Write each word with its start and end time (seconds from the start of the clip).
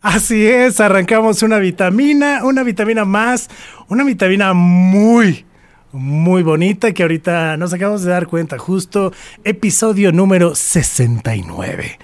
Así 0.00 0.46
es, 0.46 0.80
arrancamos 0.80 1.42
una 1.42 1.58
vitamina, 1.58 2.44
una 2.44 2.62
vitamina 2.62 3.04
más, 3.04 3.50
una 3.88 4.04
vitamina 4.04 4.54
muy, 4.54 5.44
muy 5.92 6.42
bonita 6.42 6.92
que 6.92 7.02
ahorita 7.02 7.56
nos 7.56 7.72
acabamos 7.72 8.02
de 8.02 8.12
dar 8.12 8.26
cuenta, 8.26 8.56
justo 8.56 9.12
episodio 9.44 10.12
número 10.12 10.54
69. 10.54 11.98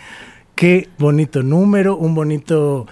Qué 0.55 0.89
bonito 0.99 1.43
número, 1.43 1.97
un 1.97 2.15
bonito... 2.15 2.87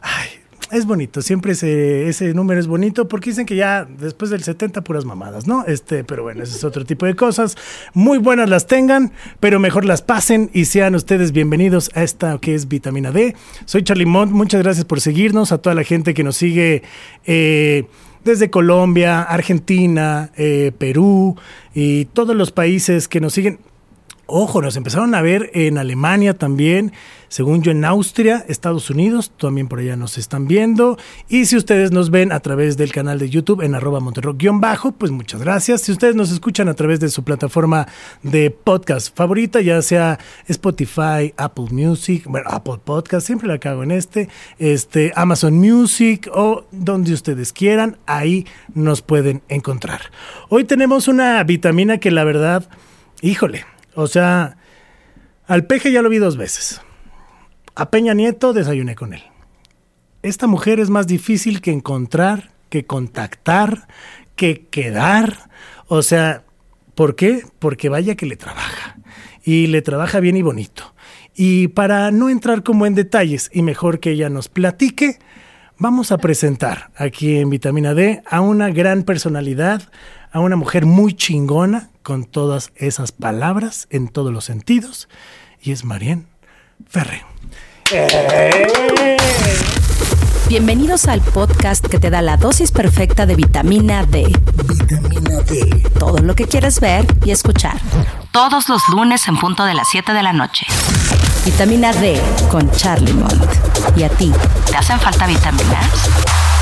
Ay, 0.00 0.35
es 0.70 0.86
bonito, 0.86 1.22
siempre 1.22 1.52
ese, 1.52 2.08
ese 2.08 2.34
número 2.34 2.58
es 2.58 2.66
bonito 2.66 3.08
porque 3.08 3.30
dicen 3.30 3.46
que 3.46 3.56
ya 3.56 3.84
después 3.84 4.30
del 4.30 4.42
70 4.42 4.82
puras 4.82 5.04
mamadas, 5.04 5.46
¿no? 5.46 5.64
Este, 5.66 6.04
pero 6.04 6.22
bueno, 6.22 6.42
ese 6.42 6.56
es 6.56 6.64
otro 6.64 6.84
tipo 6.84 7.06
de 7.06 7.14
cosas. 7.14 7.56
Muy 7.94 8.18
buenas 8.18 8.48
las 8.48 8.66
tengan, 8.66 9.12
pero 9.40 9.60
mejor 9.60 9.84
las 9.84 10.02
pasen 10.02 10.50
y 10.52 10.64
sean 10.64 10.94
ustedes 10.94 11.32
bienvenidos 11.32 11.90
a 11.94 12.02
esta 12.02 12.38
que 12.38 12.54
es 12.54 12.68
vitamina 12.68 13.12
D. 13.12 13.36
Soy 13.64 13.82
Charlie 13.84 14.06
Mont, 14.06 14.32
muchas 14.32 14.62
gracias 14.62 14.84
por 14.84 15.00
seguirnos, 15.00 15.52
a 15.52 15.58
toda 15.58 15.74
la 15.74 15.84
gente 15.84 16.14
que 16.14 16.24
nos 16.24 16.36
sigue 16.36 16.82
eh, 17.26 17.84
desde 18.24 18.50
Colombia, 18.50 19.22
Argentina, 19.22 20.30
eh, 20.36 20.72
Perú 20.76 21.36
y 21.74 22.06
todos 22.06 22.34
los 22.34 22.50
países 22.50 23.08
que 23.08 23.20
nos 23.20 23.32
siguen. 23.34 23.60
Ojo, 24.28 24.60
nos 24.60 24.76
empezaron 24.76 25.14
a 25.14 25.22
ver 25.22 25.52
en 25.54 25.78
Alemania 25.78 26.34
también, 26.34 26.92
según 27.28 27.62
yo 27.62 27.70
en 27.70 27.84
Austria, 27.84 28.44
Estados 28.48 28.90
Unidos, 28.90 29.30
también 29.38 29.68
por 29.68 29.78
allá 29.78 29.94
nos 29.94 30.18
están 30.18 30.48
viendo. 30.48 30.98
Y 31.28 31.46
si 31.46 31.56
ustedes 31.56 31.92
nos 31.92 32.10
ven 32.10 32.32
a 32.32 32.40
través 32.40 32.76
del 32.76 32.90
canal 32.90 33.20
de 33.20 33.30
YouTube 33.30 33.62
en 33.62 33.76
arroba 33.76 34.00
monterrock-bajo, 34.00 34.90
pues 34.90 35.12
muchas 35.12 35.42
gracias. 35.42 35.82
Si 35.82 35.92
ustedes 35.92 36.16
nos 36.16 36.32
escuchan 36.32 36.68
a 36.68 36.74
través 36.74 36.98
de 36.98 37.08
su 37.08 37.22
plataforma 37.22 37.86
de 38.24 38.50
podcast 38.50 39.16
favorita, 39.16 39.60
ya 39.60 39.80
sea 39.80 40.18
Spotify, 40.48 41.32
Apple 41.36 41.68
Music, 41.70 42.24
bueno, 42.26 42.50
Apple 42.50 42.80
Podcast, 42.84 43.28
siempre 43.28 43.46
la 43.46 43.58
cago 43.58 43.84
en 43.84 43.92
este, 43.92 44.28
este, 44.58 45.12
Amazon 45.14 45.54
Music 45.54 46.28
o 46.34 46.64
donde 46.72 47.12
ustedes 47.12 47.52
quieran, 47.52 47.96
ahí 48.06 48.44
nos 48.74 49.02
pueden 49.02 49.42
encontrar. 49.48 50.00
Hoy 50.48 50.64
tenemos 50.64 51.06
una 51.06 51.44
vitamina 51.44 51.98
que 51.98 52.10
la 52.10 52.24
verdad, 52.24 52.68
híjole, 53.22 53.64
o 53.96 54.06
sea, 54.06 54.58
al 55.46 55.66
peje 55.66 55.90
ya 55.90 56.02
lo 56.02 56.10
vi 56.10 56.18
dos 56.18 56.36
veces. 56.36 56.80
A 57.74 57.90
Peña 57.90 58.14
Nieto 58.14 58.52
desayuné 58.52 58.94
con 58.94 59.14
él. 59.14 59.22
Esta 60.22 60.46
mujer 60.46 60.80
es 60.80 60.90
más 60.90 61.06
difícil 61.06 61.60
que 61.60 61.72
encontrar, 61.72 62.52
que 62.68 62.84
contactar, 62.84 63.88
que 64.34 64.66
quedar. 64.66 65.50
O 65.88 66.02
sea, 66.02 66.44
¿por 66.94 67.16
qué? 67.16 67.42
Porque 67.58 67.88
vaya 67.88 68.16
que 68.16 68.26
le 68.26 68.36
trabaja. 68.36 68.98
Y 69.44 69.68
le 69.68 69.82
trabaja 69.82 70.20
bien 70.20 70.36
y 70.36 70.42
bonito. 70.42 70.94
Y 71.34 71.68
para 71.68 72.10
no 72.10 72.28
entrar 72.28 72.62
como 72.62 72.86
en 72.86 72.94
detalles 72.94 73.50
y 73.52 73.62
mejor 73.62 74.00
que 74.00 74.10
ella 74.10 74.28
nos 74.28 74.48
platique, 74.48 75.18
vamos 75.78 76.12
a 76.12 76.18
presentar 76.18 76.90
aquí 76.96 77.38
en 77.38 77.48
Vitamina 77.50 77.94
D 77.94 78.22
a 78.28 78.40
una 78.40 78.70
gran 78.70 79.04
personalidad, 79.04 79.82
a 80.32 80.40
una 80.40 80.56
mujer 80.56 80.84
muy 80.86 81.14
chingona, 81.14 81.90
con 82.06 82.24
todas 82.24 82.70
esas 82.76 83.10
palabras 83.10 83.88
en 83.90 84.06
todos 84.06 84.32
los 84.32 84.44
sentidos, 84.44 85.08
y 85.60 85.72
es 85.72 85.84
Marien 85.84 86.28
Ferre. 86.86 87.26
Bienvenidos 90.48 91.08
al 91.08 91.20
podcast 91.20 91.84
que 91.84 91.98
te 91.98 92.08
da 92.08 92.22
la 92.22 92.36
dosis 92.36 92.70
perfecta 92.70 93.26
de 93.26 93.34
vitamina 93.34 94.04
D. 94.04 94.32
Vitamina 94.68 95.40
D. 95.48 95.82
Todo 95.98 96.18
lo 96.18 96.36
que 96.36 96.46
quieres 96.46 96.78
ver 96.78 97.04
y 97.24 97.32
escuchar. 97.32 97.80
Todos 98.30 98.68
los 98.68 98.82
lunes 98.90 99.26
en 99.26 99.36
punto 99.36 99.64
de 99.64 99.74
las 99.74 99.88
7 99.90 100.12
de 100.12 100.22
la 100.22 100.32
noche. 100.32 100.64
Vitamina 101.44 101.92
D 101.92 102.22
con 102.52 102.70
Charlie 102.70 103.14
Mont. 103.14 103.50
¿Y 103.96 104.04
a 104.04 104.08
ti? 104.10 104.30
¿Te 104.70 104.76
hacen 104.76 105.00
falta 105.00 105.26
vitaminas? 105.26 106.55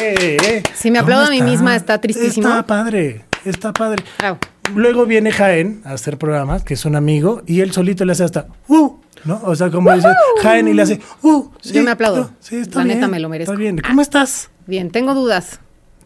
Eh, 0.00 0.36
eh, 0.42 0.62
Si 0.74 0.90
me 0.90 0.98
aplaudo 0.98 1.26
¿cómo 1.26 1.36
a 1.40 1.44
mí 1.44 1.50
misma, 1.50 1.76
está 1.76 2.00
tristísimo. 2.00 2.48
Está 2.48 2.66
padre, 2.66 3.24
está 3.44 3.72
padre. 3.72 4.02
Bravo. 4.18 4.38
Luego 4.74 5.04
viene 5.04 5.32
Jaén 5.32 5.82
a 5.84 5.92
hacer 5.92 6.16
programas, 6.16 6.62
que 6.62 6.74
es 6.74 6.84
un 6.84 6.94
amigo, 6.96 7.42
y 7.46 7.60
él 7.60 7.72
solito 7.72 8.04
le 8.04 8.12
hace 8.12 8.24
hasta, 8.24 8.46
uh, 8.68 8.92
¿no? 9.24 9.40
O 9.44 9.54
sea, 9.56 9.70
como 9.70 9.92
dice 9.92 10.08
Jaén 10.42 10.68
y 10.68 10.74
le 10.74 10.82
hace, 10.82 11.00
uh. 11.22 11.50
Yo 11.64 11.82
me 11.82 11.90
aplaudo. 11.90 12.30
sí, 12.40 12.56
está 12.56 12.78
La 12.78 12.84
bien. 12.84 12.98
neta 12.98 13.08
me 13.08 13.18
lo 13.20 13.28
merezco. 13.28 13.52
Está 13.52 13.60
bien. 13.60 13.78
¿Cómo 13.78 14.00
estás? 14.00 14.50
Bien, 14.66 14.90
tengo 14.90 15.14
dudas. 15.14 15.60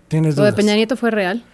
¿Tienes 0.09 0.37
¿Lo 0.37 0.45
de? 0.45 0.53
Peña 0.53 0.75
Nieto 0.75 0.97
fue 0.97 1.11
real? 1.11 1.45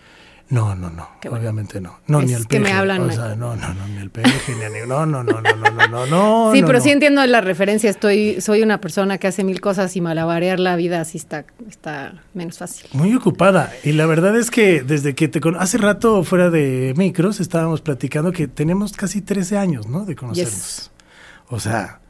No, 0.51 0.75
no, 0.75 0.91
no. 0.91 1.09
Bueno. 1.23 1.39
Obviamente 1.39 1.81
no. 1.81 2.01
No, 2.09 2.21
Es 2.21 2.27
ni 2.27 2.33
el 2.35 2.47
que 2.49 2.59
me 2.59 2.73
hablan 2.73 3.03
O 3.03 3.13
sea, 3.13 3.37
no, 3.37 3.55
no, 3.55 3.73
no, 3.73 3.87
ni 3.87 3.99
el 3.99 4.11
peje, 4.11 4.33
ni 4.49 4.81
ni- 4.81 4.87
No, 4.87 5.07
no, 5.07 5.23
no, 5.23 5.41
no, 5.41 5.55
no, 5.55 5.71
no, 5.71 5.87
no, 5.89 6.07
no. 6.07 6.53
sí, 6.53 6.61
no, 6.61 6.67
pero 6.67 6.79
no. 6.79 6.85
sí 6.85 6.91
entiendo 6.91 7.25
la 7.25 7.41
referencia. 7.41 7.89
Estoy, 7.89 8.41
soy 8.41 8.63
una 8.63 8.81
persona 8.81 9.19
que 9.19 9.29
hace 9.29 9.45
mil 9.45 9.61
cosas 9.61 9.95
y 9.95 10.01
malabarear 10.01 10.59
la 10.59 10.75
vida 10.75 11.01
así 11.01 11.19
está, 11.19 11.45
está 11.69 12.23
menos 12.35 12.59
fácil. 12.59 12.91
Muy 12.95 13.15
ocupada. 13.15 13.73
Y 13.85 13.93
la 13.93 14.07
verdad 14.07 14.37
es 14.37 14.51
que 14.51 14.83
desde 14.83 15.15
que 15.15 15.29
te 15.29 15.41
con 15.41 15.55
hace 15.55 15.79
rato 15.79 16.25
fuera 16.25 16.51
de 16.51 16.95
micros 16.97 17.39
estábamos 17.39 17.81
platicando 17.81 18.33
que 18.33 18.49
tenemos 18.49 18.93
casi 18.93 19.23
13 19.23 19.57
años, 19.57 19.87
¿no? 19.87 20.05
De 20.05 20.17
conocernos. 20.17 20.53
Yes. 20.55 20.91
O 21.49 21.61
sea, 21.61 22.01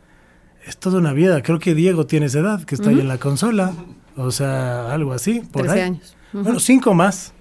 es 0.67 0.79
toda 0.79 0.99
una 0.99 1.13
vida. 1.13 1.43
Creo 1.43 1.59
que 1.59 1.75
Diego 1.75 2.07
tiene 2.07 2.27
esa 2.27 2.39
edad, 2.39 2.65
que 2.65 2.75
está 2.75 2.89
ahí 2.89 3.01
en 3.01 3.09
la 3.09 3.19
consola. 3.19 3.75
O 4.17 4.31
sea, 4.31 4.93
algo 4.93 5.13
así. 5.13 5.41
Por 5.41 5.63
13 5.63 5.75
ahí. 5.79 5.81
años. 5.83 6.17
Bueno, 6.33 6.59
cinco 6.59 6.95
más. 6.95 7.35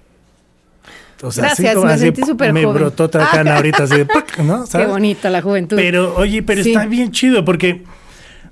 O 1.22 1.30
sea, 1.30 1.44
Gracias, 1.44 1.76
me 1.76 1.82
más. 1.84 2.00
sentí 2.00 2.22
así, 2.22 2.30
súper 2.30 2.52
Me 2.52 2.64
joven. 2.64 2.78
brotó 2.82 3.04
otra 3.04 3.28
cana 3.30 3.56
ahorita 3.56 3.84
así 3.84 3.96
de 3.96 4.04
¡pac! 4.06 4.38
¿no? 4.38 4.64
Qué 4.70 4.86
bonita 4.86 5.28
la 5.30 5.42
juventud. 5.42 5.76
Pero, 5.76 6.14
oye, 6.16 6.42
pero 6.42 6.62
Sí. 6.62 6.70
está 6.72 6.86
bien 6.86 7.10
chido 7.12 7.44
porque, 7.44 7.84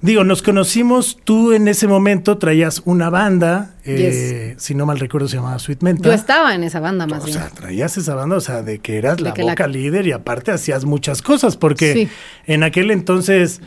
digo, 0.02 0.22
nos 0.24 0.42
conocimos, 0.42 1.16
tú 1.24 1.52
en 1.52 1.66
ese 1.68 1.88
momento 1.88 2.36
traías 2.38 2.82
una 2.84 3.08
banda, 3.10 3.74
eh, 3.84 4.54
si 4.58 4.74
no 4.74 4.84
mal 4.86 4.98
recuerdo 5.00 5.28
se 5.28 5.36
llamaba 5.36 5.58
Sweet 5.58 5.82
Menta. 5.82 6.08
Yo 6.08 6.12
estaba 6.12 6.54
en 6.54 6.62
esa 6.62 6.78
banda 6.80 7.06
más 7.06 7.22
O 7.22 7.26
bien. 7.26 7.38
sea, 7.38 7.48
traías 7.48 7.96
esa 7.96 8.14
banda, 8.14 8.36
o 8.36 8.40
sea, 8.40 8.62
de 8.62 8.80
que 8.80 8.98
eras 8.98 9.16
De 9.16 9.22
la 9.24 9.34
que 9.34 9.42
la- 9.42 9.52
boca 9.52 9.66
líder 9.66 10.06
y 10.06 10.12
aparte 10.12 10.50
hacías 10.52 10.84
muchas 10.84 11.22
cosas, 11.22 11.56
porque 11.56 11.92
Sí. 11.94 12.08
en 12.46 12.62
aquel 12.64 12.90
entonces, 12.90 13.60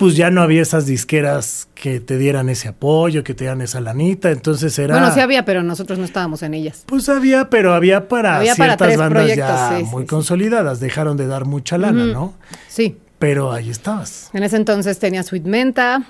pues 0.00 0.16
ya 0.16 0.30
no 0.30 0.40
había 0.40 0.62
esas 0.62 0.86
disqueras 0.86 1.68
que 1.74 2.00
te 2.00 2.16
dieran 2.16 2.48
ese 2.48 2.68
apoyo, 2.68 3.22
que 3.22 3.34
te 3.34 3.44
dieran 3.44 3.60
esa 3.60 3.82
lanita, 3.82 4.30
entonces 4.30 4.78
era... 4.78 4.94
Bueno, 4.98 5.12
sí 5.12 5.20
había, 5.20 5.44
pero 5.44 5.62
nosotros 5.62 5.98
no 5.98 6.06
estábamos 6.06 6.42
en 6.42 6.54
ellas. 6.54 6.84
Pues 6.86 7.10
había, 7.10 7.50
pero 7.50 7.74
había 7.74 8.08
para 8.08 8.38
Había 8.38 8.54
ciertas 8.54 8.96
bandas 8.96 9.36
ya 9.36 9.76
sí, 9.76 9.84
muy 9.84 10.04
sí, 10.04 10.08
consolidadas, 10.08 10.80
dejaron 10.80 11.18
de 11.18 11.26
dar 11.26 11.44
mucha 11.44 11.76
lana. 11.76 12.06
¿no? 12.06 12.32
Sí. 12.66 12.96
Pero 13.18 13.52
ahí 13.52 13.68
estabas. 13.68 14.30
En 14.32 14.42
ese 14.42 14.56
entonces 14.56 14.98
tenía 14.98 15.22
Sweet 15.22 15.44
Menta, 15.44 16.06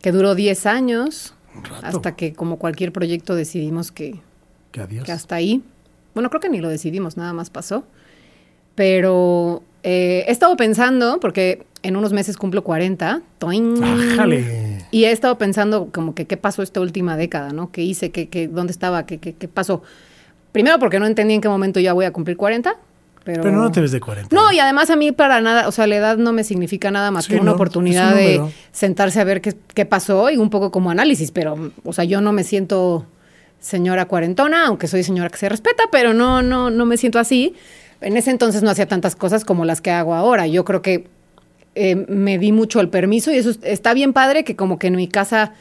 que 0.00 0.12
duró 0.12 0.36
10 0.36 0.64
años, 0.66 1.34
hasta 1.82 2.14
que 2.14 2.34
como 2.34 2.60
cualquier 2.60 2.92
proyecto 2.92 3.34
decidimos 3.34 3.90
que, 3.90 4.20
Que 4.70 4.82
adiós. 4.82 5.04
que 5.04 5.10
hasta 5.10 5.34
ahí. 5.34 5.64
Bueno, 6.14 6.30
creo 6.30 6.40
que 6.40 6.48
ni 6.48 6.60
lo 6.60 6.68
decidimos, 6.68 7.16
nada 7.16 7.32
más 7.32 7.50
pasó. 7.50 7.82
Pero 8.76 9.64
eh, 9.82 10.26
he 10.28 10.30
estado 10.30 10.56
pensando, 10.56 11.18
porque 11.18 11.66
en 11.82 11.96
unos 11.96 12.12
meses 12.12 12.36
cumplo 12.36 12.62
40. 12.64 13.22
¡toing! 13.38 13.82
Ájale. 13.82 14.78
Y 14.90 15.04
he 15.04 15.10
estado 15.10 15.38
pensando 15.38 15.88
como 15.92 16.14
que 16.14 16.26
qué 16.26 16.36
pasó 16.36 16.62
esta 16.62 16.80
última 16.80 17.16
década, 17.16 17.52
¿no? 17.52 17.72
¿Qué 17.72 17.82
hice? 17.82 18.10
¿Qué, 18.10 18.28
qué, 18.28 18.48
¿Dónde 18.48 18.72
estaba? 18.72 19.06
¿Qué, 19.06 19.18
qué, 19.18 19.34
qué 19.34 19.48
pasó? 19.48 19.82
Primero 20.52 20.78
porque 20.78 21.00
no 21.00 21.06
entendí 21.06 21.34
en 21.34 21.40
qué 21.40 21.48
momento 21.48 21.80
ya 21.80 21.92
voy 21.92 22.04
a 22.04 22.12
cumplir 22.12 22.36
40. 22.36 22.76
Pero, 23.24 23.42
Pero 23.44 23.56
no 23.56 23.70
te 23.70 23.80
ves 23.80 23.92
de 23.92 24.00
40. 24.00 24.34
No, 24.34 24.50
y 24.52 24.58
además 24.58 24.90
a 24.90 24.96
mí 24.96 25.12
para 25.12 25.40
nada, 25.40 25.68
o 25.68 25.72
sea, 25.72 25.86
la 25.86 25.96
edad 25.96 26.16
no 26.16 26.32
me 26.32 26.42
significa 26.42 26.90
nada 26.90 27.12
más 27.12 27.26
Sí, 27.26 27.30
que 27.30 27.36
una 27.36 27.50
no, 27.50 27.52
oportunidad 27.52 28.14
de 28.16 28.42
sentarse 28.72 29.20
a 29.20 29.24
ver 29.24 29.40
qué, 29.40 29.54
qué 29.74 29.86
pasó 29.86 30.28
y 30.30 30.36
un 30.38 30.50
poco 30.50 30.72
como 30.72 30.90
análisis, 30.90 31.30
pero, 31.30 31.72
o 31.84 31.92
sea, 31.92 32.02
yo 32.02 32.20
no 32.20 32.32
me 32.32 32.42
siento 32.42 33.06
señora 33.60 34.06
cuarentona, 34.06 34.66
aunque 34.66 34.88
soy 34.88 35.04
señora 35.04 35.30
que 35.30 35.38
se 35.38 35.48
respeta, 35.48 35.84
pero 35.90 36.12
no, 36.12 36.42
no, 36.42 36.70
no 36.70 36.84
me 36.84 36.96
siento 36.96 37.18
así. 37.18 37.54
En 38.00 38.16
ese 38.16 38.32
entonces 38.32 38.62
no 38.64 38.70
hacía 38.70 38.88
tantas 38.88 39.14
cosas 39.14 39.44
como 39.44 39.64
las 39.64 39.80
que 39.80 39.92
hago 39.92 40.14
ahora. 40.14 40.48
Yo 40.48 40.64
creo 40.64 40.82
que 40.82 41.06
eh, 41.74 41.94
me 42.08 42.38
di 42.38 42.52
mucho 42.52 42.80
el 42.80 42.88
permiso 42.88 43.32
y 43.32 43.36
eso 43.36 43.50
es- 43.50 43.58
está 43.62 43.94
bien 43.94 44.12
padre 44.12 44.44
que 44.44 44.56
como 44.56 44.78
que 44.78 44.88
en 44.88 44.96
mi 44.96 45.08
casa, 45.08 45.52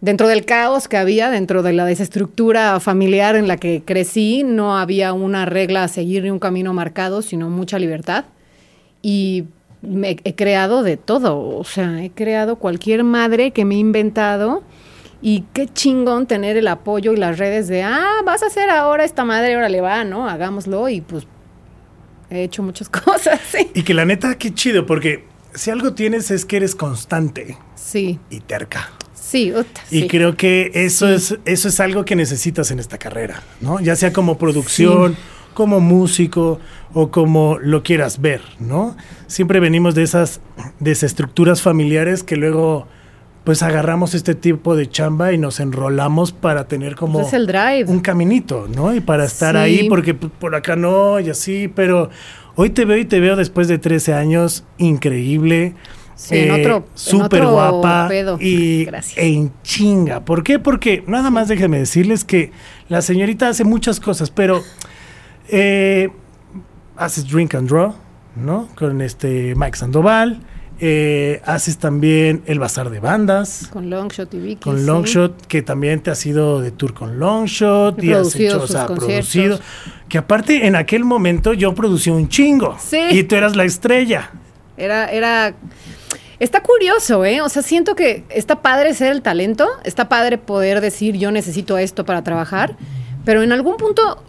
dentro 0.00 0.28
del 0.28 0.44
caos 0.44 0.88
que 0.88 0.96
había, 0.96 1.30
dentro 1.30 1.62
de 1.62 1.72
la 1.72 1.84
desestructura 1.84 2.78
familiar 2.80 3.36
en 3.36 3.48
la 3.48 3.56
que 3.56 3.82
crecí, 3.84 4.42
no 4.44 4.78
había 4.78 5.12
una 5.12 5.44
regla 5.44 5.84
a 5.84 5.88
seguir 5.88 6.22
ni 6.24 6.30
un 6.30 6.38
camino 6.38 6.72
marcado, 6.74 7.22
sino 7.22 7.50
mucha 7.50 7.78
libertad. 7.78 8.24
Y 9.02 9.44
me 9.82 10.16
he 10.24 10.34
creado 10.34 10.82
de 10.82 10.96
todo, 10.96 11.38
o 11.58 11.64
sea, 11.64 12.02
he 12.04 12.10
creado 12.10 12.56
cualquier 12.56 13.04
madre 13.04 13.50
que 13.50 13.64
me 13.64 13.74
he 13.74 13.78
inventado. 13.78 14.62
Y 15.24 15.44
qué 15.52 15.68
chingón 15.68 16.26
tener 16.26 16.56
el 16.56 16.66
apoyo 16.66 17.12
y 17.12 17.16
las 17.16 17.38
redes 17.38 17.68
de, 17.68 17.82
ah, 17.84 18.22
vas 18.24 18.42
a 18.42 18.46
hacer 18.46 18.68
ahora 18.70 19.04
esta 19.04 19.24
madre, 19.24 19.54
ahora 19.54 19.68
le 19.68 19.80
va, 19.80 20.02
¿no? 20.02 20.28
Hagámoslo 20.28 20.88
y 20.88 21.00
pues 21.00 21.28
he 22.28 22.42
hecho 22.42 22.62
muchas 22.64 22.88
cosas, 22.88 23.38
sí. 23.48 23.70
Y 23.74 23.82
que 23.84 23.94
la 23.94 24.04
neta, 24.04 24.36
qué 24.36 24.52
chido, 24.52 24.84
porque 24.84 25.24
si 25.54 25.70
algo 25.70 25.92
tienes 25.94 26.30
es 26.30 26.44
que 26.44 26.56
eres 26.58 26.74
constante 26.74 27.56
Sí, 27.74 28.18
y 28.30 28.40
terca. 28.40 28.90
sí, 29.14 29.52
Y 29.90 30.00
sí. 30.02 30.08
creo 30.08 30.36
que 30.36 30.70
eso 30.74 31.08
es 31.08 31.36
eso 31.44 31.68
es 31.68 31.80
algo 31.80 32.04
que 32.04 32.16
necesitas 32.16 32.70
en 32.70 32.78
esta 32.78 32.98
carrera, 32.98 33.42
¿no? 33.60 33.80
Ya 33.80 33.96
sea 33.96 34.12
como 34.12 34.38
producción, 34.38 35.16
como 35.54 35.80
músico 35.80 36.58
o 36.94 37.10
como 37.10 37.58
lo 37.58 37.82
quieras 37.82 38.20
ver, 38.20 38.40
¿no? 38.58 38.96
Siempre 39.26 39.60
venimos 39.60 39.94
de 39.94 40.02
esas 40.02 40.40
desestructuras 40.80 41.62
familiares 41.62 42.22
que 42.22 42.36
luego 42.36 42.86
pues 43.44 43.62
agarramos 43.64 44.14
este 44.14 44.36
tipo 44.36 44.76
de 44.76 44.88
chamba 44.88 45.32
y 45.32 45.38
nos 45.38 45.58
enrolamos 45.58 46.30
para 46.30 46.68
tener 46.68 46.94
como 46.94 47.14
Pues 47.14 47.28
es 47.28 47.32
el 47.34 47.46
drive. 47.48 47.86
un 47.88 47.98
caminito, 48.00 48.68
¿no? 48.72 48.94
Y 48.94 49.00
para 49.00 49.24
estar 49.24 49.56
ahí, 49.56 49.88
porque 49.88 50.14
p- 50.14 50.28
por 50.28 50.54
acá 50.54 50.76
no, 50.76 51.18
y 51.18 51.28
así, 51.28 51.66
pero 51.66 52.08
hoy 52.56 52.70
te 52.70 52.84
veo 52.84 52.98
y 52.98 53.04
te 53.04 53.20
veo 53.20 53.36
después 53.36 53.68
de 53.68 53.78
13 53.78 54.14
años, 54.14 54.64
increíble. 54.78 55.74
Sí, 56.14 56.36
en 56.38 56.50
otro- 56.52 56.76
en 56.76 56.84
súper 56.94 57.42
otro 57.42 57.52
guapa 57.52 58.06
pedo. 58.08 58.38
y 58.40 58.84
Gracias. 58.84 59.18
en 59.18 59.50
chinga. 59.62 60.24
¿Por 60.24 60.44
qué? 60.44 60.58
Porque 60.58 61.02
nada 61.06 61.30
más 61.30 61.48
déjenme 61.48 61.78
decirles 61.78 62.24
que 62.24 62.52
la 62.88 63.02
señorita 63.02 63.48
hace 63.48 63.64
muchas 63.64 63.98
cosas, 63.98 64.30
pero 64.30 64.62
eh, 65.48 66.10
haces 66.96 67.28
Drink 67.28 67.54
and 67.54 67.68
Draw, 67.68 67.94
¿no? 68.36 68.68
Con 68.76 69.00
este 69.00 69.54
Mike 69.56 69.76
Sandoval. 69.76 70.40
Eh, 70.80 71.40
haces 71.44 71.78
también 71.78 72.42
el 72.46 72.58
bazar 72.58 72.90
de 72.90 72.98
bandas 72.98 73.68
Con 73.72 73.88
Longshot 73.90 74.32
y 74.34 74.38
Vicky. 74.38 74.62
con 74.62 74.78
sí. 74.78 74.84
Longshot, 74.86 75.46
que 75.46 75.62
también 75.62 76.00
te 76.00 76.10
has 76.10 76.24
ido 76.26 76.60
de 76.60 76.70
tour 76.70 76.94
con 76.94 77.18
Longshot 77.18 77.98
He 77.98 78.06
y 78.06 78.12
has 78.12 78.18
producido 78.18 78.56
hecho, 78.56 78.64
o 78.64 78.66
sea, 78.66 78.86
producido. 78.86 79.60
Que 80.08 80.18
aparte 80.18 80.66
en 80.66 80.76
aquel 80.76 81.04
momento 81.04 81.52
yo 81.52 81.74
producí 81.74 82.10
un 82.10 82.28
chingo. 82.28 82.76
Sí. 82.80 83.00
Y 83.10 83.22
tú 83.24 83.36
eras 83.36 83.56
la 83.56 83.64
estrella. 83.64 84.30
Era, 84.76 85.10
era. 85.10 85.54
Está 86.38 86.62
curioso, 86.62 87.24
¿eh? 87.24 87.40
O 87.40 87.48
sea, 87.48 87.62
siento 87.62 87.94
que 87.94 88.24
está 88.28 88.62
padre 88.62 88.94
ser 88.94 89.12
el 89.12 89.22
talento, 89.22 89.68
está 89.84 90.08
padre 90.08 90.38
poder 90.38 90.80
decir 90.80 91.16
yo 91.16 91.30
necesito 91.30 91.78
esto 91.78 92.04
para 92.04 92.24
trabajar, 92.24 92.76
pero 93.24 93.42
en 93.42 93.52
algún 93.52 93.76
punto, 93.76 94.24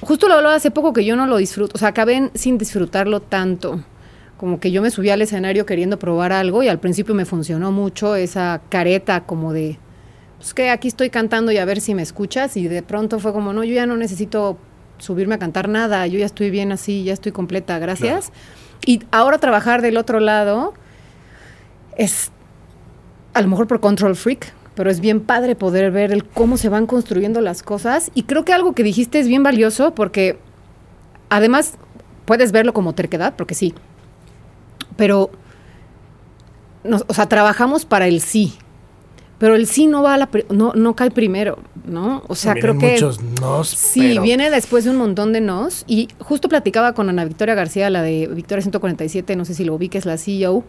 justo 0.00 0.28
lo 0.28 0.34
hablaba 0.34 0.54
hace 0.54 0.70
poco 0.70 0.94
que 0.94 1.04
yo 1.04 1.14
no 1.14 1.26
lo 1.26 1.36
disfruto, 1.36 1.72
o 1.74 1.78
sea, 1.78 1.88
acabé 1.88 2.30
sin 2.34 2.56
disfrutarlo 2.56 3.20
tanto. 3.20 3.84
Como 4.38 4.60
que 4.60 4.70
yo 4.70 4.80
me 4.80 4.90
subí 4.90 5.10
al 5.10 5.20
escenario 5.20 5.66
queriendo 5.66 5.98
probar 5.98 6.32
algo 6.32 6.62
y 6.62 6.68
al 6.68 6.78
principio 6.78 7.14
me 7.14 7.24
funcionó 7.24 7.72
mucho 7.72 8.14
esa 8.14 8.62
careta 8.68 9.24
como 9.24 9.52
de, 9.52 9.78
pues 10.38 10.54
que 10.54 10.70
aquí 10.70 10.88
estoy 10.88 11.10
cantando 11.10 11.52
y 11.52 11.58
a 11.58 11.64
ver 11.64 11.80
si 11.80 11.94
me 11.94 12.02
escuchas 12.02 12.56
y 12.56 12.68
de 12.68 12.82
pronto 12.82 13.18
fue 13.18 13.32
como, 13.32 13.52
no, 13.52 13.64
yo 13.64 13.74
ya 13.74 13.86
no 13.86 13.96
necesito 13.96 14.56
subirme 14.98 15.34
a 15.34 15.38
cantar 15.38 15.68
nada, 15.68 16.06
yo 16.06 16.18
ya 16.18 16.26
estoy 16.26 16.50
bien 16.50 16.72
así, 16.72 17.04
ya 17.04 17.12
estoy 17.12 17.32
completa, 17.32 17.78
gracias. 17.78 18.32
Y 18.86 19.02
ahora 19.10 19.38
trabajar 19.38 19.82
del 19.82 19.96
otro 19.96 20.20
lado 20.20 20.74
es, 21.96 22.30
a 23.34 23.42
lo 23.42 23.48
mejor 23.48 23.66
por 23.66 23.80
control 23.80 24.14
freak, 24.16 24.52
pero 24.74 24.90
es 24.90 25.00
bien 25.00 25.20
padre 25.20 25.56
poder 25.56 25.90
ver 25.90 26.12
el 26.12 26.24
cómo 26.24 26.56
se 26.56 26.68
van 26.68 26.86
construyendo 26.86 27.40
las 27.40 27.64
cosas. 27.64 28.12
Y 28.14 28.22
creo 28.22 28.44
que 28.44 28.52
algo 28.52 28.74
que 28.74 28.84
dijiste 28.84 29.18
es 29.18 29.26
bien 29.26 29.42
valioso 29.42 29.94
porque 29.94 30.38
además 31.28 31.74
puedes 32.24 32.52
verlo 32.52 32.72
como 32.72 32.94
terquedad, 32.94 33.34
porque 33.36 33.56
sí, 33.56 33.74
pero, 34.98 35.30
nos- 36.84 37.04
o 37.08 37.14
sea, 37.14 37.26
trabajamos 37.26 37.84
para 37.86 38.06
el 38.06 38.20
sí. 38.20 38.54
Pero 39.38 39.54
el 39.54 39.68
sí 39.68 39.86
no 39.86 40.02
va 40.02 40.14
a 40.14 40.18
la 40.18 40.28
no, 40.50 40.72
no 40.74 40.96
cae 40.96 41.12
primero, 41.12 41.60
¿no? 41.86 42.24
O 42.26 42.34
sea, 42.34 42.54
Vienen 42.54 42.76
creo 42.76 42.80
que 42.80 42.92
muchos 42.94 43.22
nos, 43.40 43.68
Sí, 43.68 44.00
pero 44.10 44.22
viene 44.22 44.50
después 44.50 44.82
de 44.82 44.90
un 44.90 44.96
montón 44.96 45.32
de 45.32 45.40
nos. 45.40 45.84
Y 45.86 46.08
justo 46.18 46.48
platicaba 46.48 46.92
con 46.92 47.08
Ana 47.08 47.24
Victoria 47.24 47.54
García, 47.54 47.88
la 47.88 48.02
de 48.02 48.26
Victoria 48.26 48.62
147, 48.62 49.36
no 49.36 49.44
sé 49.44 49.54
si 49.54 49.64
lo 49.64 49.78
vi, 49.78 49.88
que 49.88 49.98
es 49.98 50.06
la 50.06 50.18
CEO. 50.18 50.64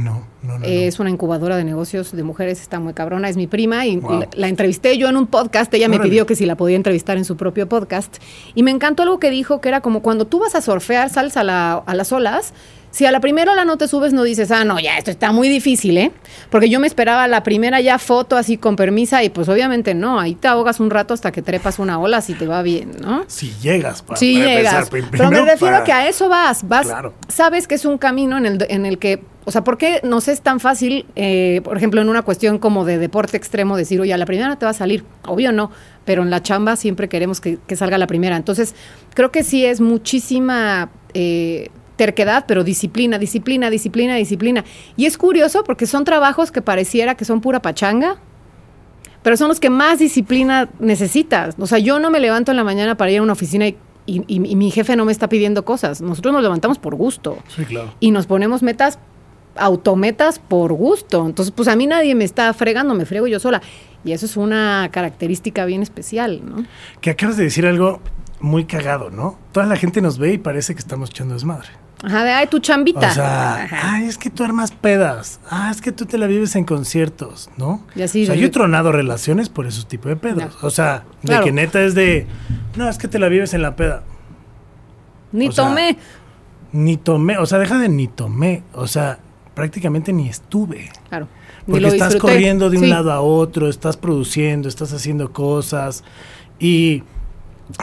No, 0.00 0.26
no, 0.42 0.58
no. 0.58 0.64
Eh, 0.64 0.80
no. 0.82 0.88
Es 0.88 0.98
una 0.98 1.10
incubadora 1.10 1.58
de 1.58 1.64
negocios 1.64 2.12
de 2.12 2.22
mujeres, 2.22 2.60
está 2.62 2.80
muy 2.80 2.94
cabrona, 2.94 3.28
es 3.28 3.36
mi 3.36 3.46
prima 3.46 3.84
y 3.86 3.96
Wow. 3.98 4.20
la, 4.20 4.28
la 4.34 4.48
entrevisté 4.48 4.96
yo 4.96 5.08
en 5.10 5.16
un 5.18 5.26
podcast, 5.26 5.72
ella 5.74 5.88
me 5.88 5.98
pidió 6.00 6.24
que 6.26 6.36
si 6.36 6.44
la 6.46 6.54
podía 6.56 6.76
entrevistar 6.76 7.16
en 7.18 7.24
su 7.26 7.36
propio 7.36 7.66
podcast 7.68 8.16
y 8.54 8.62
me 8.62 8.70
encantó 8.70 9.02
algo 9.04 9.18
que 9.18 9.30
dijo 9.30 9.60
que 9.60 9.68
era 9.68 9.80
como 9.82 10.00
cuando 10.00 10.26
tú 10.26 10.38
vas 10.38 10.54
a 10.54 10.60
surfear, 10.62 11.08
sales 11.10 11.36
a, 11.38 11.44
la- 11.44 11.82
a 11.86 11.94
las 11.94 12.12
olas, 12.12 12.52
si 12.90 13.04
a 13.06 13.12
la 13.12 13.20
primera 13.20 13.52
ola 13.52 13.64
no 13.64 13.76
te 13.76 13.88
subes 13.88 14.12
no 14.12 14.22
dices, 14.22 14.50
ah, 14.50 14.64
no, 14.64 14.78
ya, 14.80 14.96
esto 14.98 15.10
está 15.10 15.32
muy 15.32 15.48
difícil, 15.48 15.98
¿eh? 15.98 16.12
Porque 16.50 16.68
yo 16.70 16.80
me 16.80 16.86
esperaba 16.86 17.28
la 17.28 17.42
primera 17.42 17.80
ya 17.80 17.98
foto 17.98 18.36
así 18.36 18.56
con 18.56 18.76
permisa 18.76 19.22
y 19.22 19.28
pues 19.30 19.48
obviamente 19.48 19.94
no, 19.94 20.18
ahí 20.18 20.34
te 20.34 20.48
ahogas 20.48 20.80
un 20.80 20.90
rato 20.90 21.12
hasta 21.14 21.30
que 21.32 21.42
trepas 21.42 21.78
una 21.78 21.98
ola 21.98 22.20
si 22.22 22.34
te 22.34 22.46
va 22.46 22.62
bien, 22.62 22.92
¿no? 23.02 23.24
Si 23.26 23.52
llegas 23.62 24.02
para, 24.02 24.18
Sí 24.18 24.34
para 24.38 24.46
llegas. 24.46 24.74
empezar, 24.92 25.10
pero 25.10 25.30
me 25.30 25.40
refiero 25.40 25.58
para- 25.74 25.78
a 25.78 25.84
que 25.84 25.92
a 25.92 26.08
eso 26.08 26.28
vas. 26.28 26.66
Vas, 26.66 26.86
Claro. 26.86 27.14
sabes 27.28 27.66
que 27.68 27.74
es 27.74 27.84
un 27.84 27.98
camino 27.98 28.38
en 28.38 28.46
el, 28.46 28.66
en 28.70 28.86
el 28.86 28.98
que, 28.98 29.22
o 29.44 29.50
sea, 29.50 29.62
¿por 29.62 29.76
qué 29.78 30.00
nos 30.02 30.28
es 30.28 30.40
tan 30.40 30.58
fácil, 30.60 31.04
eh, 31.16 31.60
por 31.64 31.76
ejemplo, 31.76 32.00
en 32.00 32.08
una 32.08 32.22
cuestión 32.22 32.58
como 32.58 32.84
de 32.84 32.98
deporte 32.98 33.36
extremo, 33.36 33.76
decir, 33.76 34.00
oye, 34.00 34.12
a 34.14 34.18
la 34.18 34.26
primera 34.26 34.48
no 34.48 34.56
te 34.58 34.64
va 34.64 34.70
a 34.70 34.74
salir? 34.74 35.04
Obvio 35.26 35.52
no, 35.52 35.70
pero 36.04 36.22
en 36.22 36.30
la 36.30 36.42
chamba 36.42 36.76
siempre 36.76 37.08
queremos 37.08 37.40
que, 37.40 37.58
que 37.66 37.76
salga 37.76 37.98
la 37.98 38.06
primera. 38.06 38.36
Entonces, 38.36 38.74
creo 39.14 39.30
que 39.30 39.44
sí 39.44 39.64
es 39.66 39.80
muchísima 39.80 40.90
eh, 41.14 41.68
terquedad, 41.96 42.44
pero 42.46 42.62
disciplina, 42.64 43.18
disciplina, 43.18 43.70
disciplina, 43.70 44.14
disciplina. 44.16 44.64
Y 44.96 45.06
es 45.06 45.16
curioso 45.18 45.64
porque 45.64 45.86
son 45.86 46.04
trabajos 46.04 46.52
que 46.52 46.62
pareciera 46.62 47.14
que 47.14 47.24
son 47.24 47.40
pura 47.40 47.60
pachanga, 47.62 48.16
pero 49.22 49.36
son 49.36 49.48
los 49.48 49.58
que 49.60 49.70
más 49.70 49.98
disciplina 49.98 50.68
necesitas. 50.78 51.56
O 51.58 51.66
sea, 51.66 51.78
yo 51.78 51.98
no 51.98 52.10
me 52.10 52.20
levanto 52.20 52.50
en 52.52 52.56
la 52.56 52.64
mañana 52.64 52.96
para 52.96 53.10
ir 53.10 53.18
a 53.18 53.22
una 53.22 53.32
oficina 53.32 53.66
y, 53.66 53.76
y- 54.06 54.22
y- 54.28 54.50
y 54.52 54.56
mi 54.56 54.70
jefe 54.70 54.94
no 54.94 55.04
me 55.04 55.12
está 55.12 55.28
pidiendo 55.28 55.64
cosas. 55.64 56.00
Nosotros 56.00 56.32
nos 56.32 56.42
levantamos 56.42 56.78
por 56.78 56.94
gusto 56.94 57.38
Sí, 57.48 57.64
claro. 57.64 57.92
y 57.98 58.10
nos 58.12 58.26
ponemos 58.26 58.62
metas, 58.62 58.98
autometas 59.56 60.38
por 60.38 60.72
gusto. 60.74 61.26
Entonces, 61.26 61.52
pues 61.56 61.66
a 61.68 61.76
mí 61.76 61.86
nadie 61.86 62.14
me 62.14 62.24
está 62.24 62.52
fregando, 62.54 62.94
me 62.94 63.04
frego 63.06 63.26
yo 63.26 63.40
sola. 63.40 63.62
Y 64.04 64.12
eso 64.12 64.26
es 64.26 64.36
una 64.36 64.88
característica 64.92 65.64
bien 65.64 65.82
especial, 65.82 66.42
¿no? 66.44 66.64
Que 67.00 67.10
acabas 67.10 67.36
de 67.36 67.44
decir 67.44 67.66
algo 67.66 68.00
muy 68.38 68.66
cagado, 68.66 69.10
¿no? 69.10 69.38
Toda 69.50 69.66
la 69.66 69.76
gente 69.76 70.00
nos 70.02 70.18
ve 70.18 70.34
y 70.34 70.38
parece 70.38 70.74
que 70.74 70.80
estamos 70.80 71.10
echando 71.10 71.34
desmadre. 71.34 71.68
Ajá, 72.04 72.24
de, 72.24 72.30
ay, 72.30 72.46
tu 72.46 72.58
chambita. 72.58 73.08
O 73.08 73.14
sea, 73.14 73.68
ay, 73.94 74.04
es 74.06 74.18
que 74.18 74.28
tú 74.30 74.44
armas 74.44 74.70
pedas. 74.70 75.40
Ah, 75.50 75.70
es 75.70 75.80
que 75.80 75.92
tú 75.92 76.04
te 76.06 76.18
la 76.18 76.26
vives 76.26 76.54
en 76.54 76.64
conciertos, 76.64 77.48
¿no? 77.56 77.82
Y 77.94 78.02
así 78.02 78.22
o 78.24 78.26
sea, 78.26 78.34
de- 78.34 78.40
yo 78.42 78.46
he 78.46 78.50
tronado 78.50 78.92
relaciones 78.92 79.48
por 79.48 79.66
esos 79.66 79.88
tipos 79.88 80.10
de 80.10 80.16
pedos. 80.16 80.56
O 80.62 80.70
sea, 80.70 81.04
de 81.22 81.28
Claro. 81.28 81.44
que 81.44 81.52
neta 81.52 81.82
es 81.82 81.94
de, 81.94 82.26
no, 82.76 82.88
es 82.88 82.98
que 82.98 83.08
te 83.08 83.18
la 83.18 83.28
vives 83.28 83.54
en 83.54 83.62
la 83.62 83.76
peda. 83.76 84.02
Ni 85.32 85.48
o 85.48 85.52
sea, 85.52 85.64
tomé. 85.68 85.96
Ni 86.72 86.96
tomé, 86.98 87.38
o 87.38 87.46
sea, 87.46 87.58
deja 87.58 87.78
de 87.78 87.88
ni 87.88 88.08
tomé. 88.08 88.62
O 88.74 88.86
sea, 88.86 89.18
prácticamente 89.54 90.12
ni 90.12 90.28
estuve. 90.28 90.90
Claro. 91.08 91.28
Porque 91.64 91.80
lo 91.80 91.88
estás 91.88 92.12
disfruté. 92.12 92.34
corriendo 92.34 92.70
de 92.70 92.76
un 92.76 92.84
Sí. 92.84 92.90
lado 92.90 93.10
a 93.10 93.20
otro, 93.20 93.68
estás 93.68 93.96
produciendo, 93.96 94.68
estás 94.68 94.92
haciendo 94.92 95.32
cosas. 95.32 96.04
Y 96.60 97.02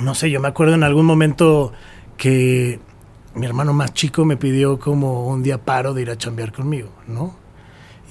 no 0.01 0.13
sé, 0.15 0.30
yo 0.30 0.39
me 0.39 0.48
acuerdo 0.48 0.75
en 0.75 0.83
algún 0.83 1.06
momento 1.06 1.74
que 2.15 2.80
mi 3.35 3.45
hermano 3.45 3.74
más 3.74 3.94
chico 3.94 4.25
me 4.25 4.38
pidió 4.38 4.80
como 4.80 5.27
un 5.27 5.41
día 5.44 5.57
paro 5.57 5.94
de 5.94 6.01
ir 6.03 6.09
a 6.09 6.18
chambear 6.18 6.51
conmigo, 6.51 6.89
¿no? 7.07 7.41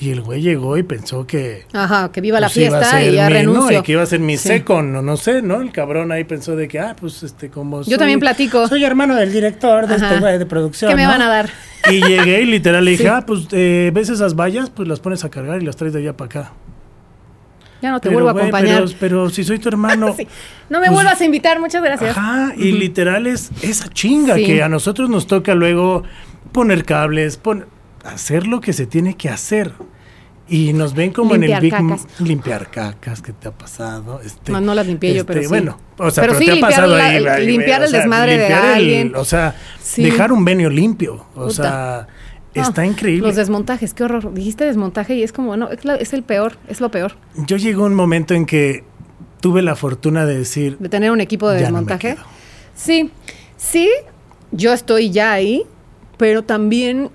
Y 0.01 0.11
el 0.11 0.21
güey 0.21 0.43
llegó 0.43 0.77
y 0.79 0.83
pensó 0.83 1.29
que... 1.29 1.65
Ajá, 1.73 2.11
que 2.11 2.21
viva 2.21 2.41
la 2.41 2.49
pues, 2.49 2.55
fiesta 2.55 3.05
y 3.05 3.13
ya 3.15 3.31
mi- 3.31 3.43
no, 3.45 3.71
y 3.71 3.81
que 3.83 3.93
iba 3.93 4.03
a 4.03 4.07
ser 4.07 4.19
mi 4.19 4.37
Sí. 4.37 4.49
second, 4.49 5.01
no 5.01 5.17
sé, 5.17 5.43
¿no? 5.43 5.61
El 5.61 5.71
cabrón 5.71 6.11
ahí 6.11 6.25
pensó 6.25 6.57
de 6.57 6.67
que, 6.67 6.81
ah, 6.81 6.97
pues 6.99 7.23
este, 7.23 7.51
como... 7.51 7.83
Yo 7.83 7.99
también 7.99 8.19
platico. 8.19 8.67
Soy 8.67 8.83
hermano 8.85 9.15
del 9.15 9.33
director 9.33 9.87
de 9.87 9.95
Ajá. 9.95 10.09
este 10.09 10.21
güey 10.21 10.39
de 10.39 10.47
producción. 10.47 10.91
¿Qué 10.91 10.97
me 10.97 11.05
¿no? 11.05 11.11
van 11.11 11.23
a 11.23 11.29
dar? 11.29 11.51
Y 11.89 12.01
llegué 12.05 12.41
y 12.43 12.47
literal 12.47 12.85
le 12.85 12.93
dije, 12.93 13.05
Sí. 13.05 13.09
ah, 13.13 13.23
pues 13.25 13.47
eh, 13.53 13.93
ves 13.95 14.09
esas 14.09 14.35
vallas, 14.35 14.71
pues 14.71 14.89
las 14.89 14.99
pones 14.99 15.25
a 15.25 15.31
cargar 15.31 15.63
y 15.63 15.65
las 15.67 15.77
traes 15.77 15.93
de 15.93 16.01
allá 16.01 16.17
para 16.17 16.27
acá. 16.41 16.53
Ya 17.83 17.91
no 17.91 18.01
te 18.01 18.09
Pero, 18.09 18.23
vuelvo 18.23 18.29
a 18.31 18.41
acompañar. 18.41 18.85
Pero, 18.85 18.97
pero 19.01 19.31
si 19.31 19.45
soy 19.45 19.59
tu 19.59 19.69
hermano. 19.69 20.15
Sí. 20.17 20.27
No 20.71 20.79
me 20.81 20.87
pues, 20.87 20.93
vuelvas 20.95 21.21
a 21.21 21.25
invitar, 21.25 21.59
muchas 21.61 21.83
gracias. 21.83 22.17
Ajá, 22.17 22.55
y 22.57 22.73
literal 22.73 23.27
es 23.27 23.51
esa 23.61 23.89
chinga 23.89 24.37
Sí. 24.37 24.45
que 24.47 24.63
a 24.63 24.69
nosotros 24.69 25.11
nos 25.11 25.27
toca 25.27 25.55
luego 25.55 26.05
poner 26.53 26.85
cables, 26.85 27.37
pon- 27.37 27.67
hacer 28.05 28.47
lo 28.47 28.61
que 28.61 28.73
se 28.73 28.87
tiene 28.87 29.17
que 29.17 29.29
hacer. 29.29 29.73
Y 30.49 30.73
nos 30.75 30.95
ven 30.95 31.13
como 31.13 31.35
en 31.35 31.45
el 31.45 31.51
Limpiar 31.51 31.63
Big 31.63 31.73
cacas. 31.73 32.07
Limpiar 32.21 32.71
cacas 32.71 33.23
que 33.23 33.33
te 33.33 33.49
ha 33.49 33.53
pasado. 33.53 34.21
Este, 34.23 34.53
No, 34.53 34.61
no 34.61 34.75
las 34.75 34.87
limpié 34.87 35.15
yo, 35.15 35.21
este, 35.21 35.33
pero 35.33 35.43
sí. 35.43 35.49
Bueno, 35.49 35.79
o 35.99 36.11
sea, 36.11 36.23
Pero 36.23 36.33
pero, 36.35 36.39
sí, 36.41 36.45
te 36.45 36.51
ha 36.51 36.55
limpiar 36.55 36.71
pasado 36.73 36.97
la- 36.97 37.07
ahí, 37.07 37.25
ahí, 37.27 37.47
limpiar 37.47 37.81
o 37.81 37.85
el 37.85 37.91
sea, 37.91 37.99
desmadre 38.01 38.33
de 38.33 38.39
limpiar 38.39 38.65
el- 38.65 38.75
alguien. 38.75 39.13
o 39.17 39.25
sea, 39.25 39.55
Sí. 39.81 40.03
dejar 40.03 40.31
un 40.33 40.45
venio 40.45 40.69
limpio. 40.69 41.27
O 41.35 41.47
Puta. 41.47 41.53
sea, 41.53 42.07
Está 42.55 42.85
increíble. 42.85 43.27
Los 43.29 43.37
desmontajes, 43.37 43.95
qué 43.95 44.05
horror. 44.05 44.33
Dijiste 44.35 44.65
desmontaje 44.65 45.15
y 45.17 45.23
es 45.23 45.33
como, 45.33 45.57
no, 45.57 45.71
es, 45.71 45.85
la- 45.85 45.97
es 45.97 46.13
el 46.13 46.23
peor, 46.23 46.57
es 46.69 46.81
lo 46.81 46.91
peor. 46.91 47.13
Yo 47.47 47.57
llegó 47.57 47.85
un 47.85 47.95
momento 47.95 48.35
en 48.35 48.47
que 48.47 48.85
tuve 49.41 49.63
la 49.63 49.75
fortuna 49.77 50.27
de 50.27 50.39
decir, 50.39 50.77
De 50.79 50.89
tener 50.89 51.11
un 51.11 51.21
equipo 51.21 51.49
de 51.49 51.57
no 51.57 51.63
desmontaje. 51.63 52.17
sí, 52.75 53.11
sí, 53.57 53.89
yo 54.53 54.73
estoy 54.73 55.11
ya 55.11 55.33
ahí, 55.33 55.63
pero 56.19 56.43
también 56.43 57.11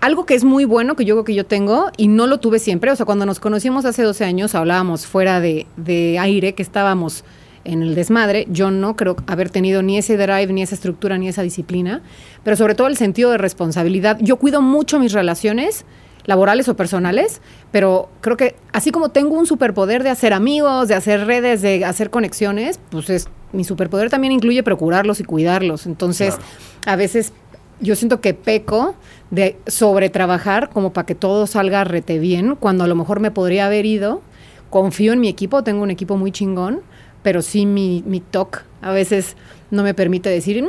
algo 0.00 0.26
que 0.26 0.34
es 0.34 0.44
muy 0.44 0.64
bueno 0.64 0.94
que 0.96 1.04
yo 1.04 1.14
creo 1.14 1.24
que 1.24 1.34
yo 1.34 1.46
tengo 1.46 1.90
y 1.96 2.08
no 2.08 2.26
lo 2.26 2.38
tuve 2.40 2.58
siempre. 2.58 2.90
O 2.90 2.96
sea, 2.96 3.06
cuando 3.06 3.24
nos 3.24 3.40
conocimos 3.40 3.84
hace 3.84 4.02
12 4.02 4.24
años, 4.24 4.54
hablábamos 4.54 5.06
fuera 5.06 5.40
de, 5.40 5.66
de 5.76 6.18
aire, 6.18 6.54
que 6.54 6.62
estábamos 6.62 7.24
en 7.64 7.82
el 7.82 7.94
desmadre. 7.94 8.46
Yo 8.50 8.70
no 8.70 8.96
creo 8.96 9.16
haber 9.26 9.50
tenido 9.50 9.82
ni 9.82 9.98
ese 9.98 10.16
drive, 10.16 10.52
ni 10.52 10.62
esa 10.62 10.74
estructura, 10.74 11.18
ni 11.18 11.28
esa 11.28 11.42
disciplina, 11.42 12.02
pero 12.44 12.56
sobre 12.56 12.74
todo 12.74 12.86
el 12.86 12.96
sentido 12.96 13.30
de 13.30 13.38
responsabilidad. 13.38 14.18
Yo 14.20 14.36
cuido 14.36 14.62
mucho 14.62 14.98
mis 14.98 15.12
relaciones 15.12 15.84
laborales 16.24 16.68
o 16.68 16.76
personales, 16.76 17.40
pero 17.70 18.08
creo 18.20 18.36
que 18.36 18.54
así 18.72 18.90
como 18.90 19.08
tengo 19.08 19.36
un 19.36 19.46
superpoder 19.46 20.02
de 20.02 20.10
hacer 20.10 20.32
amigos, 20.32 20.88
de 20.88 20.94
hacer 20.94 21.26
redes, 21.26 21.62
de 21.62 21.84
hacer 21.84 22.10
conexiones, 22.10 22.78
pues 22.90 23.10
es 23.10 23.28
mi 23.52 23.64
superpoder 23.64 24.08
también 24.08 24.32
incluye 24.32 24.62
procurarlos 24.62 25.20
y 25.20 25.24
cuidarlos. 25.24 25.86
Entonces, 25.86 26.38
a 26.86 26.96
veces 26.96 27.32
yo 27.80 27.96
siento 27.96 28.20
que 28.20 28.32
peco 28.34 28.94
de 29.30 29.58
sobretrabajar 29.66 30.70
como 30.70 30.92
para 30.92 31.06
que 31.06 31.14
todo 31.14 31.46
salga 31.46 31.84
rete 31.84 32.18
bien, 32.18 32.54
cuando 32.54 32.84
a 32.84 32.86
lo 32.86 32.94
mejor 32.94 33.20
me 33.20 33.30
podría 33.30 33.66
haber 33.66 33.86
ido. 33.86 34.22
Confío 34.70 35.12
en 35.12 35.20
mi 35.20 35.28
equipo, 35.28 35.62
tengo 35.62 35.82
un 35.82 35.90
equipo 35.90 36.16
muy 36.16 36.32
chingón, 36.32 36.80
pero 37.22 37.42
sí 37.42 37.66
mi, 37.66 38.02
mi 38.06 38.20
TOC 38.20 38.62
a 38.80 38.92
veces 38.92 39.36
no 39.70 39.82
me 39.82 39.94
permite 39.94 40.28
decir, 40.28 40.62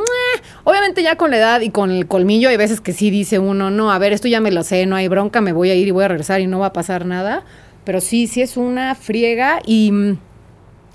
obviamente 0.64 1.04
ya 1.04 1.18
con 1.18 1.32
la 1.32 1.38
edad 1.38 1.62
y 1.62 1.72
con 1.72 1.92
el 1.92 2.08
colmillo 2.08 2.50
hay 2.50 2.58
veces 2.58 2.80
que 2.80 2.94
sí 2.94 3.10
dice 3.10 3.38
uno, 3.38 3.70
no, 3.70 3.92
a 3.92 4.00
ver, 4.00 4.14
esto 4.14 4.30
ya 4.30 4.40
me 4.40 4.52
lo 4.52 4.64
sé, 4.64 4.86
no 4.86 4.96
hay 4.96 5.10
bronca, 5.10 5.42
me 5.42 5.52
voy 5.52 5.70
a 5.72 5.76
ir 5.76 5.88
y 5.88 5.92
voy 5.92 6.06
a 6.06 6.08
regresar 6.08 6.40
y 6.40 6.48
no 6.48 6.60
va 6.60 6.68
a 6.68 6.74
pasar 6.74 7.06
nada, 7.06 7.44
pero 7.84 8.00
sí, 8.00 8.28
sí 8.28 8.42
es 8.42 8.56
una 8.56 8.96
friega 8.96 9.62
y 9.66 9.92
mm, 9.92 10.18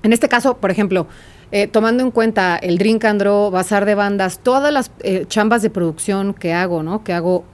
en 0.05 0.13
este 0.13 0.29
caso, 0.29 0.57
por 0.57 0.71
ejemplo, 0.71 1.07
eh, 1.51 1.67
tomando 1.67 2.03
en 2.03 2.11
cuenta 2.11 2.57
el 2.57 2.79
Drink 2.79 3.05
and 3.05 3.21
Draw, 3.21 3.51
Bazar 3.51 3.85
de 3.85 3.95
Bandas, 3.95 4.39
todas 4.39 4.73
las 4.73 4.91
eh, 5.01 5.25
chambas 5.29 5.63
de 5.63 5.71
producción 5.71 6.35
que 6.35 6.53
hago, 6.53 6.83
¿no? 6.83 7.05
Que 7.05 7.13
hago 7.13 7.45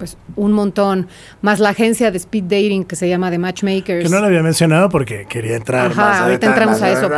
pues 0.00 0.16
un 0.34 0.52
montón, 0.52 1.08
más 1.42 1.60
la 1.60 1.68
agencia 1.68 2.10
de 2.10 2.16
speed 2.16 2.44
dating 2.44 2.84
que 2.84 2.96
se 2.96 3.06
llama 3.06 3.30
The 3.30 3.38
Matchmakers. 3.38 4.04
Que 4.04 4.08
no 4.08 4.18
lo 4.18 4.26
había 4.26 4.42
mencionado 4.42 4.88
porque 4.88 5.26
quería 5.28 5.56
entrar 5.56 5.92
Ajá, 5.92 6.02
más 6.02 6.20
ahorita 6.22 6.46
entramos 6.46 6.82
a 6.82 6.90
eso. 6.90 7.10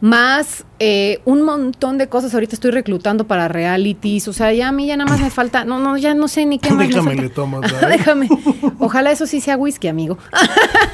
Más 0.00 0.64
eh, 0.78 1.20
un 1.24 1.42
montón 1.42 1.98
de 1.98 2.08
cosas. 2.08 2.32
Ahorita 2.34 2.54
estoy 2.54 2.70
reclutando 2.70 3.26
para 3.26 3.48
realities. 3.48 4.28
O 4.28 4.32
sea, 4.32 4.52
ya 4.52 4.68
a 4.68 4.72
mí 4.72 4.86
ya 4.86 4.96
nada 4.96 5.10
más 5.10 5.20
me 5.20 5.30
falta. 5.40 5.64
No, 5.64 5.80
no, 5.80 5.96
ya 5.96 6.14
no 6.14 6.28
sé 6.28 6.46
ni 6.46 6.60
qué 6.60 6.70
más. 6.70 6.88
Déjame 6.88 7.16
me 7.16 7.22
le 7.22 7.28
tomo. 7.28 7.60
Déjame. 7.88 8.28
Ojalá 8.78 9.10
eso 9.10 9.26
sí 9.26 9.40
sea 9.40 9.56
whisky, 9.56 9.88
amigo. 9.88 10.16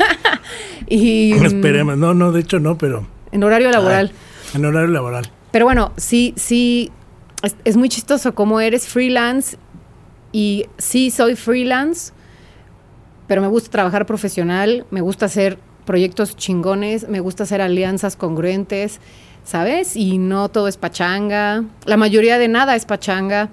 y. 0.89 1.33
Esperemos. 1.33 1.99
No, 1.99 2.15
no, 2.15 2.33
de 2.33 2.41
hecho 2.41 2.59
no, 2.59 2.79
pero. 2.79 3.07
En 3.33 3.45
horario 3.45 3.71
laboral. 3.71 4.13
en 4.55 4.65
horario 4.65 4.89
laboral. 4.89 5.31
Pero 5.53 5.67
bueno, 5.67 5.93
sí, 5.99 6.33
sí. 6.37 6.91
Es, 7.43 7.55
es 7.65 7.77
muy 7.77 7.91
chistoso 7.91 8.35
como 8.35 8.61
eres 8.61 8.89
freelance 8.89 9.59
y 10.33 10.67
sí 10.79 11.11
soy 11.11 11.37
freelance, 11.37 12.13
pero 13.27 13.43
me 13.43 13.49
gusta 13.49 13.71
trabajar 13.71 14.07
profesional, 14.07 14.87
me 14.91 15.01
gusta 15.01 15.27
hacer 15.27 15.59
proyectos 15.85 16.37
chingones, 16.37 17.09
me 17.09 17.21
gusta 17.21 17.45
hacer 17.45 17.61
alianzas 17.61 18.17
congruentes, 18.17 19.01
¿sabes? 19.45 19.97
Y 19.97 20.19
no 20.19 20.49
todo 20.51 20.69
es 20.69 20.77
pachanga, 20.77 21.65
la 21.87 21.97
mayoría 21.97 22.39
de 22.39 22.49
nada 22.49 22.77
es 22.77 22.85
pachanga. 22.85 23.51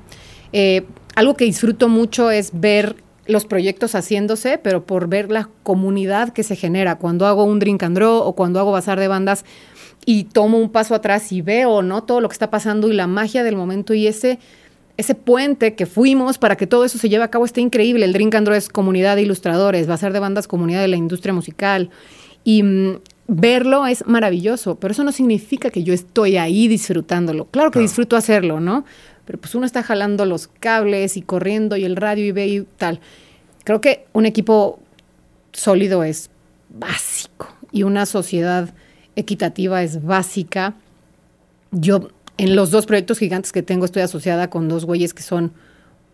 Eh, 0.51 0.85
algo 1.15 1.35
que 1.35 1.45
disfruto 1.45 1.87
mucho 1.87 2.31
es 2.31 2.51
ver 2.53 2.97
los 3.25 3.45
proyectos 3.45 3.95
haciéndose, 3.95 4.57
pero 4.57 4.85
por 4.85 5.07
ver 5.07 5.31
la 5.31 5.49
comunidad 5.63 6.29
que 6.33 6.43
se 6.43 6.55
genera. 6.55 6.97
Cuando 6.97 7.25
hago 7.25 7.43
un 7.43 7.59
drink 7.59 7.83
and 7.83 7.95
draw 7.95 8.17
o 8.17 8.33
cuando 8.33 8.59
hago 8.59 8.71
bazar 8.71 8.99
de 8.99 9.07
bandas 9.07 9.45
y 10.05 10.25
tomo 10.25 10.59
un 10.59 10.69
paso 10.69 10.93
atrás 10.93 11.31
y 11.31 11.41
veo, 11.41 11.81
¿no? 11.81 12.03
Todo 12.03 12.21
lo 12.21 12.29
que 12.29 12.33
está 12.33 12.51
pasando 12.51 12.89
y 12.89 12.93
la 12.93 13.07
magia 13.07 13.43
del 13.43 13.55
momento 13.55 13.93
y 13.93 14.07
ese 14.07 14.39
ese 14.97 15.15
puente 15.15 15.75
que 15.75 15.85
fuimos 15.85 16.37
para 16.37 16.55
que 16.55 16.67
todo 16.67 16.85
eso 16.85 16.97
se 16.97 17.09
lleve 17.09 17.23
a 17.23 17.29
cabo 17.29 17.45
está 17.45 17.59
increíble. 17.59 18.05
El 18.05 18.13
Drink 18.13 18.35
and 18.35 18.45
Draw 18.45 18.57
es 18.57 18.69
comunidad 18.69 19.15
de 19.15 19.23
ilustradores, 19.23 19.89
va 19.89 19.95
a 19.95 19.97
ser 19.97 20.13
de 20.13 20.19
bandas 20.19 20.47
comunidad 20.47 20.81
de 20.81 20.87
la 20.87 20.95
industria 20.95 21.33
musical. 21.33 21.89
Y 22.43 22.63
mm, 22.63 22.99
verlo 23.27 23.85
es 23.87 24.05
maravilloso, 24.05 24.75
pero 24.75 24.91
eso 24.91 25.03
no 25.03 25.11
significa 25.11 25.69
que 25.69 25.83
yo 25.83 25.93
estoy 25.93 26.37
ahí 26.37 26.67
disfrutándolo. 26.67 27.45
Claro 27.45 27.71
que 27.71 27.79
disfruto 27.79 28.15
hacerlo, 28.15 28.59
¿no? 28.59 28.85
Pero 29.25 29.39
pues 29.39 29.55
uno 29.55 29.65
está 29.65 29.83
jalando 29.83 30.25
los 30.25 30.47
cables 30.47 31.17
y 31.17 31.21
corriendo 31.21 31.75
y 31.77 31.83
el 31.83 31.95
radio 31.95 32.25
y 32.25 32.31
ve 32.31 32.47
y 32.47 32.61
tal. 32.77 32.99
Creo 33.63 33.81
que 33.81 34.05
un 34.13 34.25
equipo 34.25 34.79
sólido 35.51 36.03
es 36.03 36.29
básico 36.69 37.47
y 37.71 37.83
una 37.83 38.05
sociedad 38.05 38.73
equitativa 39.15 39.81
es 39.81 40.03
básica. 40.03 40.75
Yo 41.71 42.09
en 42.37 42.55
los 42.55 42.71
dos 42.71 42.85
proyectos 42.85 43.19
gigantes 43.19 43.51
que 43.51 43.63
tengo 43.63 43.85
estoy 43.85 44.01
asociada 44.01 44.49
con 44.49 44.67
dos 44.67 44.85
güeyes 44.85 45.13
que 45.13 45.23
son 45.23 45.53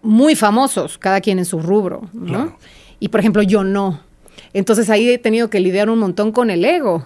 muy 0.01 0.35
famosos, 0.35 0.97
cada 0.97 1.21
quien 1.21 1.39
en 1.39 1.45
su 1.45 1.59
rubro, 1.59 2.09
¿no? 2.13 2.57
Y 2.99 3.09
por 3.09 3.19
ejemplo, 3.19 3.41
yo 3.41 3.63
no. 3.63 4.01
Entonces 4.53 4.89
ahí 4.89 5.09
he 5.09 5.17
tenido 5.17 5.49
que 5.49 5.59
lidiar 5.59 5.89
un 5.89 5.99
montón 5.99 6.31
con 6.31 6.49
el 6.49 6.65
ego. 6.65 7.05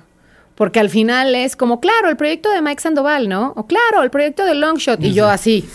Porque 0.56 0.80
al 0.80 0.90
final 0.90 1.36
es 1.36 1.58
como, 1.58 1.82
claro, 1.82 2.10
el 2.10 2.16
proyecto 2.16 2.50
de 2.50 2.62
Mike 2.62 2.82
Sandoval, 2.82 3.28
¿no? 3.28 3.54
O 3.58 3.68
claro, 3.68 4.04
el 4.04 4.10
proyecto 4.10 4.46
de 4.46 4.56
Longshot. 4.56 5.04
Y 5.04 5.14
yo 5.14 5.28
así. 5.28 5.68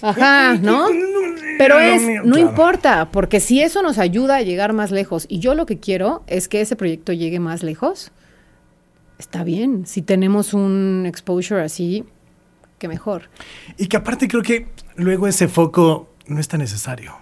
Ajá, 0.00 0.54
¿no? 0.54 0.86
Pero 1.58 1.78
es, 1.78 2.24
no 2.24 2.38
importa, 2.38 3.10
porque 3.10 3.40
si 3.40 3.60
eso 3.60 3.82
nos 3.82 3.98
ayuda 3.98 4.36
a 4.36 4.42
llegar 4.42 4.72
más 4.72 4.90
lejos, 4.90 5.26
y 5.28 5.38
yo 5.38 5.54
lo 5.54 5.66
que 5.66 5.78
quiero 5.78 6.22
es 6.26 6.48
que 6.48 6.60
ese 6.60 6.74
proyecto 6.74 7.12
llegue 7.12 7.38
más 7.38 7.62
lejos, 7.62 8.12
está 9.18 9.44
bien. 9.44 9.86
Si 9.86 10.02
tenemos 10.02 10.52
un 10.52 11.04
exposure 11.06 11.62
así, 11.62 12.04
que 12.78 12.88
mejor. 12.88 13.30
Y 13.78 13.86
que 13.86 13.96
aparte 13.96 14.28
creo 14.28 14.42
que 14.42 14.68
luego 14.96 15.26
ese 15.26 15.48
foco 15.48 16.10
no 16.26 16.40
está 16.40 16.56
necesario. 16.58 17.16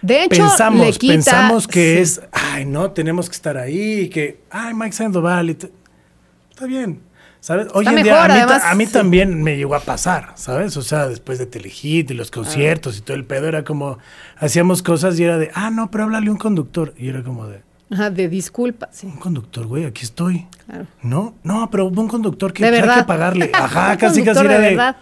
De 0.00 0.24
hecho, 0.24 0.42
pensamos, 0.42 0.98
pensamos 0.98 1.68
que 1.68 2.00
es, 2.00 2.20
ay, 2.32 2.64
no, 2.64 2.90
tenemos 2.90 3.28
que 3.28 3.36
estar 3.36 3.56
ahí, 3.56 4.08
que, 4.08 4.40
ay, 4.50 4.74
Mike 4.74 4.92
Sandoval, 4.92 5.50
está 5.50 6.66
bien. 6.66 7.00
¿Sabes? 7.42 7.66
Hoy 7.74 7.84
en 7.88 8.04
día 8.04 8.70
a 8.70 8.74
mí, 8.76 8.86
también 8.86 9.42
me 9.42 9.56
llegó 9.56 9.74
a 9.74 9.80
pasar, 9.80 10.30
¿sabes? 10.36 10.76
O 10.76 10.82
sea, 10.82 11.08
después 11.08 11.40
de 11.40 11.46
Telehit 11.46 12.08
y 12.12 12.14
los 12.14 12.28
ah. 12.28 12.34
conciertos 12.34 12.98
y 12.98 13.00
todo 13.00 13.16
el 13.16 13.24
pedo, 13.24 13.48
era 13.48 13.64
como, 13.64 13.98
hacíamos 14.36 14.80
cosas 14.84 15.18
y 15.18 15.24
era 15.24 15.38
de, 15.38 15.50
ah, 15.52 15.70
no, 15.70 15.90
pero 15.90 16.04
háblale 16.04 16.30
un 16.30 16.36
conductor. 16.36 16.94
Y 16.96 17.08
era 17.08 17.24
como 17.24 17.48
de, 17.48 17.62
Ajá, 17.92 18.10
de 18.10 18.28
disculpa, 18.28 18.88
sí. 18.90 19.06
Un 19.06 19.18
conductor, 19.18 19.66
güey, 19.66 19.84
aquí 19.84 20.02
estoy. 20.04 20.46
Claro. 20.64 20.86
No, 21.02 21.34
no, 21.42 21.68
pero 21.70 21.88
un 21.88 22.08
conductor 22.08 22.52
que 22.52 22.64
hay 22.64 22.80
que 22.80 23.04
pagarle. 23.04 23.50
Ajá, 23.54 23.98
casi 23.98 24.22
casi 24.22 24.40
era 24.40 24.58
de, 24.58 24.70
verdad. 24.70 24.96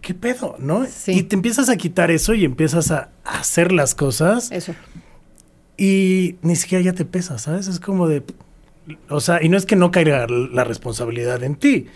¿Qué 0.00 0.14
pedo? 0.14 0.56
¿No? 0.58 0.84
Sí. 0.86 1.12
Y 1.12 1.22
te 1.22 1.36
empiezas 1.36 1.68
a 1.68 1.76
quitar 1.76 2.10
eso 2.10 2.34
y 2.34 2.44
empiezas 2.44 2.90
a 2.90 3.10
hacer 3.24 3.70
las 3.70 3.94
cosas. 3.94 4.50
Eso. 4.50 4.74
Y 5.76 6.36
ni 6.42 6.56
siquiera 6.56 6.82
ya 6.82 6.92
te 6.92 7.04
pesa, 7.04 7.38
¿sabes? 7.38 7.68
Es 7.68 7.78
como 7.78 8.08
de. 8.08 8.24
O 9.08 9.20
sea, 9.20 9.40
y 9.40 9.48
no 9.48 9.56
es 9.56 9.64
que 9.64 9.76
no 9.76 9.92
caiga 9.92 10.26
la 10.26 10.64
responsabilidad 10.64 11.44
en 11.44 11.54
ti, 11.54 11.86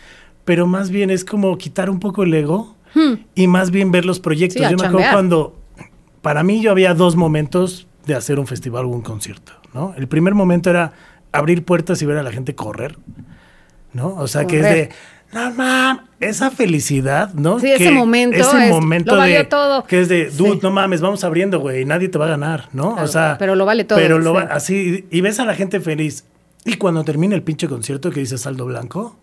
pero 0.44 0.68
más 0.68 0.90
bien 0.90 1.10
es 1.10 1.24
como 1.24 1.58
quitar 1.58 1.90
un 1.90 1.98
poco 1.98 2.22
el 2.22 2.32
ego 2.32 2.76
hmm. 2.94 3.14
y 3.34 3.48
más 3.48 3.72
bien 3.72 3.90
ver 3.90 4.04
los 4.04 4.20
proyectos. 4.20 4.70
yo 4.70 4.76
me 4.76 4.86
acuerdo 4.86 5.10
cuando. 5.12 5.58
Para 6.20 6.44
mí, 6.44 6.62
yo 6.62 6.70
había 6.70 6.94
dos 6.94 7.16
momentos 7.16 7.88
de 8.06 8.14
hacer 8.14 8.38
un 8.38 8.46
festival 8.46 8.84
o 8.84 8.88
un 8.88 9.02
concierto. 9.02 9.61
¿No? 9.72 9.94
El 9.96 10.08
primer 10.08 10.34
momento 10.34 10.70
era 10.70 10.92
abrir 11.32 11.64
puertas 11.64 12.00
y 12.02 12.06
ver 12.06 12.18
a 12.18 12.22
la 12.22 12.32
gente 12.32 12.54
correr, 12.54 12.98
¿no? 13.92 14.14
O 14.16 14.26
sea, 14.26 14.46
que 14.46 14.60
es 14.60 14.62
de, 14.62 14.90
no 15.32 15.50
mames, 15.52 16.02
esa 16.20 16.50
felicidad, 16.50 17.32
¿no? 17.34 17.58
Sí, 17.58 17.70
ese 17.70 17.90
momento. 17.90 18.36
Ese 18.36 18.68
momento 18.70 19.16
de, 19.16 19.44
todo. 19.44 19.84
Que 19.84 20.00
es 20.00 20.08
de, 20.08 20.30
dude, 20.30 20.60
no 20.62 20.70
mames, 20.70 21.00
vamos 21.00 21.24
abriendo, 21.24 21.58
güey, 21.60 21.82
y 21.82 21.84
nadie 21.84 22.08
te 22.08 22.18
va 22.18 22.26
a 22.26 22.28
ganar, 22.28 22.68
¿no? 22.72 22.94
o 22.94 23.06
sea. 23.06 23.36
Pero 23.38 23.54
lo 23.54 23.64
vale 23.64 23.84
todo. 23.84 23.98
Pero 23.98 24.18
lo 24.18 24.34
va, 24.34 24.42
así, 24.42 25.06
y 25.10 25.20
ves 25.20 25.40
a 25.40 25.44
la 25.44 25.54
gente 25.54 25.80
feliz. 25.80 26.24
Y 26.64 26.76
cuando 26.76 27.02
termina 27.02 27.34
el 27.34 27.42
pinche 27.42 27.66
concierto 27.66 28.10
que 28.10 28.20
dice 28.20 28.38
saldo 28.38 28.66
blanco, 28.66 29.16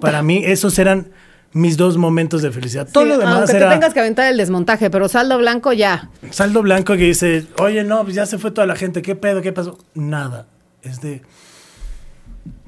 para 0.00 0.22
mí 0.22 0.42
esos 0.44 0.78
eran 0.78 1.08
mis 1.54 1.76
dos 1.76 1.96
momentos 1.96 2.42
de 2.42 2.50
felicidad. 2.50 2.86
Todo 2.92 3.04
lo 3.04 3.16
demás 3.16 3.36
aunque 3.36 3.54
te 3.54 3.68
tengas 3.70 3.94
que 3.94 4.00
aventar 4.00 4.30
el 4.30 4.36
desmontaje, 4.36 4.90
pero 4.90 5.08
saldo 5.08 5.38
blanco 5.38 5.72
ya. 5.72 6.10
Saldo 6.30 6.62
blanco 6.62 6.94
que 6.94 7.04
dice, 7.04 7.46
oye, 7.58 7.84
no, 7.84 8.02
pues 8.02 8.16
ya 8.16 8.26
se 8.26 8.38
fue 8.38 8.50
toda 8.50 8.66
la 8.66 8.76
gente, 8.76 9.00
¿qué 9.00 9.14
pedo? 9.14 9.40
¿Qué 9.40 9.52
pasó? 9.52 9.78
Nada. 9.94 10.48
Es 10.82 11.00
de, 11.00 11.22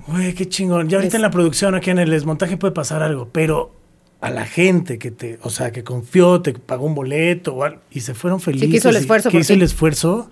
güey, 0.06 0.34
qué 0.34 0.48
chingón. 0.48 0.88
Ya 0.88 0.98
ahorita 0.98 1.16
en 1.16 1.22
la 1.22 1.30
producción, 1.30 1.74
aquí 1.74 1.90
en 1.90 1.98
el 1.98 2.10
desmontaje 2.10 2.56
puede 2.56 2.72
pasar 2.72 3.02
algo, 3.02 3.28
pero 3.30 3.74
a 4.20 4.30
la 4.30 4.46
gente 4.46 4.98
que 4.98 5.10
te, 5.10 5.40
o 5.42 5.50
sea, 5.50 5.72
que 5.72 5.82
confió, 5.82 6.40
te 6.40 6.54
pagó 6.54 6.86
un 6.86 6.94
boleto 6.94 7.58
y 7.90 8.00
se 8.00 8.14
fueron 8.14 8.40
felices. 8.40 8.70
que 8.70 8.76
hizo 8.76 8.88
el 8.88 8.96
esfuerzo. 8.96 9.30
Que 9.30 9.38
hizo 9.38 9.52
el 9.52 9.62
esfuerzo. 9.62 10.30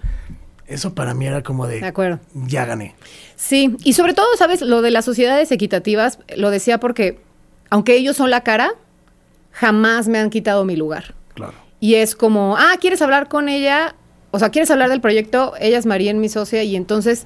Eso 0.66 0.94
para 0.94 1.12
mí 1.12 1.26
era 1.26 1.42
como 1.42 1.66
de, 1.66 1.80
de 1.80 1.86
acuerdo. 1.86 2.20
ya 2.46 2.64
gané. 2.64 2.94
Sí, 3.36 3.76
y 3.84 3.92
sobre 3.92 4.14
todo, 4.14 4.26
¿sabes? 4.38 4.62
Lo 4.62 4.80
de 4.80 4.92
las 4.92 5.04
sociedades 5.04 5.52
equitativas, 5.52 6.20
lo 6.36 6.50
decía 6.50 6.78
porque 6.80 7.18
aunque 7.74 7.96
ellos 7.96 8.16
son 8.16 8.30
la 8.30 8.42
cara, 8.42 8.70
jamás 9.50 10.06
me 10.06 10.20
han 10.20 10.30
quitado 10.30 10.64
mi 10.64 10.76
lugar. 10.76 11.16
Claro. 11.34 11.54
Y 11.80 11.96
es 11.96 12.14
como, 12.14 12.56
ah, 12.56 12.76
¿quieres 12.80 13.02
hablar 13.02 13.28
con 13.28 13.48
ella? 13.48 13.96
O 14.30 14.38
sea, 14.38 14.50
¿quieres 14.50 14.70
hablar 14.70 14.90
del 14.90 15.00
proyecto? 15.00 15.54
Ella 15.58 15.78
es 15.78 15.84
María, 15.84 16.14
mi 16.14 16.28
socia, 16.28 16.62
y 16.62 16.76
entonces, 16.76 17.24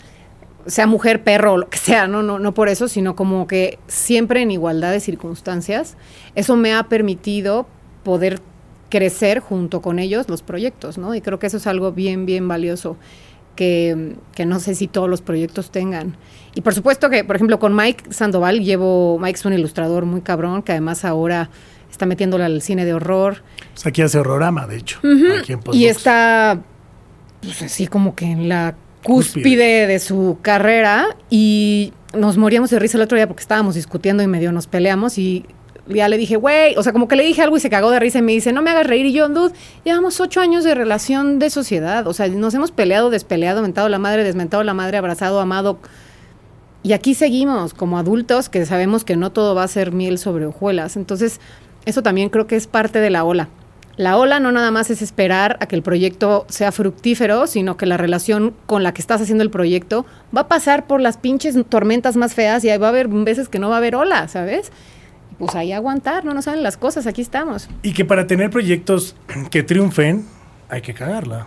sea 0.65 0.87
mujer, 0.87 1.23
perro, 1.23 1.53
o 1.53 1.59
lo 1.59 1.69
que 1.69 1.77
sea, 1.77 2.09
no, 2.09 2.23
no, 2.23 2.39
no 2.39 2.55
por 2.55 2.71
eso, 2.71 2.89
sino 2.89 3.15
como 3.15 3.47
que 3.47 3.79
siempre 3.89 4.41
en 4.41 4.51
igualdad 4.51 4.91
de 4.91 5.01
circunstancias, 5.01 5.99
eso 6.35 6.57
me 6.57 6.73
ha 6.73 6.85
permitido 6.85 7.67
poder 8.03 8.41
crecer 8.89 9.41
junto 9.41 9.83
con 9.83 9.99
ellos 9.99 10.31
los 10.31 10.41
proyectos, 10.41 10.97
¿no? 10.97 11.15
Y 11.15 11.21
creo 11.21 11.39
que 11.39 11.49
eso 11.49 11.59
es 11.59 11.67
algo 11.67 11.93
bien, 11.93 12.25
bien 12.25 12.49
valioso 12.49 12.97
que, 13.59 14.15
que, 14.37 14.47
no 14.47 14.61
sé 14.61 14.77
si 14.77 14.87
todos 14.87 15.11
los 15.11 15.21
proyectos 15.21 15.73
tengan. 15.73 16.17
Y 16.55 16.61
por 16.61 16.75
supuesto 16.75 17.11
que, 17.11 17.25
por 17.25 17.35
ejemplo, 17.35 17.59
con 17.59 17.75
Mike 17.75 18.05
Sandoval 18.11 18.61
llevo, 18.61 19.19
Mike 19.19 19.37
es 19.37 19.45
un 19.45 19.53
ilustrador 19.53 20.05
muy 20.05 20.21
cabrón, 20.21 20.63
que 20.63 20.71
además 20.71 21.05
ahora 21.05 21.51
está 21.91 22.07
metiéndole 22.07 22.45
al 22.45 22.63
cine 22.63 22.85
de 22.85 22.95
horror. 22.95 23.43
Pues 23.73 23.85
aquí 23.85 24.03
hace 24.03 24.19
horrorama, 24.19 24.69
de 24.69 24.77
hecho. 24.77 25.01
y 25.73 25.87
está, 25.87 26.63
pues 27.43 27.63
así 27.63 27.89
como 27.89 28.15
que 28.15 28.27
en 28.27 28.49
la 28.49 28.77
cúspide, 29.03 29.89
de 29.89 29.99
su 29.99 30.39
carrera 30.41 31.17
y 31.31 31.93
nos 32.15 32.37
moríamos 32.37 32.71
de 32.71 32.79
risa 32.79 32.97
el 32.97 33.03
otro 33.03 33.17
día 33.17 33.27
porque 33.27 33.43
estábamos 33.43 33.75
discutiendo 33.75 34.23
y 34.23 34.29
medio 34.29 34.53
nos 34.53 34.69
peleamos 34.69 35.19
y 35.19 35.47
ya 35.89 36.09
le 36.09 36.17
dije, 36.17 36.37
güey, 36.37 36.77
o 36.77 36.83
sea, 36.83 36.93
como 36.93 37.09
que 37.09 37.17
le 37.17 37.25
dije 37.25 37.43
algo 37.43 37.57
y 37.57 37.61
se 37.61 37.71
cagó 37.71 37.91
de 37.91 37.99
risa 37.99 38.19
y 38.19 38.23
me 38.23 38.33
dice, 38.33 38.53
no 38.53 38.63
me 38.63 38.71
hagas 38.71 38.87
reír. 38.87 39.07
Y 39.07 39.13
yo, 39.13 39.29
dude, 39.29 39.55
llevamos 39.85 40.21
ocho 40.21 40.41
años 40.41 40.65
de 40.65 40.75
relación 40.75 41.39
de 41.39 41.51
sociedad. 41.51 42.07
O 42.07 42.13
sea, 42.13 42.29
nos 42.29 42.55
hemos 42.55 42.71
peleado, 42.71 43.11
despeleado, 43.11 43.63
mentado 43.63 43.89
la 43.89 43.99
madre, 43.99 44.25
desmentado 44.25 44.63
la 44.65 44.75
madre, 44.75 44.99
abrazado, 44.99 45.41
amado. 45.41 45.79
Y 46.83 46.93
aquí 46.93 47.15
seguimos 47.15 47.75
como 47.75 47.99
adultos 47.99 48.49
que 48.49 48.65
sabemos 48.65 49.05
que 49.05 49.17
no 49.17 49.31
todo 49.31 49.55
va 49.55 49.65
a 49.65 49.69
ser 49.69 49.93
miel 49.93 50.19
sobre 50.19 50.47
hojuelas. 50.47 50.97
Entonces, 50.97 51.41
eso 51.85 52.03
también 52.03 52.29
creo 52.29 52.47
que 52.47 52.57
es 52.57 52.67
parte 52.67 53.01
de 53.01 53.11
la 53.11 53.25
ola. 53.25 53.49
La 53.99 54.17
ola 54.17 54.39
no 54.39 54.53
nada 54.53 54.71
más 54.71 54.91
es 54.91 55.03
esperar 55.03 55.57
a 55.61 55.67
que 55.67 55.75
el 55.75 55.83
proyecto 55.83 56.47
sea 56.49 56.71
fructífero, 56.71 57.49
sino 57.49 57.77
que 57.77 57.85
la 57.85 57.97
relación 57.97 58.55
con 58.67 58.85
la 58.85 58.95
que 58.95 59.01
estás 59.01 59.21
haciendo 59.21 59.43
el 59.43 59.51
proyecto 59.51 60.07
va 60.35 60.43
a 60.43 60.49
pasar 60.49 60.87
por 60.87 61.01
las 61.01 61.17
pinches 61.17 61.57
tormentas 61.69 62.17
más 62.17 62.33
feas 62.33 62.65
y 62.65 62.69
va 62.69 62.87
a 62.87 62.91
haber 62.91 63.09
veces 63.09 63.49
que 63.49 63.59
no 63.59 63.69
va 63.69 63.75
a 63.75 63.79
haber 63.79 63.97
ola, 63.97 64.29
¿sabes? 64.29 64.71
Pues 65.39 65.55
ahí 65.55 65.73
aguantar, 65.73 66.25
no 66.25 66.35
nos 66.35 66.47
salen 66.47 66.63
las 66.63 66.77
cosas, 66.77 67.07
aquí 67.07 67.23
estamos. 67.23 67.69
Y 67.83 67.93
que 67.93 68.05
para 68.05 68.27
tener 68.27 68.51
proyectos 68.51 69.15
que 69.51 69.63
triunfen, 69.63 70.27
hay 70.69 70.83
que 70.83 70.95
cagarla. 70.95 71.47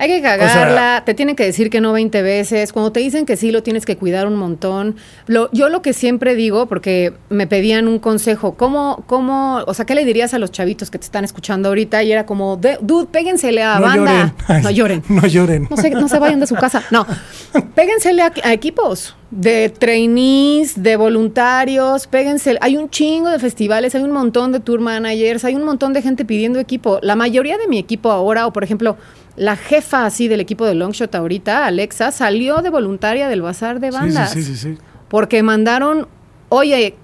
Hay 0.00 0.08
que 0.08 0.22
cagarla, 0.22 1.02
te 1.04 1.12
tienen 1.12 1.34
que 1.34 1.44
decir 1.44 1.70
que 1.70 1.80
no 1.80 1.92
20 1.92 2.22
veces. 2.22 2.72
Cuando 2.72 2.92
te 2.92 3.00
dicen 3.00 3.26
que 3.26 3.36
sí, 3.36 3.50
lo 3.50 3.64
tienes 3.64 3.84
que 3.84 3.96
cuidar 3.96 4.28
un 4.28 4.36
montón. 4.36 4.94
Lo, 5.26 5.50
yo 5.50 5.68
lo 5.68 5.82
que 5.82 5.92
siempre 5.92 6.36
digo, 6.36 6.66
porque 6.66 7.12
me 7.30 7.48
pedían 7.48 7.88
un 7.88 7.98
consejo, 7.98 8.54
¿cómo, 8.54 9.02
cómo, 9.08 9.64
o 9.66 9.74
sea, 9.74 9.86
qué 9.86 9.96
le 9.96 10.04
dirías 10.04 10.34
a 10.34 10.38
los 10.38 10.52
chavitos 10.52 10.92
que 10.92 10.98
te 10.98 11.04
están 11.04 11.24
escuchando 11.24 11.68
ahorita? 11.68 12.04
Y 12.04 12.12
era 12.12 12.26
como, 12.26 12.56
dude, 12.56 13.06
péguensele 13.10 13.62
a 13.64 13.80
banda. 13.80 14.34
no 14.62 14.70
lloren. 14.70 15.02
No 15.18 15.26
lloren. 15.26 15.66
No 15.68 15.76
se, 15.76 15.90
no 15.90 16.08
se 16.08 16.18
vayan 16.20 16.38
de 16.38 16.46
su 16.46 16.54
casa. 16.54 16.84
No, 16.92 17.04
péguensele 17.74 18.22
a, 18.22 18.32
a 18.44 18.52
equipos 18.52 19.16
de 19.30 19.68
trainees, 19.68 20.80
de 20.80 20.96
voluntarios, 20.96 22.06
péguense. 22.06 22.56
Hay 22.60 22.76
un 22.76 22.88
chingo 22.88 23.30
de 23.30 23.38
festivales, 23.38 23.94
hay 23.94 24.02
un 24.02 24.12
montón 24.12 24.52
de 24.52 24.60
tour 24.60 24.80
managers, 24.80 25.44
hay 25.44 25.54
un 25.54 25.64
montón 25.64 25.92
de 25.92 26.02
gente 26.02 26.24
pidiendo 26.24 26.60
equipo. 26.60 26.98
La 27.02 27.16
mayoría 27.16 27.58
de 27.58 27.66
mi 27.66 27.78
equipo 27.78 28.10
ahora, 28.10 28.46
o 28.46 28.52
por 28.52 28.64
ejemplo, 28.64 28.96
la 29.38 29.56
jefa 29.56 30.04
así 30.04 30.28
del 30.28 30.40
equipo 30.40 30.66
de 30.66 30.74
Longshot 30.74 31.14
ahorita, 31.14 31.64
Alexa, 31.66 32.10
salió 32.10 32.58
de 32.58 32.70
voluntaria 32.70 33.28
del 33.28 33.40
bazar 33.40 33.78
de 33.80 33.90
bandas. 33.90 34.32
Sí, 34.32 34.42
sí, 34.42 34.56
sí, 34.56 34.74
sí, 34.74 34.78
Porque 35.08 35.42
mandaron, 35.42 36.08
oye, 36.48 36.96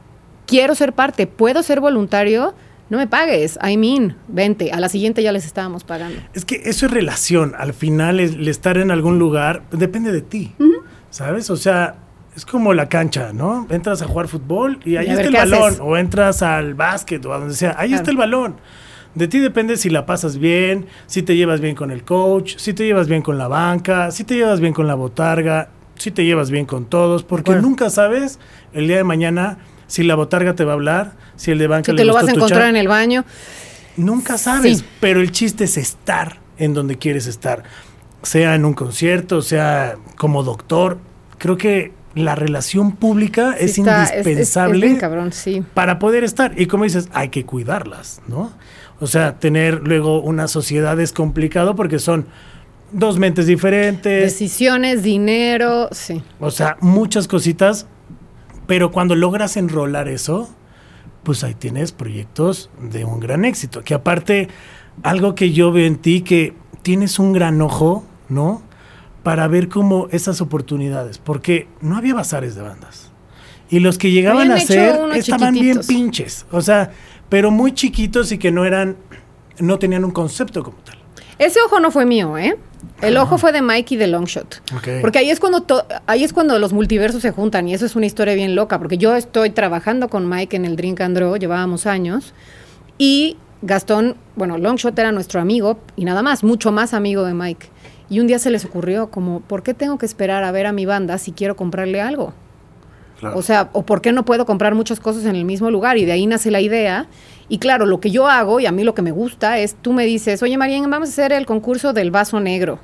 quiero 0.47 0.75
ser 0.75 0.93
parte, 0.93 1.26
puedo 1.26 1.62
ser 1.62 1.81
voluntario, 1.81 2.55
no 2.91 2.99
me 2.99 3.07
pagues, 3.07 3.59
I 3.64 3.76
mean, 3.76 4.17
vente. 4.26 4.73
A 4.73 4.81
la 4.81 4.88
siguiente 4.88 5.23
ya 5.23 5.33
les 5.33 5.47
estábamos 5.47 5.85
pagando. 5.85 6.21
Es 6.35 6.45
que 6.45 6.57
eso 6.64 6.87
es 6.87 6.93
relación. 6.93 7.55
Al 7.57 7.73
final, 7.73 8.19
el, 8.21 8.47
estar 8.49 8.79
en 8.79 8.91
algún 8.91 9.19
lugar 9.19 9.62
depende 9.71 10.11
de 10.11 10.21
ti, 10.21 10.55
¿sabes? 11.11 11.50
O 11.50 11.57
sea, 11.57 11.97
es 12.37 12.45
como 12.45 12.75
la 12.75 12.88
cancha, 12.88 13.33
¿no? 13.33 13.67
Entras 13.71 14.03
a 14.03 14.07
jugar 14.07 14.26
fútbol 14.26 14.81
y 14.85 14.97
ahí 14.97 15.07
está 15.07 15.23
el 15.23 15.33
balón, 15.33 15.76
o 15.81 15.97
entras 15.97 16.43
al 16.43 16.75
básquet 16.75 17.25
o 17.25 17.33
a 17.33 17.38
donde 17.38 17.55
sea, 17.55 17.76
ahí 17.79 17.95
está 17.95 18.11
el 18.11 18.17
balón. 18.17 18.57
De 19.14 19.28
ti 19.28 19.38
depende 19.38 19.76
si 19.76 19.90
la 19.90 20.06
pasas 20.06 20.38
bien, 20.38 20.87
si 21.06 21.23
te 21.23 21.37
llevas 21.37 21.61
bien 21.61 21.76
con 21.76 21.90
el 21.90 22.04
coach, 22.04 22.56
si 22.56 22.75
te 22.75 22.85
llevas 22.85 23.09
bien 23.09 23.23
con 23.23 23.38
la 23.38 23.47
banca, 23.47 24.11
si 24.11 24.25
te 24.25 24.35
llevas 24.35 24.61
bien 24.61 24.73
con 24.73 24.87
la 24.88 24.94
botarga, 24.94 25.68
si 25.97 26.11
te 26.11 26.25
llevas 26.25 26.50
bien 26.50 26.66
con 26.66 26.87
todos, 26.87 27.23
porque 27.23 27.54
nunca 27.56 27.90
sabes 27.90 28.38
el 28.73 28.88
día 28.88 28.97
de 28.97 29.04
mañana 29.04 29.59
si 29.87 30.02
la 30.02 30.16
botarga 30.16 30.54
te 30.54 30.64
va 30.64 30.73
a 30.73 30.75
hablar, 30.75 31.12
si 31.37 31.52
el 31.52 31.59
de 31.59 31.66
banca 31.68 31.92
si 31.92 31.97
te 31.97 32.04
lo 32.04 32.14
vas 32.14 32.28
a 32.28 32.33
encontrar 32.33 32.68
en 32.68 32.76
el 32.76 32.88
baño. 32.88 33.25
Nunca 33.97 34.38
sabes, 34.38 34.85
pero 34.99 35.21
el 35.21 35.30
chiste 35.30 35.64
es 35.64 35.76
estar 35.76 36.40
en 36.59 36.75
donde 36.75 36.99
quieres 36.99 37.26
estar, 37.26 37.62
sea 38.23 38.56
en 38.56 38.64
un 38.64 38.75
concierto, 38.75 39.42
sea 39.42 39.97
como 40.16 40.42
doctor. 40.42 40.99
Creo 41.38 41.56
que 41.56 41.92
la 42.14 42.35
relación 42.35 42.92
pública 42.92 43.54
es 43.59 43.78
indispensable 43.78 44.97
cabrón, 44.99 45.33
sí. 45.33 45.62
para 45.75 45.99
poder 45.99 46.25
estar. 46.25 46.59
Y 46.61 46.66
como 46.66 46.85
dices, 46.85 47.09
hay 47.12 47.28
que 47.28 47.44
cuidarlas, 47.44 48.21
¿no? 48.26 48.52
O 49.01 49.07
sea, 49.07 49.39
tener 49.39 49.87
luego 49.87 50.21
una 50.21 50.49
sociedad 50.49 50.99
es 51.01 51.13
complicado 51.13 51.75
porque 51.75 51.99
son 51.99 52.27
dos 52.93 53.19
mentes 53.19 53.47
diferentes. 53.47 54.23
Decisiones, 54.23 55.03
dinero, 55.03 55.89
sí. 55.93 56.23
O 56.41 56.50
sea, 56.50 56.76
muchas 56.80 57.28
cositas, 57.28 57.87
pero 58.67 58.91
cuando 58.93 59.15
logras 59.15 59.57
enrolar 59.57 60.09
eso, 60.09 60.49
pues 61.25 61.43
ahí 61.43 61.54
tienes 61.54 61.93
proyectos 61.93 62.71
de 62.80 63.04
un 63.04 63.21
gran 63.21 63.45
éxito. 63.45 63.83
Que 63.83 63.95
aparte, 63.95 64.49
algo 65.02 65.35
que 65.35 65.52
yo 65.52 65.73
veo 65.73 65.87
en 65.87 65.97
ti, 65.97 66.23
que 66.23 66.54
tienes 66.83 67.19
un 67.19 67.33
gran 67.33 67.61
ojo, 67.61 68.04
¿no? 68.28 68.63
Para 69.23 69.49
ver 69.49 69.69
cómo 69.69 70.07
esas 70.11 70.41
oportunidades, 70.41 71.19
porque 71.19 71.67
no 71.80 71.97
había 71.97 72.15
bazares 72.15 72.54
de 72.54 72.63
bandas. 72.63 73.11
Y 73.71 73.80
los 73.80 73.99
que 73.99 74.11
llegaban 74.11 74.52
a 74.52 74.61
ser 74.61 75.00
estaban 75.15 75.54
bien 75.54 75.80
pinches. 75.80 76.47
O 76.52 76.61
sea, 76.61 76.93
pero 77.34 77.50
muy 77.50 77.75
chiquitos 77.75 78.30
y 78.30 78.38
que 78.38 78.52
no 78.52 78.64
eran, 78.64 78.97
no 79.58 79.76
tenían 79.80 80.04
un 80.04 80.12
concepto 80.12 80.62
como 80.62 80.76
tal. 80.84 80.97
Ese 81.40 81.58
ojo 81.66 81.80
no 81.80 81.90
fue 81.90 82.06
mío, 82.06 82.38
¿eh? 82.38 82.56
El 83.02 83.16
ojo 83.16 83.38
fue 83.38 83.50
de 83.50 83.60
Mike 83.60 83.97
y 83.97 83.97
de 83.97 84.06
Longshot. 84.06 84.62
Porque 85.00 85.18
ahí 85.18 85.30
es 85.30 85.40
cuando 85.40 85.66
ahí 86.06 86.23
es 86.23 86.32
cuando 86.32 86.56
los 86.60 86.73
multiversos 86.73 87.23
se 87.23 87.32
juntan 87.32 87.66
y 87.66 87.75
eso 87.75 87.86
es 87.86 87.97
una 87.97 88.06
historia 88.06 88.34
bien 88.34 88.54
loca, 88.54 88.78
porque 88.78 88.99
yo 88.99 89.16
estoy 89.16 89.50
trabajando 89.50 90.08
con 90.08 90.28
Mike 90.28 90.54
en 90.54 90.64
el 90.64 90.76
Drink 90.76 91.00
and 91.00 91.16
Draw, 91.16 91.36
llevábamos 91.36 91.86
años, 91.86 92.34
y 92.99 93.36
Gastón, 93.62 94.14
bueno, 94.36 94.56
Longshot 94.56 94.97
era 94.97 95.10
nuestro 95.10 95.40
amigo 95.40 95.80
y 95.97 96.04
nada 96.04 96.23
más, 96.23 96.44
mucho 96.44 96.70
más 96.70 96.94
amigo 96.94 97.25
de 97.25 97.34
Mike. 97.34 97.66
Y 98.08 98.20
un 98.20 98.28
día 98.28 98.38
se 98.38 98.52
les 98.52 98.64
ocurrió 98.64 99.10
como, 99.10 99.40
¿por 99.40 99.64
qué 99.64 99.75
tengo 99.75 99.99
que 99.99 100.06
esperar 100.06 100.44
a 100.44 100.52
ver 100.52 100.66
a 100.66 100.73
mi 100.73 100.86
banda 100.86 101.18
si 101.18 101.32
quiero 101.32 101.56
comprarle 101.56 102.00
algo? 102.00 102.32
O 103.35 103.43
sea, 103.43 103.71
o 103.73 103.87
por 103.87 104.03
qué 104.03 104.13
no 104.13 104.25
puedo 104.25 104.45
comprar 104.45 104.75
muchas 104.75 105.00
cosas 105.00 105.25
en 105.25 105.37
el 105.37 105.45
mismo 105.45 105.71
lugar 105.71 105.97
y 105.97 106.05
de 106.05 106.13
ahí 106.13 106.27
nace 106.27 106.50
la 106.50 106.61
idea. 106.61 107.07
Y 107.49 107.59
claro, 107.59 107.87
lo 107.87 108.00
que 108.00 108.11
yo 108.11 108.29
hago 108.29 108.61
y 108.61 108.67
a 108.67 108.73
mí 108.73 108.85
lo 108.85 108.95
que 108.95 109.03
me 109.03 109.13
gusta 109.13 109.59
es, 109.59 109.75
tú 109.75 109.93
me 109.93 110.05
dices, 110.05 110.43
oye 110.43 110.57
María, 110.59 110.81
vamos 110.81 111.09
a 111.09 111.13
hacer 111.13 111.33
el 111.33 111.47
concurso 111.47 111.93
del 111.93 112.11
vaso 112.11 112.41
negro. 112.41 112.79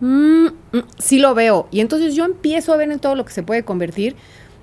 Mm, 0.00 0.46
mm, 0.46 0.78
sí 0.98 1.18
lo 1.18 1.34
veo. 1.34 1.68
Y 1.70 1.80
entonces 1.80 2.14
yo 2.14 2.24
empiezo 2.24 2.72
a 2.72 2.76
ver 2.76 2.90
en 2.90 2.98
todo 2.98 3.14
lo 3.14 3.24
que 3.24 3.32
se 3.32 3.42
puede 3.42 3.64
convertir. 3.64 4.16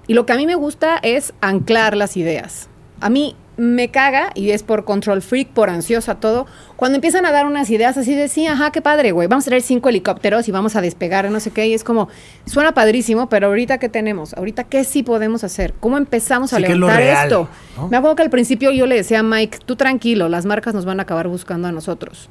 Y 0.08 0.14
lo 0.14 0.26
que 0.26 0.34
a 0.34 0.38
mí 0.38 0.46
me 0.46 0.56
gusta 0.56 0.98
es 1.02 1.34
anclar 1.42 1.96
las 1.96 2.18
ideas. 2.18 2.70
A 3.00 3.10
mí 3.10 3.36
me 3.58 3.90
caga, 3.90 4.30
y 4.36 4.52
es 4.52 4.62
por 4.62 4.86
control 4.86 5.22
freak, 5.22 5.50
por 5.50 5.70
ansiosa, 5.70 6.16
todo, 6.16 6.46
cuando 6.76 6.96
empiezan 6.96 7.26
a 7.26 7.32
dar 7.32 7.48
unas 7.48 7.70
ideas 7.72 7.98
así 7.98 8.14
de, 8.16 8.28
sí, 8.28 8.46
ajá, 8.46 8.72
qué 8.72 8.82
padre, 8.82 9.12
güey, 9.12 9.28
vamos 9.28 9.46
a 9.46 9.50
traer 9.50 9.64
cinco 9.64 9.90
helicópteros 9.90 10.48
y 10.48 10.52
vamos 10.52 10.76
a 10.76 10.82
despegar, 10.82 11.30
no 11.32 11.40
sé 11.40 11.50
qué, 11.52 11.68
y 11.68 11.74
es 11.74 11.84
como, 11.84 12.08
suena 12.46 12.74
padrísimo, 12.74 13.30
pero 13.30 13.48
ahorita 13.48 13.80
qué 13.80 13.90
tenemos, 13.90 14.36
ahorita 14.36 14.66
qué 14.66 14.84
sí 14.84 15.02
podemos 15.02 15.44
hacer, 15.44 15.74
cómo 15.80 15.98
empezamos 15.98 16.54
a 16.54 16.60
levantar 16.60 17.02
esto. 17.02 17.50
Me 17.90 17.98
acuerdo 17.98 18.16
que 18.16 18.24
al 18.24 18.30
principio 18.30 18.72
yo 18.72 18.86
le 18.86 18.96
decía 18.96 19.20
a 19.20 19.24
Mike, 19.24 19.60
tú 19.66 19.76
tranquilo, 19.76 20.30
las 20.30 20.46
marcas 20.46 20.76
nos 20.76 20.86
van 20.86 21.00
a 21.00 21.04
acabar 21.04 21.28
buscando 21.28 21.68
a 21.68 21.72
nosotros. 21.72 22.30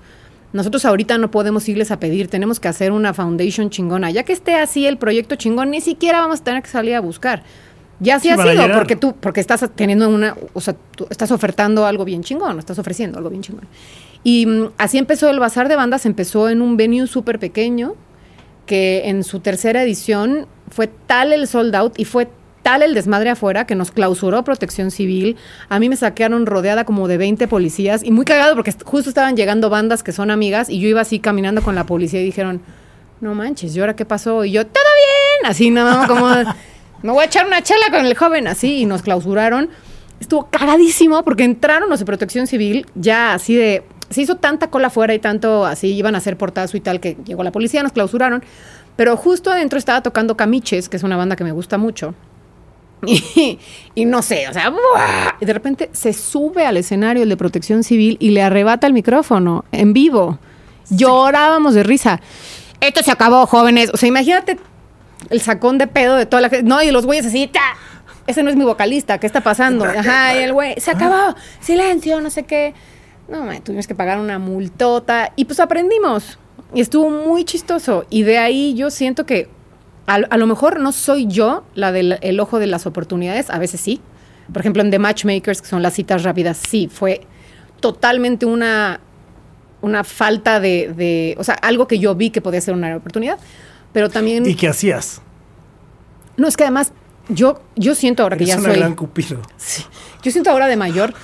Nosotros 0.53 0.85
ahorita 0.85 1.19
no 1.19 1.31
podemos 1.31 1.69
irles 1.69 1.91
a 1.91 1.99
pedir, 1.99 2.29
tenemos 2.29 2.61
que 2.61 2.69
hacer 2.69 2.93
una 2.93 3.13
foundation 3.13 3.69
chingona. 3.69 4.11
Ya 4.11 4.23
que 4.23 4.33
esté 4.33 4.55
así 4.55 4.87
el 4.87 4.97
proyecto 4.97 5.35
chingón, 5.35 5.71
ni 5.71 5.81
siquiera 5.81 6.21
vamos 6.21 6.41
a 6.41 6.45
tener 6.45 6.63
que 6.63 6.71
salir 6.71 6.95
a 6.95 7.01
buscar. 7.01 7.43
Ya 7.99 8.21
sí, 8.21 8.29
ha 8.29 8.37
sido, 8.37 8.73
porque 8.75 8.97
tú, 8.97 9.15
porque 9.15 9.41
estás 9.41 9.65
teniendo 9.75 10.09
una, 10.09 10.37
o 10.53 10.61
sea, 10.61 10.77
tú 10.95 11.07
estás 11.09 11.31
ofertando 11.31 11.87
algo 11.87 12.05
bien 12.05 12.23
chingón, 12.23 12.59
estás 12.59 12.79
ofreciendo 12.79 13.19
algo 13.19 13.31
bien 13.31 13.43
chingón. 13.43 13.67
Y 14.23 14.45
mm, 14.47 14.71
así 14.77 14.99
empezó 14.99 15.31
el 15.31 15.39
Bazar 15.39 15.69
de 15.69 15.77
Bandas, 15.77 16.05
empezó 16.05 16.49
en 16.49 16.61
un 16.61 16.77
venue 16.77 17.07
súper 17.07 17.39
pequeño, 17.39 17.95
que 18.67 19.09
en 19.09 19.25
su 19.25 19.41
tercera 19.41 19.83
edición 19.83 20.47
fue 20.71 20.89
tal 20.89 21.33
el 21.33 21.47
sold 21.47 21.75
out 21.75 21.99
y 21.99 22.05
fue 22.05 22.29
tal 22.63 22.83
el 22.83 22.95
desmadre 22.95 23.31
afuera 23.31 23.65
que 23.65 23.77
nos 23.77 23.93
clausuró 23.93 24.43
protección 24.43 24.91
civil. 24.91 25.37
A 25.69 25.79
mí 25.79 25.89
me 25.89 25.95
saquearon 25.95 26.47
rodeada 26.47 26.85
como 26.85 27.07
de 27.07 27.17
20 27.17 27.47
policías 27.47 28.03
y 28.03 28.11
muy 28.11 28.25
cagado 28.25 28.57
porque 28.57 28.75
justo 28.85 29.09
estaban 29.09 29.37
llegando 29.37 29.71
bandas 29.71 30.03
que 30.03 30.11
son 30.11 30.33
amigas 30.33 30.69
y 30.69 30.81
yo 30.81 30.89
iba 30.89 31.01
así 31.01 31.21
caminando 31.21 31.63
con 31.63 31.77
la 31.77 31.87
policía 31.87 32.21
y 32.21 32.25
dijeron, 32.25 32.61
no 33.21 33.35
manches, 33.37 33.77
¿y 33.77 33.81
ahora 33.81 33.95
qué 33.95 34.05
pasó? 34.05 34.45
Y 34.45 34.51
yo, 34.51 34.67
todo 34.67 34.83
bien, 34.83 35.51
así 35.51 35.71
nada 35.71 35.97
más 35.97 36.09
como 36.09 36.29
me 37.03 37.13
voy 37.13 37.23
a 37.23 37.27
echar 37.27 37.47
una 37.47 37.63
chela 37.63 37.87
con 37.91 38.07
el 38.07 38.17
joven, 38.17 38.47
así, 38.47 38.79
y 38.79 38.87
nos 38.87 39.03
clausuraron. 39.03 39.71
Estuvo 40.21 40.49
cagadísimo 40.51 41.23
porque 41.23 41.45
entraron 41.45 41.91
los 41.91 41.99
de 41.99 42.07
protección 42.07 42.47
civil 42.47 42.87
ya 42.95 43.35
así 43.35 43.55
de... 43.55 43.85
Se 44.09 44.23
hizo 44.23 44.37
tanta 44.37 44.71
cola 44.71 44.87
afuera 44.87 45.15
y 45.15 45.19
tanto 45.19 45.67
así, 45.67 45.93
iban 45.93 46.15
a 46.15 46.19
hacer 46.19 46.37
portazo 46.37 46.77
y 46.77 46.81
tal, 46.81 47.01
que 47.01 47.17
llegó 47.25 47.43
la 47.43 47.51
policía, 47.51 47.83
nos 47.83 47.93
clausuraron. 47.93 48.45
Pero 48.95 49.17
justo 49.17 49.51
adentro 49.51 49.79
estaba 49.79 50.01
tocando 50.01 50.37
Camiches, 50.37 50.89
que 50.89 50.97
es 50.97 51.03
una 51.03 51.17
banda 51.17 51.35
que 51.35 51.45
me 51.45 51.53
gusta 51.53 51.77
mucho. 51.77 52.15
Y, 53.95 54.05
no 54.05 54.23
sé, 54.23 54.49
o 54.49 54.53
sea, 54.53 54.73
y 55.41 55.45
de 55.45 55.53
repente 55.53 55.91
se 55.93 56.13
sube 56.13 56.67
al 56.67 56.77
escenario 56.77 57.23
el 57.23 57.29
de 57.29 57.37
protección 57.37 57.83
civil 57.83 58.17
y 58.21 58.31
le 58.31 58.43
arrebata 58.43 58.87
el 58.87 58.93
micrófono 58.93 59.65
en 59.73 59.93
vivo. 59.93 60.39
Llorábamos 60.91 61.75
de 61.75 61.83
risa. 61.83 62.21
Esto 62.81 63.03
se 63.03 63.11
acabó, 63.11 63.47
jóvenes. 63.47 63.91
O 63.93 63.97
sea, 63.97 64.09
imagínate 64.09 64.59
el 65.31 65.41
sacón 65.41 65.79
de 65.79 65.87
pedo 65.87 66.17
de 66.17 66.27
toda 66.27 66.41
la 66.43 66.49
gente. 66.49 66.69
No, 66.69 66.83
y 66.83 66.91
los 66.91 67.07
güeyes 67.07 67.27
así, 67.27 67.47
¡ta! 67.47 67.77
ese 68.27 68.43
no 68.43 68.51
es 68.51 68.57
mi 68.57 68.65
vocalista, 68.65 69.19
¿qué 69.19 69.27
está 69.27 69.41
pasando? 69.41 69.85
Ajá, 69.97 70.37
y 70.37 70.43
el 70.43 70.53
güey, 70.53 70.81
se 70.81 70.91
acabó, 70.91 71.35
silencio, 71.61 72.21
no 72.21 72.31
sé 72.31 72.45
qué. 72.45 72.75
No, 73.29 73.49
tuvimos 73.63 73.87
que 73.87 73.95
pagar 73.95 74.19
una 74.19 74.39
multota 74.39 75.33
y 75.37 75.47
pues 75.47 75.59
aprendimos. 75.61 76.39
Y 76.75 76.81
estuvo 76.81 77.11
muy 77.11 77.45
chistoso. 77.45 78.07
Y 78.09 78.23
de 78.23 78.39
ahí 78.39 78.75
yo 78.75 78.91
siento 78.91 79.27
que 79.27 79.49
a, 80.07 80.19
lo 80.19 80.47
mejor 80.47 80.79
no 80.79 80.93
soy 80.93 81.27
yo 81.27 81.65
la 81.75 81.91
del 81.91 82.41
ojo 82.41 82.61
de 82.61 82.69
las 82.69 82.87
oportunidades, 82.87 83.51
a 83.51 83.59
veces 83.59 83.81
sí, 83.81 84.01
Por 84.53 84.61
ejemplo, 84.61 84.83
en 84.83 84.91
The 84.93 85.01
Matchmakers, 85.01 85.61
que 85.61 85.67
son 85.67 85.83
las 85.83 85.95
citas 85.95 86.23
rápidas, 86.23 86.57
sí, 86.57 86.89
fue 86.93 87.23
totalmente 87.81 88.47
una, 88.47 89.01
una 89.83 90.05
falta 90.05 90.61
de, 90.61 90.93
de, 90.97 91.35
o 91.39 91.43
sea, 91.43 91.55
algo 91.55 91.89
que 91.89 91.99
yo 91.99 92.15
vi 92.15 92.31
que 92.31 92.41
podía 92.41 92.61
ser 92.61 92.75
una 92.75 92.97
oportunidad, 92.97 93.39
pero 93.97 94.11
también... 94.11 94.45
¿Y 94.45 94.55
qué 94.57 94.69
hacías? 94.69 95.23
No, 96.37 96.49
es 96.49 96.59
que 96.59 96.65
además 96.65 96.93
yo, 97.31 97.63
yo 97.77 97.95
siento 97.95 98.25
ahora 98.25 98.37
que 98.37 98.45
ya 98.45 98.59
una 98.59 98.69
soy... 98.69 98.79
gran 98.79 98.95
cupido. 98.95 99.41
Sí. 99.57 99.85
Yo 100.23 100.31
siento 100.31 100.51
ahora 100.51 100.67
de 100.67 100.77
mayor, 100.77 101.15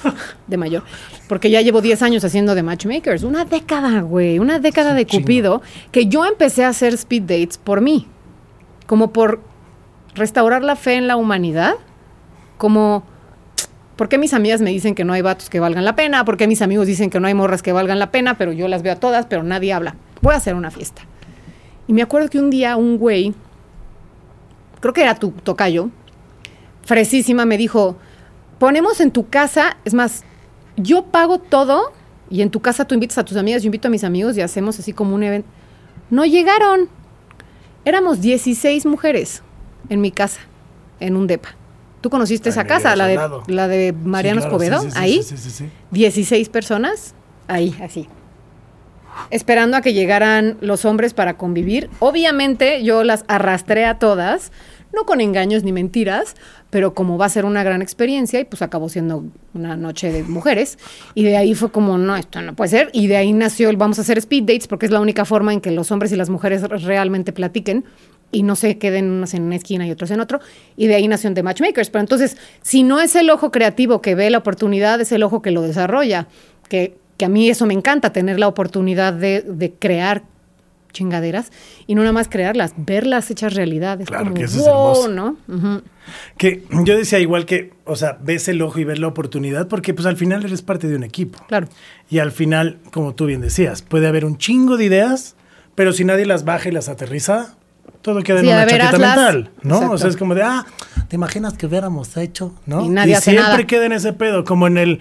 de 0.47 0.57
mayor, 0.57 0.83
porque 1.29 1.51
ya 1.51 1.61
llevo 1.61 1.83
10 1.83 2.01
años 2.01 2.25
haciendo 2.25 2.55
de 2.55 2.63
matchmakers. 2.63 3.25
Una 3.25 3.45
década, 3.45 4.01
güey, 4.01 4.39
una 4.39 4.59
década 4.59 4.95
de 4.95 5.07
cupido, 5.07 5.61
que 5.91 6.07
yo 6.07 6.25
empecé 6.25 6.65
a 6.65 6.69
hacer 6.69 6.95
speed 6.95 7.25
dates 7.25 7.59
por 7.59 7.83
mí, 7.83 8.09
como 8.87 9.13
por 9.13 9.43
restaurar 10.15 10.63
la 10.63 10.75
fe 10.75 10.95
en 10.95 11.09
la 11.09 11.17
humanidad, 11.17 11.75
como... 12.57 13.05
¿Por 13.97 14.09
qué 14.09 14.17
mis 14.17 14.33
amigas 14.33 14.63
me 14.63 14.71
dicen 14.71 14.95
que 14.95 15.05
no 15.05 15.13
hay 15.13 15.21
vatos 15.21 15.51
que 15.51 15.61
valgan 15.61 15.85
la 15.85 15.95
pena? 15.95 16.25
¿Por 16.25 16.39
qué 16.39 16.47
mis 16.47 16.63
amigos 16.63 16.87
dicen 16.87 17.11
que 17.11 17.21
no 17.21 17.27
hay 17.27 17.35
morras 17.35 17.61
que 17.61 17.73
valgan 17.73 17.99
la 17.99 18.11
pena? 18.11 18.39
Pero 18.39 18.53
yo 18.53 18.67
las 18.67 18.83
veo 18.83 18.95
a 18.95 18.97
todas, 18.97 19.27
pero 19.27 19.43
nadie 19.43 19.75
habla. 19.75 19.97
Voy 20.23 20.33
a 20.33 20.39
hacer 20.39 20.55
una 20.55 20.71
fiesta. 20.71 21.03
Y 21.93 21.95
me 21.95 22.01
acuerdo 22.01 22.31
que 22.31 22.39
un 22.39 22.49
día 22.49 22.75
un 22.79 22.97
güey, 22.97 23.35
creo 24.81 24.95
que 24.95 25.03
era 25.03 25.15
tu 25.15 25.31
tocayo, 25.31 25.91
fresísima, 26.87 27.45
me 27.45 27.59
dijo, 27.59 27.99
ponemos 28.59 29.03
en 29.03 29.11
tu 29.11 29.29
casa, 29.29 29.77
es 29.85 29.93
más, 29.93 30.25
yo 30.79 31.05
pago 31.05 31.39
todo 31.39 31.93
y 32.31 32.41
en 32.41 32.49
tu 32.49 32.61
casa 32.61 32.87
tú 32.87 32.95
invitas 32.95 33.19
a 33.19 33.27
tus 33.27 33.37
amigas, 33.37 33.63
yo 33.63 33.67
invito 33.67 33.89
a 33.89 33.91
mis 33.91 34.05
amigos 34.05 34.39
y 34.39 34.41
hacemos 34.41 34.79
así 34.79 34.95
como 34.95 35.15
un 35.15 35.23
evento. 35.23 35.47
No 36.09 36.25
llegaron. 36.25 36.89
Éramos 37.85 38.23
16 38.23 38.87
mujeres 38.87 39.43
en 39.91 40.01
mi 40.01 40.13
casa, 40.13 40.41
en 40.99 41.15
un 41.15 41.27
depa. 41.27 41.51
¿Tú 42.01 42.09
conociste 42.09 42.49
Ay, 42.49 42.53
esa 42.53 42.65
casa, 42.65 42.97
la 42.97 43.07
de, 43.07 43.21
la 43.49 43.69
de 43.69 43.93
Mariano 43.93 44.41
Sí, 44.41 44.49
claro, 44.49 44.63
Escobedo? 44.63 44.81
sí, 44.81 44.91
sí, 44.93 44.99
ahí. 44.99 45.23
Sí, 45.23 45.37
sí, 45.37 45.51
sí, 45.51 45.51
sí. 45.51 45.69
16 45.91 46.49
personas, 46.49 47.15
ahí, 47.49 47.77
así. 47.83 48.09
Esperando 49.31 49.77
a 49.77 49.81
que 49.81 49.93
llegaran 49.93 50.59
los 50.61 50.85
hombres 50.85 51.15
para 51.15 51.37
convivir. 51.37 51.91
Obviamente 51.99 52.83
yo 52.83 53.05
las 53.05 53.25
arrastré 53.29 53.85
a 53.85 53.99
todas, 53.99 54.53
no 54.93 55.05
con 55.05 55.21
engaños 55.21 55.65
ni 55.65 55.73
mentiras, 55.73 56.35
pero 56.71 56.95
como 56.95 57.19
va 57.19 57.27
a 57.27 57.29
ser 57.29 57.45
una 57.45 57.63
gran 57.63 57.83
experiencia 57.83 58.41
y 58.41 58.45
pues 58.45 58.63
acabó 58.63 58.89
siendo 58.89 59.25
una 59.55 59.77
noche 59.77 60.13
de 60.13 60.23
mujeres. 60.23 60.79
Y 61.15 61.25
de 61.25 61.37
ahí 61.37 61.55
fue 61.55 61.71
como, 61.71 61.99
no, 61.99 62.17
esto 62.17 62.41
no 62.43 62.55
puede 62.55 62.71
ser. 62.71 62.91
Y 62.93 63.07
de 63.07 63.17
ahí 63.17 63.33
nació 63.33 63.71
el 63.71 63.77
vamos 63.77 63.99
a 63.99 64.03
hacer 64.03 64.19
speed 64.19 64.45
dates 64.45 64.69
porque 64.69 64.87
es 64.87 64.93
la 64.93 65.01
única 65.01 65.25
forma 65.25 65.53
en 65.53 65.61
que 65.61 65.71
los 65.71 65.91
hombres 65.91 66.13
y 66.13 66.17
las 66.17 66.31
mujeres 66.31 66.63
realmente 66.63 67.33
platiquen 67.33 67.85
y 68.33 68.43
no 68.43 68.57
se 68.57 68.79
queden 68.79 69.11
unos 69.11 69.35
en 69.35 69.43
una 69.43 69.57
esquina 69.57 69.87
y 69.87 69.91
otros 69.91 70.11
en 70.11 70.21
otro. 70.21 70.41
Y 70.77 70.87
de 70.87 70.95
ahí 70.95 71.07
nació 71.07 71.31
de 71.31 71.43
Matchmakers. 71.43 71.91
Pero 71.91 72.01
entonces, 72.01 72.37
si 72.63 72.83
no 72.83 73.01
es 73.01 73.15
el 73.15 73.29
ojo 73.31 73.51
creativo 73.51 74.01
que 74.01 74.15
ve 74.15 74.31
la 74.31 74.39
oportunidad, 74.39 75.01
es 75.01 75.13
el 75.13 75.23
ojo 75.23 75.43
que 75.43 75.51
lo 75.51 75.63
desarrolla. 75.63 76.27
Que, 76.69 76.97
que 77.23 77.27
a 77.27 77.29
mí 77.29 77.49
eso 77.49 77.67
me 77.67 77.73
encanta, 77.75 78.13
tener 78.13 78.41
la 78.41 78.49
oportunidad 78.49 79.13
de, 79.13 79.43
de 79.43 79.73
crear 79.73 80.25
chingaderas 80.93 81.53
y 81.87 81.95
no 81.95 82.01
nada 82.01 82.13
más 82.13 82.27
crearlas, 82.27 82.75
verlas 82.77 83.31
hechas 83.31 83.55
realidad. 83.55 84.01
Es 84.01 84.09
Claro 84.09 84.25
como, 84.25 84.35
que 84.35 84.43
eso 84.43 84.59
es 84.61 84.67
hermoso. 84.67 85.09
¿no? 85.09 85.37
Ujú. 85.47 85.83
Que 86.37 86.65
yo 86.85 86.97
decía 86.97 87.21
igual 87.21 87.47
que, 87.47 87.75
o 87.85 87.95
sea, 87.95 88.19
ves 88.21 88.49
el 88.49 88.61
ojo 88.61 88.81
y 88.81 88.85
ves 88.85 88.99
la 88.99 89.07
oportunidad 89.07 89.69
porque 89.69 89.95
pues 89.95 90.05
al 90.07 90.17
final 90.17 90.45
eres 90.45 90.63
parte 90.63 90.89
de 90.89 90.97
un 90.97 91.05
equipo. 91.05 91.39
Claro. 91.47 91.69
Y 92.11 92.19
al 92.19 92.33
final, 92.33 92.79
como 92.93 93.15
tú 93.15 93.27
bien 93.27 93.41
decías, 93.41 93.83
puede 93.83 94.09
haber 94.09 94.25
un 94.25 94.37
chingo 94.37 94.77
de 94.77 94.87
ideas, 94.87 95.37
pero 95.77 95.93
si 95.93 96.05
nadie 96.05 96.27
las 96.27 96.45
baja 96.45 96.71
y 96.71 96.73
las 96.73 96.89
aterriza, 96.89 97.55
todo 98.03 98.21
queda 98.25 98.41
en 98.41 98.47
Sí, 98.47 98.51
una 98.51 98.65
ver, 98.65 98.81
chaqueta 98.81 98.89
hazlas. 98.97 99.17
mental, 99.17 99.51
¿no? 99.63 99.75
Exacto. 99.77 99.95
O 99.95 99.99
sea, 99.99 100.11
es 100.11 100.17
como 100.17 100.35
de, 100.35 100.43
ah, 100.43 100.67
¿te 101.07 101.15
imaginas 101.15 101.55
que 101.57 101.67
hubiéramos 101.67 102.17
hecho? 102.17 102.53
¿no? 102.67 102.85
Y 102.85 102.89
nadie 102.89 103.15
hace 103.15 103.31
siempre 103.31 103.53
nada. 103.53 103.67
queda 103.69 103.87
en 103.87 103.93
ese 103.93 104.13
pedo, 104.13 104.43
como 104.45 104.67
en 104.67 104.77
el, 104.77 104.99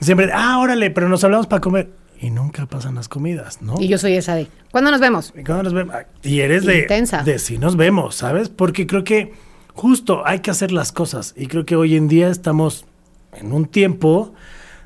siempre, 0.00 0.30
ah, 0.32 0.58
órale, 0.58 0.90
pero 0.90 1.08
nos 1.08 1.24
hablamos 1.24 1.46
para 1.46 1.60
comer. 1.60 1.90
Y 2.20 2.30
nunca 2.30 2.66
pasan 2.66 2.94
las 2.94 3.08
comidas, 3.08 3.60
¿no? 3.60 3.74
Y 3.80 3.88
yo 3.88 3.98
soy 3.98 4.14
esa 4.14 4.34
de, 4.34 4.46
¿cuándo 4.70 4.90
nos 4.90 5.00
vemos? 5.00 5.32
Y 5.36 5.44
cuando 5.44 5.64
nos 5.64 5.74
vemos, 5.74 5.94
ah, 5.94 6.06
y 6.22 6.40
eres 6.40 6.64
de, 6.64 6.80
Intensa. 6.80 7.22
de 7.22 7.38
si 7.38 7.58
nos 7.58 7.76
vemos, 7.76 8.14
¿sabes? 8.14 8.48
Porque 8.48 8.86
creo 8.86 9.04
que 9.04 9.32
justo 9.74 10.22
hay 10.24 10.40
que 10.40 10.50
hacer 10.50 10.72
las 10.72 10.92
cosas. 10.92 11.34
Y 11.36 11.48
creo 11.48 11.66
que 11.66 11.76
hoy 11.76 11.96
en 11.96 12.08
día 12.08 12.28
estamos 12.28 12.86
en 13.34 13.52
un 13.52 13.66
tiempo 13.66 14.32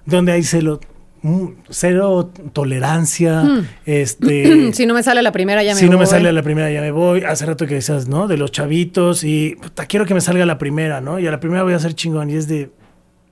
donde 0.06 0.32
hay 0.32 0.42
celo, 0.42 0.80
mm, 1.22 1.46
cero 1.68 2.32
tolerancia. 2.52 3.44
Este. 3.84 4.72
si 4.72 4.86
no 4.86 4.94
me 4.94 5.02
sale 5.02 5.22
la 5.22 5.32
primera, 5.32 5.62
ya 5.62 5.74
me 5.74 5.80
si 5.80 5.86
no 5.86 5.92
me 5.92 5.98
voy. 5.98 6.06
sale 6.06 6.32
la 6.32 6.42
primera, 6.42 6.70
ya 6.70 6.80
me 6.80 6.90
voy. 6.90 7.22
Hace 7.22 7.46
rato 7.46 7.66
que 7.66 7.74
decías, 7.74 8.08
¿no? 8.08 8.26
De 8.26 8.36
los 8.36 8.50
chavitos 8.50 9.22
y 9.22 9.56
puta, 9.60 9.86
quiero 9.86 10.06
que 10.06 10.14
me 10.14 10.20
salga 10.20 10.46
la 10.46 10.58
primera, 10.58 11.00
¿no? 11.00 11.18
Y 11.18 11.26
a 11.26 11.30
la 11.30 11.40
primera 11.40 11.62
voy 11.62 11.74
a 11.74 11.78
ser 11.78 11.94
chingón. 11.94 12.30
Y 12.30 12.36
es 12.36 12.48
de, 12.48 12.70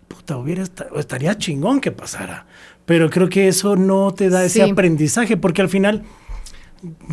puta, 0.09 0.37
hubiera 0.37 0.63
esta- 0.63 0.87
estaría 0.97 1.37
chingón 1.39 1.81
que 1.81 1.93
pasara. 1.93 2.47
Pero 2.85 3.11
creo 3.11 3.29
que 3.29 3.49
eso 3.49 3.75
no 3.77 4.13
te 4.15 4.31
da 4.31 4.45
ese 4.45 4.65
Sí. 4.65 4.71
aprendizaje, 4.71 5.37
porque 5.37 5.63
al 5.63 5.69
final 5.69 6.03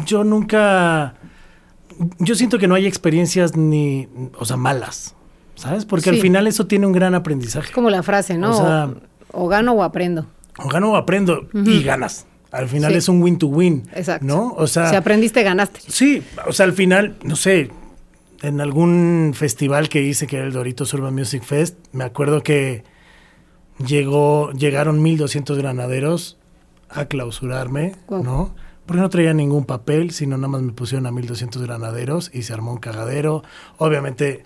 yo 0.05 0.23
nunca. 0.23 1.15
Yo 2.19 2.35
siento 2.35 2.57
que 2.59 2.67
no 2.67 2.75
hay 2.75 2.85
experiencias 2.85 3.55
ni. 3.55 4.07
O 4.37 4.45
sea, 4.45 4.57
malas. 4.57 5.15
¿Sabes? 5.55 5.85
Porque 5.85 6.09
al 6.09 6.17
final 6.17 6.47
eso 6.47 6.65
tiene 6.65 6.87
un 6.87 6.93
gran 6.93 7.13
aprendizaje. 7.15 7.71
Como 7.73 7.89
la 7.91 8.01
frase, 8.03 8.37
¿no? 8.37 8.51
O 8.51 8.53
sea- 8.55 8.89
o 9.31 9.47
gano 9.47 9.73
o 9.73 9.83
aprendo. 9.83 10.25
O 10.57 10.67
gano 10.67 10.91
o 10.91 10.95
aprendo 10.95 11.47
y 11.53 11.83
ganas. 11.83 12.25
Al 12.51 12.67
final 12.67 12.91
Sí. 12.91 12.97
es 12.99 13.09
un 13.09 13.21
win 13.23 13.37
to 13.39 13.47
win. 13.47 13.83
Exacto. 13.95 14.25
¿No? 14.25 14.53
O 14.57 14.67
sea. 14.67 14.89
si 14.89 14.95
aprendiste, 14.95 15.41
ganaste. 15.43 15.79
Sí, 15.87 16.21
o 16.45 16.53
sea, 16.53 16.65
al 16.67 16.73
final, 16.73 17.15
no 17.23 17.35
sé, 17.35 17.71
en 18.43 18.59
algún 18.59 19.31
festival 19.33 19.87
que 19.87 20.03
hice, 20.03 20.27
que 20.27 20.35
era 20.35 20.45
el 20.45 20.51
Doritos 20.51 20.93
Urban 20.93 21.15
Music 21.15 21.43
Fest, 21.43 21.77
me 21.93 22.03
acuerdo 22.03 22.43
que 22.43 22.83
llegó, 23.83 24.51
llegaron 24.51 25.01
1200 25.01 25.57
granaderos 25.57 26.37
a 26.89 27.05
clausurarme. 27.05 27.95
¿no? 28.09 28.53
Porque 28.85 29.01
no 29.01 29.09
traía 29.09 29.33
ningún 29.33 29.63
papel, 29.63 30.11
sino 30.11 30.35
nada 30.35 30.49
más 30.49 30.61
me 30.61 30.73
pusieron 30.73 31.05
a 31.07 31.11
1200 31.11 31.61
granaderos 31.63 32.31
y 32.33 32.43
se 32.43 32.51
armó 32.51 32.73
un 32.73 32.79
cagadero. 32.79 33.43
Obviamente 33.77 34.43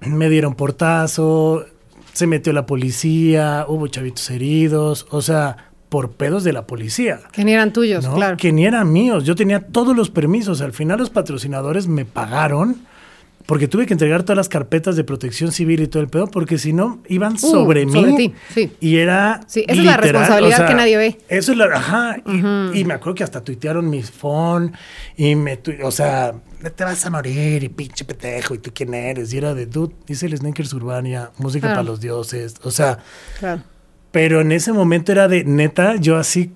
me 0.00 0.28
dieron 0.28 0.56
portazo, 0.56 1.66
se 2.12 2.26
metió 2.26 2.52
la 2.52 2.66
policía, 2.66 3.64
hubo 3.68 3.86
chavitos 3.86 4.28
heridos, 4.30 5.06
o 5.10 5.22
sea, 5.22 5.70
por 5.88 6.10
pedos 6.10 6.42
de 6.42 6.52
la 6.52 6.66
policía. 6.66 7.20
Que 7.30 7.44
ni 7.44 7.52
eran 7.52 7.72
tuyos, 7.72 8.04
¿no? 8.04 8.16
claro. 8.16 8.36
Que 8.36 8.50
ni 8.50 8.66
eran 8.66 8.92
míos. 8.92 9.22
Yo 9.22 9.36
tenía 9.36 9.60
todos 9.60 9.96
los 9.96 10.10
permisos. 10.10 10.60
Al 10.62 10.72
final 10.72 10.98
los 10.98 11.10
patrocinadores 11.10 11.86
me 11.86 12.04
pagaron 12.04 12.89
porque 13.46 13.66
tuve 13.68 13.86
que 13.86 13.94
entregar 13.94 14.22
todas 14.22 14.36
las 14.36 14.48
carpetas 14.48 14.94
de 14.96 15.02
protección 15.04 15.50
civil 15.50 15.80
y 15.80 15.86
todo 15.88 16.02
el 16.02 16.08
pedo 16.08 16.26
porque 16.28 16.56
si 16.58 16.72
no 16.72 17.02
iban 17.08 17.38
sobre 17.38 17.84
mí. 17.86 17.90
Uh, 17.92 17.94
sobre 17.94 18.12
ti, 18.16 18.34
sí. 18.54 18.72
Y 18.80 18.96
era 18.98 19.40
Sí, 19.48 19.64
esa 19.66 19.80
es 19.80 19.84
la 19.86 19.96
responsabilidad 19.96 20.68
que 20.68 20.74
nadie 20.74 20.96
ve. 20.96 21.18
Eso 21.28 21.52
es 21.52 21.58
la, 21.58 21.64
ajá. 21.66 22.16
y, 22.26 22.80
y 22.80 22.84
me 22.84 22.94
acuerdo 22.94 23.14
que 23.16 23.24
hasta 23.24 23.42
tuitearon 23.42 23.88
mis 23.90 24.10
phone 24.10 24.72
y 25.16 25.34
me, 25.34 25.56
tu- 25.56 25.72
o 25.82 25.90
sea, 25.90 26.32
te 26.76 26.84
vas 26.84 27.04
a 27.06 27.10
morir 27.10 27.64
y 27.64 27.68
pinche 27.70 28.04
petejo 28.04 28.54
y 28.54 28.58
tú 28.58 28.70
quién 28.74 28.94
eres. 28.94 29.32
Y 29.32 29.38
era 29.38 29.54
de, 29.54 29.66
dude, 29.66 29.94
dice 30.06 30.26
el 30.26 30.36
Sneakers 30.36 30.72
Urbania, 30.74 31.30
música 31.38 31.62
Claro. 31.68 31.76
para 31.76 31.82
los 31.88 32.00
dioses. 32.00 32.54
O 32.62 32.70
sea, 32.70 32.98
Claro. 33.40 33.62
pero 34.12 34.42
en 34.42 34.52
ese 34.52 34.72
momento 34.72 35.10
era 35.12 35.26
de 35.28 35.42
neta, 35.44 35.96
yo 35.96 36.16
así 36.18 36.52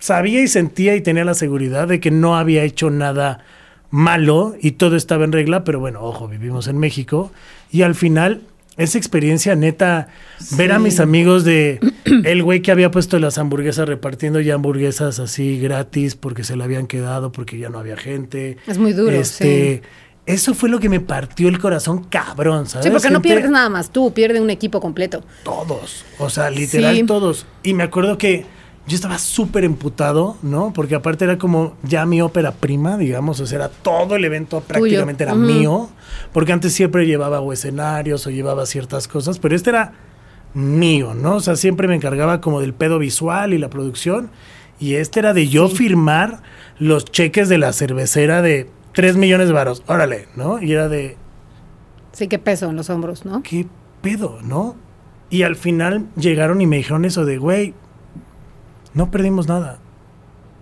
sabía 0.00 0.42
y 0.42 0.48
sentía 0.48 0.96
y 0.96 1.02
tenía 1.02 1.24
la 1.24 1.34
seguridad 1.34 1.86
de 1.86 2.00
que 2.00 2.10
no 2.10 2.36
había 2.36 2.64
hecho 2.64 2.90
nada 2.90 3.44
malo 3.92 4.56
y 4.60 4.72
todo 4.72 4.96
estaba 4.96 5.24
en 5.24 5.30
regla, 5.32 5.62
pero 5.64 5.78
bueno, 5.78 6.00
ojo, 6.02 6.26
vivimos 6.26 6.66
en 6.66 6.78
México 6.78 7.30
y 7.70 7.82
al 7.82 7.94
final 7.94 8.40
esa 8.78 8.96
experiencia 8.96 9.54
neta, 9.54 10.08
ver 10.56 10.72
a 10.72 10.78
mis 10.78 10.98
amigos 10.98 11.44
de 11.44 11.78
el 12.24 12.42
güey 12.42 12.62
que 12.62 12.72
había 12.72 12.90
puesto 12.90 13.18
las 13.18 13.36
hamburguesas 13.36 13.86
repartiendo 13.86 14.40
ya 14.40 14.54
hamburguesas 14.54 15.18
así 15.18 15.60
gratis 15.60 16.14
porque 16.16 16.42
se 16.42 16.56
le 16.56 16.64
habían 16.64 16.86
quedado, 16.86 17.32
porque 17.32 17.58
ya 17.58 17.68
no 17.68 17.78
había 17.78 17.98
gente. 17.98 18.56
Es 18.66 18.78
muy 18.78 18.94
duro, 18.94 19.10
Este, 19.12 19.82
Eso 20.24 20.54
fue 20.54 20.70
lo 20.70 20.78
que 20.80 20.88
me 20.88 21.00
partió 21.00 21.48
el 21.48 21.58
corazón 21.58 22.04
cabrón, 22.04 22.66
¿sabes? 22.66 22.86
Sí, 22.86 22.90
porque 22.92 23.10
no 23.10 23.20
pierdes 23.20 23.50
nada 23.50 23.68
más 23.68 23.90
tú, 23.90 24.14
pierde 24.14 24.40
un 24.40 24.48
equipo 24.48 24.80
completo. 24.80 25.22
todos, 25.44 26.04
o 26.18 26.30
sea, 26.30 26.48
literal 26.48 26.96
Sí. 26.96 27.02
todos. 27.04 27.44
Y 27.62 27.74
me 27.74 27.82
acuerdo 27.82 28.16
que 28.16 28.46
yo 28.86 28.96
estaba 28.96 29.18
súper 29.18 29.64
emputado, 29.64 30.36
¿no? 30.42 30.72
Porque 30.72 30.94
aparte 30.94 31.24
era 31.24 31.38
como 31.38 31.76
ya 31.82 32.04
mi 32.04 32.20
ópera 32.20 32.52
prima, 32.52 32.96
digamos, 32.98 33.38
o 33.40 33.46
sea, 33.46 33.58
era 33.58 33.68
todo 33.68 34.16
el 34.16 34.24
evento 34.24 34.60
prácticamente 34.60 35.24
era 35.24 35.34
mío, 35.34 35.88
porque 36.32 36.52
antes 36.52 36.72
siempre 36.72 37.06
llevaba 37.06 37.40
o 37.40 37.52
escenarios 37.52 38.26
o 38.26 38.30
llevaba 38.30 38.66
ciertas 38.66 39.06
cosas, 39.06 39.38
pero 39.38 39.54
este 39.54 39.70
era 39.70 39.92
mío, 40.54 41.14
¿no? 41.14 41.36
O 41.36 41.40
sea, 41.40 41.56
siempre 41.56 41.86
me 41.86 41.94
encargaba 41.94 42.40
como 42.40 42.60
del 42.60 42.74
pedo 42.74 42.98
visual 42.98 43.54
y 43.54 43.58
la 43.58 43.70
producción, 43.70 44.30
y 44.80 44.94
este 44.94 45.20
era 45.20 45.32
de 45.32 45.48
yo 45.48 45.68
firmar 45.68 46.42
los 46.78 47.04
cheques 47.04 47.48
de 47.48 47.58
la 47.58 47.72
cervecera 47.72 48.42
de 48.42 48.68
3 48.94 49.16
millones 49.16 49.46
de 49.46 49.54
varos, 49.54 49.84
órale, 49.86 50.26
¿no? 50.34 50.60
Y 50.60 50.72
era 50.72 50.88
de, 50.88 51.16
Sí, 52.12 52.28
qué 52.28 52.38
peso 52.38 52.68
en 52.68 52.76
los 52.76 52.90
hombros, 52.90 53.24
¿no? 53.24 53.42
¿qué 53.42 53.66
pedo, 54.02 54.38
no? 54.42 54.76
Y 55.30 55.42
al 55.44 55.56
final 55.56 56.08
llegaron 56.16 56.60
y 56.60 56.66
me 56.66 56.76
dijeron 56.76 57.06
eso 57.06 57.24
de, 57.24 57.38
güey, 57.38 57.74
no 58.94 59.10
perdimos 59.10 59.48
nada. 59.48 59.78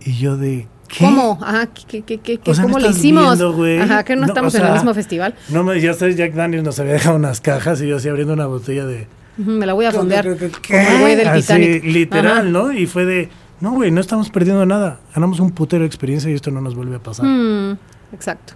Y 0.00 0.14
yo 0.18 0.36
de, 0.36 0.66
¿Qué? 0.88 1.04
¿Cómo? 1.04 1.38
Ajá, 1.42 1.66
¿qué, 1.66 2.02
qué, 2.02 2.18
qué, 2.18 2.38
qué- 2.38 2.50
O 2.50 2.54
sea, 2.54 2.62
¿cómo 2.64 2.76
¿me 2.76 2.82
le 2.82 2.88
estás 2.88 2.98
hicimos? 3.04 3.38
viendo? 3.38 3.84
Ajá, 3.84 4.04
que 4.04 4.16
no, 4.16 4.26
estamos 4.26 4.54
o 4.54 4.58
en 4.58 4.66
el 4.66 4.72
mismo 4.72 4.94
festival. 4.94 5.34
No, 5.50 5.62
me, 5.62 5.80
ya 5.80 5.94
sabes, 5.94 6.16
Jack 6.16 6.32
Daniels 6.34 6.64
nos 6.64 6.78
había 6.80 6.94
dejado 6.94 7.16
unas 7.16 7.40
cajas 7.40 7.80
y 7.82 7.86
yo 7.88 7.96
así 7.96 8.08
abriendo 8.08 8.32
una 8.34 8.46
botella 8.46 8.86
de... 8.86 9.06
Me 9.36 9.64
la 9.66 9.72
voy 9.74 9.84
a 9.86 9.92
fondear. 9.92 10.24
¿Qué? 10.36 10.50
Como 10.50 10.78
el 10.80 11.00
güey 11.00 11.16
del 11.16 11.28
Así, 11.28 11.40
Titanic. 11.42 11.84
literal, 11.84 12.32
Ajá. 12.32 12.42
¿no? 12.42 12.72
Y 12.72 12.86
fue 12.86 13.04
de, 13.06 13.28
no, 13.60 13.72
güey, 13.72 13.90
no 13.90 14.00
estamos 14.00 14.30
perdiendo 14.30 14.66
nada. 14.66 15.00
Ganamos 15.14 15.38
un 15.40 15.52
putero 15.52 15.82
de 15.82 15.86
experiencia 15.86 16.30
y 16.30 16.34
esto 16.34 16.50
no 16.50 16.60
nos 16.60 16.74
vuelve 16.74 16.96
a 16.96 17.02
pasar. 17.02 17.24
Mm, 17.26 17.78
exacto. 18.12 18.54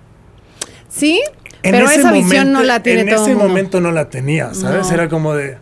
Sí, 0.89 1.21
En 1.63 1.73
pero 1.73 1.87
ese 1.87 2.01
esa 2.01 2.13
visión 2.13 2.53
no 2.53 2.63
la 2.63 2.83
tiene 2.83 3.03
En 3.03 3.09
todo 3.11 3.23
ese 3.23 3.31
el 3.33 3.37
mundo. 3.37 3.49
momento 3.49 3.81
no 3.81 3.93
la 3.93 4.09
tenía, 4.11 4.53
¿sabes? 4.55 4.89
No. 4.89 4.95
Era 4.95 5.09
como 5.09 5.35
de, 5.35 5.59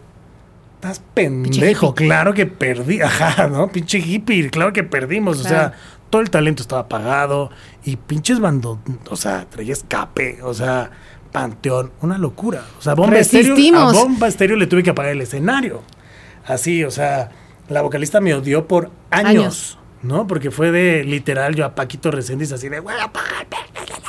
estás 0.82 1.00
pendejo, 1.14 1.94
claro 1.94 2.34
que 2.34 2.44
perdí, 2.44 3.00
ajá, 3.02 3.46
¿no? 3.46 3.70
Pinche 3.70 3.98
hippie, 3.98 4.50
claro 4.50 4.72
que 4.72 4.82
perdimos, 4.82 5.38
o 5.38 5.44
sea, 5.44 5.74
todo 6.10 6.20
el 6.20 6.28
talento 6.28 6.60
estaba 6.60 6.82
apagado 6.82 7.50
y 7.84 7.94
pinches 7.94 8.40
bandos, 8.40 8.78
o 9.08 9.14
sea, 9.14 9.46
traía 9.48 9.74
escape, 9.74 10.42
o 10.42 10.52
sea, 10.52 10.90
Panteón, 11.30 11.92
una 12.00 12.18
locura. 12.18 12.64
O 12.80 12.82
sea, 12.82 12.94
Bomba 12.94 13.18
Estéreo, 13.18 13.54
a. 13.78 13.92
Bomba 13.92 14.26
Estéreo 14.26 14.56
le 14.56 14.66
tuve 14.66 14.82
que 14.82 14.90
apagar 14.90 15.12
el 15.12 15.20
escenario. 15.20 15.82
Así, 16.44 16.82
o 16.82 16.90
sea, 16.90 17.30
la 17.68 17.80
vocalista 17.82 18.20
me 18.20 18.34
odió 18.34 18.66
por 18.66 18.90
años, 19.10 19.28
Años. 19.30 19.78
¿No? 20.02 20.26
Porque 20.26 20.50
fue 20.50 20.70
de 20.72 21.04
literal 21.04 21.54
yo 21.54 21.64
a 21.64 21.74
Paquito 21.74 22.10
Reséndiz 22.10 22.52
así 22.52 22.68
de, 22.68 22.80
güey, 22.80 22.96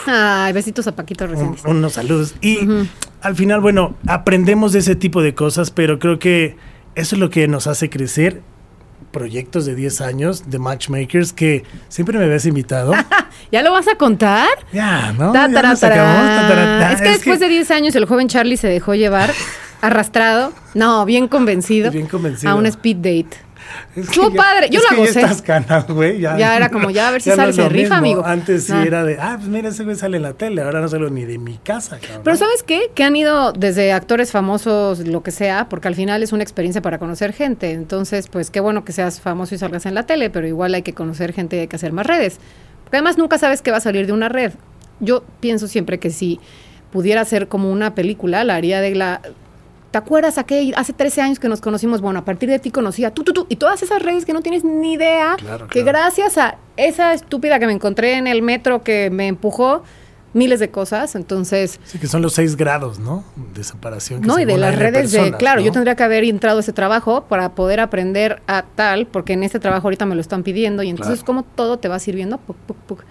Ay, 0.05 0.51
besitos 0.53 0.87
a 0.87 0.95
Paquito 0.95 1.25
un- 1.25 1.57
unos 1.65 1.93
saludos. 1.93 2.35
Y 2.41 2.59
al 3.21 3.35
final, 3.35 3.61
bueno, 3.61 3.95
aprendemos 4.07 4.73
de 4.73 4.79
ese 4.79 4.95
tipo 4.95 5.21
de 5.21 5.33
cosas, 5.33 5.71
pero 5.71 5.99
creo 5.99 6.19
que 6.19 6.57
eso 6.95 7.15
es 7.15 7.19
lo 7.19 7.29
que 7.29 7.47
nos 7.47 7.67
hace 7.67 7.89
crecer. 7.89 8.41
Proyectos 9.11 9.65
de 9.65 9.75
10 9.75 10.01
años 10.01 10.49
de 10.49 10.57
Matchmakers 10.57 11.33
que 11.33 11.63
siempre 11.87 12.17
me 12.17 12.25
habías 12.25 12.45
invitado. 12.47 12.93
¿Ya 13.51 13.61
lo 13.61 13.71
vas 13.71 13.87
a 13.87 13.95
contar? 13.95 14.47
ya, 14.73 15.13
¿no? 15.13 15.31
Ta, 15.31 15.47
Ya 15.47 15.53
tara, 15.53 15.69
nos 15.69 15.79
tara. 15.79 15.93
acabamos, 15.95 16.41
ta, 16.41 16.47
tara, 16.47 16.79
ta. 16.79 16.93
Es 16.93 17.01
que 17.01 17.09
después 17.09 17.39
de 17.39 17.47
10 17.47 17.69
años 17.71 17.95
el 17.95 18.05
joven 18.05 18.27
Charlie 18.27 18.57
se 18.57 18.67
dejó 18.67 18.95
llevar, 18.95 19.31
arrastrado, 19.81 20.51
no, 20.73 21.05
bien 21.05 21.27
convencido, 21.27 21.91
Bien 21.91 22.07
convencido. 22.07 22.51
a 22.51 22.55
un 22.55 22.65
speed 22.65 22.97
date. 22.97 23.37
Es 23.95 24.09
que 24.09 24.11
Estuvo 24.11 24.31
ya- 24.31 24.37
padre, 24.41 24.69
yo 24.71 24.79
es 24.79 24.85
la 24.89 24.95
que 24.97 25.03
ya 25.13 25.21
estás 25.21 25.87
güey. 25.87 26.19
Ya, 26.19 26.37
Ya 26.37 26.55
era 26.55 26.69
como, 26.69 26.89
ya 26.89 27.07
a 27.07 27.11
ver 27.11 27.21
si 27.21 27.29
no 27.29 27.35
sale, 27.35 27.53
se 27.53 27.61
lo 27.61 27.69
rifa, 27.69 28.01
mismo. 28.01 28.21
amigo. 28.21 28.25
Antes 28.25 28.63
sí 28.65 28.73
Ah. 28.75 28.83
era 28.85 29.03
de, 29.03 29.17
ah, 29.19 29.35
pues 29.37 29.47
mira, 29.49 29.69
ese 29.69 29.83
güey 29.83 29.95
sale 29.95 30.17
en 30.17 30.23
la 30.23 30.33
tele. 30.33 30.61
Ahora 30.61 30.81
no 30.81 30.87
salgo 30.87 31.09
ni 31.09 31.25
de 31.25 31.37
mi 31.37 31.57
casa, 31.57 31.99
cabrón. 31.99 32.21
Pero 32.23 32.37
¿sabes 32.37 32.63
qué? 32.63 32.91
Que 32.95 33.03
han 33.03 33.15
ido 33.15 33.51
desde 33.53 33.91
actores 33.93 34.31
famosos, 34.31 34.99
lo 35.07 35.21
que 35.23 35.31
sea, 35.31 35.69
porque 35.69 35.87
al 35.87 35.95
final 35.95 36.23
es 36.23 36.31
una 36.33 36.43
experiencia 36.43 36.81
para 36.81 36.97
conocer 36.97 37.33
gente. 37.33 37.71
Entonces, 37.71 38.27
pues 38.29 38.49
qué 38.49 38.59
bueno 38.59 38.83
que 38.83 38.91
seas 38.93 39.21
famoso 39.21 39.53
y 39.53 39.57
salgas 39.59 39.85
en 39.85 39.93
la 39.95 40.05
tele, 40.05 40.29
pero 40.29 40.47
igual 40.47 40.73
hay 40.73 40.81
que 40.81 40.93
conocer 40.93 41.33
gente 41.33 41.57
y 41.57 41.59
hay 41.59 41.67
que 41.67 41.75
hacer 41.75 41.91
más 41.93 42.07
redes. 42.07 42.39
Porque 42.83 42.97
además 42.97 43.17
nunca 43.17 43.37
sabes 43.37 43.61
qué 43.61 43.71
va 43.71 43.77
a 43.77 43.81
salir 43.81 44.07
de 44.07 44.13
una 44.13 44.29
red. 44.29 44.53
Yo 44.99 45.23
pienso 45.39 45.67
siempre 45.67 45.99
que 45.99 46.09
si 46.09 46.39
pudiera 46.91 47.25
ser 47.25 47.47
como 47.47 47.71
una 47.71 47.95
película, 47.95 48.43
la 48.43 48.55
haría 48.55 48.81
de 48.81 48.95
la... 48.95 49.21
¿Te 49.93 49.99
acuerdas 49.99 50.39
aquel, 50.39 50.73
hace 50.75 50.91
13 50.91 51.21
años 51.21 51.39
que 51.39 51.47
nos 51.47 51.61
conocimos? 51.61 52.01
Bueno, 52.01 52.17
a 52.17 52.25
partir 52.25 52.49
de 52.49 52.57
ti 52.57 52.71
conocía 52.71 53.11
tú, 53.11 53.23
tú, 53.23 53.31
tú, 53.31 53.45
y 53.47 53.57
todas 53.57 53.83
esas 53.83 54.01
redes 54.01 54.25
que 54.25 54.33
no 54.33 54.41
tienes 54.41 54.63
ni 54.63 54.93
idea, 54.93 55.35
Claro, 55.37 55.67
que 55.67 55.83
claro. 55.83 55.99
gracias 55.99 56.39
a 56.39 56.55
esa 56.77 57.13
estúpida 57.13 57.59
que 57.59 57.67
me 57.67 57.73
encontré 57.73 58.15
en 58.17 58.25
el 58.25 58.41
metro 58.41 58.81
que 58.81 59.11
me 59.11 59.27
empujó, 59.27 59.83
miles 60.33 60.59
de 60.59 60.71
cosas. 60.71 61.13
Entonces, 61.13 61.79
Sí, 61.85 61.99
que 61.99 62.07
son 62.07 62.23
los 62.23 62.33
seis 62.33 62.55
grados, 62.55 62.97
¿no? 62.97 63.23
De 63.53 63.63
separación. 63.63 64.21
que 64.21 64.27
no, 64.27 64.39
y 64.39 64.45
de 64.45 64.57
las 64.57 64.75
redes 64.75 65.11
de, 65.11 65.19
personas, 65.19 65.37
claro, 65.39 65.59
¿no? 65.59 65.67
yo 65.67 65.71
tendría 65.71 65.95
que 65.95 66.01
haber 66.01 66.23
entrado 66.23 66.57
a 66.57 66.61
ese 66.61 66.73
trabajo 66.73 67.25
para 67.29 67.49
poder 67.53 67.79
aprender 67.79 68.41
a 68.47 68.63
tal, 68.63 69.05
porque 69.05 69.33
en 69.33 69.43
este 69.43 69.59
trabajo 69.59 69.85
ahorita 69.85 70.07
me 70.07 70.15
lo 70.15 70.21
están 70.21 70.41
pidiendo, 70.41 70.81
y 70.81 70.89
entonces 70.89 71.17
Claro. 71.19 71.25
como 71.27 71.43
todo 71.43 71.77
te 71.77 71.87
va 71.87 71.99
sirviendo. 71.99 72.39
Puc, 72.39 72.57
puc, 72.65 72.77
puc. 72.77 73.03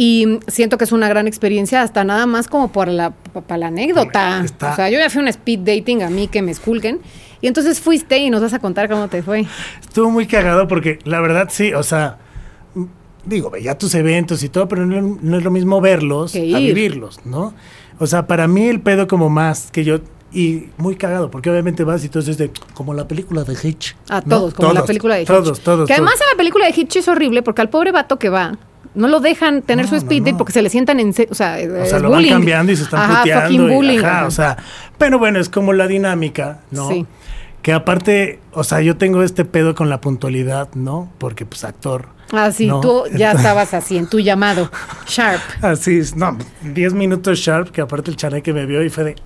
Y 0.00 0.38
siento 0.46 0.78
que 0.78 0.84
es 0.84 0.92
una 0.92 1.08
gran 1.08 1.26
experiencia, 1.26 1.82
hasta 1.82 2.04
nada 2.04 2.24
más 2.26 2.46
como 2.46 2.70
por 2.70 2.86
la, 2.86 3.10
pa- 3.10 3.40
para 3.40 3.58
la 3.58 3.66
anécdota. 3.66 4.42
Está- 4.44 4.72
O 4.72 4.76
sea, 4.76 4.88
yo 4.90 4.98
ya 5.00 5.10
fui 5.10 5.18
a 5.18 5.22
un 5.22 5.28
speed 5.28 5.58
dating 5.58 6.04
a 6.04 6.08
mí 6.08 6.28
que 6.28 6.40
me 6.40 6.52
esculquen, 6.52 7.00
y 7.40 7.48
entonces 7.48 7.80
fuiste 7.80 8.16
y 8.18 8.30
nos 8.30 8.40
vas 8.40 8.54
a 8.54 8.60
contar 8.60 8.88
cómo 8.88 9.08
te 9.08 9.22
fue. 9.24 9.44
Estuvo 9.80 10.08
muy 10.10 10.26
cagado 10.28 10.68
porque 10.68 11.00
la 11.04 11.20
verdad 11.20 11.48
sí, 11.50 11.72
o 11.74 11.82
sea, 11.82 12.18
digo, 13.24 13.50
veía 13.50 13.76
tus 13.76 13.94
eventos 13.96 14.42
y 14.44 14.48
todo, 14.48 14.68
pero 14.68 14.86
no, 14.86 15.18
no 15.20 15.36
es 15.36 15.42
lo 15.44 15.50
mismo 15.50 15.80
verlos 15.80 16.30
Que 16.32 16.40
a 16.54 16.60
ir. 16.60 16.74
vivirlos, 16.74 17.18
¿no? 17.26 17.52
O 17.98 18.06
sea, 18.06 18.26
para 18.28 18.46
mí 18.46 18.68
el 18.68 18.80
pedo 18.80 19.08
como 19.08 19.28
más 19.28 19.70
que 19.72 19.82
yo 19.82 19.98
y 20.32 20.66
muy 20.76 20.94
cagado, 20.94 21.30
porque 21.30 21.50
obviamente 21.50 21.82
vas 21.84 22.04
y 22.04 22.08
todo 22.08 22.20
es 22.30 22.38
de 22.38 22.52
como 22.74 22.94
la 22.94 23.08
película 23.08 23.42
de 23.44 23.54
Hitch. 23.60 23.96
A 24.08 24.20
todos, 24.20 24.54
como 24.54 24.72
la 24.72 24.84
película 24.84 25.14
de 25.16 25.22
Hitch. 25.22 25.26
Todos, 25.28 25.60
todos. 25.60 25.86
Que 25.88 25.94
además 25.94 26.14
en 26.20 26.26
la 26.32 26.36
película 26.36 26.66
de 26.66 26.72
Hitch 26.80 26.96
es 26.96 27.08
horrible 27.08 27.42
porque 27.42 27.62
al 27.62 27.70
pobre 27.70 27.90
vato 27.92 28.18
que 28.18 28.28
va, 28.28 28.56
no 28.98 29.08
lo 29.08 29.20
dejan 29.20 29.62
tener 29.62 29.86
No, 29.86 29.90
su 29.90 29.96
speed 29.96 30.20
date 30.22 30.32
no. 30.32 30.38
porque 30.38 30.52
se 30.52 30.60
le 30.62 30.68
sientan 30.70 31.00
en... 31.00 31.14
O 31.30 31.34
sea, 31.34 31.54
O 31.54 31.76
es 31.76 31.90
sea, 31.90 31.98
lo 31.98 32.10
bullying. 32.10 32.30
van 32.30 32.38
cambiando 32.40 32.72
y 32.72 32.76
se 32.76 32.82
están 32.82 33.00
Ajá, 33.10 33.22
puteando. 33.22 33.52
y- 33.70 33.74
bullying. 33.74 33.98
ajá, 34.00 34.16
ajá. 34.18 34.26
o 34.26 34.30
sea, 34.30 34.56
pero 34.98 35.18
bueno, 35.18 35.38
es 35.40 35.48
como 35.48 35.72
la 35.72 35.86
dinámica, 35.86 36.60
¿no? 36.70 36.88
Sí. 36.88 37.06
Que 37.62 37.72
aparte, 37.72 38.38
o 38.52 38.62
sea, 38.64 38.80
yo 38.80 38.96
tengo 38.96 39.22
este 39.22 39.44
pedo 39.44 39.74
con 39.74 39.88
la 39.90 40.00
puntualidad, 40.00 40.68
¿no? 40.74 41.10
Porque 41.18 41.44
pues 41.46 41.64
actor. 41.64 42.06
Ah, 42.30 42.50
sí, 42.52 42.66
¿no? 42.66 42.80
tú 42.80 43.04
ya 43.16 43.32
estabas 43.32 43.72
así 43.74 43.96
en 43.96 44.06
tu 44.06 44.20
llamado. 44.20 44.70
Sharp. 45.06 45.40
Así 45.62 45.98
es, 45.98 46.14
no, 46.14 46.36
10 46.62 46.92
minutos 46.92 47.38
sharp, 47.38 47.70
que 47.70 47.80
aparte 47.80 48.10
el 48.10 48.16
chaneque 48.16 48.52
me 48.52 48.66
vio 48.66 48.82
y 48.84 48.90
fue 48.90 49.02
de, 49.04 49.16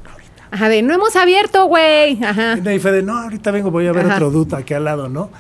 Ajá, 0.53 0.69
de 0.69 0.83
no 0.83 0.95
hemos 0.95 1.17
abierto, 1.17 1.67
güey. 1.67 2.23
Ajá. 2.23 2.57
y 2.73 2.79
fue 2.79 2.93
de, 2.93 3.03
no, 3.03 3.19
ahorita 3.19 3.51
vengo, 3.51 3.71
voy 3.71 3.87
a 3.89 3.93
ver 3.93 4.07
Ajá. 4.07 4.15
otro 4.15 4.31
duta 4.31 4.59
aquí 4.59 4.73
al 4.75 4.85
lado, 4.85 5.09
¿no? 5.09 5.31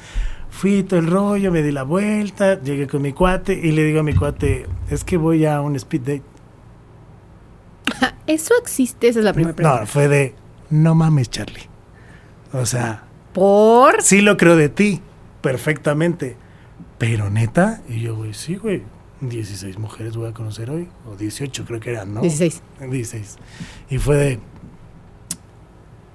Fui 0.52 0.82
todo 0.82 1.00
el 1.00 1.06
rollo, 1.08 1.50
me 1.50 1.62
di 1.62 1.72
la 1.72 1.82
vuelta, 1.82 2.60
llegué 2.60 2.86
con 2.86 3.02
mi 3.02 3.12
cuate 3.12 3.54
y 3.54 3.72
le 3.72 3.84
digo 3.84 4.00
a 4.00 4.02
mi 4.02 4.14
cuate, 4.14 4.66
es 4.90 5.02
que 5.02 5.16
voy 5.16 5.46
a 5.46 5.60
un 5.60 5.74
speed 5.76 6.00
date. 6.02 6.22
¿Eso 8.26 8.54
existe? 8.60 9.08
Esa 9.08 9.20
es 9.20 9.24
la 9.24 9.32
primera 9.32 9.56
pregunta. 9.56 9.80
No, 9.80 9.86
fue 9.86 10.08
de, 10.08 10.34
no 10.70 10.94
mames, 10.94 11.30
Charlie. 11.30 11.68
O 12.52 12.66
sea, 12.66 13.04
¿Por? 13.32 14.02
sí 14.02 14.20
lo 14.20 14.36
creo 14.36 14.54
de 14.54 14.68
ti, 14.68 15.00
perfectamente. 15.40 16.36
Pero 16.98 17.30
neta, 17.30 17.80
y 17.88 18.00
yo, 18.00 18.14
güey, 18.14 18.34
sí, 18.34 18.56
güey. 18.56 18.82
16 19.22 19.78
mujeres 19.78 20.16
voy 20.16 20.28
a 20.28 20.34
conocer 20.34 20.68
hoy, 20.70 20.88
o 21.10 21.16
18 21.16 21.64
creo 21.64 21.80
que 21.80 21.90
eran, 21.90 22.12
¿no? 22.12 22.20
16. 22.20 22.62
16. 22.88 23.38
Y 23.88 23.98
fue 23.98 24.16
de. 24.16 24.38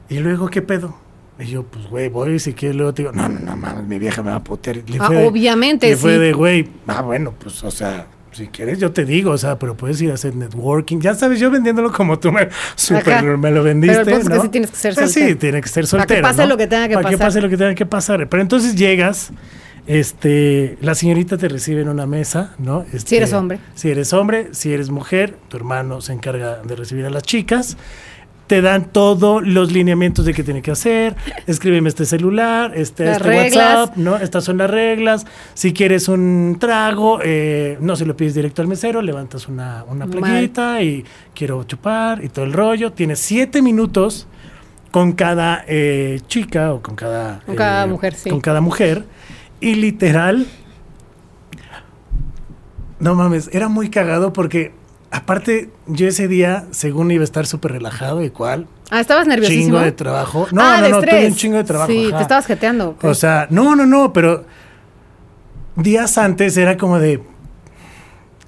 ¿Y 0.09 0.19
luego 0.19 0.47
qué 0.49 0.61
pedo? 0.61 0.95
Y 1.39 1.45
yo, 1.45 1.63
pues, 1.63 1.87
güey, 1.87 2.09
voy, 2.09 2.39
si 2.39 2.53
quieres, 2.53 2.75
luego 2.75 2.93
te 2.93 3.03
digo, 3.03 3.11
no, 3.13 3.29
no, 3.29 3.39
no, 3.39 3.55
mames, 3.55 3.85
mi 3.85 3.99
vieja 3.99 4.23
me 4.23 4.31
va 4.31 4.37
a 4.37 4.43
putear. 4.43 4.77
Le 4.87 4.97
Ah, 4.99 5.05
fue 5.07 5.15
de- 5.17 5.27
obviamente, 5.27 5.89
le 5.89 5.95
fue 5.97 6.17
de, 6.17 6.33
güey, 6.33 6.67
ah, 6.87 7.01
bueno, 7.03 7.33
pues, 7.37 7.63
o 7.63 7.69
sea, 7.71 8.07
si 8.31 8.47
quieres 8.47 8.79
yo 8.79 8.91
te 8.91 9.05
digo, 9.05 9.31
o 9.31 9.37
sea, 9.37 9.57
pero 9.59 9.75
puedes 9.77 10.01
ir 10.01 10.11
a 10.11 10.15
hacer 10.15 10.35
networking. 10.35 10.99
Ya 10.99 11.13
sabes, 11.15 11.39
yo 11.39 11.49
vendiéndolo 11.51 11.91
como 11.91 12.17
tú 12.19 12.31
me, 12.31 12.49
super, 12.75 13.37
me 13.37 13.51
lo 13.51 13.63
vendiste, 13.63 14.03
Pero 14.05 14.17
es 14.17 14.27
que 14.29 14.35
¿no? 14.35 14.41
sí 14.41 14.49
tienes 14.49 14.71
que 14.71 14.77
ser 14.77 14.93
Pues 14.95 15.11
soltero. 15.11 15.29
Sí, 15.29 15.35
tiene 15.35 15.61
que 15.61 15.67
ser 15.69 15.83
Para 15.85 16.05
que 16.05 16.13
soltero, 16.15 16.21
pase 16.21 16.41
¿no? 16.43 16.47
lo 16.49 16.57
que 16.57 16.67
tenga 16.67 16.87
que 16.87 16.93
Para 16.95 17.09
que 17.09 17.17
pasar. 17.17 17.27
pase 17.27 17.41
lo 17.41 17.49
que 17.49 17.57
tenga 17.57 17.75
que 17.75 17.85
pasar. 17.85 18.27
Pero 18.29 18.41
entonces 18.43 18.75
llegas, 18.75 19.31
este, 19.87 20.77
la 20.81 20.93
señorita 20.95 21.37
te 21.37 21.47
recibe 21.47 21.81
en 21.81 21.89
una 21.89 22.05
mesa, 22.05 22.53
¿no? 22.59 22.83
Este, 22.93 23.09
Si 23.09 23.15
eres 23.17 23.33
hombre. 23.33 23.59
Si 23.73 23.89
eres 23.89 24.13
hombre, 24.13 24.49
si 24.51 24.73
eres 24.73 24.89
mujer, 24.89 25.35
tu 25.47 25.57
hermano 25.57 26.01
se 26.01 26.13
encarga 26.13 26.57
de 26.63 26.75
recibir 26.75 27.05
a 27.05 27.09
las 27.09 27.23
chicas. 27.23 27.77
Te 28.47 28.61
dan 28.61 28.85
todos 28.85 29.45
los 29.45 29.71
lineamientos 29.73 30.23
de 30.25 30.33
qué 30.33 30.41
tiene 30.41 30.61
que 30.61 30.71
hacer. 30.71 31.15
Escríbeme 31.47 31.89
este 31.89 32.05
celular, 32.05 32.71
este, 32.75 33.11
este. 33.11 33.29
WhatsApp, 33.29 33.97
¿no? 33.97 34.15
Estas 34.15 34.45
son 34.45 34.57
las 34.57 34.69
reglas. 34.69 35.25
Si 35.53 35.73
quieres 35.73 36.07
un 36.07 36.57
trago, 36.59 37.19
eh, 37.23 37.77
no 37.81 37.95
se 37.97 38.05
lo 38.05 38.15
pides 38.15 38.35
directo 38.35 38.61
al 38.61 38.69
mesero, 38.69 39.01
levantas 39.01 39.47
una, 39.49 39.83
una 39.87 40.05
Mal. 40.05 40.19
plaquita 40.19 40.81
y 40.81 41.03
quiero 41.35 41.63
chupar 41.65 42.23
y 42.23 42.29
todo 42.29 42.45
el 42.45 42.53
rollo. 42.53 42.93
Tienes 42.93 43.19
siete 43.19 43.61
minutos 43.61 44.27
con 44.91 45.11
cada 45.11 45.63
eh, 45.67 46.21
chica 46.27 46.73
o 46.73 46.81
con 46.81 46.95
cada... 46.95 47.41
Con 47.45 47.55
cada 47.55 47.83
eh, 47.83 47.87
mujer, 47.87 48.13
sí. 48.15 48.29
Con 48.29 48.41
cada 48.41 48.61
mujer. 48.61 49.05
Y 49.59 49.75
literal, 49.75 50.47
no 52.99 53.15
mames, 53.15 53.49
era 53.51 53.67
muy 53.67 53.89
cagado 53.89 54.33
porque 54.33 54.71
aparte 55.11 55.69
yo 55.87 56.07
ese 56.07 56.27
día, 56.27 56.65
según 56.71 57.11
iba 57.11 57.21
a 57.21 57.23
estar 57.23 57.45
súper 57.47 57.71
relajado 57.73 58.23
y 58.23 58.29
cual, 58.29 58.67
Ah, 58.89 59.01
estabas 59.01 59.27
nerviosísimo. 59.27 59.65
chingo 59.65 59.79
de 59.79 59.91
trabajo. 59.91 60.47
No, 60.51 60.61
ah, 60.61 60.77
no, 60.77 60.83
de 60.83 60.89
no, 60.91 61.01
tuve 61.01 61.27
un 61.27 61.35
chingo 61.35 61.57
de 61.57 61.63
trabajo. 61.65 61.91
Sí, 61.91 62.07
ajá. 62.07 62.17
te 62.17 62.21
estabas 62.23 62.45
jeteando. 62.45 62.89
ok. 62.91 63.03
O 63.03 63.13
sea, 63.13 63.47
no, 63.49 63.75
no, 63.75 63.85
no, 63.85 64.13
pero 64.13 64.45
días 65.75 66.17
antes 66.17 66.55
era 66.57 66.77
como 66.77 66.99
de. 66.99 67.21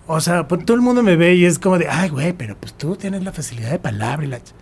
O 0.08 0.20
sea, 0.22 0.48
pues 0.48 0.66
todo 0.66 0.76
el 0.76 0.82
mundo 0.82 1.04
me 1.04 1.16
ve 1.16 1.36
y 1.36 1.46
es 1.46 1.60
como 1.60 1.78
de, 1.78 1.88
ay, 1.88 2.10
güey, 2.10 2.34
pero 2.34 2.56
pues 2.58 2.74
tú 2.74 2.96
tienes 2.96 3.24
la 3.24 3.32
facilidad 3.32 3.70
de 3.72 3.80
palabra 3.80 4.26
y 4.26 4.30
la. 4.30 4.38
ch-". 4.40 4.54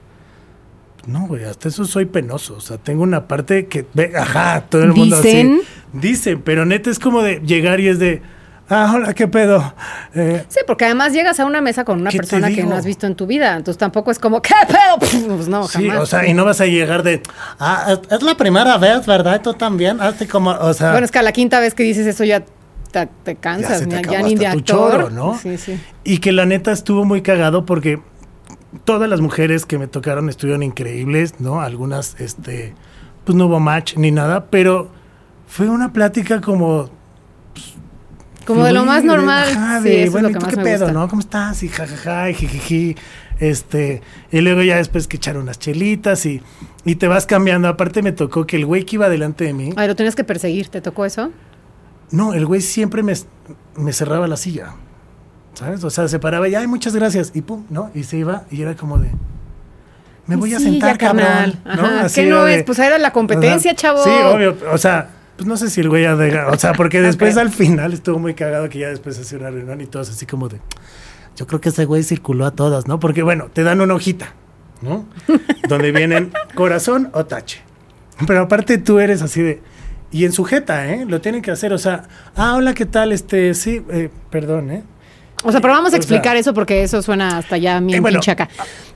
No, 1.05 1.25
güey, 1.27 1.45
hasta 1.45 1.69
eso 1.69 1.86
soy 1.86 2.05
penoso. 2.05 2.55
O 2.55 2.60
sea, 2.60 2.77
tengo 2.77 3.03
una 3.03 3.27
parte 3.27 3.67
que, 3.67 3.86
ve, 3.93 4.12
ajá, 4.17 4.62
todo 4.67 4.83
el 4.83 4.93
mundo 4.93 5.21
¿Dicen? 5.21 5.60
así. 5.62 5.67
Dicen, 5.93 6.41
pero 6.41 6.65
neta 6.65 6.89
es 6.89 6.99
como 6.99 7.21
de 7.21 7.39
llegar 7.45 7.79
y 7.79 7.88
es 7.88 7.97
de, 7.99 8.21
ah, 8.69 8.91
hola, 8.95 9.13
¿qué 9.13 9.27
pedo? 9.27 9.73
Eh, 10.15 10.45
Sí, 10.49 10.60
porque 10.67 10.86
además 10.86 11.13
llegas 11.13 11.39
a 11.39 11.45
una 11.45 11.62
mesa 11.62 11.84
con 11.86 12.01
una 12.01 12.10
¿Qué 12.10 12.17
te 12.17 12.27
persona 12.27 12.49
que 12.49 12.63
no 12.63 12.75
has 12.75 12.86
visto 12.86 13.08
en 13.08 13.15
tu 13.15 13.25
vida. 13.27 13.56
Entonces 13.56 13.77
tampoco 13.77 14.12
es 14.12 14.19
como, 14.19 14.41
¿qué 14.43 14.53
pedo? 14.67 14.99
Pues 15.36 15.47
no, 15.47 15.67
sí, 15.67 15.88
jamás. 15.88 16.03
o 16.03 16.06
sea, 16.06 16.27
y 16.27 16.34
no 16.34 16.45
vas 16.45 16.62
a 16.62 16.65
llegar 16.65 17.03
de, 17.03 17.21
ah, 17.60 17.88
es- 17.89 18.12
es 18.12 18.23
la 18.23 18.36
primera 18.36 18.77
vez, 18.77 19.06
¿verdad? 19.06 19.41
Tú 19.41 19.53
también, 19.53 20.01
hazte 20.01 20.27
como, 20.27 20.51
o 20.51 20.73
sea. 20.73 20.91
Bueno, 20.91 21.06
es 21.06 21.12
que 21.12 21.19
a 21.19 21.23
la 21.23 21.32
quinta 21.32 21.60
vez 21.60 21.73
que 21.73 21.84
dices 21.84 22.06
eso 22.08 22.23
ya 22.23 22.41
te 22.41 22.51
te, 22.91 23.06
te 23.23 23.34
ya 23.36 23.39
cansas, 23.41 23.88
te 23.88 24.01
ya, 24.10 24.21
ni 24.21 24.36
de 24.36 24.45
tu 24.45 24.51
actor. 24.58 24.63
choro, 24.63 25.10
¿no? 25.10 25.38
Sí, 25.38 25.58
sí. 25.58 25.80
Y 26.06 26.19
que 26.19 26.32
la 26.32 26.45
neta 26.45 26.71
estuvo 26.71 27.03
muy 27.06 27.21
cagado 27.21 27.65
porque 27.65 27.99
todas 28.86 29.10
las 29.10 29.19
mujeres 29.19 29.65
que 29.65 29.77
me 29.77 29.88
tocaron 29.88 30.30
estuvieron 30.30 30.63
increíbles, 30.63 31.36
¿no? 31.39 31.60
Algunas, 31.62 32.15
este, 32.19 32.73
pues 33.25 33.36
no 33.36 33.47
hubo 33.47 33.60
match 33.60 33.97
ni 33.97 34.12
nada, 34.12 34.45
pero 34.49 34.89
fue 35.47 35.67
una 35.69 35.91
plática 35.93 36.39
como... 36.41 36.89
Como 38.47 38.63
de 38.63 38.71
lo 38.73 38.86
más 38.86 39.03
normal. 39.03 39.47
ajá, 39.49 39.81
sí, 39.83 39.89
eso 39.95 40.12
bueno, 40.13 40.29
es 40.29 40.31
¿y 40.31 40.33
lo 40.33 40.39
que 40.39 40.39
tú 40.39 40.45
más 40.45 40.49
qué 40.55 40.57
me 40.57 40.63
pedo, 40.63 40.86
gusta. 40.86 40.99
no? 40.99 41.07
¿Cómo 41.07 41.19
estás? 41.19 41.62
Y 41.63 41.67
jajaja, 41.69 42.29
y 42.29 42.33
jijiji, 42.33 42.95
este, 43.39 44.01
y 44.31 44.41
luego 44.41 44.63
ya 44.63 44.77
después 44.77 45.07
que 45.07 45.17
echaron 45.17 45.43
unas 45.43 45.60
chelitas 45.60 46.25
y, 46.25 46.41
y 46.86 46.95
te 46.95 47.07
vas 47.07 47.25
cambiando. 47.27 47.67
Aparte 47.67 48.01
me 48.01 48.12
tocó 48.13 48.47
que 48.47 48.55
el 48.55 48.65
güey 48.65 48.86
que 48.86 48.95
iba 48.95 49.10
delante 49.10 49.43
de 49.43 49.53
mí, 49.53 49.73
Ay, 49.75 49.88
lo 49.88 49.95
tenías 49.95 50.15
que 50.15 50.23
perseguir, 50.23 50.69
¿te 50.69 50.81
tocó 50.81 51.05
eso? 51.05 51.31
no, 52.10 52.33
el 52.33 52.45
güey 52.45 52.62
siempre 52.62 53.03
me, 53.03 53.13
me 53.75 53.91
cerraba 53.93 54.27
la 54.27 54.38
silla. 54.38 54.73
¿Sabes? 55.53 55.83
O 55.83 55.89
sea, 55.89 56.07
se 56.07 56.19
paraba 56.19 56.47
y, 56.47 56.55
ay, 56.55 56.67
muchas 56.67 56.95
gracias. 56.95 57.31
Y 57.33 57.41
pum, 57.41 57.65
¿no? 57.69 57.89
Y 57.95 58.03
se 58.03 58.17
iba 58.17 58.43
y 58.51 58.62
era 58.62 58.75
como 58.75 58.97
de. 58.99 59.10
Me 60.27 60.36
voy 60.36 60.53
a 60.53 60.60
sentar, 60.60 60.93
ya, 60.93 60.97
cabrón. 60.97 61.60
¿no? 61.65 61.71
Ajá, 61.71 62.01
Así 62.05 62.21
¿qué 62.21 62.27
no 62.29 62.43
de- 62.45 62.55
es? 62.60 62.63
Pues 62.63 62.77
era 62.79 62.97
la 62.97 63.12
competencia, 63.12 63.71
o 63.71 63.73
sea, 63.73 63.75
chavo. 63.75 64.03
Sí, 64.03 64.10
obvio. 64.10 64.55
O 64.71 64.77
sea, 64.77 65.10
pues 65.38 65.47
no 65.47 65.56
sé 65.58 65.69
si 65.69 65.82
el 65.82 65.89
güey 65.89 66.04
ya 66.04 66.15
deja- 66.15 66.47
O 66.47 66.58
sea, 66.58 66.73
porque 66.73 67.02
después 67.02 67.38
al 67.38 67.50
final 67.52 67.93
estuvo 67.93 68.19
muy 68.19 68.34
cagado 68.34 68.67
que 68.69 68.80
ya 68.80 68.89
después 68.89 69.17
hacía 69.19 69.38
una 69.38 69.50
reunión 69.52 69.80
y 69.82 69.86
todos 69.86 70.10
así 70.10 70.26
como 70.26 70.50
de. 70.50 70.60
Yo 71.36 71.45
creo 71.47 71.62
que 71.62 71.69
ese 71.69 71.86
güey 71.86 72.04
circuló 72.04 72.45
a 72.45 72.52
todas, 72.52 72.88
¿no? 72.88 73.00
Porque 73.00 73.21
bueno, 73.23 73.50
te 73.54 73.63
dan 73.63 73.80
una 73.80 73.93
hojita, 73.93 74.34
¿no? 74.82 75.06
Donde 75.69 75.91
vienen 75.91 76.32
corazón 76.56 77.10
o 77.13 77.26
tache. 77.26 77.62
Pero 78.26 78.41
aparte 78.41 78.78
tú 78.80 79.00
eres 79.00 79.21
así 79.21 79.41
de. 79.41 79.62
Y 80.12 80.26
en 80.26 80.32
sujeta, 80.32 80.88
¿eh? 80.91 81.06
Lo 81.08 81.21
tienen 81.21 81.41
que 81.41 81.52
hacer, 81.52 81.73
o 81.73 81.78
sea, 81.78 82.04
ah, 82.36 82.56
hola, 82.56 82.73
¿qué 82.73 82.86
tal? 82.86 83.12
Este, 83.12 83.54
sí, 83.54 83.84
eh, 83.91 84.10
perdón, 84.32 84.71
¿eh? 84.71 84.84
O 85.43 85.52
sea, 85.52 85.62
pero 85.62 85.73
vamos 85.73 85.91
a 85.93 85.97
O 85.97 85.97
explicar 85.97 86.32
sea, 86.32 86.39
eso 86.39 86.54
porque 86.56 86.82
eso 86.82 87.02
suena 87.04 87.38
hasta 87.38 87.58
ya 87.58 87.80
bien 87.80 87.97
Eh, 87.97 88.02
bueno, 88.02 88.15
pinche 88.19 88.32
acá. 88.32 88.50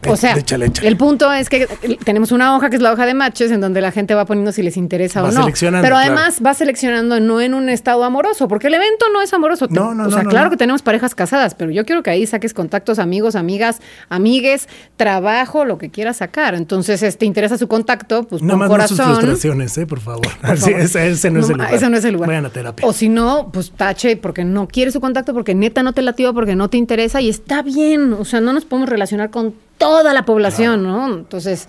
O 0.07 0.15
sea, 0.15 0.33
échale, 0.35 0.65
échale. 0.67 0.87
el 0.87 0.97
punto 0.97 1.31
es 1.31 1.49
que 1.49 1.67
tenemos 2.03 2.31
una 2.31 2.55
hoja 2.55 2.69
que 2.69 2.75
es 2.77 2.81
la 2.81 2.91
hoja 2.91 3.05
de 3.05 3.13
matches 3.13 3.51
en 3.51 3.61
donde 3.61 3.81
la 3.81 3.91
gente 3.91 4.15
va 4.15 4.25
poniendo 4.25 4.51
si 4.51 4.63
les 4.63 4.77
interesa 4.77 5.21
Va 5.21 5.29
o 5.29 5.31
no. 5.31 5.41
seleccionando, 5.41 5.83
Pero 5.85 5.95
claro. 5.95 6.11
además 6.13 6.41
va 6.45 6.53
seleccionando 6.53 7.19
no 7.19 7.39
en 7.41 7.53
un 7.53 7.69
estado 7.69 8.03
amoroso, 8.03 8.47
porque 8.47 8.67
el 8.67 8.73
evento 8.73 9.05
no 9.13 9.21
es 9.21 9.33
amoroso. 9.33 9.67
No, 9.69 9.93
no, 9.93 10.07
o 10.07 10.11
sea, 10.11 10.23
no, 10.23 10.29
claro 10.29 10.49
que 10.49 10.57
tenemos 10.57 10.81
parejas 10.81 11.13
casadas, 11.15 11.53
pero 11.55 11.71
yo 11.71 11.85
quiero 11.85 12.03
que 12.03 12.09
ahí 12.09 12.25
saques 12.25 12.53
contactos, 12.53 12.99
amigos, 12.99 13.35
amigas, 13.35 13.79
amigues, 14.09 14.67
trabajo, 14.97 15.65
lo 15.65 15.77
que 15.77 15.89
quieras 15.89 16.17
sacar. 16.17 16.55
Entonces, 16.55 17.03
este, 17.03 17.19
te 17.19 17.25
interesa 17.25 17.57
su 17.57 17.67
contacto, 17.67 18.23
pues 18.23 18.41
No 18.41 18.57
con 18.57 18.59
más 18.59 18.69
no 18.69 18.87
sus 18.87 18.97
corazón. 18.97 19.15
frustraciones, 19.21 19.77
¿eh? 19.77 19.85
Por 19.85 19.99
favor. 19.99 20.21
Por 20.41 20.57
favor. 20.57 20.79
ese, 20.79 21.09
ese 21.09 21.29
no, 21.31 21.39
es 21.41 21.49
el 21.49 21.57
lugar. 21.57 21.73
Ese 21.73 21.89
no 21.89 21.97
es 21.97 22.05
el 22.05 22.13
lugar. 22.13 22.27
Vayan 22.29 22.45
a 22.45 22.49
terapia. 22.49 22.87
O 22.87 22.93
si 22.93 23.09
no, 23.09 23.49
pues 23.53 23.71
tache 23.71 24.17
porque 24.17 24.43
no 24.43 24.67
quiere 24.67 24.91
su 24.91 24.99
contacto, 25.01 25.33
porque 25.33 25.53
neta 25.53 25.83
no 25.83 25.93
te 25.93 26.01
latió, 26.01 26.33
porque 26.33 26.55
no 26.55 26.69
te 26.69 26.77
interesa 26.77 27.21
y 27.21 27.29
está 27.29 27.61
bien. 27.61 28.13
O 28.13 28.25
sea, 28.25 28.41
no 28.41 28.53
nos 28.53 28.65
podemos 28.65 28.89
relacionar 28.89 29.29
con 29.29 29.53
toda 29.81 30.13
la 30.13 30.23
población, 30.25 30.83
¿no? 30.83 31.11
Entonces, 31.13 31.67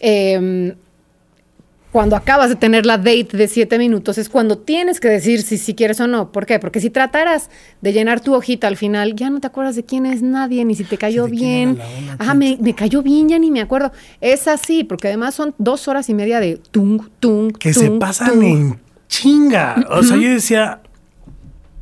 eh, 0.00 0.74
cuando 1.94 2.16
acabas 2.16 2.48
de 2.48 2.56
tener 2.56 2.86
la 2.86 2.98
date 2.98 3.28
de 3.36 3.46
siete 3.46 3.78
minutos 3.78 4.18
es 4.18 4.28
cuando 4.28 4.58
tienes 4.58 4.98
que 4.98 5.06
decir 5.06 5.42
si, 5.42 5.58
si 5.58 5.76
quieres 5.76 6.00
o 6.00 6.08
no. 6.08 6.32
¿Por 6.32 6.44
qué? 6.44 6.58
Porque 6.58 6.80
si 6.80 6.90
trataras 6.90 7.50
de 7.82 7.92
llenar 7.92 8.20
tu 8.20 8.34
hojita 8.34 8.66
al 8.66 8.76
final, 8.76 9.14
ya 9.14 9.30
no 9.30 9.38
te 9.38 9.46
acuerdas 9.46 9.76
de 9.76 9.84
quién 9.84 10.04
es 10.04 10.20
nadie, 10.20 10.64
ni 10.64 10.74
si 10.74 10.82
te 10.82 10.98
cayó 10.98 11.28
bien. 11.28 11.78
Ah, 12.18 12.34
me, 12.34 12.58
me 12.60 12.74
cayó 12.74 13.00
bien, 13.00 13.28
ya 13.28 13.38
ni 13.38 13.52
me 13.52 13.60
acuerdo. 13.60 13.92
Es 14.20 14.48
así, 14.48 14.82
porque 14.82 15.06
además 15.06 15.36
son 15.36 15.54
dos 15.56 15.86
horas 15.86 16.08
y 16.08 16.14
media 16.14 16.40
de 16.40 16.56
tung, 16.56 17.00
tung, 17.20 17.56
que 17.56 17.72
se 17.72 17.88
pasan 17.92 18.40
tung. 18.40 18.42
en 18.42 18.80
chinga. 19.06 19.86
O 19.90 20.02
sea, 20.02 20.16
yo 20.16 20.30
decía, 20.30 20.80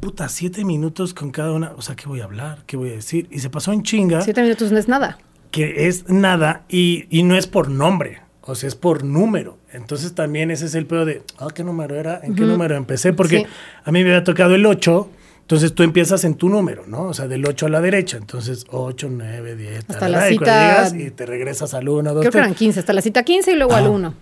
puta, 0.00 0.28
siete 0.28 0.62
minutos 0.66 1.14
con 1.14 1.30
cada 1.30 1.52
una. 1.52 1.72
O 1.78 1.80
sea, 1.80 1.96
¿qué 1.96 2.06
voy 2.06 2.20
a 2.20 2.24
hablar? 2.24 2.64
¿Qué 2.66 2.76
voy 2.76 2.90
a 2.90 2.96
decir? 2.96 3.28
Y 3.30 3.38
se 3.38 3.48
pasó 3.48 3.72
en 3.72 3.82
chinga, 3.82 4.20
Siete 4.20 4.42
minutos 4.42 4.70
no 4.72 4.78
es 4.78 4.88
nada. 4.88 5.16
Que 5.52 5.86
es 5.86 6.08
nada 6.08 6.64
y, 6.68 7.06
y 7.10 7.22
no 7.22 7.36
es 7.36 7.46
por 7.46 7.68
nombre. 7.70 8.20
O 8.40 8.56
sea, 8.56 8.66
es 8.66 8.74
por 8.74 9.04
número. 9.04 9.58
Entonces 9.72 10.14
también 10.14 10.50
ese 10.50 10.66
es 10.66 10.74
el 10.74 10.86
pedo 10.86 11.04
de, 11.04 11.22
ah, 11.38 11.46
¿qué 11.54 11.62
número 11.62 11.94
era? 11.94 12.20
¿En 12.24 12.34
qué 12.34 12.42
número 12.42 12.74
empecé? 12.74 13.12
Porque 13.12 13.38
Sí. 13.38 13.46
a 13.84 13.92
mí 13.92 14.02
me 14.02 14.10
había 14.10 14.24
tocado 14.24 14.56
el 14.56 14.66
8. 14.66 15.08
Entonces 15.42 15.74
tú 15.74 15.82
empiezas 15.84 16.24
en 16.24 16.34
tu 16.34 16.48
número, 16.48 16.84
¿no? 16.88 17.02
O 17.04 17.14
sea, 17.14 17.28
del 17.28 17.46
8 17.46 17.66
a 17.66 17.68
la 17.68 17.80
derecha. 17.80 18.16
Entonces 18.16 18.64
8, 18.70 19.08
9, 19.12 19.54
10, 19.54 19.78
Hasta 19.80 19.98
tal, 20.00 20.12
la 20.12 20.18
tal, 20.20 20.32
y 20.32 20.38
cita- 20.38 20.44
llegas 20.74 20.94
y 20.94 21.10
te 21.12 21.26
regresas 21.26 21.74
al 21.74 21.88
1, 21.88 22.14
2, 22.14 22.20
Creo 22.22 22.32
que 22.32 22.38
3. 22.38 22.44
eran 22.44 22.54
15, 22.54 22.80
hasta 22.80 22.92
la 22.92 23.02
cita 23.02 23.22
15 23.22 23.52
y 23.52 23.56
luego 23.56 23.74
al 23.74 23.86
1. 23.88 24.14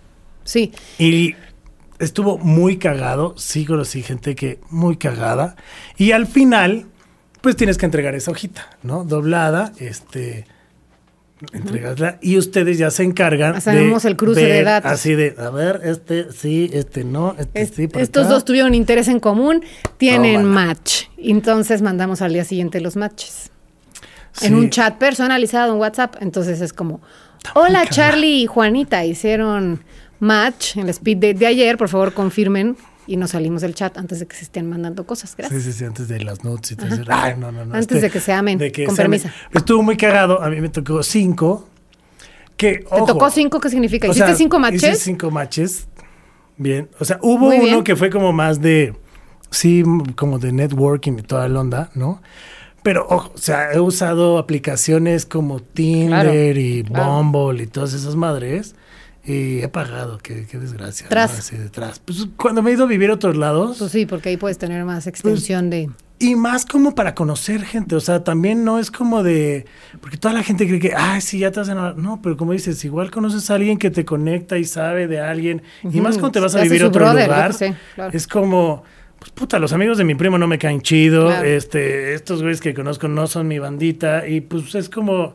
Sí. 0.43 0.71
Y 0.99 1.35
estuvo 1.99 2.37
muy 2.37 2.77
cagado, 2.77 3.35
sí 3.37 3.65
conocí 3.65 4.01
gente 4.03 4.35
que 4.35 4.59
muy 4.69 4.97
cagada. 4.97 5.55
Y 5.97 6.11
al 6.11 6.27
final, 6.27 6.85
pues 7.41 7.55
tienes 7.55 7.77
que 7.77 7.85
entregar 7.85 8.13
esa 8.15 8.31
hojita, 8.31 8.67
¿no? 8.83 9.03
Doblada, 9.03 9.71
este, 9.79 10.45
entregasla 11.53 12.17
y 12.21 12.37
ustedes 12.37 12.77
ya 12.77 12.91
se 12.91 13.03
encargan. 13.03 13.55
Hacemos 13.55 14.05
el 14.05 14.15
cruce 14.15 14.45
de 14.45 14.63
datos. 14.63 14.91
Así 14.91 15.13
de, 15.15 15.35
a 15.37 15.49
ver, 15.49 15.81
este 15.83 16.31
sí, 16.31 16.69
este 16.73 17.03
no, 17.03 17.35
este 17.37 17.61
Es- 17.61 17.71
sí. 17.75 17.87
estos 17.95 18.25
acá. 18.25 18.33
dos 18.33 18.45
tuvieron 18.45 18.73
interés 18.73 19.07
en 19.07 19.19
común, 19.19 19.63
tienen 19.97 20.41
Tómala. 20.43 20.65
match. 20.67 21.03
Entonces 21.17 21.81
mandamos 21.81 22.21
al 22.21 22.33
día 22.33 22.43
siguiente 22.45 22.79
los 22.81 22.95
matches. 22.95 23.51
En 24.41 24.55
un 24.55 24.69
chat 24.69 24.97
personalizado 24.97 25.73
en 25.73 25.79
WhatsApp. 25.79 26.15
Entonces 26.21 26.61
es 26.61 26.71
como, 26.73 27.01
hola 27.53 27.85
Charlie 27.87 28.43
y 28.43 28.45
Juanita, 28.45 29.03
hicieron 29.05 29.83
match 30.19 30.77
en 30.77 30.83
el 30.83 30.89
speed 30.89 31.17
date 31.17 31.33
de 31.33 31.47
ayer, 31.47 31.77
por 31.77 31.89
favor 31.89 32.13
confirmen. 32.13 32.77
Y 33.07 33.17
nos 33.17 33.31
salimos 33.31 33.61
del 33.61 33.73
chat 33.73 33.97
antes 33.97 34.19
de 34.19 34.27
que 34.27 34.35
se 34.35 34.43
estén 34.43 34.69
mandando 34.69 35.05
cosas. 35.05 35.35
Gracias. 35.35 35.63
Sí, 35.63 35.71
sí, 35.71 35.79
sí, 35.79 35.85
antes 35.85 36.07
de 36.07 36.23
las 36.23 36.43
notes 36.43 36.71
y 36.71 36.75
todo 36.75 36.87
eso. 36.87 37.03
Ay, 37.09 37.33
no, 37.37 37.51
no, 37.51 37.65
no. 37.65 37.75
Antes 37.75 38.01
de 38.01 38.09
que 38.09 38.19
se 38.19 38.31
amen, 38.31 38.59
con 38.85 38.95
permiso. 38.95 39.29
Estuvo 39.53 39.81
muy 39.81 39.97
cagado. 39.97 40.41
A 40.41 40.49
mí 40.49 40.61
me 40.61 40.69
tocó 40.69 41.01
cinco. 41.03 41.67
Que, 42.57 42.77
¿Te 42.77 43.01
tocó 43.07 43.29
cinco? 43.31 43.59
¿Qué 43.59 43.69
significa? 43.69 44.07
O 44.07 44.11
¿Hiciste 44.11 44.27
sea, 44.27 44.35
cinco 44.35 44.57
hice 44.57 44.61
matches? 44.61 44.99
cinco 44.99 45.31
matches. 45.31 45.87
Bien. 46.57 46.89
O 46.99 47.05
sea, 47.05 47.17
hubo 47.23 47.47
Muy 47.47 47.55
uno 47.55 47.65
bien. 47.65 47.83
que 47.83 47.95
fue 47.95 48.11
como 48.11 48.31
más 48.33 48.61
de. 48.61 48.93
Sí, 49.49 49.83
como 50.15 50.37
de 50.37 50.51
networking 50.51 51.13
y 51.13 51.21
toda 51.23 51.49
la 51.49 51.59
onda, 51.59 51.89
¿no? 51.95 52.21
Pero, 52.83 53.05
ojo, 53.09 53.31
o 53.35 53.37
sea, 53.37 53.73
he 53.73 53.79
usado 53.79 54.37
aplicaciones 54.37 55.25
como 55.25 55.59
Tinder 55.59 56.57
y 56.57 56.83
claro. 56.83 57.23
Bumble 57.23 57.63
y 57.63 57.67
todas 57.67 57.93
esas 57.93 58.15
madres. 58.15 58.75
Y 59.23 59.59
he 59.61 59.67
pagado, 59.67 60.17
qué, 60.17 60.47
qué 60.49 60.57
desgracia. 60.57 61.05
¿no? 61.05 61.09
Tras. 61.09 61.37
Así 61.39 61.55
de 61.55 61.69
tras. 61.69 61.99
Pues 61.99 62.27
cuando 62.37 62.61
me 62.63 62.71
he 62.71 62.73
ido 62.73 62.85
a 62.85 62.87
vivir 62.87 63.11
a 63.11 63.13
otros 63.13 63.37
lados. 63.37 63.77
Pues 63.77 63.91
sí, 63.91 64.05
porque 64.05 64.29
ahí 64.29 64.37
puedes 64.37 64.57
tener 64.57 64.83
más 64.83 65.05
extensión 65.07 65.69
de... 65.69 65.89
Y 66.17 66.35
más 66.35 66.67
como 66.67 66.93
para 66.93 67.15
conocer 67.15 67.63
gente, 67.63 67.95
o 67.95 67.99
sea, 67.99 68.23
también 68.23 68.63
no 68.63 68.77
es 68.77 68.91
como 68.91 69.23
de, 69.23 69.65
porque 70.01 70.17
toda 70.17 70.35
la 70.35 70.43
gente 70.43 70.67
cree 70.67 70.79
que, 70.79 70.93
ay, 70.95 71.19
sí, 71.19 71.39
ya 71.39 71.49
te 71.51 71.59
vas 71.59 71.69
a 71.69 71.71
enamorar". 71.71 71.97
No, 71.97 72.21
pero 72.21 72.37
como 72.37 72.51
dices, 72.51 72.85
igual 72.85 73.09
conoces 73.09 73.49
a 73.49 73.55
alguien 73.55 73.79
que 73.79 73.89
te 73.89 74.05
conecta 74.05 74.59
y 74.59 74.65
sabe 74.65 75.07
de 75.07 75.19
alguien, 75.19 75.63
y 75.83 75.99
más 75.99 76.19
cuando 76.19 76.33
te 76.33 76.39
vas 76.39 76.53
a 76.53 76.61
vivir 76.61 76.83
a 76.83 76.89
otro 76.89 77.05
brother, 77.05 77.25
lugar, 77.27 77.53
sé, 77.55 77.75
claro. 77.95 78.11
es 78.15 78.27
como, 78.27 78.83
pues 79.17 79.31
puta, 79.31 79.57
los 79.57 79.73
amigos 79.73 79.97
de 79.97 80.03
mi 80.03 80.13
primo 80.13 80.37
no 80.37 80.45
me 80.47 80.59
caen 80.59 80.81
chido, 80.81 81.25
Claro. 81.25 81.43
este, 81.47 82.13
estos 82.13 82.43
güeyes 82.43 82.61
que 82.61 82.75
conozco 82.75 83.07
no 83.07 83.25
son 83.25 83.47
mi 83.47 83.57
bandita, 83.57 84.27
y 84.27 84.41
pues 84.41 84.75
es 84.75 84.89
como... 84.89 85.33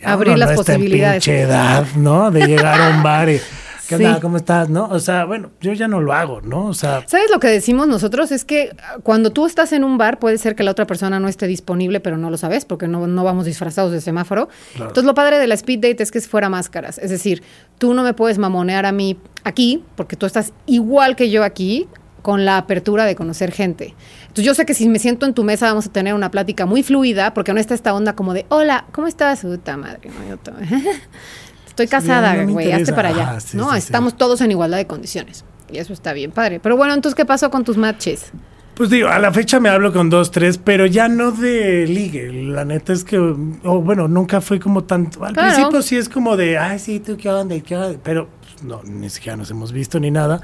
ya 0.00 0.12
Abrir 0.12 0.30
uno 0.30 0.38
las 0.38 0.50
no 0.54 0.60
está 0.60 0.72
en 0.74 0.78
posibilidades. 0.80 1.24
pinche 1.24 1.40
edad, 1.42 1.86
¿no? 1.96 2.30
De 2.30 2.46
llegar 2.46 2.80
a 2.80 2.90
un 2.96 3.02
bar 3.02 3.28
y, 3.28 3.40
¿qué 3.88 3.96
Sí. 3.96 4.04
onda? 4.04 4.20
¿Cómo 4.20 4.36
estás? 4.36 4.68
¿No? 4.68 4.84
O 4.88 5.00
sea, 5.00 5.24
bueno, 5.24 5.50
yo 5.60 5.72
ya 5.72 5.88
no 5.88 6.00
lo 6.00 6.12
hago, 6.12 6.40
¿no? 6.42 6.66
O 6.66 6.74
sea, 6.74 7.02
¿Sabes 7.06 7.30
lo 7.30 7.40
que 7.40 7.48
decimos 7.48 7.88
nosotros? 7.88 8.30
Es 8.32 8.44
que 8.44 8.70
cuando 9.02 9.30
tú 9.30 9.46
estás 9.46 9.72
en 9.72 9.82
un 9.82 9.96
bar, 9.98 10.18
puede 10.18 10.36
ser 10.38 10.54
que 10.54 10.62
la 10.62 10.70
otra 10.72 10.86
persona 10.86 11.18
no 11.20 11.26
esté 11.28 11.46
disponible, 11.46 11.98
pero 12.00 12.16
no 12.18 12.28
lo 12.30 12.36
sabes 12.36 12.64
porque 12.66 12.86
no, 12.86 13.06
no 13.06 13.24
vamos 13.24 13.46
disfrazados 13.46 13.90
de 13.92 14.00
semáforo. 14.02 14.48
Claro. 14.74 14.90
Entonces, 14.90 15.04
lo 15.06 15.14
padre 15.14 15.38
de 15.38 15.46
la 15.46 15.54
speed 15.54 15.78
date 15.80 16.02
es 16.02 16.10
que 16.10 16.18
es 16.18 16.28
fuera 16.28 16.48
máscaras. 16.50 16.98
Es 16.98 17.10
decir, 17.10 17.42
tú 17.78 17.94
no 17.94 18.02
me 18.02 18.12
puedes 18.12 18.36
mamonear 18.38 18.84
a 18.86 18.92
mí 18.92 19.16
aquí, 19.44 19.82
porque 19.96 20.16
tú 20.16 20.26
estás 20.26 20.52
igual 20.66 21.16
que 21.16 21.30
yo 21.30 21.42
aquí, 21.42 21.88
con 22.22 22.44
la 22.44 22.56
apertura 22.58 23.04
de 23.04 23.14
conocer 23.14 23.52
gente. 23.52 23.94
Entonces, 24.22 24.44
yo 24.44 24.54
sé 24.54 24.66
que 24.66 24.74
si 24.74 24.88
me 24.88 24.98
siento 24.98 25.24
en 25.26 25.34
tu 25.34 25.44
mesa, 25.44 25.66
vamos 25.66 25.86
a 25.86 25.92
tener 25.92 26.14
una 26.14 26.30
plática 26.30 26.66
muy 26.66 26.82
fluida, 26.82 27.32
porque 27.34 27.52
no 27.52 27.60
está 27.60 27.74
esta 27.74 27.94
onda 27.94 28.14
como 28.14 28.34
de, 28.34 28.44
hola, 28.48 28.86
¿cómo 28.92 29.06
estás? 29.06 29.40
Puta 29.42 29.76
madre, 29.76 30.10
no, 30.10 30.28
yo 30.28 30.36
Estoy 31.66 31.86
casada, 31.86 32.34
no 32.44 32.52
güey, 32.52 32.66
hazte 32.72 32.90
interesa. 32.90 32.96
para 32.96 33.08
allá. 33.10 33.40
Sí, 33.40 33.56
no, 33.56 33.66
sí, 33.72 33.80
sí. 33.80 33.86
estamos 33.86 34.16
todos 34.16 34.40
en 34.40 34.50
igualdad 34.50 34.78
de 34.78 34.86
condiciones. 34.86 35.44
Y 35.70 35.78
eso 35.78 35.92
está 35.92 36.12
bien 36.12 36.32
padre. 36.32 36.58
Pero 36.60 36.76
bueno, 36.76 36.94
entonces, 36.94 37.14
¿qué 37.14 37.24
pasó 37.24 37.50
con 37.50 37.62
tus 37.64 37.76
matches? 37.76 38.32
Pues 38.74 38.90
digo, 38.90 39.08
a 39.08 39.18
la 39.18 39.32
fecha 39.32 39.60
me 39.60 39.68
hablo 39.68 39.92
con 39.92 40.08
dos, 40.08 40.30
tres, 40.30 40.56
pero 40.58 40.86
ya 40.86 41.08
no 41.08 41.30
de 41.32 41.86
ligue. 41.86 42.32
La 42.32 42.64
neta 42.64 42.92
es 42.92 43.04
que, 43.04 43.18
o 43.18 43.80
bueno, 43.82 44.08
nunca 44.08 44.40
fue 44.40 44.58
como 44.60 44.84
tanto. 44.84 45.24
Al 45.24 45.34
Claro. 45.34 45.52
principio 45.52 45.82
sí 45.82 45.96
es 45.96 46.08
como 46.08 46.36
de, 46.36 46.58
ay, 46.58 46.78
sí, 46.78 47.00
tú 47.00 47.16
qué 47.16 47.28
onda, 47.28 47.58
qué 47.60 47.76
onda. 47.76 47.98
Pero 48.02 48.28
no, 48.62 48.82
ni 48.84 49.10
siquiera 49.10 49.36
nos 49.36 49.50
hemos 49.50 49.72
visto 49.72 50.00
ni 50.00 50.10
nada. 50.10 50.40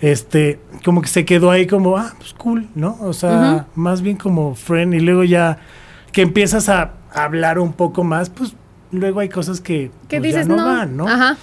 Este, 0.00 0.60
como 0.84 1.02
que 1.02 1.08
se 1.08 1.24
quedó 1.24 1.50
ahí 1.50 1.66
como, 1.66 1.96
ah, 1.96 2.14
pues 2.18 2.32
cool, 2.34 2.68
¿no? 2.74 2.96
O 3.00 3.12
sea, 3.12 3.66
más 3.74 4.02
bien 4.02 4.16
como 4.16 4.54
friend. 4.54 4.94
Y 4.94 5.00
luego 5.00 5.24
ya 5.24 5.58
que 6.12 6.22
empiezas 6.22 6.68
a 6.68 6.94
hablar 7.12 7.58
un 7.58 7.72
poco 7.72 8.04
más, 8.04 8.30
pues 8.30 8.54
luego 8.90 9.20
hay 9.20 9.28
cosas 9.28 9.60
que 9.60 9.90
¿Qué 10.08 10.18
pues, 10.18 10.32
ya 10.32 10.38
dices? 10.38 10.48
no, 10.48 10.56
No, 10.56 10.64
van, 10.64 10.96
¿no? 10.96 11.08
Ajá. 11.08 11.36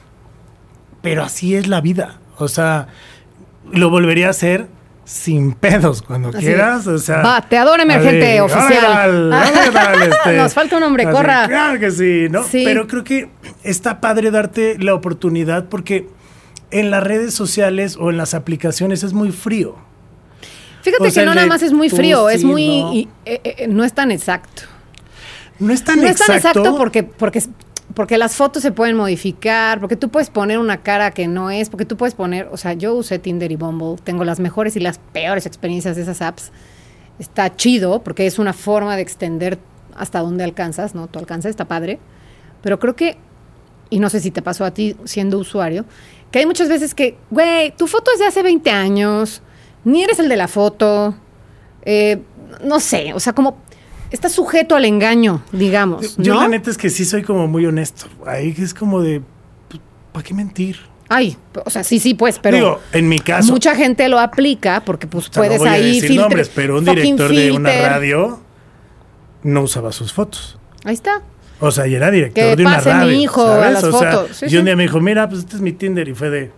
Pero 1.02 1.24
así 1.24 1.56
es 1.56 1.68
la 1.68 1.82
vida. 1.82 2.20
O 2.38 2.48
sea, 2.48 2.88
lo 3.72 3.90
volvería 3.90 4.28
a 4.28 4.32
hacer 4.32 4.68
sin 5.06 5.54
pedos 5.54 6.02
cuando 6.02 6.30
Así 6.30 6.40
quieras. 6.40 6.86
O 6.88 6.98
sea, 6.98 7.22
bateador 7.22 7.80
emergente 7.80 8.42
oficial. 8.42 9.32
órale, 9.32 10.06
este, 10.12 10.38
Nos 10.38 10.54
falta 10.54 10.78
un 10.78 10.84
hombre, 10.84 11.04
así, 11.04 11.14
corra. 11.14 11.48
Claro 11.48 11.80
que 11.80 11.92
sí, 11.92 12.28
¿no? 12.30 12.44
Sí. 12.44 12.64
Pero 12.66 12.88
creo 12.88 13.04
que 13.04 13.30
está 13.64 14.02
padre 14.02 14.32
darte 14.32 14.78
la 14.80 14.94
oportunidad 14.94 15.66
porque 15.70 16.10
en 16.72 16.92
las 16.92 17.04
redes 17.04 17.34
sociales 17.34 17.96
o 18.00 18.10
en 18.10 18.18
las 18.18 18.34
aplicaciones 18.34 19.04
es 19.04 19.14
muy 19.14 19.32
frío. 19.32 19.76
Fíjate 20.82 21.08
O 21.08 21.12
sea, 21.12 21.24
que 21.24 21.28
no 21.28 21.36
nada 21.36 21.48
más 21.48 21.64
es 21.64 21.72
muy 21.72 21.90
frío, 21.90 22.30
es 22.30 22.44
muy. 22.44 22.82
no. 22.82 22.94
y, 22.94 23.10
eh, 23.26 23.42
eh, 23.44 23.68
no 23.68 23.84
es 23.84 23.94
tan 23.94 24.12
exacto. 24.12 24.64
No 25.58 25.72
es 25.72 25.84
tan 25.84 26.02
no 26.02 26.08
exacto. 26.08 26.34
es 26.34 26.44
tan 26.44 26.52
exacto 26.54 26.78
porque, 26.78 27.04
porque, 27.04 27.42
porque 27.96 28.18
las 28.18 28.36
fotos 28.36 28.62
se 28.62 28.72
pueden 28.72 28.98
modificar, 28.98 29.80
porque 29.80 29.96
tú 29.96 30.10
puedes 30.10 30.30
poner 30.30 30.60
una 30.60 30.84
cara 30.84 31.12
que 31.12 31.28
no 31.28 31.50
es, 31.50 31.70
porque 31.70 31.86
tú 31.86 31.96
puedes 31.96 32.14
poner, 32.14 32.50
o 32.52 32.58
sea, 32.58 32.74
yo 32.74 32.94
usé 32.94 33.20
Tinder 33.20 33.52
y 33.52 33.56
Bumble, 33.56 33.96
tengo 34.04 34.26
las 34.26 34.40
mejores 34.40 34.76
y 34.76 34.82
las 34.82 35.00
peores 35.00 35.46
experiencias 35.46 35.96
de 35.96 36.02
esas 36.02 36.22
apps. 36.22 36.52
Está 37.20 37.56
chido 37.56 38.04
porque 38.04 38.28
es 38.28 38.38
una 38.38 38.52
forma 38.52 38.98
de 38.98 39.02
extender 39.02 39.58
hasta 39.96 40.20
donde 40.20 40.44
alcanzas, 40.44 40.94
¿no? 40.94 41.08
Tu 41.08 41.20
alcance 41.20 41.50
está 41.50 41.66
padre. 41.66 42.00
Pero 42.62 42.80
creo 42.80 42.98
que, 42.98 43.18
y 43.90 44.00
no 44.00 44.10
sé 44.10 44.20
si 44.20 44.30
te 44.30 44.42
pasó 44.42 44.66
a 44.66 44.72
ti 44.72 44.98
siendo 45.06 45.40
usuario, 45.40 45.86
que 46.32 46.40
hay 46.40 46.46
muchas 46.46 46.68
veces 46.68 46.94
que, 46.94 47.18
güey, 47.32 47.72
tu 47.78 47.88
foto 47.88 48.12
es 48.12 48.20
de 48.20 48.26
hace 48.26 48.44
20 48.44 48.70
años, 48.72 49.42
ni 49.86 50.04
eres 50.04 50.20
el 50.20 50.28
de 50.28 50.36
la 50.36 50.50
foto, 50.50 51.16
eh, 51.84 52.22
no 52.62 52.82
sé, 52.82 53.14
o 53.14 53.22
sea, 53.22 53.32
como 53.32 53.58
estás 54.12 54.32
sujeto 54.32 54.76
al 54.76 54.86
engaño, 54.86 55.42
digamos, 55.52 56.16
Yo 56.18 56.36
la 56.36 56.48
neta 56.48 56.70
es 56.70 56.78
que 56.78 56.90
sí 56.90 57.06
soy 57.06 57.24
como 57.24 57.48
muy 57.48 57.66
honesto. 57.66 58.08
Ahí 58.26 58.54
es 58.58 58.74
como 58.74 59.02
de, 59.02 59.22
¿para 60.12 60.24
qué 60.24 60.34
mentir? 60.34 60.78
Ay, 61.08 61.38
o 61.64 61.70
sea, 61.70 61.84
sí, 61.84 62.00
sí, 62.00 62.16
pues, 62.16 62.40
pero 62.40 62.58
Digo, 62.58 62.80
en 62.92 63.08
mi 63.08 63.20
caso, 63.20 63.52
mucha 63.52 63.76
gente 63.76 64.10
lo 64.10 64.20
aplica 64.20 64.82
porque 64.84 65.06
pues 65.06 65.30
o 65.30 65.34
sea, 65.34 65.44
no 65.44 65.50
puedes 65.50 65.62
a 65.66 65.72
ahí 65.74 66.02
decir 66.02 66.20
nombres, 66.20 66.50
pero 66.54 66.80
un 66.80 66.86
director 66.86 67.30
de 67.30 67.52
una 67.52 67.72
radio 67.72 68.40
no 69.44 69.62
usaba 69.62 69.92
sus 69.92 70.14
fotos. 70.14 70.58
Ahí 70.84 70.96
está. 70.96 71.22
O 71.60 71.72
sea, 71.72 71.88
y 71.88 71.96
era 71.96 72.12
director 72.12 72.44
Que 72.44 72.56
de 72.56 72.66
una 72.66 72.80
mi 72.80 72.84
radio. 72.84 73.12
hijo 73.12 73.44
a 73.44 73.56
¿sabes? 73.56 73.74
las 73.74 73.84
o 73.84 74.00
sea, 74.00 74.12
fotos. 74.14 74.38
Sí, 74.38 74.46
y 74.50 74.58
un 74.58 74.66
día 74.66 74.76
me 74.76 74.84
dijo, 74.84 75.00
mira, 75.00 75.30
pues 75.30 75.42
este 75.42 75.56
es 75.56 75.62
mi 75.62 75.72
Tinder. 75.74 76.08
Y 76.08 76.14
fue 76.16 76.30
de, 76.30 76.52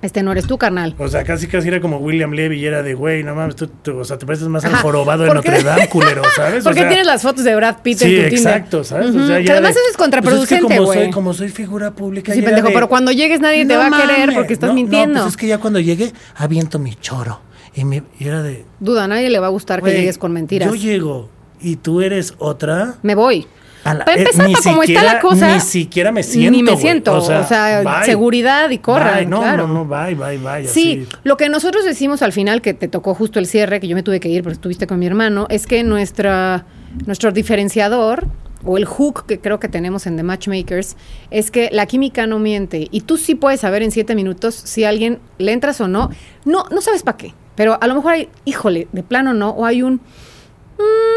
Este 0.00 0.22
no 0.22 0.30
eres 0.30 0.46
tú, 0.46 0.58
carnal. 0.58 0.94
o 0.96 1.08
sea, 1.08 1.24
casi 1.24 1.48
casi 1.48 1.66
era 1.68 1.80
como 1.80 1.96
William 1.98 2.30
Levy 2.32 2.60
y 2.60 2.66
era 2.66 2.84
de, 2.84 2.94
güey, 2.94 3.24
no 3.24 3.34
mames, 3.34 3.56
tú, 3.56 3.66
tú- 3.66 3.98
o 3.98 4.04
sea, 4.04 4.16
te 4.16 4.26
pareces 4.26 4.46
más 4.46 4.64
al 4.64 4.76
jorobado 4.76 5.24
de. 5.24 5.34
Notre 5.34 5.62
Dame, 5.62 5.88
culero, 5.88 6.22
¿sabes? 6.36 6.62
¿Por 6.62 6.72
O 6.72 6.74
sea, 6.74 6.86
tienes 6.86 7.04
las 7.06 7.20
fotos 7.22 7.42
de 7.42 7.56
Brad 7.56 7.78
Pitt 7.82 7.98
Sí, 7.98 8.16
en 8.16 8.28
tu 8.28 8.34
exacto, 8.36 8.84
¿sabes? 8.84 9.08
O 9.14 9.26
sea, 9.26 9.38
Que 9.38 9.44
ya 9.44 9.52
además 9.54 9.74
de- 9.74 9.80
eso 9.80 9.80
es 9.80 9.84
pues 9.88 9.96
contraproducente, 9.96 10.54
es 10.54 10.60
que 10.60 10.76
como 10.76 10.86
güey. 10.86 10.98
soy, 11.04 11.10
como 11.10 11.34
soy 11.34 11.48
figura 11.48 11.90
pública. 11.90 12.32
Sí, 12.32 12.42
pendejo, 12.42 12.68
de, 12.68 12.74
pero 12.74 12.88
cuando 12.88 13.10
llegues 13.10 13.40
nadie 13.40 13.66
te 13.66 13.74
"No 13.74 13.80
va 13.80 13.86
a 13.88 14.00
querer 14.02 14.18
mames". 14.20 14.36
porque 14.36 14.52
estás 14.52 14.68
No, 14.68 14.74
mintiendo. 14.74 15.14
No, 15.14 15.20
pues 15.24 15.34
es 15.34 15.36
que 15.36 15.46
ya 15.48 15.58
cuando 15.58 15.80
llegué, 15.80 16.12
aviento 16.36 16.78
mi 16.78 16.94
choro. 16.94 17.40
Y, 17.74 17.84
me, 17.84 18.02
y 18.20 18.26
era 18.28 18.42
de, 18.42 18.64
Duda, 18.80 19.04
a 19.04 19.08
nadie 19.08 19.30
le 19.30 19.38
va 19.40 19.46
a 19.46 19.50
gustar 19.50 19.82
que 19.82 19.90
llegues 19.92 20.16
con 20.18 20.32
mentiras. 20.32 20.68
Yo 20.68 20.74
llego 20.76 21.28
y 21.60 21.74
tú 21.76 22.00
eres 22.02 22.34
otra. 22.38 22.94
Me 23.02 23.14
voy. 23.16 23.46
La- 23.94 24.04
Para 24.04 24.16
eh, 24.16 24.20
empezar, 24.20 24.46
ni 24.48 24.52
para 24.54 24.62
como 24.64 24.82
está 24.82 25.02
la 25.02 25.20
cosa. 25.20 25.54
Ni 25.54 25.60
siquiera 25.60 26.12
me 26.12 26.22
siento. 26.22 26.50
Ni 26.56 26.62
me 26.62 26.76
siento. 26.76 27.14
O 27.16 27.20
sea, 27.20 27.82
bye. 27.82 28.04
seguridad 28.04 28.70
y 28.70 28.78
corran, 28.78 29.14
Bye, 29.16 29.26
No, 29.26 29.40
claro. 29.40 29.66
no, 29.66 29.74
no, 29.74 29.84
bye, 29.84 30.14
bye, 30.14 30.38
bye. 30.38 30.66
Sí, 30.66 31.04
así. 31.06 31.16
lo 31.24 31.36
que 31.36 31.48
nosotros 31.48 31.84
decimos 31.84 32.22
al 32.22 32.32
final, 32.32 32.62
que 32.62 32.74
te 32.74 32.88
tocó 32.88 33.14
justo 33.14 33.38
el 33.38 33.46
cierre, 33.46 33.80
que 33.80 33.88
yo 33.88 33.94
me 33.96 34.02
tuve 34.02 34.20
que 34.20 34.28
ir 34.28 34.42
porque 34.42 34.54
estuviste 34.54 34.86
con 34.86 34.98
mi 34.98 35.06
hermano, 35.06 35.46
es 35.50 35.66
que 35.66 35.82
nuestra, 35.82 36.66
nuestro 37.06 37.32
diferenciador 37.32 38.26
o 38.64 38.76
el 38.76 38.86
hook 38.86 39.24
que 39.26 39.38
creo 39.38 39.60
que 39.60 39.68
tenemos 39.68 40.06
en 40.08 40.16
The 40.16 40.24
Matchmakers 40.24 40.96
es 41.30 41.50
que 41.52 41.68
la 41.72 41.86
química 41.86 42.26
no 42.26 42.40
miente 42.40 42.88
y 42.90 43.02
tú 43.02 43.16
sí 43.16 43.36
puedes 43.36 43.60
saber 43.60 43.82
en 43.84 43.92
siete 43.92 44.16
minutos 44.16 44.54
si 44.56 44.82
a 44.84 44.88
alguien 44.88 45.20
le 45.38 45.52
entras 45.52 45.80
o 45.80 45.86
no. 45.86 46.10
No, 46.44 46.64
no 46.72 46.80
sabes 46.80 47.04
para 47.04 47.16
qué, 47.16 47.34
pero 47.54 47.78
a 47.80 47.86
lo 47.86 47.94
mejor 47.94 48.14
hay, 48.14 48.28
híjole, 48.44 48.88
de 48.92 49.02
plano 49.04 49.32
no, 49.32 49.50
o 49.50 49.64
hay 49.64 49.82
un... 49.82 49.94
mm, 49.94 51.07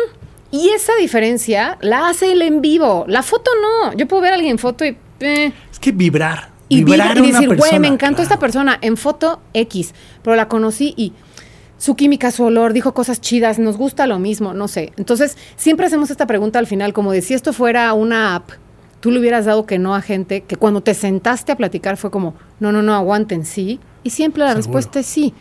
y 0.51 0.69
esa 0.69 0.93
diferencia 0.95 1.77
la 1.81 2.09
hace 2.09 2.31
el 2.33 2.41
en 2.41 2.61
vivo. 2.61 3.05
La 3.07 3.23
foto 3.23 3.49
no. 3.61 3.93
Yo 3.93 4.07
puedo 4.07 4.21
ver 4.21 4.31
a 4.31 4.35
alguien 4.35 4.51
en 4.51 4.59
foto 4.59 4.85
y... 4.85 4.97
eh, 5.21 5.51
Es 5.71 5.79
que 5.79 5.91
vibrar. 5.91 6.49
y, 6.69 6.83
vibrar 6.83 7.19
decir, 7.21 7.55
güey, 7.55 7.79
me 7.79 7.87
encantó 7.87 8.21
esta 8.21 8.37
persona 8.39 8.77
en 8.81 8.97
foto 8.97 9.41
X, 9.53 9.93
pero 10.23 10.35
la 10.35 10.47
conocí 10.47 10.93
y 10.97 11.13
su 11.77 11.95
química, 11.95 12.29
su 12.31 12.43
olor, 12.43 12.73
dijo 12.73 12.93
cosas 12.93 13.19
chidas, 13.21 13.57
nos 13.57 13.75
gusta 13.77 14.05
lo 14.07 14.19
mismo, 14.19 14.53
no 14.53 14.67
sé. 14.67 14.93
Entonces, 14.97 15.35
siempre 15.55 15.87
hacemos 15.87 16.11
esta 16.11 16.27
pregunta 16.27 16.59
al 16.59 16.67
final, 16.67 16.93
como 16.93 17.11
de 17.11 17.21
si 17.21 17.33
esto 17.33 17.53
fuera 17.53 17.91
una 17.93 18.35
app, 18.35 18.51
tú 18.99 19.09
le 19.09 19.19
hubieras 19.19 19.45
dado 19.45 19.65
que 19.65 19.79
no 19.79 19.95
a 19.95 20.01
gente 20.01 20.41
que 20.41 20.57
cuando 20.57 20.81
te 20.81 20.93
sentaste 20.93 21.51
a 21.51 21.55
platicar 21.57 21.97
fue 21.97 22.11
como, 22.11 22.35
no, 22.59 22.71
no, 22.71 22.83
no, 22.83 22.93
aguanten, 22.93 23.45
sí. 23.45 23.79
Y 24.03 24.11
siempre 24.11 24.41
la 24.43 24.49
Seguro. 24.49 24.57
respuesta 24.63 24.99
es 24.99 25.07
sí. 25.07 25.33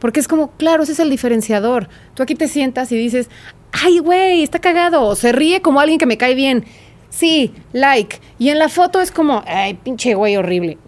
Porque 0.00 0.20
es 0.20 0.28
como, 0.28 0.50
claro, 0.52 0.82
ese 0.82 0.92
es 0.92 1.00
el 1.00 1.10
diferenciador. 1.10 1.88
Tú 2.14 2.22
aquí 2.22 2.34
te 2.34 2.48
sientas 2.48 2.92
y 2.92 2.96
dices, 2.96 3.28
ay, 3.72 3.98
güey, 3.98 4.42
está 4.42 4.58
cagado. 4.60 5.02
O 5.04 5.14
se 5.16 5.32
ríe 5.32 5.60
como 5.62 5.80
alguien 5.80 5.98
que 5.98 6.06
me 6.06 6.16
cae 6.18 6.34
bien. 6.34 6.64
Sí, 7.10 7.52
like. 7.72 8.20
Y 8.38 8.50
en 8.50 8.58
la 8.58 8.68
foto 8.68 9.00
es 9.00 9.10
como, 9.10 9.42
ay, 9.46 9.74
pinche 9.74 10.14
güey 10.14 10.36
horrible. 10.36 10.78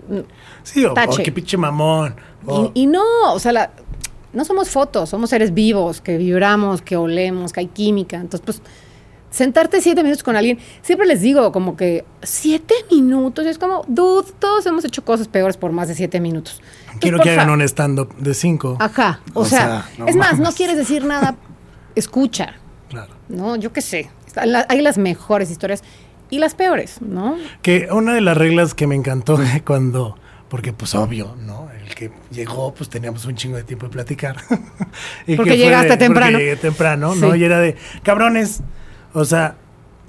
Sí, 0.62 0.84
o, 0.84 0.92
o 0.92 0.94
Tache. 0.94 1.22
qué 1.22 1.32
pinche 1.32 1.56
mamón. 1.56 2.14
o- 2.46 2.70
Y, 2.74 2.82
y 2.82 2.86
no, 2.86 3.02
o 3.32 3.38
sea, 3.38 3.52
la- 3.52 3.70
no 4.32 4.44
somos 4.44 4.68
fotos, 4.70 5.08
somos 5.08 5.30
seres 5.30 5.52
vivos, 5.54 6.00
que 6.00 6.16
vibramos, 6.16 6.82
que 6.82 6.96
olemos, 6.96 7.52
que 7.52 7.60
hay 7.60 7.66
química. 7.66 8.16
Entonces, 8.18 8.42
pues, 8.44 8.62
sentarte 9.30 9.80
siete 9.80 10.02
minutos 10.02 10.22
con 10.22 10.36
alguien, 10.36 10.58
siempre 10.82 11.06
les 11.06 11.20
digo 11.20 11.52
como 11.52 11.76
que 11.76 12.04
siete 12.22 12.74
minutos, 12.90 13.46
es 13.46 13.58
como, 13.58 13.84
dude, 13.88 14.28
todos 14.38 14.66
hemos 14.66 14.84
hecho 14.84 15.04
cosas 15.04 15.28
peores 15.28 15.56
por 15.56 15.72
más 15.72 15.88
de 15.88 15.94
siete 15.94 16.20
minutos. 16.20 16.60
Quiero 17.00 17.18
que 17.20 17.30
hagan 17.30 17.50
un 17.50 17.62
stand-up 17.62 18.14
de 18.16 18.34
cinco. 18.34 18.76
Ajá, 18.80 19.20
o, 19.34 19.40
O 19.40 19.44
sea, 19.44 19.58
sea, 19.58 19.88
no 19.98 20.06
es 20.08 20.16
más, 20.16 20.38
no 20.38 20.52
quieres 20.52 20.76
decir 20.76 21.04
nada, 21.04 21.36
escucha, 21.94 22.54
Claro. 22.88 23.12
¿no? 23.28 23.56
Yo 23.56 23.72
qué 23.72 23.82
sé, 23.82 24.10
hay 24.68 24.80
las 24.80 24.98
mejores 24.98 25.50
historias 25.50 25.82
y 26.28 26.38
las 26.38 26.54
peores, 26.54 27.00
¿no? 27.00 27.36
Que 27.62 27.88
una 27.90 28.14
de 28.14 28.20
las 28.20 28.36
reglas 28.36 28.74
que 28.74 28.86
me 28.86 28.94
encantó 28.96 29.38
cuando, 29.64 30.18
porque 30.48 30.72
pues 30.72 30.94
obvio, 30.96 31.36
¿no? 31.40 31.68
El 31.70 31.94
que 31.94 32.10
llegó, 32.32 32.74
pues 32.74 32.88
teníamos 32.90 33.24
un 33.26 33.36
chingo 33.36 33.56
de 33.56 33.62
tiempo 33.64 33.86
de 33.86 33.92
platicar. 33.92 34.36
Y 35.26 35.36
Porque 35.36 35.52
que 35.52 35.56
llegaste 35.58 35.90
de- 35.90 35.96
temprano. 35.98 36.32
Porque 36.32 36.44
llegué 36.44 36.56
temprano, 36.56 37.14
¿no? 37.14 37.32
Sí. 37.32 37.38
Y 37.40 37.44
era 37.44 37.60
de, 37.60 37.76
cabrones, 38.02 38.60
o 39.12 39.24
sea, 39.24 39.56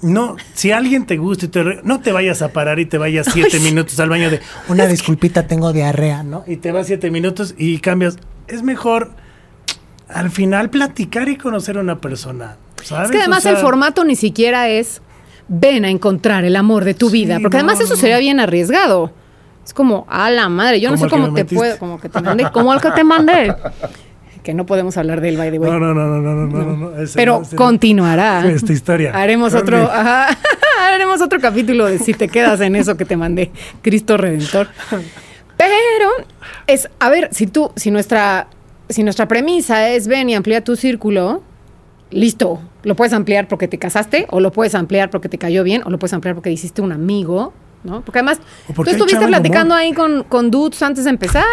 no, 0.02 0.36
si 0.54 0.72
alguien 0.72 1.06
te 1.06 1.16
gusta 1.16 1.46
y 1.46 1.48
te 1.48 1.62
re- 1.62 1.80
no 1.84 2.00
te 2.00 2.10
vayas 2.12 2.42
a 2.42 2.48
parar 2.48 2.80
y 2.80 2.86
te 2.86 2.98
vayas 2.98 3.28
siete 3.32 3.60
minutos 3.60 3.98
al 4.00 4.08
baño 4.08 4.30
de, 4.30 4.40
una 4.68 4.86
disculpita, 4.86 5.46
tengo 5.46 5.72
diarrea, 5.72 6.22
¿no? 6.22 6.42
Y 6.46 6.56
te 6.56 6.72
vas 6.72 6.86
siete 6.88 7.10
minutos 7.10 7.54
y 7.56 7.78
cambias. 7.78 8.16
Es 8.48 8.62
mejor 8.62 9.10
al 10.08 10.30
final 10.30 10.70
platicar 10.70 11.28
y 11.28 11.36
conocer 11.36 11.78
a 11.78 11.80
una 11.80 12.00
persona. 12.00 12.56
¿sabes? 12.82 13.06
Es 13.06 13.12
que 13.12 13.18
además 13.18 13.38
O 13.38 13.42
sea, 13.42 13.52
el 13.52 13.56
formato 13.58 14.04
ni 14.04 14.16
siquiera 14.16 14.68
es 14.68 15.00
ven 15.48 15.84
a 15.84 15.90
encontrar 15.90 16.44
el 16.44 16.56
amor 16.56 16.84
de 16.84 16.94
tu 16.94 17.08
Sí, 17.10 17.22
vida, 17.24 17.38
porque 17.40 17.58
no, 17.58 17.64
además 17.64 17.80
eso 17.80 17.94
sería 17.96 18.18
bien 18.18 18.40
arriesgado. 18.40 19.12
Es 19.64 19.72
como, 19.72 20.04
a 20.10 20.28
la 20.30 20.48
madre, 20.48 20.80
yo 20.80 20.90
no 20.90 20.96
sé 20.96 21.08
cómo 21.08 21.26
te 21.26 21.30
metiste. 21.30 21.54
puedo, 21.54 21.78
como 21.78 22.00
que 22.00 22.08
te 22.08 22.20
mandé, 22.20 22.50
como 22.52 22.74
el 22.74 22.80
que 22.80 22.90
te 22.90 23.04
mandé. 23.04 23.54
Que 24.42 24.54
no 24.54 24.66
podemos 24.66 24.96
hablar 24.96 25.20
del 25.20 25.36
by 25.36 25.50
the 25.50 25.58
way. 25.58 25.70
No, 25.70 25.78
no, 25.78 25.94
no, 25.94 26.06
no, 26.06 26.20
no, 26.20 26.46
no, 26.46 26.46
no, 26.46 26.76
no, 26.76 26.92
Pero 27.14 27.38
no, 27.38 27.42
ese 27.42 27.54
no. 27.54 27.56
continuará. 27.56 28.46
Esta 28.50 28.72
historia. 28.72 29.12
Haremos 29.14 29.52
Creo 29.52 29.62
otro, 29.62 29.82
ajá, 29.84 30.36
haremos 30.80 31.20
otro 31.20 31.40
capítulo 31.40 31.86
de 31.86 31.98
si 31.98 32.12
te 32.14 32.28
quedas 32.28 32.60
en 32.60 32.76
eso 32.76 32.96
que 32.96 33.04
te 33.04 33.16
mandé, 33.16 33.50
Cristo 33.82 34.16
Redentor. 34.16 34.68
Pero 35.56 36.10
es, 36.66 36.88
a 36.98 37.08
ver, 37.08 37.28
si 37.32 37.46
tú, 37.46 37.70
si 37.76 37.90
nuestra, 37.90 38.48
si 38.88 39.04
nuestra 39.04 39.28
premisa 39.28 39.90
es 39.90 40.08
ven 40.08 40.28
y 40.28 40.34
amplía 40.34 40.64
tu 40.64 40.74
círculo, 40.74 41.42
listo, 42.10 42.60
lo 42.82 42.96
puedes 42.96 43.12
ampliar 43.12 43.46
porque 43.48 43.68
te 43.68 43.78
casaste, 43.78 44.26
o 44.30 44.40
lo 44.40 44.50
puedes 44.50 44.74
ampliar 44.74 45.10
porque 45.10 45.28
te 45.28 45.38
cayó 45.38 45.62
bien, 45.62 45.82
o 45.84 45.90
lo 45.90 45.98
puedes 45.98 46.14
ampliar 46.14 46.34
porque 46.34 46.50
hiciste 46.50 46.82
un 46.82 46.90
amigo, 46.92 47.52
¿no? 47.84 48.02
Porque 48.02 48.20
además, 48.20 48.40
tú 48.74 48.82
estuviste 48.84 49.26
platicando 49.26 49.74
ahí 49.74 49.92
con, 49.92 50.24
con 50.24 50.50
dudes 50.50 50.82
antes 50.82 51.04
de 51.04 51.10
empezar. 51.10 51.44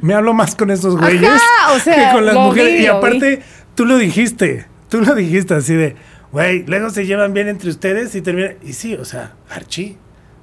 Me 0.00 0.14
hablo 0.14 0.32
más 0.34 0.54
con 0.54 0.70
esos 0.70 0.96
Ajá, 0.96 1.06
güeyes 1.08 1.40
o 1.74 1.78
sea, 1.78 2.10
que 2.10 2.14
con 2.16 2.26
las 2.26 2.34
mujeres. 2.34 2.78
vi, 2.78 2.84
y 2.84 2.86
aparte, 2.86 3.42
tú 3.74 3.84
lo 3.84 3.96
dijiste. 3.98 4.66
Tú 4.88 5.02
lo 5.02 5.14
dijiste 5.14 5.54
así 5.54 5.74
de, 5.74 5.96
güey, 6.32 6.64
luego 6.66 6.88
se 6.90 7.04
llevan 7.04 7.34
bien 7.34 7.48
entre 7.48 7.68
ustedes 7.68 8.14
y 8.14 8.22
terminan. 8.22 8.56
Y 8.62 8.72
sí, 8.72 8.94
o 8.94 9.04
sea, 9.04 9.34
Archie. 9.50 9.98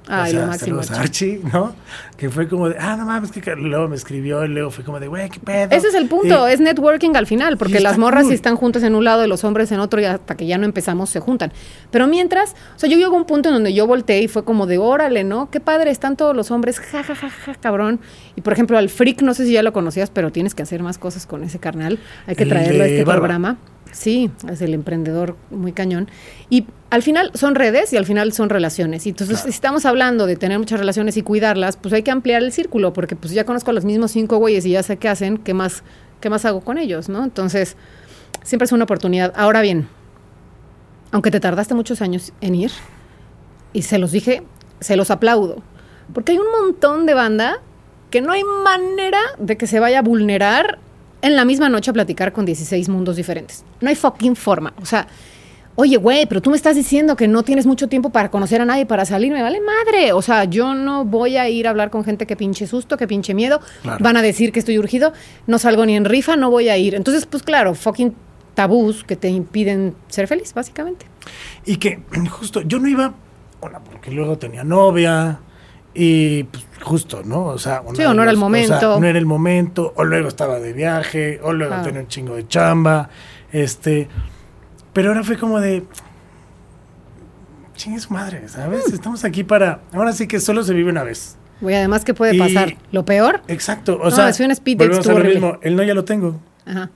Ay, 0.08 0.30
o 0.30 0.32
sea, 0.32 0.40
lo 0.40 0.46
máximo, 0.46 0.82
saludos 0.82 0.90
a 0.90 1.00
Archie, 1.02 1.40
¿no? 1.52 1.74
Que 2.16 2.30
fue 2.30 2.48
como 2.48 2.68
de, 2.68 2.76
ah, 2.78 2.96
no 2.96 3.04
mames, 3.04 3.32
que 3.32 3.56
luego 3.56 3.88
me 3.88 3.96
escribió 3.96 4.44
y 4.44 4.48
luego 4.48 4.70
fue 4.70 4.84
como 4.84 5.00
de, 5.00 5.08
güey, 5.08 5.28
qué 5.28 5.40
pedo. 5.40 5.68
Ese 5.70 5.88
es 5.88 5.94
el 5.94 6.06
punto, 6.06 6.46
es 6.46 6.60
networking 6.60 7.14
al 7.16 7.26
final, 7.26 7.56
porque 7.58 7.80
las 7.80 7.98
morras 7.98 8.22
cool. 8.22 8.30
si 8.30 8.34
están 8.34 8.56
juntas 8.56 8.82
en 8.82 8.94
un 8.94 9.04
lado 9.04 9.24
y 9.24 9.28
los 9.28 9.44
hombres 9.44 9.72
en 9.72 9.80
otro 9.80 10.00
y 10.00 10.04
hasta 10.04 10.36
que 10.36 10.46
ya 10.46 10.58
no 10.58 10.64
empezamos 10.64 11.10
se 11.10 11.20
juntan. 11.20 11.52
Pero 11.90 12.06
mientras, 12.06 12.54
o 12.76 12.78
sea, 12.78 12.88
yo 12.88 12.96
llego 12.96 13.14
a 13.14 13.18
un 13.18 13.26
punto 13.26 13.48
en 13.48 13.54
donde 13.56 13.74
yo 13.74 13.86
volteé 13.86 14.22
y 14.22 14.28
fue 14.28 14.44
como 14.44 14.66
de, 14.66 14.78
órale, 14.78 15.24
¿no? 15.24 15.50
Qué 15.50 15.60
padre, 15.60 15.90
están 15.90 16.16
todos 16.16 16.36
los 16.36 16.50
hombres, 16.50 16.78
ja, 16.78 17.02
ja, 17.02 17.14
ja, 17.14 17.28
ja, 17.28 17.54
cabrón. 17.54 18.00
Y 18.36 18.42
por 18.42 18.52
ejemplo, 18.52 18.78
al 18.78 18.88
Freak, 18.88 19.22
no 19.22 19.34
sé 19.34 19.44
si 19.46 19.52
ya 19.52 19.62
lo 19.62 19.72
conocías, 19.72 20.10
pero 20.10 20.30
tienes 20.30 20.54
que 20.54 20.62
hacer 20.62 20.82
más 20.82 20.98
cosas 20.98 21.26
con 21.26 21.42
ese 21.42 21.58
carnal. 21.58 21.98
Hay 22.26 22.36
que 22.36 22.46
traerlo 22.46 22.84
a 22.84 22.86
este 22.86 23.04
barba. 23.04 23.20
programa. 23.20 23.58
Sí, 23.96 24.30
es 24.50 24.60
el 24.60 24.74
emprendedor 24.74 25.36
muy 25.50 25.72
cañón. 25.72 26.10
Y 26.50 26.66
al 26.90 27.02
final 27.02 27.30
son 27.32 27.54
redes 27.54 27.94
y 27.94 27.96
al 27.96 28.04
final 28.04 28.34
son 28.34 28.50
relaciones. 28.50 29.06
Y 29.06 29.08
entonces, 29.08 29.40
si 29.40 29.48
estamos 29.48 29.86
hablando 29.86 30.26
de 30.26 30.36
tener 30.36 30.58
muchas 30.58 30.78
relaciones 30.78 31.16
y 31.16 31.22
cuidarlas, 31.22 31.78
pues 31.78 31.94
hay 31.94 32.02
que 32.02 32.10
ampliar 32.10 32.42
el 32.42 32.52
círculo, 32.52 32.92
porque 32.92 33.16
pues 33.16 33.32
ya 33.32 33.44
conozco 33.44 33.70
a 33.70 33.72
los 33.72 33.86
mismos 33.86 34.10
cinco 34.10 34.36
güeyes 34.36 34.66
y 34.66 34.72
ya 34.72 34.82
sé 34.82 34.98
qué 34.98 35.08
hacen, 35.08 35.38
qué 35.38 35.54
más 35.54 35.82
¿qué 36.20 36.30
más 36.30 36.44
hago 36.44 36.60
con 36.60 36.78
ellos, 36.78 37.08
no? 37.08 37.24
Entonces, 37.24 37.76
siempre 38.42 38.66
es 38.66 38.72
una 38.72 38.84
oportunidad. 38.84 39.32
Ahora 39.36 39.60
bien, 39.60 39.88
aunque 41.12 41.30
te 41.30 41.40
tardaste 41.40 41.74
muchos 41.74 42.02
años 42.02 42.32
en 42.40 42.54
ir, 42.54 42.72
y 43.72 43.82
se 43.82 43.98
los 43.98 44.12
dije, 44.12 44.42
se 44.80 44.96
los 44.96 45.10
aplaudo, 45.10 45.62
porque 46.12 46.32
hay 46.32 46.38
un 46.38 46.50
montón 46.50 47.06
de 47.06 47.14
banda 47.14 47.60
que 48.10 48.20
no 48.20 48.32
hay 48.32 48.44
manera 48.44 49.20
de 49.38 49.56
que 49.56 49.66
se 49.66 49.80
vaya 49.80 50.00
a 50.00 50.02
vulnerar 50.02 50.78
en 51.26 51.36
la 51.36 51.44
misma 51.44 51.68
noche 51.68 51.90
a 51.90 51.94
platicar 51.94 52.32
con 52.32 52.44
16 52.46 52.88
mundos 52.88 53.16
diferentes. 53.16 53.64
No 53.80 53.88
hay 53.88 53.96
fucking 53.96 54.36
forma. 54.36 54.72
O 54.80 54.86
sea, 54.86 55.06
oye, 55.74 55.96
güey, 55.96 56.26
pero 56.26 56.40
tú 56.40 56.50
me 56.50 56.56
estás 56.56 56.76
diciendo 56.76 57.16
que 57.16 57.26
no 57.26 57.42
tienes 57.42 57.66
mucho 57.66 57.88
tiempo 57.88 58.10
para 58.10 58.30
conocer 58.30 58.60
a 58.60 58.64
nadie, 58.64 58.86
para 58.86 59.04
salir, 59.04 59.32
me 59.32 59.42
vale 59.42 59.60
madre. 59.60 60.12
O 60.12 60.22
sea, 60.22 60.44
yo 60.44 60.74
no 60.74 61.04
voy 61.04 61.36
a 61.36 61.48
ir 61.48 61.66
a 61.66 61.70
hablar 61.70 61.90
con 61.90 62.04
gente 62.04 62.26
que 62.26 62.36
pinche 62.36 62.66
susto, 62.66 62.96
que 62.96 63.08
pinche 63.08 63.34
miedo. 63.34 63.60
Claro. 63.82 64.02
Van 64.02 64.16
a 64.16 64.22
decir 64.22 64.52
que 64.52 64.60
estoy 64.60 64.78
urgido, 64.78 65.12
no 65.46 65.58
salgo 65.58 65.84
ni 65.84 65.96
en 65.96 66.04
rifa, 66.04 66.36
no 66.36 66.50
voy 66.50 66.68
a 66.68 66.76
ir. 66.76 66.94
Entonces, 66.94 67.26
pues 67.26 67.42
claro, 67.42 67.74
fucking 67.74 68.14
tabús 68.54 69.04
que 69.04 69.16
te 69.16 69.28
impiden 69.28 69.94
ser 70.08 70.28
feliz, 70.28 70.54
básicamente. 70.54 71.06
Y 71.64 71.76
que 71.76 72.00
justo, 72.30 72.62
yo 72.62 72.78
no 72.78 72.88
iba, 72.88 73.14
bueno, 73.60 73.80
porque 73.90 74.10
luego 74.10 74.38
tenía 74.38 74.62
novia 74.62 75.40
y 75.96 76.44
pues, 76.44 76.64
justo, 76.82 77.22
¿no? 77.24 77.46
O 77.46 77.58
sea, 77.58 77.82
Sí, 77.94 78.02
o 78.04 78.12
no 78.14 78.22
era 78.22 78.30
el 78.32 78.36
las- 78.38 78.44
o 78.44 78.50
sea, 78.52 78.78
momento. 78.78 79.00
no 79.00 79.06
era 79.06 79.18
el 79.18 79.26
momento, 79.26 79.92
o 79.96 80.04
luego 80.04 80.28
estaba 80.28 80.60
de 80.60 80.72
viaje, 80.72 81.40
o 81.42 81.52
luego 81.52 81.70
Claro. 81.72 81.84
tenía 81.86 82.00
un 82.02 82.08
chingo 82.08 82.34
de 82.36 82.46
chamba, 82.46 83.08
este, 83.52 84.08
pero 84.92 85.08
ahora 85.08 85.24
fue 85.24 85.36
como 85.38 85.58
de, 85.60 85.82
chingue 87.74 88.00
su 88.00 88.12
madre, 88.12 88.42
Mm. 88.44 88.48
¿sabes? 88.48 88.92
Estamos 88.92 89.24
aquí 89.24 89.44
para, 89.44 89.80
ahora 89.92 90.12
sí 90.12 90.26
que 90.26 90.40
solo 90.40 90.62
se 90.62 90.72
vive 90.74 90.90
una 90.90 91.02
vez. 91.02 91.36
Güey, 91.60 91.74
además, 91.76 92.04
¿qué 92.04 92.14
puede 92.14 92.34
Y- 92.34 92.38
pasar? 92.38 92.76
¿Lo 92.92 93.04
peor? 93.04 93.40
Exacto, 93.48 93.98
o 94.00 94.04
No, 94.04 94.10
sea, 94.10 94.32
fui 94.32 94.44
a 94.44 94.46
un 94.48 94.52
speed 94.52 94.76
volvemos 94.78 95.06
a 95.06 95.10
lo 95.10 95.16
horrible. 95.16 95.34
mismo, 95.40 95.58
el 95.62 95.76
no 95.76 95.82
ya 95.82 95.94
lo 95.94 96.04
tengo. 96.04 96.40
Ajá. 96.66 96.90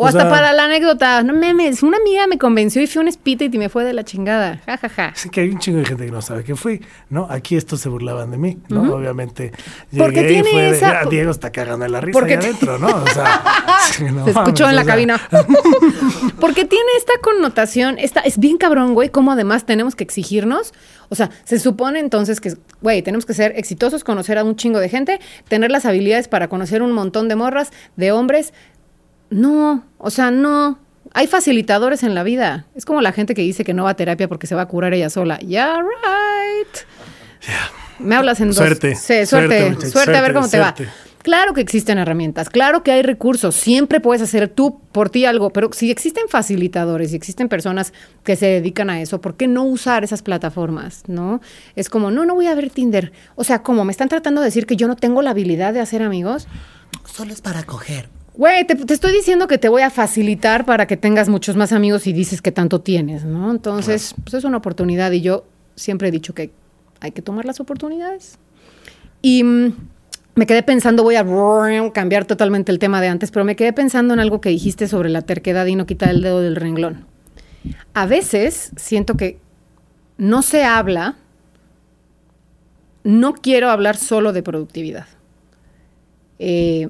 O, 0.00 0.04
O 0.04 0.06
hasta 0.06 0.22
sea- 0.22 0.30
para 0.30 0.54
la 0.54 0.64
anécdota, 0.64 1.22
no 1.22 1.34
memes, 1.34 1.82
una 1.82 1.98
amiga 1.98 2.26
me 2.26 2.38
convenció 2.38 2.80
y 2.80 2.86
fui 2.86 3.00
a 3.00 3.04
un 3.04 3.10
date 3.10 3.50
y 3.52 3.58
me 3.58 3.68
fue 3.68 3.84
de 3.84 3.92
la 3.92 4.02
chingada. 4.02 4.58
Ja, 4.64 4.78
ja, 4.78 4.88
ja. 4.88 5.12
Sí 5.14 5.28
que 5.28 5.42
hay 5.42 5.50
un 5.50 5.58
chingo 5.58 5.78
de 5.80 5.84
gente 5.84 6.06
que 6.06 6.10
no 6.10 6.22
sabe 6.22 6.42
que 6.42 6.56
fui, 6.56 6.80
¿no? 7.10 7.26
Aquí 7.28 7.54
estos 7.54 7.80
se 7.82 7.90
burlaban 7.90 8.30
de 8.30 8.38
mí, 8.38 8.56
¿no? 8.70 8.94
Obviamente. 8.94 9.52
Porque 9.94 10.22
y 10.22 10.42
tiene 10.42 10.62
de, 10.62 10.70
esa- 10.70 11.00
"Ah, 11.00 11.04
Diego 11.04 11.30
está 11.30 11.52
cagando 11.52 11.84
en 11.84 11.92
la 11.92 12.00
risa 12.00 12.18
Porque 12.18 12.32
ahí 12.32 12.38
adentro, 12.38 12.78
¿no? 12.78 12.86
O 12.88 13.06
sea, 13.08 13.42
sí, 13.92 14.04
no 14.04 14.24
Se 14.24 14.30
escuchó 14.30 14.64
mames, 14.64 14.70
en 14.70 14.76
la 14.76 14.80
o 14.80 14.84
sea, 14.84 14.92
cabina. 14.94 15.20
Porque 16.40 16.64
tiene 16.64 16.88
esta 16.96 17.12
connotación, 17.22 17.98
esta, 17.98 18.20
es 18.20 18.38
bien 18.38 18.56
cabrón, 18.56 18.94
güey, 18.94 19.10
cómo 19.10 19.32
además 19.32 19.66
tenemos 19.66 19.94
que 19.94 20.04
exigirnos. 20.04 20.72
O 21.08 21.14
sea, 21.14 21.30
se 21.44 21.58
supone 21.58 21.98
entonces 21.98 22.40
que, 22.40 22.54
güey, 22.80 23.02
tenemos 23.02 23.26
que 23.26 23.34
ser 23.34 23.52
exitosos, 23.56 24.04
conocer 24.04 24.38
a 24.38 24.44
un 24.44 24.56
chingo 24.56 24.78
de 24.78 24.88
gente, 24.88 25.20
tener 25.48 25.70
las 25.70 25.84
habilidades 25.84 26.28
para 26.28 26.48
conocer 26.48 26.82
un 26.82 26.92
montón 26.92 27.28
de 27.28 27.36
morras, 27.36 27.70
de 27.96 28.12
hombres. 28.12 28.52
No, 29.30 29.84
o 29.98 30.10
sea, 30.10 30.30
no. 30.30 30.78
Hay 31.12 31.26
facilitadores 31.26 32.02
en 32.02 32.14
la 32.14 32.22
vida. 32.22 32.66
Es 32.74 32.84
como 32.84 33.00
la 33.00 33.12
gente 33.12 33.34
que 33.34 33.42
dice 33.42 33.64
que 33.64 33.74
no 33.74 33.84
va 33.84 33.90
a 33.90 33.94
terapia 33.94 34.28
porque 34.28 34.46
se 34.46 34.54
va 34.54 34.62
a 34.62 34.68
curar 34.68 34.94
ella 34.94 35.10
sola. 35.10 35.38
Yeah, 35.38 35.78
right. 35.78 36.76
Me 37.98 38.14
hablas 38.14 38.40
en 38.40 38.48
dos. 38.48 38.56
Suerte, 38.56 38.94
Sí, 38.94 39.26
suerte, 39.26 39.26
suerte, 39.26 39.90
suerte, 39.90 40.16
a 40.16 40.20
ver 40.20 40.32
suerte, 40.32 40.34
cómo 40.34 40.48
te 40.48 40.58
va. 40.58 40.74
Claro 41.22 41.52
que 41.52 41.60
existen 41.60 41.98
herramientas, 41.98 42.48
claro 42.48 42.82
que 42.82 42.92
hay 42.92 43.02
recursos, 43.02 43.54
siempre 43.54 44.00
puedes 44.00 44.22
hacer 44.22 44.48
tú 44.48 44.80
por 44.90 45.10
ti 45.10 45.26
algo, 45.26 45.50
pero 45.50 45.70
si 45.70 45.90
existen 45.90 46.28
facilitadores 46.30 47.12
y 47.12 47.16
existen 47.16 47.50
personas 47.50 47.92
que 48.24 48.36
se 48.36 48.46
dedican 48.46 48.88
a 48.88 49.02
eso, 49.02 49.20
¿por 49.20 49.36
qué 49.36 49.46
no 49.46 49.64
usar 49.64 50.02
esas 50.02 50.22
plataformas? 50.22 51.02
¿No? 51.08 51.42
Es 51.76 51.90
como, 51.90 52.10
no, 52.10 52.24
no 52.24 52.34
voy 52.34 52.46
a 52.46 52.54
ver 52.54 52.70
Tinder. 52.70 53.12
O 53.34 53.44
sea, 53.44 53.62
como 53.62 53.84
me 53.84 53.92
están 53.92 54.08
tratando 54.08 54.40
de 54.40 54.46
decir 54.46 54.64
que 54.64 54.76
yo 54.76 54.88
no 54.88 54.96
tengo 54.96 55.20
la 55.20 55.32
habilidad 55.32 55.74
de 55.74 55.80
hacer 55.80 56.02
amigos. 56.02 56.48
Solo 57.04 57.34
es 57.34 57.42
para 57.42 57.64
coger. 57.64 58.08
Güey, 58.40 58.64
te, 58.64 58.74
te 58.74 58.94
estoy 58.94 59.12
diciendo 59.12 59.46
que 59.48 59.58
te 59.58 59.68
voy 59.68 59.82
a 59.82 59.90
facilitar 59.90 60.64
para 60.64 60.86
que 60.86 60.96
tengas 60.96 61.28
muchos 61.28 61.56
más 61.56 61.72
amigos 61.72 62.06
y 62.06 62.14
dices 62.14 62.40
que 62.40 62.50
tanto 62.50 62.80
tienes, 62.80 63.22
¿no? 63.22 63.50
Entonces, 63.50 64.14
pues 64.24 64.32
es 64.32 64.44
una 64.44 64.56
oportunidad 64.56 65.12
y 65.12 65.20
yo 65.20 65.44
siempre 65.74 66.08
he 66.08 66.10
dicho 66.10 66.32
que 66.32 66.50
hay 67.00 67.12
que 67.12 67.20
tomar 67.20 67.44
las 67.44 67.60
oportunidades. 67.60 68.38
Y 69.20 69.44
mm, 69.44 69.74
me 70.36 70.46
quedé 70.46 70.62
pensando, 70.62 71.02
voy 71.02 71.16
a 71.16 71.92
cambiar 71.92 72.24
totalmente 72.24 72.72
el 72.72 72.78
tema 72.78 73.02
de 73.02 73.08
antes, 73.08 73.30
pero 73.30 73.44
me 73.44 73.56
quedé 73.56 73.74
pensando 73.74 74.14
en 74.14 74.20
algo 74.20 74.40
que 74.40 74.48
dijiste 74.48 74.88
sobre 74.88 75.10
la 75.10 75.20
terquedad 75.20 75.66
y 75.66 75.76
no 75.76 75.84
quitar 75.84 76.08
el 76.08 76.22
dedo 76.22 76.40
del 76.40 76.56
renglón. 76.56 77.04
A 77.92 78.06
veces 78.06 78.72
siento 78.76 79.18
que 79.18 79.38
no 80.16 80.40
se 80.40 80.64
habla, 80.64 81.16
no 83.04 83.34
quiero 83.34 83.68
hablar 83.68 83.98
solo 83.98 84.32
de 84.32 84.42
productividad. 84.42 85.08
Eh, 86.38 86.88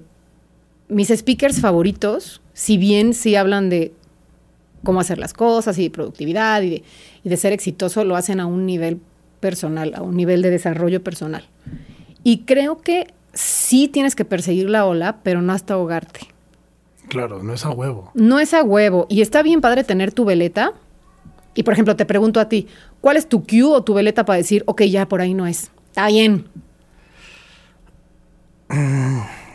mis 0.91 1.09
speakers 1.09 1.61
favoritos, 1.61 2.41
si 2.53 2.77
bien 2.77 3.15
sí 3.15 3.37
hablan 3.37 3.71
de 3.71 3.93
cómo 4.85 5.01
hacer 5.01 5.19
las 5.19 5.33
cosas 5.33 5.79
y 5.79 5.85
de 5.85 5.91
productividad 5.91 6.63
y 6.63 6.71
de, 6.71 6.85
y 7.25 7.29
de 7.29 7.37
ser 7.37 7.53
exitoso, 7.53 8.05
lo 8.05 8.17
hacen 8.17 8.41
a 8.41 8.47
un 8.47 8.67
nivel 8.67 9.01
personal, 9.41 9.95
a 9.95 10.03
un 10.03 10.17
nivel 10.17 10.43
de 10.43 10.51
desarrollo 10.51 11.03
personal. 11.03 11.49
Y 12.23 12.41
creo 12.45 12.79
que 12.79 13.13
sí 13.33 13.89
tienes 13.89 14.15
que 14.15 14.25
perseguir 14.25 14.69
la 14.69 14.85
ola, 14.85 15.21
pero 15.23 15.43
no 15.43 15.53
hasta 15.53 15.75
ahogarte. 15.75 16.21
Claro, 17.09 17.43
no 17.43 17.55
es 17.55 17.65
a 17.65 17.71
huevo. 17.71 18.11
No 18.15 18.39
es 18.39 18.55
a 18.55 18.63
huevo. 18.63 19.07
Y 19.09 19.21
está 19.21 19.43
bien 19.43 19.61
padre 19.61 19.85
tener 19.85 20.13
tu 20.13 20.25
veleta. 20.25 20.75
Y 21.55 21.65
por 21.65 21.75
ejemplo, 21.75 21.97
te 21.97 22.07
pregunto 22.07 22.39
a 22.39 22.49
ti, 22.49 22.69
¿cuál 23.01 23.17
es 23.17 23.29
tu 23.29 23.45
cue 23.45 23.65
o 23.65 23.83
tu 23.83 23.95
veleta 23.95 24.25
para 24.25 24.37
decir, 24.37 24.63
ok, 24.67 24.83
ya 24.83 25.09
por 25.09 25.21
ahí 25.21 25.35
no 25.35 25.47
es? 25.47 25.71
Está 25.89 26.07
bien. 26.07 26.47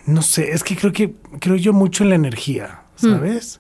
No 0.06 0.22
sé, 0.22 0.52
es 0.52 0.64
que 0.64 0.76
creo 0.76 0.92
que 0.94 1.16
creo 1.40 1.56
yo 1.56 1.74
mucho 1.74 2.04
en 2.04 2.10
la 2.10 2.16
energía, 2.16 2.82
Hmm. 3.02 3.12
¿sabes? 3.12 3.60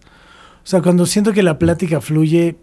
O 0.63 0.67
sea, 0.67 0.81
cuando 0.81 1.05
siento 1.05 1.33
que 1.33 1.43
la 1.43 1.59
plática 1.59 2.01
fluye, 2.01 2.57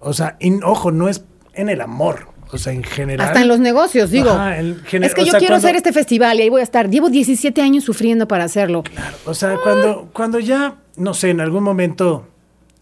o 0.00 0.12
sea, 0.12 0.36
y, 0.40 0.62
ojo, 0.62 0.90
no 0.92 1.08
es 1.08 1.24
en 1.54 1.68
el 1.68 1.80
amor, 1.80 2.28
o 2.50 2.58
sea, 2.58 2.72
en 2.72 2.82
general. 2.84 3.26
Hasta 3.26 3.42
en 3.42 3.48
los 3.48 3.58
negocios, 3.60 4.10
digo. 4.10 4.30
Ajá, 4.30 4.58
en 4.58 4.76
gener- 4.84 5.06
es 5.06 5.14
que 5.14 5.24
yo 5.24 5.30
sea, 5.32 5.38
quiero 5.38 5.52
cuando- 5.54 5.66
hacer 5.68 5.76
este 5.76 5.92
festival 5.92 6.38
y 6.38 6.42
ahí 6.42 6.48
voy 6.48 6.60
a 6.60 6.64
estar. 6.64 6.90
Llevo 6.90 7.08
17 7.10 7.62
años 7.62 7.84
sufriendo 7.84 8.28
para 8.28 8.44
hacerlo. 8.44 8.84
O 9.24 9.34
sea, 9.34 9.56
cuando, 9.62 10.10
cuando 10.12 10.38
ya, 10.40 10.76
no 10.96 11.14
sé, 11.14 11.30
en 11.30 11.40
algún 11.40 11.62
momento 11.64 12.28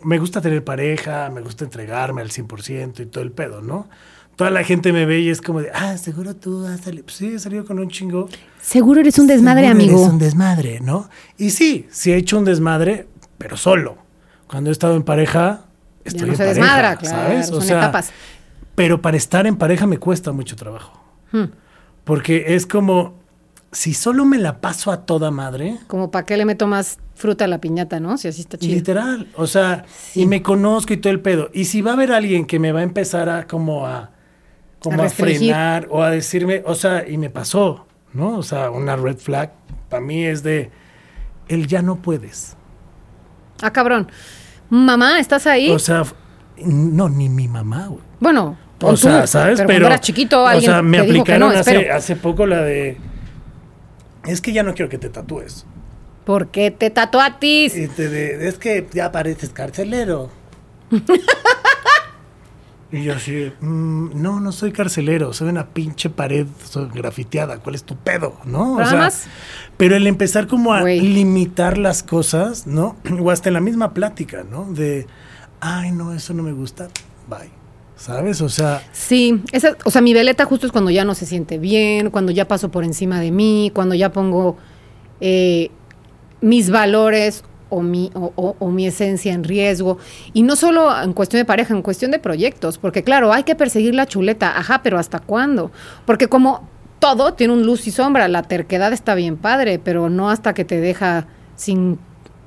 me 0.02 0.18
gusta 0.18 0.40
tener 0.40 0.64
pareja, 0.64 1.30
me 1.30 1.40
gusta 1.42 1.64
entregarme 1.64 2.22
al 2.22 2.30
100% 2.30 3.02
y 3.02 3.06
todo 3.06 3.22
el 3.22 3.30
pedo, 3.32 3.62
¿no? 3.62 3.88
Toda 4.36 4.50
la 4.50 4.64
gente 4.64 4.92
me 4.92 5.04
ve 5.06 5.20
y 5.20 5.28
es 5.28 5.40
como 5.40 5.60
de, 5.60 5.70
ah, 5.74 5.96
seguro 5.98 6.34
tú 6.34 6.64
has 6.66 6.80
salido. 6.80 7.04
Pues 7.04 7.16
sí, 7.16 7.28
he 7.34 7.38
salido 7.38 7.64
con 7.64 7.78
un 7.78 7.88
chingo. 7.88 8.28
Seguro 8.60 9.00
eres 9.00 9.18
un 9.18 9.26
desmadre, 9.26 9.66
Seguro 9.68 9.80
amigo. 9.82 9.98
Eres 10.00 10.12
un 10.12 10.18
desmadre, 10.18 10.80
¿no? 10.80 11.08
Y 11.36 11.50
sí, 11.50 11.86
sí 11.90 12.12
he 12.12 12.16
hecho 12.16 12.38
un 12.38 12.44
desmadre, 12.44 13.06
pero 13.38 13.56
solo. 13.56 13.98
Cuando 14.46 14.70
he 14.70 14.72
estado 14.72 14.96
en 14.96 15.02
pareja, 15.02 15.66
estoy 16.04 16.26
no 16.28 16.32
en 16.32 16.36
se 16.38 16.44
pareja, 16.44 16.60
desmadra, 16.60 16.96
claro, 16.96 17.16
¿sabes? 17.28 17.46
son 17.48 17.62
etapas. 17.64 18.10
Pero 18.74 19.02
para 19.02 19.16
estar 19.16 19.46
en 19.46 19.56
pareja 19.56 19.86
me 19.86 19.98
cuesta 19.98 20.32
mucho 20.32 20.56
trabajo. 20.56 20.98
Hmm. 21.30 21.44
Porque 22.04 22.54
es 22.54 22.66
como, 22.66 23.14
si 23.70 23.94
solo 23.94 24.24
me 24.24 24.38
la 24.38 24.60
paso 24.60 24.90
a 24.90 25.04
toda 25.04 25.30
madre, 25.30 25.78
Como 25.86 26.10
para 26.10 26.24
qué 26.26 26.36
le 26.36 26.44
meto 26.46 26.66
más 26.66 26.98
fruta 27.14 27.44
a 27.44 27.48
la 27.48 27.60
piñata, 27.60 28.00
¿no? 28.00 28.16
Si 28.18 28.28
así 28.28 28.40
está 28.40 28.56
chido. 28.58 28.74
Literal, 28.74 29.28
o 29.36 29.46
sea, 29.46 29.84
Sí. 30.10 30.22
y 30.22 30.26
me 30.26 30.42
conozco 30.42 30.94
y 30.94 30.96
todo 30.96 31.12
el 31.12 31.20
pedo. 31.20 31.50
Y 31.52 31.66
si 31.66 31.82
va 31.82 31.90
a 31.92 31.94
haber 31.94 32.12
alguien 32.12 32.46
que 32.46 32.58
me 32.58 32.72
va 32.72 32.80
a 32.80 32.82
empezar 32.82 33.28
a 33.28 33.46
como 33.46 33.86
a 33.86 34.10
como 34.82 35.02
A 35.02 35.08
frenar 35.08 35.86
o 35.90 36.02
a 36.02 36.10
decirme, 36.10 36.62
o 36.66 36.74
sea, 36.74 37.08
y 37.08 37.16
me 37.18 37.30
pasó, 37.30 37.86
¿no? 38.12 38.36
O 38.38 38.42
sea, 38.42 38.70
una 38.70 38.96
red 38.96 39.16
flag 39.16 39.52
para 39.88 40.00
mí 40.02 40.24
es 40.24 40.42
de 40.42 40.70
el 41.48 41.66
ya 41.66 41.82
no 41.82 41.96
puedes. 41.96 42.56
Ah, 43.62 43.72
cabrón. 43.72 44.10
Mamá, 44.70 45.18
¿estás 45.20 45.46
ahí? 45.46 45.70
O 45.70 45.78
sea, 45.78 46.02
no 46.56 47.08
ni 47.08 47.28
mi 47.28 47.46
mamá, 47.48 47.86
güey. 47.88 48.00
bueno, 48.20 48.56
O 48.80 48.90
tú, 48.90 48.96
sea, 48.96 49.26
¿sabes? 49.26 49.58
Pero, 49.58 49.66
Pero, 49.68 49.86
eras 49.86 50.00
chiquito, 50.00 50.42
o 50.42 50.46
alguien 50.46 50.70
sea, 50.70 50.82
me 50.82 50.98
aplicaron 50.98 51.52
no, 51.52 51.58
hace, 51.94 52.16
poco 52.16 52.46
la 52.46 52.62
de 52.62 52.96
es 54.26 54.40
que 54.40 54.52
ya 54.52 54.62
no 54.62 54.74
quiero 54.74 54.88
que 54.88 54.98
te 54.98 55.08
tatúes. 55.08 55.66
¿Por 56.24 56.48
qué 56.48 56.70
te 56.70 56.90
tatuatis? 56.90 57.74
De- 57.96 58.48
es 58.48 58.58
que 58.58 58.86
ya 58.92 59.10
pareces 59.12 59.50
carcelero. 59.50 60.30
y 62.92 63.02
yo 63.04 63.14
así, 63.14 63.50
mm, 63.60 64.20
no, 64.22 64.38
no 64.40 64.52
soy 64.52 64.70
carcelero, 64.70 65.32
soy 65.32 65.48
una 65.48 65.66
pinche 65.68 66.10
pared 66.10 66.46
soy 66.68 66.88
grafiteada. 66.92 67.58
¿Cuál 67.58 67.74
es 67.74 67.84
tu 67.84 67.96
pedo? 67.96 68.36
¿No? 68.44 68.74
O 68.74 68.76
Pero 68.76 68.88
sea, 68.88 68.98
además- 68.98 69.24
pero 69.76 69.96
el 69.96 70.06
empezar 70.06 70.46
como 70.46 70.72
a 70.74 70.82
limitar 70.82 71.78
las 71.78 72.02
cosas, 72.02 72.66
¿no? 72.66 72.96
O 73.20 73.30
hasta 73.30 73.48
en 73.48 73.54
la 73.54 73.60
misma 73.60 73.94
plática, 73.94 74.44
¿no? 74.48 74.66
De, 74.70 75.06
ay, 75.60 75.90
no, 75.92 76.12
eso 76.12 76.34
no 76.34 76.42
me 76.42 76.52
gusta, 76.52 76.88
bye. 77.28 77.50
¿Sabes? 77.96 78.40
O 78.40 78.48
sea, 78.48 78.82
Sí, 78.92 79.42
esa, 79.52 79.76
o 79.84 79.90
sea, 79.90 80.00
mi 80.02 80.12
veleta 80.12 80.44
justo 80.44 80.66
es 80.66 80.72
cuando 80.72 80.90
ya 80.90 81.04
no 81.04 81.14
se 81.14 81.24
siente 81.24 81.58
bien, 81.58 82.10
cuando 82.10 82.32
ya 82.32 82.48
paso 82.48 82.68
por 82.70 82.82
encima 82.84 83.20
de 83.20 83.30
mí, 83.30 83.70
cuando 83.74 83.94
ya 83.94 84.10
pongo 84.12 84.56
eh, 85.20 85.70
mis 86.40 86.68
valores 86.70 87.44
o 87.74 87.80
mi, 87.82 88.10
o, 88.14 88.32
o- 88.36 88.56
o 88.58 88.70
mi 88.70 88.86
esencia 88.86 89.32
en 89.32 89.44
riesgo. 89.44 89.98
Y 90.32 90.42
no 90.42 90.56
solo 90.56 90.90
en 91.02 91.12
cuestión 91.12 91.40
de 91.40 91.44
pareja, 91.44 91.74
en 91.74 91.82
cuestión 91.82 92.10
de 92.10 92.18
proyectos, 92.18 92.78
porque 92.78 93.02
claro, 93.02 93.32
hay 93.32 93.44
que 93.44 93.54
perseguir 93.56 93.94
la 93.94 94.06
chuleta, 94.06 94.56
ajá, 94.58 94.82
pero 94.82 94.98
¿hasta 94.98 95.18
cuándo? 95.18 95.70
Porque 96.04 96.28
como 96.28 96.68
todo 96.98 97.34
tiene 97.34 97.52
un 97.54 97.64
luz 97.66 97.86
y 97.86 97.90
sombra, 97.90 98.28
la 98.28 98.42
terquedad 98.42 98.92
está 98.92 99.14
bien 99.14 99.36
padre, 99.36 99.78
pero 99.78 100.08
no 100.10 100.30
hasta 100.30 100.54
que 100.54 100.64
te 100.64 100.80
deja 100.80 101.26
sin 101.56 101.98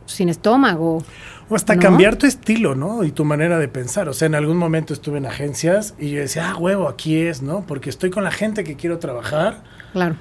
sin 0.07 0.29
estómago. 0.29 1.03
O 1.49 1.55
hasta 1.55 1.73
¿no? 1.73 1.81
cambiar 1.81 2.15
tu 2.15 2.27
estilo, 2.27 2.75
¿no? 2.75 3.03
Y 3.03 3.11
tu 3.11 3.25
manera 3.25 3.57
de 3.57 3.67
pensar. 3.67 4.07
O 4.07 4.13
sea, 4.13 4.27
en 4.27 4.35
algún 4.35 4.55
momento 4.57 4.93
estuve 4.93 5.17
en 5.17 5.25
agencias 5.25 5.95
y 5.97 6.11
yo 6.11 6.19
decía, 6.21 6.51
ah, 6.51 6.57
huevo, 6.57 6.87
aquí 6.87 7.17
es, 7.17 7.41
¿no? 7.41 7.65
Porque 7.65 7.89
estoy 7.89 8.11
con 8.11 8.23
la 8.23 8.29
gente 8.29 8.63
que 8.63 8.75
quiero 8.75 8.99
trabajar. 8.99 9.63
Claro. 9.93 10.15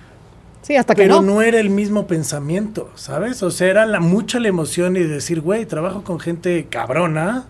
Sí, 0.67 0.77
hasta 0.77 0.95
que 0.95 1.03
Pero 1.03 1.17
no. 1.17 1.35
no 1.35 1.43
era 1.43 1.61
el 1.61 1.69
mismo 1.71 2.07
pensamiento, 2.07 2.91
¿sabes? 2.95 3.43
O 3.43 3.51
sea, 3.51 3.69
era 3.69 3.85
la, 3.87 4.01
mucha 4.01 4.41
la 4.41 4.49
emoción 4.49 4.97
y 4.97 5.01
decir, 5.03 5.41
güey, 5.43 5.67
trabajo 5.67 6.03
con 6.05 6.19
gente 6.19 6.67
cabrona, 6.71 7.45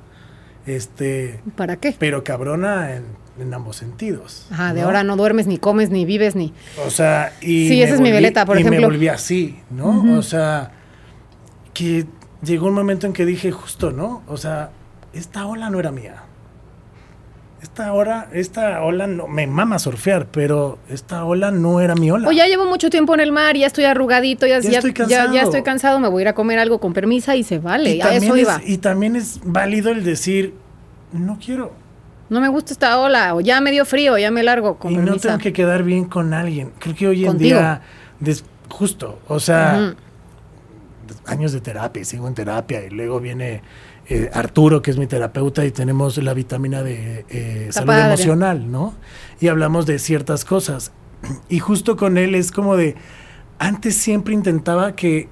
este, 0.67 1.41
¿Para 1.57 1.77
qué? 1.77 1.95
pero 1.99 2.25
cabrona 2.25 2.95
en, 2.97 3.05
en 3.39 3.55
ambos 3.55 3.77
sentidos. 3.77 4.47
Ajá, 4.51 4.75
de 4.75 4.83
ahora 4.83 5.05
no 5.05 5.17
duermes, 5.17 5.47
ni 5.47 5.59
comes, 5.59 5.91
ni 5.91 6.05
vives, 6.05 6.35
ni... 6.35 6.53
O 6.87 6.91
sea, 6.91 7.33
y. 7.41 7.69
Sí, 7.69 7.83
esa 7.83 7.95
es 7.95 8.01
mi 8.01 8.11
veleta, 8.11 8.45
por 8.47 8.57
y 8.57 8.61
ejemplo. 8.63 8.81
me 8.81 8.87
volví 8.87 9.07
así, 9.09 9.61
¿no? 9.71 10.17
O 10.19 10.23
sea, 10.23 10.73
que 11.73 12.07
llegó 12.43 12.67
un 12.67 12.75
momento 12.75 13.07
en 13.07 13.13
que 13.13 13.25
dije, 13.25 13.53
justo, 13.53 13.91
¿no? 13.93 14.23
O 14.27 14.37
sea, 14.37 14.71
esta 15.13 15.47
ola 15.47 15.71
no 15.71 15.79
era 15.79 15.93
mía. 15.93 16.23
Esta 17.65 17.95
ola, 17.95 18.29
esta 18.35 18.83
ola 18.83 19.07
no, 19.07 19.27
me 19.27 19.47
mama 19.47 19.79
surfear, 19.79 20.27
pero 20.27 20.79
esta 20.91 21.25
ola 21.25 21.51
no 21.51 21.81
era 21.81 21.95
mi 21.95 22.11
ola. 22.11 22.29
O 22.29 22.33
ya 22.33 22.47
llevo 22.47 22.67
mucho 22.67 22.91
tiempo 22.91 23.15
en 23.15 23.21
el 23.21 23.33
mar, 23.33 23.57
ya 23.57 23.67
estoy 23.67 23.85
arrugadito, 23.85 24.47
ya, 24.47 24.61
Ya 24.61 24.71
ya, 24.71 24.79
estoy 24.81 24.93
cansado. 24.93 25.33
ya 25.33 25.43
estoy 25.43 25.63
cansado, 25.63 25.99
me 25.99 26.09
voy 26.09 26.21
a 26.21 26.23
ir 26.25 26.29
a 26.29 26.35
comer 26.35 26.59
algo 26.59 26.79
con 26.79 26.93
permisa 26.93 27.37
y 27.37 27.43
se 27.43 27.59
vale. 27.61 27.97
y, 27.97 28.03
A 28.03 28.11
eso 28.13 28.27
también 28.27 28.37
iba. 28.39 28.57
es, 28.57 28.69
y 28.69 28.77
también 28.77 29.17
es 29.17 29.41
válido 29.45 29.91
el 29.93 30.05
decir, 30.05 30.53
no 31.15 31.39
quiero. 31.43 31.73
No 32.29 32.43
me 32.43 32.49
gusta 32.49 32.75
esta 32.75 32.99
ola, 33.01 33.35
o 33.35 33.41
ya 33.41 33.63
me 33.63 33.71
dio 33.71 33.87
frío, 33.87 34.19
ya 34.19 34.31
me 34.31 34.43
largo 34.43 34.77
con 34.77 34.93
y 34.93 34.97
no 34.97 35.17
tengo 35.17 35.39
que 35.39 35.55
quedar 35.55 35.85
bien 35.85 36.05
con 36.05 36.35
alguien. 36.35 36.71
Creo 36.79 36.95
que 36.95 37.09
hoy 37.09 37.23
en 37.23 37.29
Contigo. 37.29 37.59
día, 37.59 37.81
des- 38.21 38.45
justo, 38.69 39.21
o 39.27 39.41
sea, 39.41 39.95
años 41.25 41.53
de 41.53 41.63
terapia, 41.63 42.05
sigo 42.05 42.29
en 42.29 42.35
terapia, 42.35 42.85
y 42.85 42.91
luego 42.91 43.21
viene 43.21 43.63
eh, 44.09 44.31
Arturo, 44.33 44.83
que 44.83 44.91
es 44.91 44.99
mi 44.99 45.07
terapeuta, 45.07 45.65
y 45.65 45.71
tenemos 45.71 46.19
la 46.19 46.35
vitamina 46.35 46.83
de 46.83 47.25
eh, 47.29 47.69
salud 47.71 47.89
padre. 47.89 48.07
emocional, 48.15 48.71
¿no? 48.71 48.95
Y 49.41 49.49
hablamos 49.49 49.87
de 49.87 49.99
ciertas 49.99 50.45
cosas. 50.45 50.93
Y 51.49 51.59
justo 51.59 51.97
con 51.97 52.19
él 52.19 52.35
es 52.35 52.53
como 52.53 52.77
de, 52.77 52.97
antes 53.59 53.97
siempre 53.97 54.35
intentaba 54.35 54.95
que, 54.95 55.29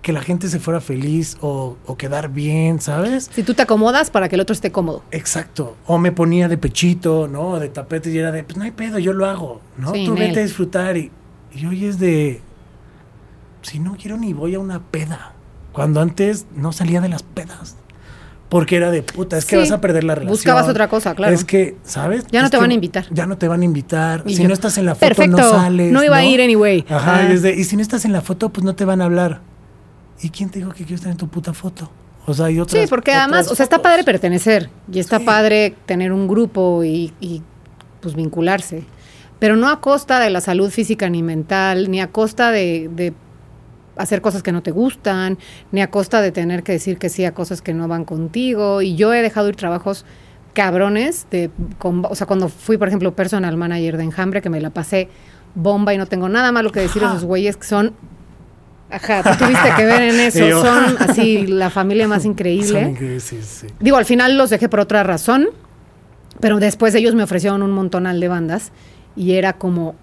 que 0.00 0.12
la 0.12 0.22
gente 0.22 0.48
se 0.48 0.58
fuera 0.58 0.80
feliz 0.80 1.36
o, 1.42 1.76
o 1.84 1.96
quedar 1.98 2.30
bien, 2.30 2.80
¿sabes? 2.80 3.28
Si 3.30 3.42
tú 3.42 3.52
te 3.52 3.60
acomodas 3.62 4.10
para 4.10 4.28
que 4.30 4.36
el 4.36 4.40
otro 4.40 4.54
esté 4.54 4.72
cómodo. 4.72 5.02
Exacto. 5.10 5.76
O 5.86 5.98
me 5.98 6.12
ponía 6.12 6.48
de 6.48 6.56
pechito, 6.56 7.28
¿no? 7.28 7.58
De 7.58 7.68
tapete 7.68 8.10
y 8.10 8.16
era 8.16 8.32
de, 8.32 8.42
pues 8.42 8.56
no 8.56 8.64
hay 8.64 8.70
pedo, 8.70 8.98
yo 8.98 9.12
lo 9.12 9.26
hago, 9.26 9.60
¿no? 9.76 9.92
Sí, 9.92 10.06
Tú 10.06 10.14
vete 10.14 10.40
a 10.40 10.42
disfrutar. 10.42 10.96
Y, 10.96 11.10
y 11.54 11.66
hoy 11.66 11.84
es 11.84 11.98
de, 11.98 12.40
si 13.60 13.80
no 13.80 13.96
quiero 14.00 14.16
ni 14.16 14.32
voy 14.32 14.54
a 14.54 14.60
una 14.60 14.80
peda. 14.80 15.34
Cuando 15.72 16.00
antes 16.00 16.46
no 16.54 16.72
salía 16.72 17.00
de 17.02 17.10
las 17.10 17.22
pedas. 17.22 17.76
Porque 18.48 18.76
era 18.76 18.90
de 18.90 19.02
puta, 19.02 19.36
es 19.36 19.44
que 19.44 19.56
Sí. 19.56 19.60
vas 19.62 19.70
a 19.72 19.80
perder 19.80 20.04
la 20.04 20.14
relación. 20.14 20.32
Buscabas 20.32 20.66
otra 20.68 20.88
cosa, 20.88 21.14
claro. 21.14 21.34
Es 21.34 21.44
que, 21.44 21.76
¿sabes? 21.84 22.24
Ya 22.30 22.40
no 22.40 22.46
Es 22.46 22.50
te 22.50 22.56
van 22.56 22.70
a 22.70 22.74
invitar. 22.74 23.04
Ya 23.10 23.26
no 23.26 23.36
te 23.36 23.46
van 23.46 23.60
a 23.60 23.64
invitar. 23.64 24.22
Y 24.26 24.36
si 24.36 24.42
yo, 24.42 24.48
no 24.48 24.54
estás 24.54 24.78
en 24.78 24.86
la 24.86 24.94
foto, 24.94 25.06
perfecto, 25.06 25.36
no 25.36 25.50
sales. 25.50 25.92
no 25.92 26.02
iba 26.02 26.16
a 26.16 26.24
ir 26.24 26.40
anyway. 26.40 26.84
Ajá, 26.88 27.18
Ah. 27.18 27.28
y, 27.28 27.32
es 27.34 27.42
de, 27.42 27.54
y 27.54 27.64
si 27.64 27.76
no 27.76 27.82
estás 27.82 28.04
en 28.06 28.12
la 28.12 28.22
foto, 28.22 28.48
pues 28.48 28.64
no 28.64 28.74
te 28.74 28.84
van 28.86 29.02
a 29.02 29.04
hablar. 29.04 29.40
¿Y 30.22 30.30
quién 30.30 30.48
te 30.48 30.60
dijo 30.60 30.70
que 30.70 30.78
quiero 30.84 30.94
estar 30.94 31.10
en 31.12 31.18
tu 31.18 31.28
puta 31.28 31.52
foto? 31.52 31.90
O 32.26 32.32
sea, 32.34 32.46
hay 32.46 32.58
otras 32.58 32.80
Sí, 32.82 32.86
porque 32.88 33.12
además, 33.12 33.50
o 33.50 33.54
sea, 33.54 33.64
está 33.64 33.80
padre 33.82 34.02
pertenecer 34.04 34.70
y 34.90 34.98
está 34.98 35.18
Sí. 35.18 35.24
padre 35.24 35.74
tener 35.86 36.12
un 36.12 36.26
grupo 36.26 36.82
y, 36.84 37.12
y, 37.20 37.42
pues 38.00 38.14
vincularse, 38.14 38.84
pero 39.38 39.56
no 39.56 39.68
a 39.68 39.80
costa 39.80 40.20
de 40.20 40.30
la 40.30 40.40
salud 40.40 40.70
física 40.70 41.08
ni 41.10 41.22
mental, 41.22 41.90
ni 41.90 42.00
a 42.00 42.08
costa 42.08 42.50
de, 42.50 42.88
de 42.92 43.12
hacer 43.98 44.20
cosas 44.22 44.42
que 44.42 44.52
no 44.52 44.62
te 44.62 44.70
gustan, 44.70 45.38
ni 45.72 45.80
a 45.82 45.90
costa 45.90 46.20
de 46.22 46.32
tener 46.32 46.62
que 46.62 46.72
decir 46.72 46.98
que 46.98 47.08
sí 47.08 47.24
a 47.24 47.32
cosas 47.34 47.60
que 47.62 47.74
no 47.74 47.88
van 47.88 48.04
contigo. 48.04 48.80
Y 48.82 48.94
yo 48.96 49.12
he 49.12 49.20
dejado 49.22 49.48
ir 49.48 49.56
trabajos 49.56 50.04
cabrones, 50.54 51.26
de, 51.30 51.50
con- 51.78 52.04
o 52.04 52.14
sea, 52.14 52.26
cuando 52.26 52.48
fui, 52.48 52.78
por 52.78 52.88
ejemplo, 52.88 53.14
personal 53.14 53.56
manager 53.56 53.96
de 53.96 54.04
Enjambre, 54.04 54.40
que 54.42 54.50
me 54.50 54.60
la 54.60 54.70
pasé 54.70 55.08
bomba 55.54 55.94
y 55.94 55.98
no 55.98 56.06
tengo 56.06 56.28
nada 56.28 56.50
malo 56.52 56.72
que 56.72 56.80
decir 56.80 57.02
a 57.04 57.08
esos 57.08 57.24
güeyes 57.24 57.56
que 57.56 57.66
son... 57.66 57.92
Ajá, 58.90 59.22
tú 59.22 59.44
tuviste 59.44 59.68
que 59.76 59.84
ver 59.84 60.02
en 60.02 60.18
eso, 60.20 60.46
yo- 60.46 60.62
son 60.64 60.96
así 61.00 61.46
la 61.46 61.68
familia 61.70 62.08
más 62.08 62.22
Son 62.22 62.30
increíble. 62.32 62.80
increíbles, 62.80 63.22
sí, 63.24 63.38
sí. 63.42 63.66
Digo, 63.80 63.96
al 63.98 64.04
final 64.06 64.38
los 64.38 64.48
dejé 64.50 64.68
por 64.68 64.80
otra 64.80 65.02
razón, 65.02 65.48
pero 66.40 66.58
después 66.58 66.94
ellos 66.94 67.14
me 67.14 67.22
ofrecieron 67.22 67.62
un 67.62 67.70
montonal 67.72 68.18
de 68.18 68.28
bandas 68.28 68.72
y 69.14 69.32
era 69.34 69.52
como, 69.54 69.94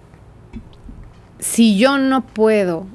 si 1.39 1.77
yo 1.77 1.97
no 1.97 2.25
puedo 2.25 2.85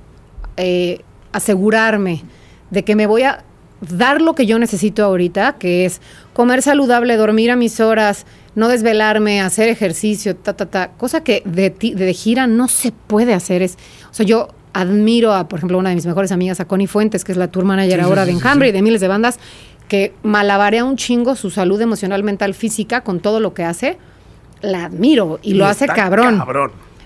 eh, 0.56 1.00
asegurarme 1.32 2.22
de 2.70 2.84
que 2.84 2.94
me 2.96 3.06
voy 3.06 3.22
a 3.22 3.44
dar 3.80 4.20
lo 4.20 4.34
que 4.34 4.46
yo 4.46 4.58
necesito 4.58 5.04
ahorita, 5.04 5.56
que 5.58 5.84
es 5.86 6.00
comer 6.34 6.62
saludable, 6.62 7.16
dormir 7.16 7.50
a 7.50 7.56
mis 7.56 7.80
horas, 7.80 8.26
no 8.54 8.68
desvelarme, 8.68 9.40
hacer 9.40 9.68
ejercicio, 9.68 10.36
ta, 10.36 10.54
ta, 10.54 10.66
ta, 10.66 10.90
cosa 10.98 11.22
que 11.24 11.42
de, 11.46 11.70
ti- 11.70 11.94
de 11.94 12.12
gira 12.12 12.46
no 12.46 12.68
se 12.68 12.92
puede 12.92 13.32
hacer. 13.32 13.62
Es, 13.62 13.76
o 14.10 14.14
sea, 14.14 14.26
yo 14.26 14.48
admiro 14.72 15.32
a, 15.32 15.48
por 15.48 15.58
ejemplo, 15.60 15.78
una 15.78 15.88
de 15.90 15.94
mis 15.94 16.06
mejores 16.06 16.30
amigas, 16.30 16.60
a 16.60 16.66
Connie 16.66 16.86
Fuentes, 16.86 17.24
que 17.24 17.32
es 17.32 17.38
la 17.38 17.48
tour 17.48 17.64
manager 17.64 18.00
Sí, 18.00 18.04
ahora 18.04 18.24
sí, 18.24 18.30
de 18.32 18.36
Enjambre 18.36 18.68
sí. 18.68 18.70
y 18.70 18.72
de 18.72 18.82
miles 18.82 19.00
de 19.00 19.08
bandas, 19.08 19.38
que 19.88 20.12
malabarea 20.22 20.84
un 20.84 20.96
chingo 20.96 21.34
su 21.34 21.50
salud 21.50 21.80
emocional, 21.80 22.22
mental, 22.22 22.54
física 22.54 23.00
con 23.00 23.18
todo 23.20 23.40
lo 23.40 23.54
que 23.54 23.64
hace. 23.64 23.98
La 24.62 24.84
admiro 24.84 25.38
y, 25.42 25.54
lo 25.54 25.64
hace. 25.66 25.86
Cabrón. 25.86 26.42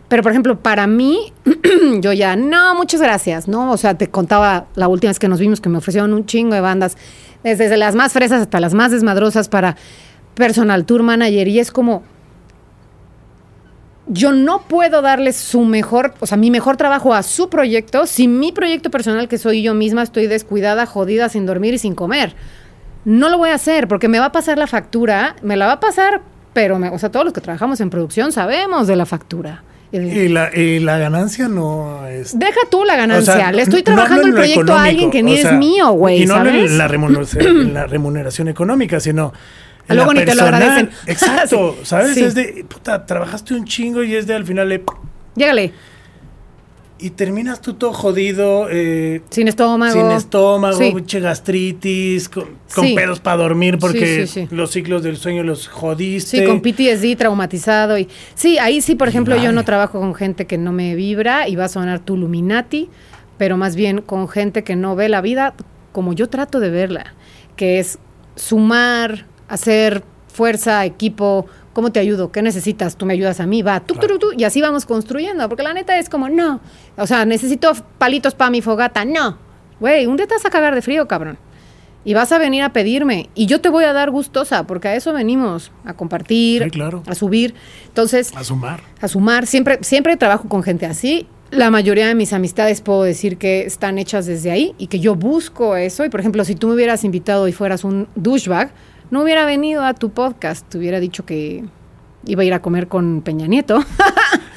Pero, 0.08 0.22
por 0.22 0.32
ejemplo, 0.32 0.58
para 0.60 0.86
mí, 0.86 1.32
yo 2.00 2.12
ya, 2.12 2.36
no, 2.36 2.74
muchas 2.74 3.00
gracias, 3.00 3.48
¿no? 3.48 3.70
O 3.72 3.76
sea, 3.76 3.96
te 3.96 4.08
contaba 4.10 4.66
la 4.74 4.86
última 4.88 5.10
vez 5.10 5.18
que 5.18 5.28
nos 5.28 5.40
vimos 5.40 5.60
que 5.60 5.68
me 5.68 5.78
ofrecieron 5.78 6.12
un 6.12 6.26
chingo 6.26 6.54
de 6.54 6.60
bandas, 6.60 6.96
desde, 7.42 7.76
las 7.76 7.94
más 7.94 8.12
fresas 8.12 8.42
hasta 8.42 8.60
las 8.60 8.74
más 8.74 8.90
desmadrosas 8.92 9.48
para 9.48 9.76
personal 10.34 10.84
tour 10.84 11.02
manager. 11.02 11.48
Y 11.48 11.58
es 11.58 11.70
como, 11.70 12.02
yo 14.06 14.32
no 14.32 14.60
puedo 14.62 15.00
darles 15.02 15.36
su 15.36 15.62
mejor, 15.64 16.14
o 16.20 16.26
sea, 16.26 16.36
mi 16.36 16.50
mejor 16.50 16.76
trabajo 16.76 17.14
a 17.14 17.22
su 17.22 17.48
proyecto 17.48 18.06
si 18.06 18.28
mi 18.28 18.52
proyecto 18.52 18.90
personal, 18.90 19.28
que 19.28 19.38
soy 19.38 19.62
yo 19.62 19.74
misma, 19.74 20.02
estoy 20.02 20.26
descuidada, 20.26 20.84
jodida, 20.86 21.28
sin 21.30 21.46
dormir 21.46 21.74
y 21.74 21.78
sin 21.78 21.94
comer. 21.94 22.34
No 23.06 23.28
lo 23.30 23.38
voy 23.38 23.50
a 23.50 23.54
hacer 23.54 23.88
porque 23.88 24.08
me 24.08 24.18
va 24.18 24.26
a 24.26 24.32
pasar 24.32 24.58
la 24.58 24.66
factura, 24.66 25.36
me 25.42 25.56
la 25.56 25.66
va 25.66 25.72
a 25.72 25.80
pasar, 25.80 26.20
pero, 26.52 26.78
me- 26.78 26.90
o 26.90 26.98
sea, 26.98 27.10
todos 27.10 27.24
los 27.24 27.32
que 27.34 27.40
trabajamos 27.40 27.80
en 27.80 27.88
producción 27.90 28.32
sabemos 28.32 28.86
de 28.86 28.96
la 28.96 29.06
factura. 29.06 29.62
Y 29.94 29.98
de- 29.98 30.24
Y 30.24 30.28
la, 30.28 30.50
y 30.56 30.80
la 30.80 30.98
ganancia 30.98 31.46
no 31.48 32.06
es. 32.08 32.36
Deja 32.38 32.58
tú 32.70 32.84
la 32.84 32.96
ganancia. 32.96 33.32
O 33.32 33.36
sea, 33.36 33.52
Le 33.52 33.62
estoy 33.62 33.82
trabajando 33.82 34.26
el 34.26 34.34
proyecto 34.34 34.72
a 34.74 34.84
alguien 34.84 35.10
que 35.10 35.22
ni 35.22 35.34
o 35.34 35.36
sea, 35.42 35.52
es 35.52 35.58
mío, 35.58 35.90
güey. 35.92 36.22
Y 36.22 36.26
no 36.26 36.34
¿sabes? 36.34 36.70
en 36.72 36.78
la 36.78 36.88
remuneración, 36.88 37.46
en 37.46 37.74
la 37.74 37.86
remuneración 37.86 38.48
económica, 38.48 38.98
sino. 38.98 39.32
en 39.88 39.96
Luego 39.96 40.12
la 40.12 40.20
ni 40.20 40.26
te 40.26 40.34
lo 40.34 40.42
agradecen. 40.42 40.90
Exacto, 41.06 41.76
Sí. 41.78 41.86
¿sabes? 41.86 42.14
Sí. 42.14 42.24
Es 42.24 42.34
de, 42.34 42.64
puta, 42.68 43.06
trabajaste 43.06 43.54
un 43.54 43.64
chingo 43.66 44.02
y 44.02 44.14
es 44.16 44.26
de 44.26 44.34
al 44.34 44.44
final. 44.44 44.68
de- 44.68 44.82
Llégale. 45.36 45.72
Y 47.04 47.10
terminas 47.10 47.60
tú 47.60 47.74
todo 47.74 47.92
jodido, 47.92 48.66
eh, 48.70 49.20
Sin 49.28 49.46
estómago. 49.48 49.92
sin 49.92 50.10
estómago, 50.10 50.78
Sí. 50.78 51.20
gastritis, 51.20 52.28
con, 52.30 52.44
con 52.74 52.86
Sí. 52.86 52.94
pedos 52.94 53.20
para 53.20 53.36
dormir 53.36 53.78
porque 53.78 54.26
Sí, 54.26 54.48
los 54.50 54.70
ciclos 54.70 55.02
del 55.02 55.16
sueño 55.18 55.42
los 55.42 55.68
jodiste. 55.68 56.38
Sí, 56.38 56.44
con 56.46 56.60
PTSD 56.62 57.14
traumatizado. 57.16 57.98
y 57.98 58.08
Sí, 58.34 58.56
ahí 58.58 58.80
sí, 58.80 58.94
por 58.94 59.08
ejemplo, 59.08 59.36
yo 59.36 59.52
no 59.52 59.64
trabajo 59.64 60.00
con 60.00 60.14
gente 60.14 60.46
que 60.46 60.56
no 60.56 60.72
me 60.72 60.94
vibra 60.94 61.46
y 61.48 61.56
va 61.56 61.66
a 61.66 61.68
sonar 61.68 62.00
tu 62.00 62.16
Luminati, 62.16 62.88
pero 63.36 63.56
más 63.58 63.76
bien 63.76 64.00
con 64.00 64.26
gente 64.28 64.64
que 64.64 64.74
no 64.76 64.96
ve 64.96 65.08
la 65.10 65.20
vida 65.20 65.52
como 65.92 66.12
yo 66.14 66.28
trato 66.30 66.58
de 66.58 66.70
verla, 66.70 67.14
que 67.56 67.78
es 67.80 67.98
sumar, 68.34 69.26
hacer 69.48 70.02
fuerza, 70.32 70.84
equipo. 70.84 71.46
¿Cómo 71.74 71.92
te 71.92 72.00
ayudo? 72.00 72.32
¿Qué 72.32 72.40
necesitas? 72.40 72.96
Tú 72.96 73.04
me 73.04 73.12
ayudas 73.12 73.40
a 73.40 73.46
mí, 73.46 73.60
va, 73.62 73.80
tú, 73.80 73.94
tú, 73.94 74.18
tú, 74.18 74.28
y 74.36 74.44
así 74.44 74.62
vamos 74.62 74.86
construyendo, 74.86 75.46
porque 75.48 75.62
la 75.64 75.74
neta 75.74 75.98
es 75.98 76.08
como, 76.08 76.28
no, 76.30 76.60
o 76.96 77.06
sea, 77.06 77.24
necesito 77.26 77.72
palitos 77.98 78.34
para 78.34 78.50
mi 78.50 78.62
fogata, 78.62 79.04
no, 79.04 79.36
güey, 79.80 80.06
un 80.06 80.16
día 80.16 80.26
te 80.26 80.34
vas 80.34 80.46
a 80.46 80.50
cagar 80.50 80.74
de 80.74 80.80
frío, 80.82 81.06
cabrón. 81.06 81.36
Y 82.06 82.12
vas 82.12 82.32
a 82.32 82.38
venir 82.38 82.62
a 82.62 82.70
pedirme. 82.74 83.30
Y 83.34 83.46
yo 83.46 83.62
te 83.62 83.70
voy 83.70 83.84
a 83.84 83.94
dar 83.94 84.10
gustosa, 84.10 84.66
porque 84.66 84.88
a 84.88 84.94
eso 84.94 85.14
venimos, 85.14 85.72
a 85.86 85.94
compartir, 85.94 86.62
Sí, 86.64 86.70
claro. 86.70 87.02
a 87.06 87.14
subir. 87.14 87.54
Entonces, 87.86 88.30
A 88.36 88.44
sumar. 88.44 88.80
a 89.00 89.08
sumar. 89.08 89.46
Siempre, 89.46 89.78
siempre 89.80 90.18
trabajo 90.18 90.46
con 90.46 90.62
gente 90.62 90.84
así. 90.84 91.26
La 91.50 91.70
mayoría 91.70 92.06
de 92.06 92.14
mis 92.14 92.34
amistades 92.34 92.82
puedo 92.82 93.04
decir 93.04 93.38
que 93.38 93.62
están 93.64 93.96
hechas 93.96 94.26
desde 94.26 94.50
ahí 94.50 94.74
y 94.76 94.88
que 94.88 95.00
yo 95.00 95.14
busco 95.14 95.76
eso. 95.76 96.04
Y 96.04 96.10
por 96.10 96.20
ejemplo, 96.20 96.44
si 96.44 96.54
tú 96.54 96.68
me 96.68 96.74
hubieras 96.74 97.04
invitado 97.04 97.48
y 97.48 97.52
fueras 97.52 97.84
un 97.84 98.06
douchebag, 98.16 98.70
no 99.10 99.22
hubiera 99.22 99.44
venido 99.44 99.84
a 99.84 99.94
tu 99.94 100.10
podcast. 100.10 100.68
Te 100.68 100.78
hubiera 100.78 101.00
dicho 101.00 101.24
que 101.24 101.64
iba 102.26 102.42
a 102.42 102.44
ir 102.44 102.54
a 102.54 102.62
comer 102.62 102.88
con 102.88 103.22
Peña 103.22 103.46
Nieto 103.46 103.84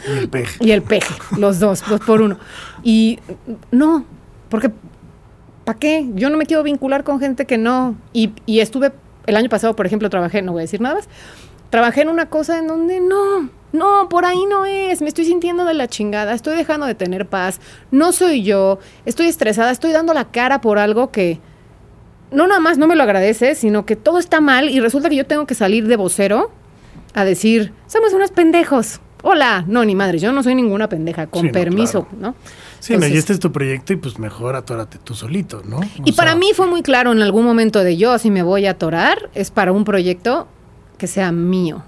Y 0.08 0.18
el 0.18 0.30
peje. 0.30 0.58
y 0.66 0.72
el 0.72 0.82
peje, 0.82 1.14
los 1.38 1.60
dos, 1.60 1.84
dos 1.88 2.00
por 2.02 2.22
uno. 2.22 2.38
Y 2.84 3.20
no, 3.72 4.06
porque 4.50 4.72
¿para 5.68 5.78
qué? 5.78 6.10
Yo 6.16 6.30
no 6.30 6.38
me 6.38 6.45
quiero 6.45 6.64
vincular 6.64 7.04
con 7.04 7.20
gente 7.20 7.45
que 7.45 7.58
no. 7.58 7.95
Y, 8.14 8.32
y 8.45 8.62
estuve, 8.62 8.93
el 9.26 9.36
año 9.36 9.50
pasado, 9.50 9.76
por 9.76 9.86
ejemplo, 9.86 10.10
trabajé, 10.10 10.41
no 10.41 10.54
voy 10.54 10.62
a 10.62 10.64
decir 10.64 10.80
nada 10.80 10.95
más, 10.95 11.10
trabajé 11.70 12.04
en 12.04 12.10
una 12.10 12.30
cosa 12.30 12.58
en 12.58 12.68
donde 12.68 13.02
no, 13.02 13.50
no, 13.74 14.08
por 14.08 14.24
ahí 14.24 14.45
no 14.50 14.66
es, 14.66 15.02
me 15.02 15.10
estoy 15.10 15.26
sintiendo 15.26 15.66
de 15.66 15.74
la 15.74 15.88
chingada, 15.88 16.34
estoy 16.34 16.56
dejando 16.56 16.86
de 16.86 16.95
tener 16.95 17.28
paz, 17.28 17.60
no 17.91 18.14
soy 18.14 18.43
yo, 18.43 18.80
estoy 19.06 19.28
estresada, 19.28 19.72
estoy 19.72 19.91
dando 19.91 20.14
la 20.14 20.32
cara 20.32 20.62
por 20.62 20.80
algo 20.80 21.12
que 21.12 21.41
no 22.32 22.47
nada 22.47 22.59
más 22.59 22.78
no 22.78 22.88
me 22.88 22.95
lo 22.95 23.03
agradece, 23.03 23.55
sino 23.55 23.86
que 23.86 23.95
todo 23.95 24.19
está 24.19 24.41
mal 24.41 24.69
y 24.69 24.80
resulta 24.80 25.09
que 25.09 25.15
yo 25.15 25.25
tengo 25.25 25.45
que 25.47 25.55
salir 25.55 25.88
de 25.88 25.95
vocero 25.95 26.51
a 27.13 27.25
decir, 27.25 27.73
somos 27.88 28.13
unos 28.13 28.32
pendejos. 28.32 28.99
Hola, 29.23 29.65
no, 29.67 29.84
ni 29.84 29.95
madre, 29.95 30.19
yo 30.19 30.32
no 30.32 30.43
soy 30.43 30.53
ninguna 30.53 30.88
pendeja, 30.89 31.25
con 31.28 31.41
Sí, 31.41 31.47
no, 31.47 31.53
permiso, 31.53 32.03
claro. 32.05 32.17
¿no? 32.19 32.36
Sí, 32.80 32.93
no, 32.93 32.99
y 32.99 33.05
Entonces- 33.05 33.19
este 33.19 33.34
es 33.34 33.39
tu 33.39 33.51
proyecto 33.51 33.93
y 33.93 33.95
pues 33.95 34.19
mejor 34.19 34.55
atórate 34.55 34.99
tú 35.03 35.15
solito, 35.15 35.63
¿no? 35.65 35.78
O 35.80 35.82
Y 36.05 36.11
para 36.11 36.36
mí 36.36 36.51
fue 36.53 36.67
muy 36.67 36.84
claro 36.84 37.11
en 37.11 37.21
algún 37.23 37.43
momento 37.43 37.84
de 37.84 37.97
yo, 37.97 38.17
si 38.19 38.30
me 38.30 38.43
voy 38.43 38.67
a 38.67 38.71
atorar, 38.71 39.30
es 39.34 39.49
para 39.49 39.71
un 39.71 39.84
proyecto 39.84 40.47
que 40.99 41.07
sea 41.07 41.32
mío. 41.32 41.84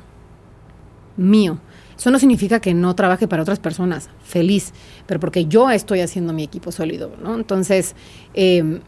Mío. 1.17 1.59
Eso 1.97 2.11
no 2.11 2.17
significa 2.19 2.59
que 2.61 2.73
no 2.73 2.95
trabaje 2.95 3.27
para 3.27 3.41
otras 3.43 3.59
personas, 3.59 4.09
feliz, 4.23 4.73
pero 5.05 5.19
porque 5.19 5.45
yo 5.45 5.69
estoy 5.69 5.99
haciendo 5.99 6.31
mi 6.33 6.43
equipo 6.43 6.71
sólido, 6.71 7.11
¿no? 7.21 7.35
Entonces, 7.35 7.93
eh, 8.33 8.79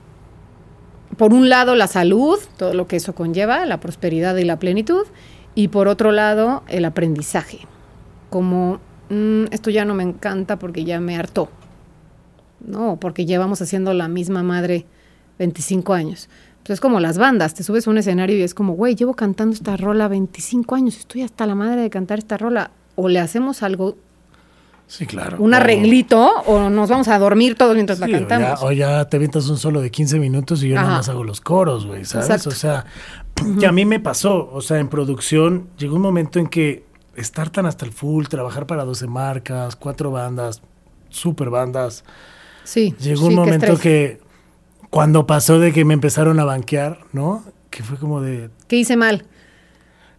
por 1.21 1.35
un 1.35 1.49
lado, 1.49 1.75
la 1.75 1.85
salud, 1.85 2.39
todo 2.57 2.73
lo 2.73 2.87
que 2.87 2.95
eso 2.95 3.13
conlleva, 3.13 3.63
la 3.67 3.79
prosperidad 3.79 4.35
y 4.37 4.43
la 4.43 4.57
plenitud, 4.57 5.03
y 5.53 5.67
por 5.67 5.87
otro 5.87 6.11
lado, 6.11 6.63
el 6.67 6.83
aprendizaje. 6.83 7.59
Como, 8.31 8.79
mm, 9.11 9.43
esto 9.51 9.69
ya 9.69 9.85
no 9.85 9.93
me 9.93 10.01
encanta 10.01 10.57
porque 10.57 10.83
ya 10.83 10.99
me 10.99 11.15
hartó. 11.15 11.49
No, 12.59 12.97
porque 12.99 13.27
llevamos 13.27 13.61
haciendo 13.61 13.93
la 13.93 14.07
misma 14.07 14.41
madre 14.41 14.87
25 15.37 15.93
años. 15.93 16.27
Pues 16.63 16.77
es 16.77 16.81
como 16.81 16.99
las 16.99 17.19
bandas, 17.19 17.53
te 17.53 17.61
subes 17.61 17.85
a 17.85 17.91
un 17.91 17.99
escenario 17.99 18.35
y 18.35 18.41
es 18.41 18.55
como, 18.55 18.73
güey, 18.73 18.95
llevo 18.95 19.13
cantando 19.13 19.53
esta 19.53 19.77
rola 19.77 20.07
25 20.07 20.73
años, 20.73 20.97
estoy 20.97 21.21
hasta 21.21 21.45
la 21.45 21.53
madre 21.53 21.81
de 21.81 21.91
cantar 21.91 22.17
esta 22.17 22.37
rola. 22.37 22.71
O 22.95 23.09
le 23.09 23.19
hacemos 23.19 23.61
algo, 23.61 23.95
Sí, 24.91 25.05
claro. 25.05 25.37
un 25.39 25.53
arreglito, 25.53 26.29
o 26.47 26.69
nos 26.69 26.89
vamos 26.89 27.07
a 27.07 27.17
dormir 27.17 27.55
todos 27.55 27.75
mientras 27.75 27.97
sí, 27.99 28.01
la 28.01 28.07
o 28.07 28.11
ya, 28.19 28.27
cantamos. 28.27 28.61
o 28.63 28.71
ya 28.73 29.05
te 29.07 29.15
avientas 29.15 29.47
un 29.47 29.57
solo 29.57 29.79
de 29.79 29.89
15 29.89 30.19
minutos 30.19 30.61
y 30.63 30.67
yo 30.67 30.75
nada 30.75 30.87
Ajá. 30.87 30.97
más 30.97 31.07
hago 31.07 31.23
los 31.23 31.39
coros, 31.39 31.85
güey, 31.85 32.03
¿sabes? 32.03 32.25
Exacto. 32.29 32.49
O 32.49 32.51
sea, 32.51 32.85
que 33.59 33.65
a 33.65 33.71
mí 33.71 33.85
me 33.85 34.01
pasó, 34.01 34.49
o 34.51 34.59
sea, 34.59 34.79
en 34.79 34.89
producción 34.89 35.69
llegó 35.77 35.95
un 35.95 36.01
momento 36.01 36.39
en 36.39 36.47
que 36.47 36.83
estar 37.15 37.49
tan 37.49 37.65
hasta 37.67 37.85
el 37.85 37.93
full, 37.93 38.25
trabajar 38.25 38.67
para 38.67 38.83
12 38.83 39.07
marcas, 39.07 39.77
cuatro 39.77 40.11
bandas, 40.11 40.61
super 41.09 41.49
bandas, 41.49 42.03
Sí. 42.65 42.93
llegó 42.99 43.21
sí, 43.21 43.27
un 43.29 43.35
momento 43.35 43.77
que 43.79 44.19
cuando 44.89 45.25
pasó 45.25 45.57
de 45.57 45.71
que 45.71 45.85
me 45.85 45.93
empezaron 45.93 46.37
a 46.41 46.43
banquear, 46.43 46.99
¿no? 47.13 47.45
Que 47.69 47.81
fue 47.81 47.95
como 47.97 48.19
de, 48.19 48.49
¿Qué 48.67 48.75
hice 48.75 48.97
mal? 48.97 49.25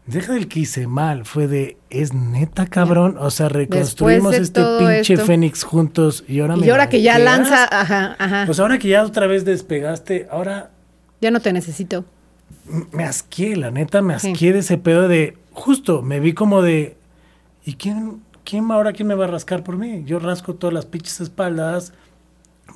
Deja 0.05 0.33
del 0.33 0.49
que 0.49 0.61
hice 0.61 0.89
mal, 0.89 1.25
fue 1.25 1.47
de, 1.47 1.77
es 1.89 2.13
neta 2.13 2.67
cabrón, 2.67 3.17
o 3.21 3.31
sea, 3.31 3.49
reconstruimos 3.49 4.33
de 4.33 4.39
este 4.39 4.61
pinche 4.79 5.15
esto. 5.15 5.27
Fénix 5.27 5.63
juntos 5.63 6.25
y 6.27 6.41
ahora 6.41 6.57
me 6.57 6.67
Y 6.67 6.71
ahora 6.71 6.89
que 6.89 7.03
ya 7.03 7.21
lanza, 7.21 7.69
ajá, 7.71 8.17
ajá, 8.19 8.43
Pues 8.47 8.59
ahora 8.59 8.79
que 8.81 8.89
ya 8.89 9.05
otra 9.05 9.29
vez 9.29 9.45
despegaste, 9.45 10.27
ahora 10.31 10.71
ya 11.21 11.31
no 11.31 11.39
te 11.39 11.53
necesito. 11.53 12.05
me 12.91 13.05
asqué, 13.05 13.55
la 13.55 13.71
neta, 13.71 14.03
me 14.03 14.19
Sí. 14.19 14.33
asqué 14.33 14.53
de 14.53 14.59
ese 14.59 14.77
pedo 14.77 15.07
de, 15.07 15.39
justo, 15.53 16.03
me 16.03 16.19
vi 16.19 16.33
como 16.33 16.63
de, 16.63 16.97
¿y 17.65 17.75
quién, 17.75 18.23
quién 18.45 18.73
ahora 18.73 18.93
quién 18.93 19.07
me 19.07 19.15
va 19.15 19.27
a 19.27 19.29
rascar 19.29 19.63
por 19.63 19.77
mí? 19.77 20.03
Yo 20.05 20.19
rasco 20.19 20.55
todas 20.55 20.75
las 20.75 20.85
pinches 20.87 21.21
espaldas, 21.21 21.93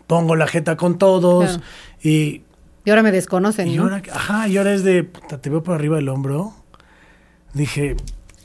pongo 0.07 0.37
la 0.37 0.47
jeta 0.47 0.77
con 0.77 0.97
todos 0.97 1.45
Claro. 1.57 1.63
y, 2.05 2.43
Y 2.85 2.91
ahora 2.91 3.03
me 3.03 3.11
desconocen, 3.11 3.67
y 3.67 3.77
¿no? 3.77 3.83
ahora, 3.83 4.01
ajá, 4.13 4.47
y 4.47 4.57
ahora 4.59 4.73
es 4.75 4.85
de, 4.85 5.03
puta, 5.03 5.41
te 5.41 5.51
veo 5.51 5.65
por 5.65 5.75
arriba 5.75 5.97
del 5.97 6.09
hombro. 6.09 6.55
Dije, 7.57 7.97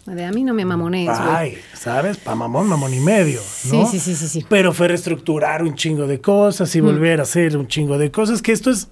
De 0.06 0.26
a 0.26 0.32
mí 0.32 0.44
no 0.44 0.54
me 0.54 0.64
mamones. 0.66 1.10
Ay, 1.12 1.58
¿sabes? 1.74 2.18
Pa' 2.18 2.34
mamón, 2.34 2.68
mamón 2.68 2.94
y 2.94 3.00
medio, 3.02 3.40
¿no? 3.72 3.86
Sí, 3.86 4.00
sí, 4.00 4.00
sí, 4.00 4.16
sí, 4.16 4.28
sí. 4.28 4.46
Pero 4.50 4.72
fue 4.74 4.88
reestructurar 4.88 5.64
un 5.64 5.76
chingo 5.76 6.08
de 6.08 6.22
cosas 6.22 6.74
y 6.76 6.80
volver 6.80 7.20
a 7.20 7.24
hacer 7.24 7.58
un 7.58 7.68
chingo 7.68 7.98
de 7.98 8.10
cosas, 8.10 8.42
que 8.42 8.52
esto 8.54 8.72
es, 8.72 8.88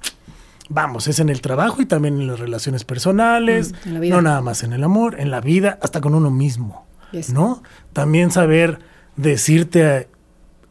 vamos, 0.67 1.07
es 1.07 1.19
en 1.19 1.29
el 1.29 1.39
trabajo 1.41 1.81
y 1.81 1.85
también 1.85 2.19
en 2.19 2.27
las 2.27 2.39
relaciones 2.39 2.83
personales, 2.83 3.71
Mm, 3.71 3.87
en 3.87 3.93
la 3.93 3.99
vida. 4.01 4.15
no 4.15 4.21
nada 4.21 4.41
más 4.41 4.63
en 4.63 4.73
el 4.73 4.83
amor, 4.83 5.19
en 5.19 5.31
la 5.31 5.39
vida, 5.41 5.79
hasta 5.81 6.01
con 6.01 6.13
uno 6.13 6.29
mismo, 6.31 6.85
Yes. 7.11 7.31
¿no? 7.31 7.63
También 7.93 8.29
saber 8.31 8.79
decirte, 9.15 10.09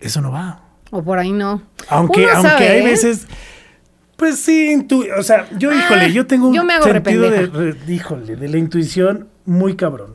eso 0.00 0.20
no 0.20 0.30
va. 0.30 0.60
O 0.90 1.02
por 1.02 1.18
ahí 1.18 1.32
no. 1.32 1.62
Aunque, 1.88 2.22
Uno 2.24 2.32
aunque 2.34 2.48
sabe, 2.50 2.68
hay 2.68 2.80
¿eh? 2.80 2.84
veces... 2.84 3.26
Pues 4.16 4.36
sí, 4.40 4.74
intu- 4.74 5.06
o 5.16 5.22
sea, 5.22 5.48
yo, 5.58 5.70
Ah, 5.70 5.76
híjole, 5.76 6.12
yo 6.12 6.26
tengo 6.26 6.48
un 6.48 6.54
yo 6.54 6.64
me 6.64 6.74
hago 6.74 6.84
sentido 6.86 7.30
de, 7.30 7.46
re- 7.46 7.76
híjole, 7.86 8.34
de 8.34 8.48
la 8.48 8.58
intuición 8.58 9.28
muy 9.48 9.76
cabrón. 9.76 10.14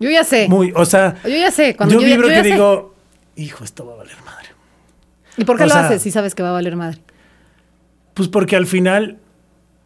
Yo 0.00 0.10
ya 0.10 0.22
sé. 0.24 0.48
Muy, 0.48 0.72
o 0.76 0.84
sea, 0.84 1.16
Yo 1.24 1.30
ya 1.30 1.50
sé. 1.50 1.74
Cuando 1.76 1.94
yo 1.96 2.00
yo, 2.00 2.06
vibro 2.06 2.28
yo 2.28 2.34
que 2.34 2.42
sé. 2.42 2.52
digo, 2.54 2.94
hijo, 3.36 3.64
esto 3.64 3.84
va 3.86 3.94
a 3.94 3.96
valer 3.96 4.16
madre. 4.24 4.48
¿Y 5.36 5.44
por 5.44 5.56
qué 5.56 5.64
o 5.64 5.66
lo 5.66 5.72
sea- 5.72 5.86
haces 5.86 6.02
si 6.02 6.10
sabes 6.10 6.34
que 6.34 6.42
va 6.42 6.50
a 6.50 6.52
valer 6.52 6.76
madre? 6.76 7.00
Pues 8.14 8.28
porque 8.28 8.56
al 8.56 8.66
final 8.66 9.18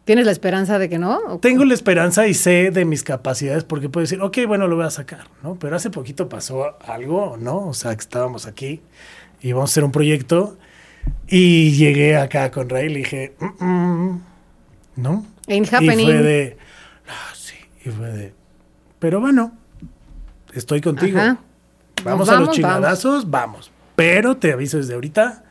¿Tienes 0.05 0.25
la 0.25 0.31
esperanza 0.33 0.79
de 0.79 0.89
que 0.89 0.97
no? 0.99 1.17
¿O- 1.27 1.39
tengo 1.39 1.63
la 1.63 1.73
esperanza 1.73 2.27
y 2.27 2.33
sé 2.33 2.71
de 2.71 2.83
mis 2.85 3.03
capacidades 3.03 3.63
porque 3.63 3.87
puedo 3.89 4.03
decir, 4.03 4.21
ok, 4.21 4.39
bueno, 4.47 4.67
lo 4.67 4.75
voy 4.75 4.85
a 4.85 4.89
sacar, 4.89 5.27
¿no? 5.41 5.55
Pero 5.55 5.75
hace 5.77 5.89
poquito 5.91 6.27
pasó 6.27 6.77
algo, 6.85 7.37
¿no? 7.39 7.67
O 7.69 7.73
sea, 7.73 7.95
que 7.95 8.01
estábamos 8.01 8.45
aquí 8.45 8.81
y 9.41 9.53
vamos 9.53 9.69
a 9.69 9.71
hacer 9.71 9.83
un 9.85 9.91
proyecto 9.93 10.57
y 11.27 11.71
llegué 11.71 12.17
acá 12.17 12.51
con 12.51 12.67
Ray 12.69 12.87
y 12.87 12.89
le 12.89 12.99
dije, 12.99 13.33
"Mm, 13.39 13.65
mm", 13.65 14.21
¿no? 14.97 15.25
Ain't 15.47 15.67
Y 15.81 15.87
fue 15.87 16.13
de, 16.21 16.57
ah, 17.07 17.33
sí, 17.35 17.55
y 17.85 17.89
fue 17.89 18.07
de, 18.11 18.33
pero 19.03 19.19
bueno, 19.19 19.51
estoy 20.53 20.79
contigo. 20.79 21.19
Ajá. 21.19 21.37
Vamos, 22.05 22.29
a 22.29 22.39
los 22.39 22.51
chingadazos, 22.51 23.29
vamos. 23.29 23.69
Pero 23.97 24.37
te 24.37 24.53
aviso 24.53 24.77
desde 24.77 24.93
ahorita 24.93 25.43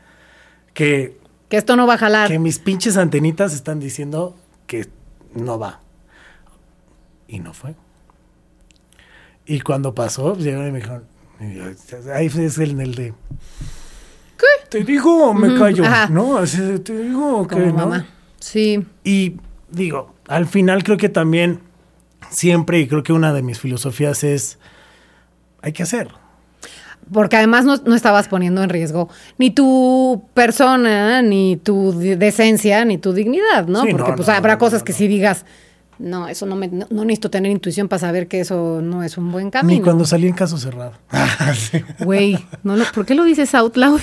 que, 0.73 1.19
Que 1.49 1.57
esto 1.57 1.75
no 1.75 1.85
va 1.85 1.93
a 1.93 1.97
jalar. 1.99 2.29
que 2.29 2.39
mis 2.39 2.57
pinches 2.57 2.97
antenitas 2.97 3.53
están 3.53 3.79
diciendo 3.79 4.35
que 4.65 4.89
no 5.35 5.59
va. 5.59 5.81
Y 7.27 7.41
no 7.41 7.53
fue. 7.53 7.75
Y 9.45 9.59
cuando 9.59 9.93
pasó, 9.93 10.33
pues, 10.33 10.45
llegaron 10.45 10.69
y 10.69 10.71
me 10.71 10.79
dijeron, 10.79 11.03
ahí 12.11 12.25
es 12.25 12.57
el, 12.57 12.81
el 12.81 12.95
de... 12.95 13.13
¿Qué? 14.35 14.67
¿Te 14.67 14.83
digo 14.83 15.29
o 15.29 15.33
me 15.35 15.59
callo? 15.59 15.85
ajá. 15.85 16.09
¿No? 16.09 16.39
¿Te 16.83 17.03
digo 17.03 17.41
o 17.41 17.47
qué? 17.47 17.53
Como 17.53 17.67
¿no? 17.67 17.73
mamá. 17.73 18.07
Sí. 18.39 18.83
Y 19.03 19.35
digo, 19.69 20.15
al 20.27 20.47
final 20.47 20.83
creo 20.83 20.97
que 20.97 21.09
también 21.09 21.59
siempre, 22.29 22.79
y 22.79 22.87
creo 22.87 23.03
que 23.03 23.13
una 23.13 23.33
de 23.33 23.41
mis 23.41 23.59
filosofías 23.59 24.23
es, 24.23 24.57
hay 25.61 25.71
que 25.73 25.83
hacer. 25.83 26.09
Porque 27.11 27.35
además 27.35 27.65
no, 27.65 27.75
no 27.77 27.95
estabas 27.95 28.27
poniendo 28.29 28.63
en 28.63 28.69
riesgo 28.69 29.09
ni 29.37 29.49
tu 29.51 30.23
persona, 30.33 31.21
ni 31.21 31.57
tu 31.57 31.97
de- 31.99 32.15
decencia, 32.15 32.85
ni 32.85 32.97
tu 32.97 33.11
dignidad, 33.13 33.67
¿no? 33.67 33.81
Sí, 33.83 33.89
Porque 33.91 34.11
no, 34.11 34.15
pues 34.15 34.27
no, 34.29 34.33
habrá 34.35 34.57
cosas 34.57 34.83
que 34.83 34.93
si 34.93 35.07
digas, 35.09 35.45
no, 35.99 36.29
eso 36.29 36.45
no 36.45 36.55
me, 36.55 36.69
no, 36.69 36.87
no 36.89 37.03
necesito 37.03 37.29
tener 37.29 37.51
intuición 37.51 37.89
para 37.89 37.99
saber 37.99 38.27
que 38.29 38.39
eso 38.39 38.79
no 38.81 39.03
es 39.03 39.17
un 39.17 39.31
buen 39.33 39.45
Ni 39.47 39.51
camino. 39.51 39.83
cuando 39.83 40.05
salí 40.05 40.27
en 40.27 40.33
caso 40.33 40.57
cerrado. 40.57 40.93
Güey, 41.99 42.39
no 42.63 42.77
lo- 42.77 42.85
¿por 42.93 43.05
qué 43.05 43.15
lo 43.15 43.25
dices 43.25 43.53
out 43.53 43.75
loud? 43.75 43.99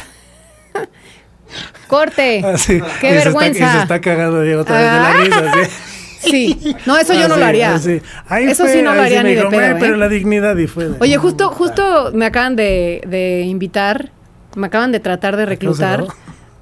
Corte. 1.88 2.42
Ah, 2.44 2.56
sí. 2.58 2.80
Qué 3.00 3.08
Y 3.08 3.10
se 3.12 3.18
está- 3.18 3.24
vergüenza. 3.30 3.66
y 3.66 3.72
se 3.76 3.82
está 3.82 4.00
cagando 4.00 4.42
Diego 4.42 4.60
otra 4.62 4.76
vez 4.78 4.84
de 4.92 4.98
la 4.98 5.10
Ah. 5.10 5.14
risa. 5.14 5.64
¿sí? 5.64 5.70
Sí, 6.20 6.76
no, 6.86 6.98
eso 6.98 7.14
yo 7.14 7.24
Ah, 7.24 7.28
no 7.28 7.34
sí, 7.34 7.40
lo 7.40 7.46
haría. 7.46 7.74
ah, 7.74 7.78
sí. 7.78 8.00
Eso 8.40 8.64
fue, 8.64 8.72
sí 8.74 8.82
no 8.82 8.94
lo 8.94 9.00
haría 9.02 9.22
ni 9.22 9.30
de 9.30 9.36
dijo, 9.36 9.48
pedo, 9.50 9.60
"Eh, 9.62 9.70
¿eh?". 9.70 9.76
Pero 9.80 9.96
la 9.96 10.08
dignidad 10.08 10.56
y 10.58 10.66
fue 10.66 10.88
de, 10.90 10.96
Oye, 11.00 11.16
"Mm, 11.16 11.20
justo, 11.20 11.48
ah". 11.50 11.54
justo 11.54 12.10
me 12.14 12.26
acaban 12.26 12.56
de, 12.56 13.02
de 13.06 13.42
invitar, 13.42 14.10
me 14.56 14.66
acaban 14.66 14.92
de 14.92 15.00
tratar 15.00 15.36
de 15.36 15.46
reclutar. 15.46 16.04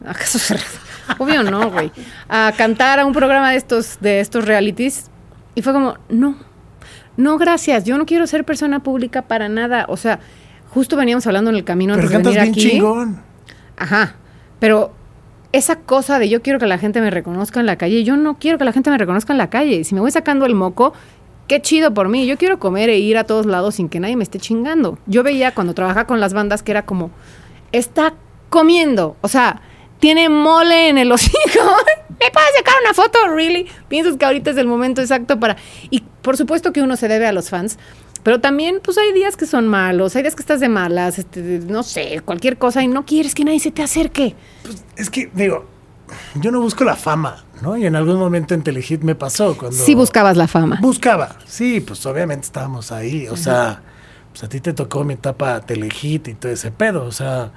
¿Acaso 0.06 0.38
cerrado? 0.38 0.66
Obvio 1.18 1.42
no, 1.42 1.70
güey. 1.70 1.90
A 2.28 2.52
cantar 2.56 3.00
a 3.00 3.06
un 3.06 3.12
programa 3.12 3.50
de 3.50 3.56
estos, 3.56 3.98
de 4.00 4.20
estos 4.20 4.44
realities. 4.44 5.11
Y 5.54 5.62
fue 5.62 5.72
como, 5.72 5.96
no, 6.09 6.36
no, 7.16 7.36
gracias. 7.38 7.84
Yo 7.84 7.98
no 7.98 8.06
quiero 8.06 8.26
ser 8.26 8.44
persona 8.44 8.80
pública 8.80 9.22
para 9.22 9.48
nada. 9.48 9.86
O 9.88 9.96
sea, 9.96 10.20
justo 10.70 10.96
veníamos 10.96 11.26
hablando 11.26 11.50
en 11.50 11.56
el 11.56 11.64
camino 11.64 11.94
Pero 11.94 12.06
antes 12.06 12.11
de 12.11 12.16
cantas 12.16 12.34
venir 12.34 12.54
bien 12.54 12.64
aquí. 12.66 12.70
chingón. 12.76 13.22
Ajá. 13.76 14.14
Pero 14.61 14.92
esa 15.53 15.76
cosa 15.76 16.18
de 16.18 16.28
yo 16.28 16.42
quiero 16.42 16.59
que 16.59 16.66
la 16.66 16.78
gente 16.78 17.01
me 17.01 17.11
reconozca 17.11 17.61
en 17.61 17.66
la 17.66 17.76
calle, 17.76 18.05
yo 18.05 18.16
no 18.16 18.38
quiero 18.38 18.59
que 18.59 18.64
la 18.64 18.72
gente 18.72 18.90
me 18.90 18.99
reconozca 18.99 19.32
en 19.32 19.38
la 19.38 19.51
calle. 19.51 19.84
Si 19.84 19.94
me 19.94 20.01
voy 20.01 20.11
sacando 20.11 20.44
el 20.46 20.55
moco, 20.55 20.92
qué 21.46 21.62
chido 21.62 21.94
por 21.94 22.09
mí. 22.09 22.26
Yo 22.26 22.36
quiero 22.36 22.59
comer 22.59 22.90
e 22.90 22.99
ir 22.99 23.16
a 23.16 23.24
todos 23.24 23.46
lados 23.46 23.76
sin 23.76 23.88
que 23.88 24.01
nadie 24.01 24.16
me 24.16 24.24
esté 24.24 24.38
chingando. 24.38 24.99
Yo 25.07 25.22
veía 25.22 25.55
cuando 25.55 25.74
trabajaba 25.74 26.07
con 26.07 26.20
las 26.20 26.34
bandas 26.34 26.62
que 26.62 26.72
era 26.72 26.84
como, 26.84 27.11
está 27.72 28.14
comiendo. 28.51 29.16
O 29.22 29.28
sea, 29.28 29.62
tiene 29.99 30.28
mole 30.28 30.88
en 30.88 30.99
el 30.99 31.11
hocico. 31.12 31.38
¿Me 32.20 32.30
puedes 32.32 32.55
sacar 32.57 32.74
una 32.82 32.94
foto? 32.94 33.18
¿Really? 33.28 33.66
Piensas 33.88 34.16
que 34.16 34.24
ahorita 34.24 34.51
es 34.51 34.57
el 34.57 34.66
momento 34.66 35.01
exacto 35.01 35.38
para... 35.40 35.57
Y 35.90 36.01
por 36.22 36.36
supuesto 36.36 36.72
que 36.72 36.82
uno 36.82 36.96
se 36.96 37.09
debe 37.09 37.26
a 37.26 37.32
los 37.32 37.49
fans. 37.49 37.78
Pero 38.28 38.42
también, 38.42 38.80
pues 38.84 38.98
hay 38.98 39.14
días 39.14 39.38
que 39.38 39.46
son 39.46 39.66
malos, 39.66 40.14
hay 40.14 40.20
días 40.20 40.34
que 40.34 40.42
estás 40.42 40.60
de 40.60 40.68
malas, 40.68 41.18
este, 41.18 41.60
no 41.66 41.82
sé, 41.82 42.20
cualquier 42.22 42.58
cosa 42.58 42.82
y 42.82 42.86
no 42.86 43.06
quieres 43.06 43.34
que 43.34 43.42
nadie 43.42 43.58
se 43.58 43.70
te 43.70 43.82
acerque. 43.82 44.34
Pues, 44.64 44.84
es 44.96 45.08
que, 45.08 45.30
digo, 45.32 45.64
yo 46.34 46.50
no 46.50 46.60
busco 46.60 46.84
la 46.84 46.94
fama, 46.94 47.46
¿no? 47.62 47.78
Y 47.78 47.86
en 47.86 47.96
algún 47.96 48.18
momento 48.18 48.52
en 48.52 48.62
Telehit 48.62 49.00
me 49.00 49.14
pasó 49.14 49.56
cuando... 49.56 49.78
Sí 49.78 49.94
buscabas 49.94 50.36
la 50.36 50.46
fama. 50.46 50.78
Buscaba, 50.82 51.38
sí, 51.46 51.80
pues 51.80 52.04
obviamente 52.04 52.44
estábamos 52.44 52.92
ahí, 52.92 53.28
o 53.28 53.36
sea, 53.38 53.80
pues 54.30 54.44
a 54.44 54.48
ti 54.50 54.60
te 54.60 54.74
tocó 54.74 55.04
mi 55.04 55.14
etapa 55.14 55.62
Telehit 55.62 56.28
y 56.28 56.34
todo 56.34 56.52
ese 56.52 56.70
pedo, 56.70 57.06
o 57.06 57.12
sea, 57.12 57.52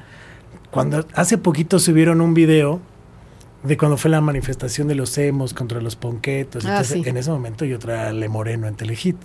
cuando 0.71 1.05
hace 1.15 1.37
poquito 1.37 1.79
subieron 1.79 2.21
un 2.21 2.33
video 2.33 2.79
de 3.63 3.75
cuando 3.75 3.97
fue 3.97 4.09
la 4.09 4.21
manifestación 4.21 4.87
de 4.87 4.95
los 4.95 5.17
emos 5.17 5.53
contra 5.53 5.81
los 5.81 5.97
ponquetos. 5.97 6.63
Ah, 6.63 6.69
entonces, 6.69 7.01
sí. 7.03 7.09
En 7.09 7.17
ese 7.17 7.29
momento 7.29 7.65
yo 7.65 7.77
traía 7.77 8.13
Le 8.13 8.29
Moreno 8.29 8.67
en 8.67 8.75
Telehit. 8.75 9.17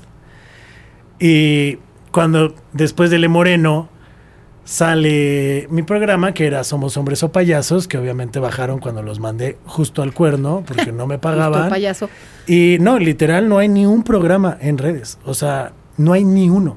Y 1.18 1.78
cuando 2.10 2.54
después 2.72 3.10
de 3.10 3.18
Le 3.18 3.28
Moreno 3.28 3.88
sale 4.64 5.68
mi 5.70 5.82
programa, 5.82 6.34
que 6.34 6.46
era 6.46 6.64
Somos 6.64 6.96
Hombres 6.96 7.22
o 7.22 7.30
Payasos, 7.30 7.86
que 7.86 7.98
obviamente 7.98 8.40
bajaron 8.40 8.80
cuando 8.80 9.02
los 9.02 9.20
mandé 9.20 9.58
justo 9.64 10.02
al 10.02 10.12
cuerno, 10.12 10.64
porque 10.66 10.92
no 10.92 11.06
me 11.06 11.14
Justo 11.16 11.20
pagaban. 11.28 11.70
payaso. 11.70 12.10
Y 12.46 12.78
no, 12.80 12.98
literal, 12.98 13.48
no 13.48 13.58
hay 13.58 13.68
ni 13.68 13.86
un 13.86 14.02
programa 14.02 14.58
en 14.60 14.78
redes. 14.78 15.18
O 15.24 15.34
sea, 15.34 15.72
no 15.96 16.12
hay 16.12 16.24
ni 16.24 16.50
uno. 16.50 16.76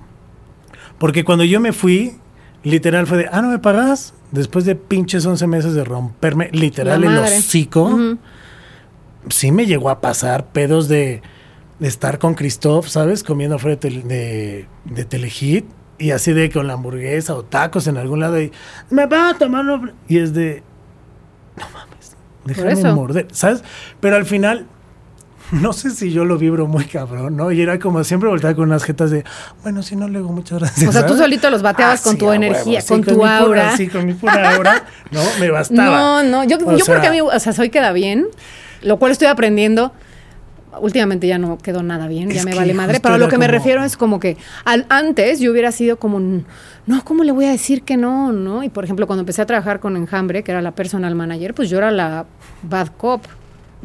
Porque 1.00 1.24
cuando 1.24 1.44
yo 1.44 1.60
me 1.60 1.74
fui, 1.74 2.18
literal 2.64 3.08
fue 3.08 3.18
de, 3.20 3.30
ah, 3.32 3.42
no 3.42 3.50
me 3.50 3.60
pagas. 3.60 4.14
Después 4.32 4.66
de 4.66 4.76
pinches 4.76 5.26
11 5.26 5.48
meses 5.48 5.74
de 5.74 5.84
romperme 5.84 6.50
literal 6.52 7.04
el 7.04 7.18
hocico, 7.18 7.98
sí 9.30 9.52
me 9.52 9.66
llegó 9.66 9.90
a 9.90 10.00
pasar 10.02 10.46
pedos 10.48 10.88
de 10.88 11.24
estar 11.82 12.20
con 12.20 12.34
Christoph, 12.36 12.88
¿sabes? 12.88 13.24
Comiendo 13.24 13.56
afuera 13.58 13.78
de, 13.78 13.90
de, 14.02 14.68
de 14.86 15.06
Telehit. 15.06 15.66
Y 15.98 16.12
así 16.12 16.32
de 16.32 16.50
con 16.50 16.66
la 16.66 16.74
hamburguesa 16.74 17.34
o 17.36 17.44
tacos 17.44 17.88
en 17.88 17.98
algún 17.98 18.22
lado. 18.22 18.42
Y 18.42 18.52
me 18.90 19.06
va 19.06 19.32
a 19.32 19.34
tomar. 19.38 19.66
una-". 19.66 19.94
Y 20.08 20.20
es 20.20 20.34
de, 20.34 20.64
no 21.58 21.66
mames, 21.74 22.16
déjame 22.46 22.94
morder, 22.94 23.28
¿sabes? 23.34 23.64
Pero 24.00 24.16
al 24.16 24.26
final, 24.26 24.66
no 25.52 25.74
sé 25.74 25.90
si 25.90 26.12
yo 26.14 26.24
lo 26.24 26.38
vibro 26.38 26.68
muy 26.68 26.86
cabrón, 26.86 27.36
¿no? 27.36 27.52
Y 27.52 27.60
era 27.62 27.80
como 27.80 28.02
siempre 28.06 28.30
volteaba 28.30 28.56
con 28.56 28.70
unas 28.70 28.86
jetas 28.86 29.12
de, 29.12 29.26
bueno, 29.62 29.84
si 29.84 29.98
no, 29.98 30.08
luego 30.08 30.32
muchas 30.32 30.60
gracias. 30.60 30.88
O 30.88 30.94
sea, 30.94 31.06
tú 31.06 31.18
solito 31.18 31.50
los 31.50 31.62
bateabas 31.62 32.00
con 32.02 32.18
tu 32.18 32.32
energía, 32.32 32.80
sí, 32.80 32.88
con 32.88 33.04
tu 33.04 33.12
mi 33.12 33.18
pura- 33.18 33.38
aura. 33.40 33.76
sí, 33.76 33.90
con 33.90 34.06
mi 34.06 34.14
pura 34.14 34.56
aura, 34.56 34.86
¿no? 35.12 35.20
Me 35.42 35.50
bastaba. 35.52 35.98
No, 35.98 36.24
no, 36.24 36.44
yo, 36.46 36.60
yo 36.78 36.86
sea, 36.86 36.96
porque 36.96 37.08
a 37.08 37.12
mí, 37.12 37.20
o 37.20 37.40
sea, 37.42 37.52
soy 37.52 37.70
queda 37.72 37.92
bien, 37.92 38.26
lo 38.84 38.98
cual 39.00 39.12
estoy 39.12 39.28
aprendiendo. 39.28 39.92
Últimamente 40.80 41.26
ya 41.28 41.38
no 41.38 41.57
quedó 41.57 41.82
nada 41.82 42.07
bien, 42.07 42.30
ya 42.30 42.43
me 42.43 42.53
vale 42.53 42.74
madre. 42.74 42.99
Pero 42.99 43.15
a 43.15 43.17
lo 43.17 43.28
que 43.28 43.38
me 43.38 43.47
refiero 43.47 43.84
es 43.84 43.97
como 43.97 44.20
que 44.20 44.38
al, 44.65 44.86
antes 44.89 45.39
yo 45.39 45.51
hubiera 45.51 45.72
sido 45.72 45.97
como, 45.97 46.20
no, 46.20 47.03
¿cómo 47.03 47.24
le 47.24 47.32
voy 47.32 47.45
a 47.45 47.51
decir 47.51 47.82
que 47.82 47.97
no? 47.97 48.32
no? 48.32 48.63
Y 48.63 48.70
por 48.70 48.84
ejemplo, 48.84 49.07
cuando 49.07 49.22
empecé 49.22 49.41
a 49.41 49.45
trabajar 49.45 49.80
con 49.80 49.97
Enjambre, 49.97 50.43
que 50.43 50.51
era 50.51 50.61
la 50.61 50.72
personal 50.72 51.15
manager, 51.15 51.53
pues 51.53 51.70
yo 51.70 51.80
era 51.80 51.89
la 51.89 52.26
bad 52.63 52.89
cop, 52.97 53.26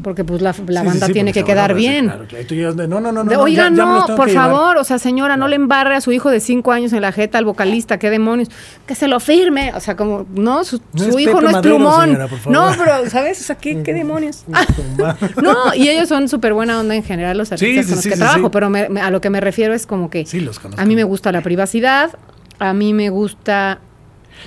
porque 0.01 0.23
pues 0.25 0.41
la, 0.41 0.53
la 0.67 0.81
sí, 0.81 0.87
banda 0.87 1.07
sí, 1.07 1.13
tiene 1.13 1.31
que 1.31 1.43
quedar 1.43 1.73
bien. 1.73 2.05
claro, 2.05 2.25
claro. 2.27 2.43
Y 2.43 2.47
tú 2.47 2.53
llegas 2.55 2.75
de, 2.75 2.87
no, 2.87 2.99
no, 2.99 3.11
no, 3.13 3.23
no. 3.23 3.29
De, 3.29 3.37
no, 3.37 3.43
Oiga, 3.43 3.63
ya- 3.63 3.69
no, 3.69 4.05
por 4.15 4.25
que 4.25 4.33
llevar". 4.33 4.51
favor, 4.51 4.77
o 4.77 4.83
sea, 4.83 4.99
señora, 4.99 5.37
no 5.37 5.47
le 5.47 5.55
embarre 5.55 5.95
a 5.95 6.01
su 6.01 6.11
hijo 6.11 6.29
de 6.29 6.39
cinco 6.41 6.71
años 6.73 6.91
en 6.93 7.01
la 7.01 7.11
jeta 7.13 7.37
al 7.37 7.45
vocalista, 7.45 7.97
qué 7.97 8.09
demonios, 8.09 8.49
que 8.85 8.93
se 8.93 9.07
lo 9.07 9.19
firme, 9.21 9.71
o 9.73 9.79
sea, 9.79 9.95
como, 9.95 10.25
no, 10.35 10.63
su, 10.65 10.81
No 10.93 11.03
su 11.03 11.09
es 11.17 11.19
hijo 11.21 11.31
Pepe 11.31 11.43
no 11.43 11.47
es 11.49 11.53
Madero, 11.53 11.75
plumón. 11.77 12.05
señora, 12.05 12.27
no, 12.49 12.71
pero, 12.77 13.09
¿sabes? 13.09 13.39
O 13.39 13.43
sea, 13.45 13.55
¿qué, 13.57 13.81
qué 13.83 13.93
demonios? 14.03 14.43
no, 15.41 15.73
y 15.75 15.87
ellos 15.89 16.09
son 16.09 16.27
súper 16.29 16.53
buena 16.53 16.79
onda 16.79 16.95
en 16.95 17.03
general, 17.03 17.37
los 17.37 17.51
artistas 17.51 17.85
con 17.85 17.95
los 17.95 18.03
que 18.05 18.15
trabajo, 18.17 18.51
pero 18.51 18.69
me- 18.69 18.89
me- 18.89 19.01
a 19.01 19.09
lo 19.11 19.21
que 19.21 19.29
me 19.29 19.39
refiero 19.39 19.73
es 19.73 19.85
como 19.87 20.09
que 20.09 20.25
Sí, 20.25 20.39
los 20.41 20.59
a 20.77 20.85
mí 20.85 20.95
me 20.95 21.03
gusta 21.03 21.31
la 21.31 21.41
privacidad, 21.41 22.11
a 22.59 22.73
mí 22.73 22.93
me 22.93 23.09
gusta 23.09 23.79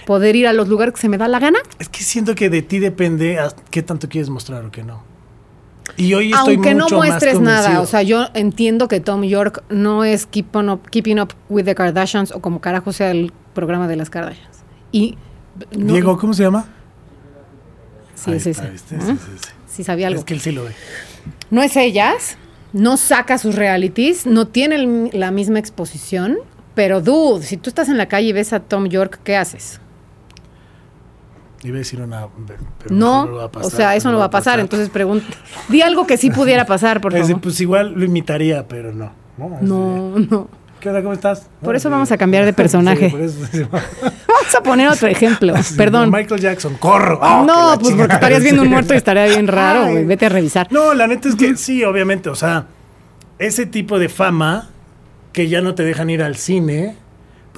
poder 0.07 0.37
ir 0.37 0.47
a 0.47 0.53
los 0.53 0.69
lugares 0.69 0.95
que 0.95 1.01
se 1.01 1.09
me 1.09 1.17
da 1.19 1.29
la 1.29 1.39
gana. 1.39 1.59
Es 1.79 1.89
que 1.89 2.03
siento 2.03 2.35
que 2.35 2.51
de 2.51 2.63
ti 2.63 2.79
depende 2.79 3.39
a 3.39 3.49
qué 3.71 3.83
tanto 3.83 4.09
quieres 4.09 4.29
mostrar 4.29 4.65
o 4.65 4.71
qué 4.71 4.83
no. 4.85 5.03
Y 5.97 6.15
hoy 6.15 6.33
estoy 6.33 6.55
Aunque 6.55 6.75
no 6.75 6.89
más 6.89 6.93
muestres 6.93 7.41
nada, 7.41 7.81
o 7.81 7.87
sea, 7.87 8.03
yo 8.03 8.27
entiendo 8.35 8.87
que 8.89 9.01
Tom 9.01 9.23
York 9.25 9.65
no 9.69 10.05
es 10.05 10.27
keep 10.27 10.55
on 10.55 10.69
up- 10.71 10.89
Keeping 10.91 11.19
Up 11.21 11.33
with 11.49 11.65
the 11.65 11.75
Kardashians 11.75 12.31
o 12.33 12.41
como 12.41 12.61
carajo 12.61 12.93
sea 12.93 13.11
el 13.11 13.33
programa 13.55 13.89
de 13.89 13.97
las 13.97 14.11
Kardashians. 14.11 14.59
Y 14.93 15.17
no- 15.77 15.93
Diego, 15.93 16.17
¿cómo 16.19 16.35
se 16.35 16.45
llama? 16.45 16.67
sí, 18.15 18.39
sí, 18.41 18.55
sí. 18.55 18.61
Sí, 18.77 18.97
sí, 18.99 19.17
sí. 19.17 19.51
Sí 19.67 19.85
sabía 19.85 20.09
algo. 20.09 20.19
Es 20.21 20.25
que 20.25 20.35
él 20.35 20.41
sí 20.41 20.51
lo 20.53 20.65
ve. 20.65 20.73
No 21.51 21.63
es 21.63 21.77
ellas, 21.77 22.37
no 22.73 22.97
saca 22.97 23.39
sus 23.39 23.55
realities, 23.55 24.27
no 24.27 24.47
tiene 24.49 24.77
el- 24.77 25.11
la 25.13 25.31
misma 25.31 25.59
exposición, 25.59 26.39
pero 26.75 27.01
dude, 27.01 27.45
si 27.45 27.57
tú 27.57 27.71
estás 27.71 27.89
en 27.89 27.97
la 27.97 28.07
calle 28.07 28.29
y 28.29 28.33
ves 28.33 28.53
a 28.53 28.61
Tom 28.61 28.87
York, 28.89 29.21
¿qué 29.25 29.37
haces? 29.37 29.81
Iba 31.65 31.77
a 31.77 31.79
decir 31.79 32.01
una. 32.01 32.27
pero 32.47 32.95
No, 32.95 33.25
mejor 33.25 33.39
va 33.41 33.45
a 33.45 33.53
pasar, 33.53 33.67
o 33.67 33.77
sea, 33.77 33.97
eso 33.97 34.13
no 34.13 34.19
va 34.19 34.27
a 34.27 34.31
pasar, 34.31 34.61
entonces 34.61 34.89
pregunta, 34.91 35.27
di 35.69 35.83
algo 35.83 36.07
que 36.07 36.17
sí 36.17 36.31
pudiera 36.31 36.65
pasar, 36.67 37.01
por 37.01 37.13
favor. 37.19 37.41
pues 37.41 37.61
igual 37.61 37.95
lo 37.97 38.05
imitaría, 38.05 38.67
pero 38.69 38.93
no. 38.93 39.11
No. 39.37 39.59
No, 39.61 40.19
no. 40.19 40.49
¿Qué 40.81 40.89
onda? 40.89 41.03
¿Cómo 41.03 41.13
estás? 41.15 41.49
Por 41.61 41.73
No, 41.75 41.77
eso 41.77 41.91
vamos 41.91 42.13
a 42.13 42.17
cambiar 42.17 42.45
de 42.45 42.53
personaje. 42.63 43.07
Sí, 43.07 43.11
por 43.11 43.21
eso 43.23 43.47
se 43.47 43.59
llama- 43.65 43.83
Vamos 44.29 44.55
a 44.57 44.63
poner 44.63 44.89
otro 44.89 45.09
ejemplo, 45.09 45.55
Sí, 45.63 45.75
perdón. 45.77 46.11
Michael 46.13 46.41
Jackson, 46.41 46.75
corro. 46.79 47.19
Ah, 47.21 47.43
No, 47.47 47.77
pues 47.81 47.95
porque 47.95 48.15
estarías 48.15 48.43
viendo 48.43 48.63
un 48.63 48.69
muerto 48.69 48.95
y 48.95 48.97
estaría 48.97 49.27
bien 49.27 49.47
raro, 49.49 49.91
güey. 49.91 50.05
Vete 50.05 50.27
a 50.27 50.29
revisar. 50.29 50.69
No, 50.71 50.95
la 50.95 51.07
neta 51.09 51.29
es 51.29 51.35
que 51.35 51.57
sí, 51.57 51.83
obviamente. 51.85 52.29
O 52.31 52.35
sea, 52.37 52.67
ese 53.41 53.67
tipo 53.67 53.99
de 53.99 54.09
fama 54.09 54.69
que 55.33 55.49
ya 55.49 55.61
no 55.61 55.75
te 55.75 55.83
dejan 55.83 56.09
ir 56.11 56.23
al 56.23 56.37
cine, 56.37 56.97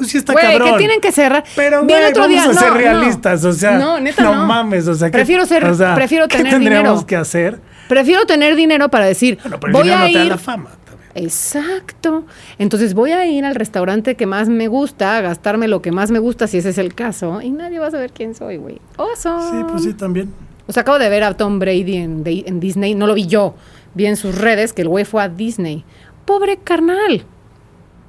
pues 0.00 0.10
sí 0.10 0.18
está 0.18 0.32
Güey, 0.32 0.44
cabrón. 0.44 0.72
que 0.72 0.78
tienen 0.78 1.00
que 1.00 1.12
cerrar. 1.12 1.44
Pero, 1.54 1.84
güey, 1.84 2.04
otro 2.04 2.22
vamos 2.22 2.28
día, 2.28 2.44
a 2.44 2.46
no, 2.46 2.54
ser 2.54 2.70
no. 2.70 2.76
realistas, 2.78 3.44
o 3.44 3.52
sea, 3.52 3.76
No, 3.78 4.00
neta 4.00 4.22
no. 4.22 4.46
mames, 4.46 4.88
o 4.88 4.94
sea, 4.94 5.08
¿qué- 5.08 5.12
Prefiero 5.18 5.44
ser- 5.46 5.64
o 5.66 5.74
sea, 5.74 5.94
prefiero 5.94 6.26
¿qué 6.28 6.38
tener 6.38 6.52
tendríamos 6.54 6.90
dinero. 6.92 7.06
que 7.06 7.16
hacer? 7.16 7.60
Prefiero 7.88 8.24
tener 8.24 8.56
dinero 8.56 8.88
para 8.88 9.04
decir, 9.04 9.38
Bueno, 9.42 9.58
pero 9.60 9.72
voy 9.74 9.90
a 9.90 9.98
no 9.98 10.06
te 10.06 10.12
da 10.18 10.24
ir. 10.24 10.30
la 10.30 10.38
fama. 10.38 10.70
Exacto. 11.14 12.24
Entonces 12.58 12.94
voy 12.94 13.12
a 13.12 13.26
ir 13.26 13.44
al 13.44 13.54
restaurante 13.54 14.14
que 14.14 14.26
más 14.26 14.48
me 14.48 14.68
gusta, 14.68 15.16
a 15.16 15.20
gastarme 15.20 15.68
lo 15.68 15.82
que 15.82 15.92
más 15.92 16.10
me 16.10 16.18
gusta, 16.18 16.46
si 16.46 16.58
ese 16.58 16.70
es 16.70 16.78
el 16.78 16.94
caso, 16.94 17.40
y 17.42 17.50
nadie 17.50 17.78
va 17.78 17.88
a 17.88 17.90
saber 17.90 18.12
quién 18.12 18.34
soy, 18.34 18.56
güey. 18.56 18.80
Oso. 18.96 19.38
Sí, 19.50 19.56
pues 19.70 19.82
sí, 19.82 19.92
también. 19.94 20.32
O 20.66 20.72
sea, 20.72 20.82
acabo 20.82 20.98
de 20.98 21.08
ver 21.08 21.24
a 21.24 21.34
Tom 21.34 21.58
Brady 21.58 21.96
en, 21.96 22.22
de- 22.24 22.44
en 22.46 22.60
Disney, 22.60 22.94
no 22.94 23.06
lo 23.06 23.14
vi 23.14 23.26
yo, 23.26 23.54
vi 23.94 24.06
en 24.06 24.16
sus 24.16 24.36
redes 24.38 24.72
que 24.72 24.82
el 24.82 24.88
güey 24.88 25.04
fue 25.04 25.22
a 25.22 25.28
Disney. 25.28 25.84
Pobre 26.24 26.58
carnal. 26.58 27.24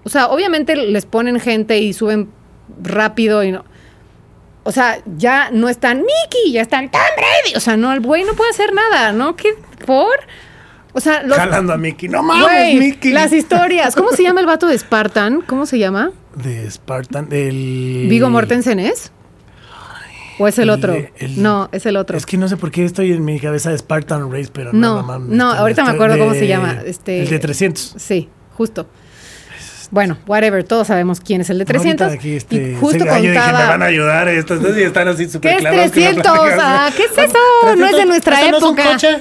O 0.04 0.10
sea, 0.10 0.28
obviamente 0.28 0.76
les 0.76 1.06
ponen 1.06 1.40
gente 1.40 1.78
y 1.80 1.94
suben 1.94 2.30
rápido 2.82 3.44
y 3.44 3.52
no. 3.52 3.66
O 4.64 4.72
sea, 4.72 5.00
ya 5.18 5.50
no 5.52 5.70
están 5.70 6.00
Mickey, 6.00 6.52
ya 6.54 6.62
están 6.62 6.92
Tom 6.92 7.02
Brady. 7.18 7.56
O 7.56 7.60
sea, 7.60 7.78
no, 7.78 7.92
el 7.94 8.00
güey 8.00 8.24
no 8.24 8.34
puede 8.34 8.52
hacer 8.52 8.74
nada, 8.74 9.12
¿no? 9.12 9.36
¿Qué? 9.36 9.50
¿Por? 9.86 10.14
O 10.94 11.00
sea, 11.00 11.24
los. 11.24 11.38
Jalando 11.38 11.74
a 11.74 11.78
Mickey. 11.78 12.10
No 12.10 12.22
mames, 12.22 12.44
Güey, 12.44 12.76
Mickey. 12.78 13.12
las 13.12 13.32
historias. 13.34 13.96
¿Cómo 13.98 14.12
se 14.12 14.24
llama 14.24 14.40
el 14.42 14.46
vato 14.46 14.68
de 14.68 14.78
Spartan? 14.78 15.42
¿Cómo 15.42 15.66
se 15.66 15.80
llama? 15.80 16.12
De 16.36 16.70
Spartan, 16.70 17.28
del... 17.30 18.06
¿Vigo 18.10 18.30
Mortensen 18.30 18.80
es? 18.80 19.12
¿O 20.40 20.48
es 20.48 20.58
el, 20.58 20.64
el 20.64 20.70
otro? 20.72 20.94
el- 20.94 21.42
no, 21.42 21.70
es 21.72 21.86
el 21.86 21.98
otro. 21.98 22.18
Es 22.18 22.26
que 22.26 22.38
no 22.38 22.48
sé 22.48 22.56
por 22.58 22.72
qué 22.72 22.86
estoy 22.86 23.12
en 23.12 23.24
mi 23.26 23.40
cabeza 23.40 23.70
de 23.70 23.78
Spartan 23.78 24.32
Race, 24.32 24.50
pero 24.52 24.72
no, 24.74 25.02
No, 25.04 25.20
no, 25.20 25.52
ahorita 25.52 25.84
me 25.84 25.90
este 25.90 25.96
acuerdo 25.96 26.18
cómo 26.20 26.34
se 26.34 26.48
llama, 26.48 26.82
este- 26.86 27.22
El 27.24 27.30
de 27.30 27.40
300. 27.40 27.96
Sí, 27.98 28.30
justo. 28.54 28.88
Bueno, 29.92 30.18
whatever, 30.26 30.64
todos 30.64 30.88
sabemos 30.88 31.20
quién 31.20 31.42
es 31.42 31.50
el 31.50 31.58
de 31.60 31.66
300. 31.66 32.06
Ahorita 32.08 32.20
aquí 32.20 32.36
este, 32.36 32.56
y 32.56 32.76
justo 32.76 33.04
dije, 33.04 33.10
me 33.22 33.36
van 33.36 33.46
a 33.52 33.52
contaba. 33.58 33.86
ayudar 33.86 34.28
estos 34.30 34.62
dos 34.62 34.78
y 34.78 34.84
están 34.84 35.08
así 35.10 35.26
¿Qué 35.26 35.32
súper 35.32 35.52
es 35.52 35.58
con 35.58 35.64
la 35.66 35.72
300? 35.90 36.24
plática. 36.24 36.56
Ah, 36.86 36.90
¿qué 36.96 37.04
es 37.04 37.12
eso? 37.18 37.76
No 37.76 37.86
es 37.86 37.98
de 37.98 38.06
nuestra 38.06 38.40
¿Este 38.40 38.52
no 38.52 38.58
es 38.58 38.64
un 38.64 38.80
época. 38.80 38.92
coche? 38.94 39.18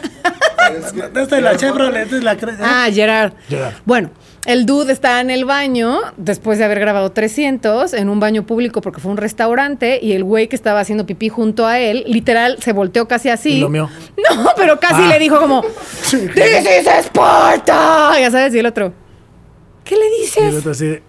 Esta 1.21 1.37
es 1.37 1.43
la 1.43 1.57
Chevrolet, 1.57 2.03
esta 2.05 2.17
es 2.17 2.23
la... 2.25 2.37
cre- 2.39 2.57
Ah, 2.61 2.87
Gerard. 2.93 3.33
Gerard. 3.49 3.75
Bueno, 3.85 4.11
el 4.47 4.65
dude 4.67 4.93
está 4.93 5.21
en 5.21 5.31
el 5.31 5.45
baño 5.45 5.99
después 6.17 6.59
de 6.59 6.65
haber 6.65 6.79
grabado 6.79 7.11
300 7.11 7.93
en 7.95 8.09
un 8.09 8.21
baño 8.21 8.45
público 8.47 8.81
porque 8.81 9.01
fue 9.01 9.11
un 9.11 9.17
restaurante 9.17 9.99
y 10.01 10.13
el 10.13 10.23
güey 10.23 10.49
que 10.49 10.55
estaba 10.57 10.79
haciendo 10.81 11.05
pipí 11.05 11.29
junto 11.29 11.67
a 11.67 11.79
él, 11.81 12.05
literal, 12.07 12.59
se 12.61 12.73
volteó 12.73 13.09
casi 13.09 13.29
así. 13.29 13.55
Y 13.55 13.61
lo 13.61 13.69
meó. 13.69 13.91
No, 14.37 14.51
pero 14.57 14.79
casi 14.79 15.03
Ah. 15.03 15.09
le 15.09 15.19
dijo 15.19 15.41
como, 15.41 15.63
¡This 16.11 16.21
is 16.81 16.87
Sparta! 17.07 18.13
Ya 18.21 18.31
sabes, 18.31 18.55
y 18.55 18.59
el 18.61 18.67
otro, 18.67 18.93
¿qué 19.91 19.97
le 19.97 20.05
Y 20.05 20.15
el 20.15 20.21
dices? 20.23 20.55
otro 20.55 20.71
así, 20.71 20.87
de, 20.87 21.03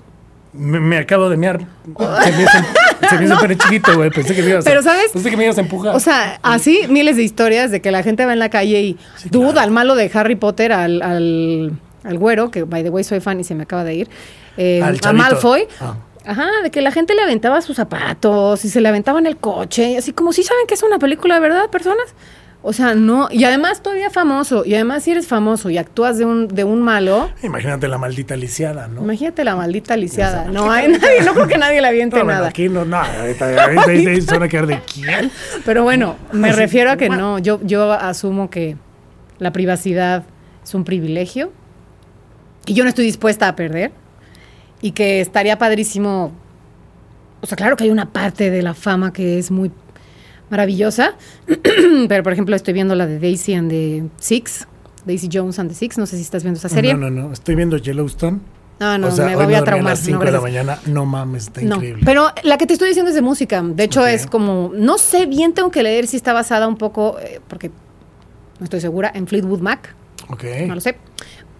me, 0.53 0.79
me 0.79 0.97
acabo 0.97 1.29
de 1.29 1.37
mear. 1.37 1.59
Se 1.59 2.31
me 2.31 2.41
hizo, 2.43 2.57
se 3.09 3.17
me 3.17 3.25
hizo 3.25 3.37
pene 3.41 3.57
chiquito, 3.57 3.95
güey. 3.95 4.09
Pensé 4.09 4.35
que 4.35 4.41
me 4.41 4.49
ibas 4.49 4.65
a... 4.65 4.69
Pero, 4.69 4.81
¿sabes? 4.81 5.11
Pensé 5.13 5.29
que 5.29 5.37
me 5.37 5.43
ibas 5.45 5.57
a 5.57 5.61
empujar. 5.61 5.95
O 5.95 5.99
sea, 5.99 6.39
así 6.43 6.81
miles 6.89 7.15
de 7.15 7.23
historias 7.23 7.69
de 7.71 7.79
que 7.81 7.91
la 7.91 8.01
gente 8.03 8.25
va 8.25 8.33
en 8.33 8.39
la 8.39 8.49
calle 8.49 8.81
y 8.81 8.97
Sí, 9.17 9.29
duda 9.29 9.51
claro. 9.51 9.59
al 9.67 9.71
malo 9.71 9.95
de 9.95 10.09
Harry 10.13 10.35
Potter, 10.35 10.71
al, 10.73 11.01
al, 11.03 11.71
al 12.03 12.17
güero, 12.17 12.49
que 12.51 12.63
by 12.63 12.83
the 12.83 12.89
way 12.89 13.03
soy 13.03 13.19
fan 13.19 13.39
y 13.39 13.43
se 13.43 13.53
me 13.55 13.63
acaba 13.63 13.83
de 13.83 13.93
ir, 13.93 14.09
eh, 14.57 14.81
Al 14.83 14.99
a. 15.03 15.13
Malfoy. 15.13 15.67
Ah. 15.79 15.95
Ajá, 16.23 16.47
de 16.63 16.69
que 16.69 16.81
la 16.81 16.91
gente 16.91 17.15
le 17.15 17.21
aventaba 17.23 17.61
sus 17.61 17.77
zapatos 17.77 18.63
y 18.63 18.69
se 18.69 18.79
le 18.79 18.89
aventaba 18.89 19.17
en 19.19 19.25
el 19.25 19.37
coche, 19.37 19.89
y 19.91 19.95
así 19.97 20.11
como 20.11 20.33
si 20.33 20.43
saben 20.43 20.67
que 20.67 20.75
es 20.75 20.83
una 20.83 20.99
película 20.99 21.33
de 21.35 21.39
verdad, 21.41 21.69
personas. 21.71 22.13
O 22.63 22.73
sea, 22.73 22.93
no, 22.93 23.27
y 23.31 23.43
además 23.43 23.81
todavía 23.81 24.11
famoso, 24.11 24.63
y 24.65 24.75
además 24.75 25.03
si 25.03 25.11
eres 25.11 25.27
famoso 25.27 25.71
y 25.71 25.79
actúas 25.79 26.19
de 26.19 26.25
un, 26.25 26.47
de 26.47 26.63
un 26.63 26.83
malo, 26.83 27.31
Imagínate 27.41 27.87
la 27.87 27.97
maldita 27.97 28.35
lisiada, 28.35 28.87
¿no? 28.87 29.01
imagínate 29.01 29.43
la 29.43 29.55
maldita 29.55 29.97
lisiada. 29.97 30.45
No 30.45 30.71
hay 30.71 30.87
nadie, 30.99 31.21
no 31.25 31.33
creo 31.33 31.47
que 31.47 31.57
nadie 31.57 31.81
le 31.81 31.87
aviente 31.87 32.17
No, 32.17 32.23
bueno, 32.23 32.37
nada. 32.37 32.49
aquí 32.49 32.69
no, 32.69 32.81
ahorita, 32.81 33.63
ahorita 33.63 34.21
se 34.21 34.31
van 34.33 34.43
a 34.43 34.47
quedar 34.47 34.67
de 34.67 34.79
quién. 34.81 35.31
Pero 35.65 35.81
bueno, 35.83 36.17
me 36.33 36.51
refiero 36.51 36.91
a 36.91 36.97
que 36.97 37.09
no, 37.09 37.39
yo, 37.39 37.59
yo 37.63 37.91
asumo 37.93 38.51
que 38.51 38.77
la 39.39 39.51
privacidad 39.51 40.23
es 40.63 40.75
un 40.75 40.83
privilegio 40.83 41.51
y 42.67 42.75
yo 42.75 42.83
no 42.83 42.89
estoy 42.89 43.05
dispuesta 43.05 43.47
a 43.47 43.55
perder 43.55 43.91
y 44.81 44.91
que 44.91 45.19
estaría 45.19 45.57
padrísimo, 45.57 46.31
o 47.41 47.47
sea, 47.47 47.55
claro 47.55 47.75
que 47.75 47.85
hay 47.85 47.89
una 47.89 48.11
parte 48.11 48.51
de 48.51 48.61
la 48.61 48.75
fama 48.75 49.11
que 49.11 49.39
es 49.39 49.49
muy 49.49 49.71
maravillosa, 50.51 51.15
pero 52.07 52.21
por 52.23 52.33
ejemplo 52.33 52.55
estoy 52.55 52.73
viendo 52.75 52.93
la 52.93 53.07
de 53.07 53.17
Daisy 53.19 53.53
and 53.55 53.69
the 53.71 54.03
Six, 54.19 54.67
Daisy 55.05 55.29
Jones 55.31 55.57
and 55.57 55.69
the 55.69 55.75
Six, 55.75 55.97
no 55.97 56.05
sé 56.05 56.17
si 56.17 56.21
estás 56.21 56.43
viendo 56.43 56.59
esa 56.59 56.69
serie. 56.69 56.93
No, 56.93 57.09
no, 57.09 57.23
no. 57.27 57.33
Estoy 57.33 57.55
viendo 57.55 57.77
Yellowstone. 57.77 58.39
No, 58.79 58.97
no, 58.97 59.07
O 59.07 59.11
sea, 59.11 59.25
me 59.27 59.35
voy 59.35 59.53
a 59.53 59.63
traumar. 59.63 59.91
las 59.91 59.99
no, 60.01 60.05
5 60.19 60.25
de 60.25 60.31
la 60.31 60.41
mañana. 60.41 60.79
No 60.87 61.05
mames, 61.05 61.43
está 61.43 61.61
No, 61.61 61.75
increíble. 61.75 62.01
pero 62.03 62.29
la 62.43 62.57
que 62.57 62.65
te 62.65 62.73
estoy 62.73 62.87
diciendo 62.89 63.09
es 63.09 63.15
de 63.15 63.21
música. 63.21 63.61
De 63.63 63.83
hecho, 63.83 64.05
es 64.05 64.25
como, 64.25 64.71
no 64.75 64.97
sé 64.97 65.27
bien, 65.27 65.53
tengo 65.53 65.69
que 65.71 65.83
leer 65.83 66.07
si 66.07 66.17
está 66.17 66.33
basada 66.33 66.67
un 66.67 66.77
poco, 66.77 67.17
eh, 67.19 67.39
porque 67.47 67.69
no 68.59 68.63
estoy 68.63 68.81
segura, 68.81 69.11
en 69.13 69.27
Fleetwood 69.27 69.59
Mac, 69.61 69.95
ok. 70.29 70.43
no 70.67 70.75
lo 70.75 70.81
sé. 70.81 70.97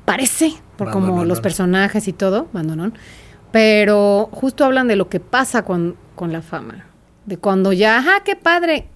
Parece, 0.05 0.53
por 0.77 0.89
como 0.91 1.23
los 1.25 1.41
personajes 1.41 2.07
y 2.07 2.13
todo, 2.13 2.47
Bandonón. 2.53 2.95
Pero 3.51 4.29
justo 4.31 4.65
hablan 4.65 4.87
de 4.87 4.95
lo 4.95 5.07
que 5.09 5.19
pasa 5.19 5.63
con, 5.63 5.95
con 6.15 6.31
la 6.33 6.41
fama. 6.41 6.85
De 7.25 7.37
cuando 7.37 7.71
ya, 7.73 7.97
ajá, 7.99 8.23
qué 8.25 8.35
padre. 8.35 8.87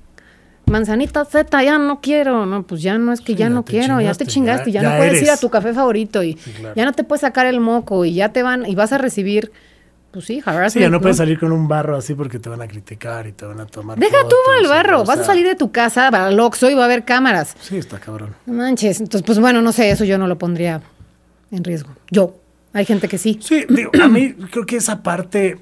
Manzanita 0.68 1.26
Z, 1.26 1.64
ya 1.64 1.78
no 1.78 2.02
quiero. 2.02 2.46
No, 2.46 2.64
pues 2.64 2.82
ya 2.82 2.98
no 2.98 3.14
es 3.14 3.22
que 3.22 3.34
Sí, 3.34 3.36
ya 3.36 3.50
no 3.50 3.64
quiero, 3.64 4.02
ya 4.02 4.14
te 4.16 4.26
chingaste, 4.26 4.72
ya, 4.72 4.82
ya- 4.82 4.90
no 4.92 4.98
puedes 4.98 5.22
ir 5.22 5.30
a 5.30 5.38
tu 5.38 5.50
café 5.50 5.74
favorito 5.74 6.24
y 6.24 6.34
Sí, 6.34 6.52
claro. 6.52 6.74
ya 6.76 6.86
no 6.86 6.94
te 6.94 7.04
puedes 7.04 7.22
sacar 7.22 7.46
el 7.46 7.60
moco 7.60 8.04
y 8.04 8.16
ya 8.16 8.30
te 8.30 8.42
van 8.42 8.66
y 8.66 8.74
vas 8.74 8.92
a 8.92 8.98
recibir, 8.98 9.52
pues 10.12 10.26
sí. 10.26 10.42
Sí, 10.70 10.80
ya 10.80 10.88
no 10.88 10.94
¿no? 10.98 11.02
puedes 11.02 11.18
salir 11.18 11.40
con 11.40 11.52
un 11.52 11.68
barro 11.68 11.96
así 11.96 12.16
porque 12.16 12.40
te 12.40 12.50
van 12.50 12.62
a 12.64 12.68
criticar 12.68 13.28
y 13.28 13.32
te 13.34 13.46
van 13.46 13.60
a 13.60 13.68
tomar. 13.68 14.00
Deja 14.00 14.18
tú 14.28 14.36
el 14.60 14.68
barro, 14.68 15.04
vas 15.06 15.20
a 15.20 15.24
salir 15.24 15.46
de 15.46 15.56
tu 15.56 15.72
casa 15.72 16.08
al 16.08 16.40
Oxxo 16.40 16.72
y 16.72 16.74
va 16.74 16.82
a 16.82 16.86
haber 16.86 17.06
cámaras. 17.06 17.56
Sí, 17.62 17.78
está 17.78 18.00
cabrón. 18.00 18.34
Manches, 18.48 19.00
entonces 19.02 19.24
pues 19.24 19.38
bueno, 19.40 19.62
no 19.62 19.72
sé, 19.72 19.92
eso 19.92 20.04
yo 20.04 20.18
no 20.18 20.26
lo 20.26 20.40
pondría 20.40 20.82
en 21.52 21.64
riesgo. 21.64 21.92
Yo, 22.10 22.38
hay 22.74 22.86
gente 22.86 23.08
que 23.08 23.20
sí. 23.20 23.38
Sí, 23.40 23.66
digo, 23.70 23.92
a 24.02 24.08
mí 24.08 24.34
creo 24.52 24.66
que 24.66 24.78
esa 24.78 25.04
parte. 25.04 25.60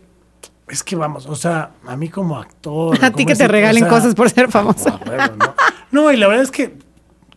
Es 0.68 0.84
que 0.84 0.95
vamos, 0.95 1.26
o 1.26 1.36
sea, 1.36 1.72
a 1.86 1.95
mí 1.95 2.09
como 2.09 2.38
actor. 2.38 2.97
A 3.03 3.11
ti 3.11 3.26
que 3.26 3.36
te 3.36 3.47
regalen 3.47 3.88
cosas 3.88 4.16
por 4.16 4.30
ser 4.30 4.49
famoso. 4.51 4.89
Ah, 4.89 4.99
bueno, 5.05 5.34
no. 5.38 5.55
No, 5.91 6.11
y 6.11 6.18
la 6.18 6.28
verdad 6.28 6.43
es 6.43 6.51
que 6.51 6.78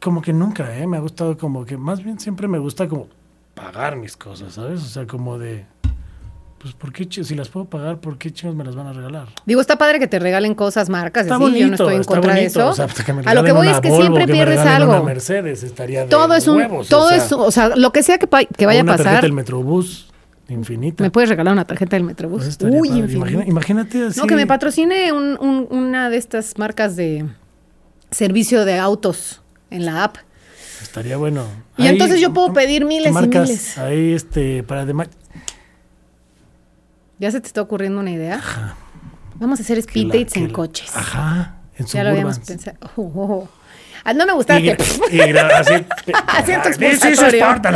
como 0.01 0.23
que 0.23 0.33
nunca, 0.33 0.77
¿eh? 0.77 0.87
Me 0.87 0.97
ha 0.97 1.01
gustado 1.01 1.37
como 1.37 1.65
que, 1.65 1.77
más 1.77 2.03
bien 2.03 2.21
siempre 2.21 2.49
me 2.49 2.59
gusta 2.59 2.89
como 2.89 3.09
pagar 3.55 3.97
mis 3.97 4.17
cosas, 4.17 4.55
¿sabes? 4.55 4.83
O 4.83 4.87
sea, 4.87 5.07
como 5.07 5.39
de, 5.39 5.67
pues, 6.61 6.75
¿por 6.75 6.93
qué, 6.93 7.07
si 7.11 7.35
las 7.35 7.49
puedo 7.49 7.67
pagar, 7.67 7.99
¿por 7.99 8.19
qué 8.19 8.33
chingos 8.33 8.57
me 8.57 8.65
las 8.65 8.75
van 8.75 8.87
a 8.87 8.93
regalar? 8.93 9.29
Digo, 9.45 9.61
está 9.61 9.77
padre 9.77 9.99
que 9.99 10.07
te 10.07 10.19
regalen 10.19 10.55
cosas, 10.55 10.89
marcas, 10.89 11.25
Está 11.25 11.37
así, 11.37 11.45
bonito, 11.45 11.61
yo 11.61 11.69
no 11.69 11.75
estoy 11.75 11.95
en 11.95 12.01
está 12.01 12.15
contra 12.15 12.35
de 12.35 12.45
eso. 12.45 12.69
O 12.69 12.75
sea, 12.75 12.87
que 12.87 13.13
me 13.13 13.23
a 13.25 13.35
lo 13.35 13.45
que 13.45 13.53
voy 13.53 13.69
es 13.69 13.81
que 13.81 13.89
Volvo, 13.89 14.03
siempre 14.03 14.27
que 14.27 14.33
pierdes 14.33 14.61
algo. 14.61 14.93
Una 14.93 15.03
Mercedes 15.03 15.63
estaría 15.63 16.03
de 16.03 16.09
todo 16.09 16.35
es 16.35 16.49
un, 16.49 16.59
huevos, 16.59 16.89
todo 16.89 17.07
o 17.07 17.09
sea, 17.09 17.17
es, 17.19 17.33
o 17.33 17.51
sea, 17.51 17.69
lo 17.77 17.93
que 17.93 18.03
sea 18.03 18.19
que, 18.19 18.27
vaya 18.67 18.83
a 18.83 18.85
pasar, 18.85 19.23
del 19.23 19.33
Metrobús 19.33 20.09
infinita. 20.49 21.03
me 21.03 21.11
puedes 21.11 21.29
regalar 21.31 21.53
una 21.53 21.65
tarjeta 21.67 21.97
del 21.97 22.05
Metrobús. 22.05 22.57
Pues 22.59 22.73
Uy. 22.81 22.89
Imagina- 22.89 23.45
imagínate 23.47 24.07
así. 24.07 24.21
No, 24.21 24.27
que 24.27 24.37
me 24.37 24.47
patrocine 24.47 25.13
un- 25.13 25.37
un- 25.41 25.67
una 25.71 26.09
de 26.11 26.17
estas 26.17 26.57
marcas 26.59 26.97
de 26.97 27.27
servicio 28.11 28.65
de 28.65 28.79
autos 28.79 29.43
en 29.71 29.85
la 29.87 30.05
app. 30.05 30.17
Estaría 30.83 31.17
bueno. 31.17 31.45
Y 31.77 31.87
entonces 31.87 32.21
yo 32.21 32.33
puedo 32.33 32.53
pedir 32.53 32.85
miles 32.85 33.13
y 33.13 33.27
miles. 33.29 33.79
Ahí, 33.79 34.13
este, 34.13 34.63
para 34.63 34.85
demás. 34.87 35.09
¿Ya 37.19 37.31
se 37.31 37.41
te 37.41 37.47
está 37.47 37.63
ocurriendo 37.63 38.01
una 38.01 38.11
idea? 38.11 38.41
Vamos 39.37 39.59
a 39.59 39.63
hacer 39.63 39.79
speed 39.79 40.09
dates 40.09 40.37
en 40.37 40.51
coches. 40.53 40.95
Ajá, 40.95 41.57
en 41.77 41.87
Ya 41.87 42.05
lo 42.05 42.11
habíamos 42.11 42.39
pensado. 42.41 42.77
Oh, 42.97 43.03
oh, 43.03 43.23
oh. 43.33 43.49
Ah, 44.09 44.15
no 44.15 44.25
me 44.25 44.33
gustaba 44.35 44.61
Y, 44.61 44.65
que... 44.65 44.77
y 45.11 45.21
así. 45.21 45.75
Sparta, 47.37 47.71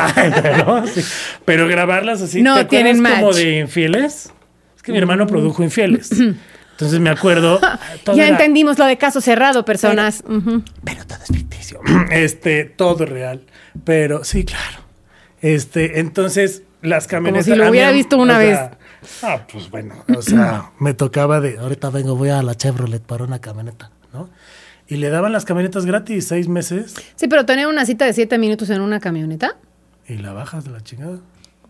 ¿no? 0.64 0.86
Sí. 0.86 1.02
Pero 1.44 1.66
grabarlas 1.66 2.22
así. 2.22 2.40
No 2.40 2.54
¿te 2.56 2.64
tienen 2.66 3.02
como 3.02 3.26
match. 3.26 3.34
de 3.36 3.58
infieles? 3.58 4.32
Es 4.76 4.82
que 4.82 4.92
mi 4.92 4.98
hermano 4.98 5.26
produjo 5.26 5.64
infieles. 5.64 6.10
Entonces 6.70 7.00
me 7.00 7.10
acuerdo. 7.10 7.60
ya 8.06 8.12
era- 8.14 8.28
entendimos 8.28 8.78
lo 8.78 8.86
de 8.86 8.96
caso 8.96 9.20
cerrado, 9.20 9.64
personas. 9.64 10.22
Pero 10.84 11.04
todo 11.04 11.18
es 11.22 11.36
ficticio. 11.36 11.80
Este, 12.10 12.64
todo 12.64 13.02
es 13.04 13.10
real. 13.10 13.42
Pero 13.84 14.22
sí, 14.22 14.44
claro. 14.44 14.78
Este, 15.42 15.98
entonces, 15.98 16.62
las 16.80 17.08
camionetas. 17.08 17.46
si 17.46 17.54
lo 17.56 17.64
mí, 17.64 17.70
hubiera 17.70 17.90
visto 17.90 18.16
una 18.18 18.38
vez. 18.38 18.56
sea, 18.56 18.78
Ah, 19.22 19.46
pues 19.50 19.68
bueno, 19.70 20.04
o 20.16 20.22
sea, 20.22 20.70
me 20.78 20.94
tocaba 20.94 21.40
de, 21.40 21.58
ahorita 21.58 21.90
vengo, 21.90 22.14
voy 22.16 22.28
a 22.28 22.42
la 22.42 22.54
Chevrolet 22.54 23.02
para 23.02 23.24
una 23.24 23.40
camioneta, 23.40 23.90
¿no? 24.12 24.28
Y 24.90 24.96
le 24.96 25.08
daban 25.08 25.32
las 25.32 25.44
camionetas 25.46 25.86
gratis 25.86 26.26
seis 26.28 26.48
meses 26.48 26.94
Sí, 27.16 27.28
pero 27.28 27.46
tener 27.46 27.66
una 27.68 27.86
cita 27.86 28.04
de 28.04 28.12
siete 28.12 28.36
minutos 28.38 28.68
en 28.70 28.80
una 28.82 29.00
camioneta, 29.00 29.56
y 30.06 30.18
la 30.18 30.32
bajas 30.32 30.64
de 30.64 30.72
la 30.72 30.80
chingada. 30.82 31.18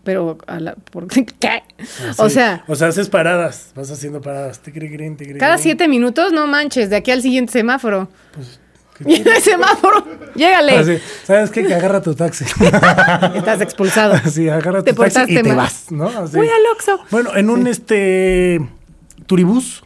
pero 0.03 0.39
a 0.47 0.59
la, 0.59 0.73
¿por 0.73 1.05
qué? 1.07 1.25
Así. 2.09 2.15
O 2.17 2.29
sea, 2.29 2.63
O 2.67 2.75
sea, 2.75 2.87
haces 2.89 3.07
paradas, 3.09 3.71
vas 3.75 3.89
haciendo 3.91 4.19
paradas. 4.21 4.59
tiquiriquirín, 4.59 5.13
tiquiriquirín. 5.15 5.39
cada 5.39 5.57
siete 5.59 5.87
minutos, 5.87 6.33
no 6.33 6.47
manches, 6.47 6.89
de 6.89 6.95
aquí 6.97 7.11
al 7.11 7.21
siguiente 7.21 7.51
semáforo. 7.53 8.09
Pues, 8.33 8.59
¿qué 8.97 9.03
Y 9.11 9.15
el 9.21 9.41
semáforo, 9.41 10.03
llégale. 10.35 10.77
Así, 10.77 10.97
¿Sabes 11.23 11.51
qué? 11.51 11.65
Que 11.65 11.75
agarra 11.75 12.01
tu 12.01 12.15
taxi. 12.15 12.45
Estás 13.35 13.61
expulsado. 13.61 14.13
Así, 14.13 14.49
agarra 14.49 14.83
Te 14.83 14.93
tu 14.93 15.03
taxi 15.03 15.37
y 15.37 15.41
te 15.43 15.53
vas, 15.53 15.91
¿no? 15.91 16.07
Así. 16.07 16.37
Voy 16.37 16.47
al 16.47 16.65
Oxxo. 16.73 16.99
Bueno, 17.11 17.35
en 17.35 17.49
un 17.51 17.67
este 17.67 18.59
turibús, 19.27 19.83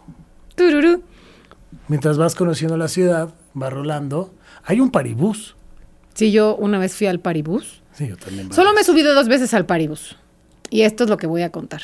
Tururú. 0.55 1.03
Mientras 1.88 2.17
vas 2.17 2.36
conociendo 2.36 2.77
la 2.77 2.88
ciudad, 2.88 3.33
vas 3.53 3.71
rolando, 3.73 4.33
hay 4.63 4.79
un 4.79 4.91
paribús. 4.91 5.55
Sí, 6.15 6.31
yo 6.31 6.55
una 6.55 6.79
vez 6.79 6.95
fui 6.95 7.07
al 7.07 7.19
Paribus. 7.19 7.81
Sí, 7.93 8.07
yo 8.07 8.17
también. 8.17 8.51
Solo 8.51 8.73
me 8.73 8.81
he 8.81 8.83
subido 8.83 9.13
dos 9.13 9.27
veces 9.27 9.53
al 9.53 9.65
Paribus. 9.65 10.15
Y 10.69 10.81
esto 10.81 11.03
es 11.03 11.09
lo 11.09 11.17
que 11.17 11.27
voy 11.27 11.43
a 11.43 11.51
contar. 11.51 11.81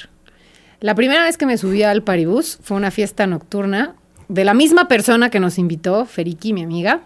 La 0.80 0.95
primera 0.95 1.24
vez 1.24 1.38
que 1.38 1.45
me 1.45 1.58
subí 1.58 1.84
al 1.84 2.02
Paribus 2.02 2.58
fue 2.64 2.78
una 2.78 2.91
fiesta 2.91 3.28
nocturna 3.28 3.95
de 4.30 4.45
la 4.45 4.54
misma 4.54 4.88
persona 4.88 5.30
que 5.30 5.41
nos 5.41 5.58
invitó, 5.58 6.06
Feriki, 6.06 6.54
mi 6.54 6.64
amiga. 6.64 7.02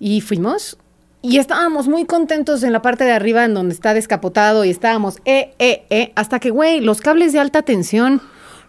Y 0.00 0.20
fuimos. 0.20 0.76
Y 1.22 1.38
estábamos 1.38 1.86
muy 1.86 2.06
contentos 2.06 2.64
en 2.64 2.72
la 2.72 2.82
parte 2.82 3.04
de 3.04 3.12
arriba, 3.12 3.44
en 3.44 3.54
donde 3.54 3.74
está 3.74 3.94
descapotado, 3.94 4.64
y 4.64 4.70
estábamos, 4.70 5.18
eh, 5.24 5.54
eh, 5.60 5.84
eh, 5.90 6.12
hasta 6.16 6.40
que, 6.40 6.50
güey, 6.50 6.80
los 6.80 7.00
cables 7.00 7.32
de 7.32 7.38
alta 7.38 7.62
tensión 7.62 8.20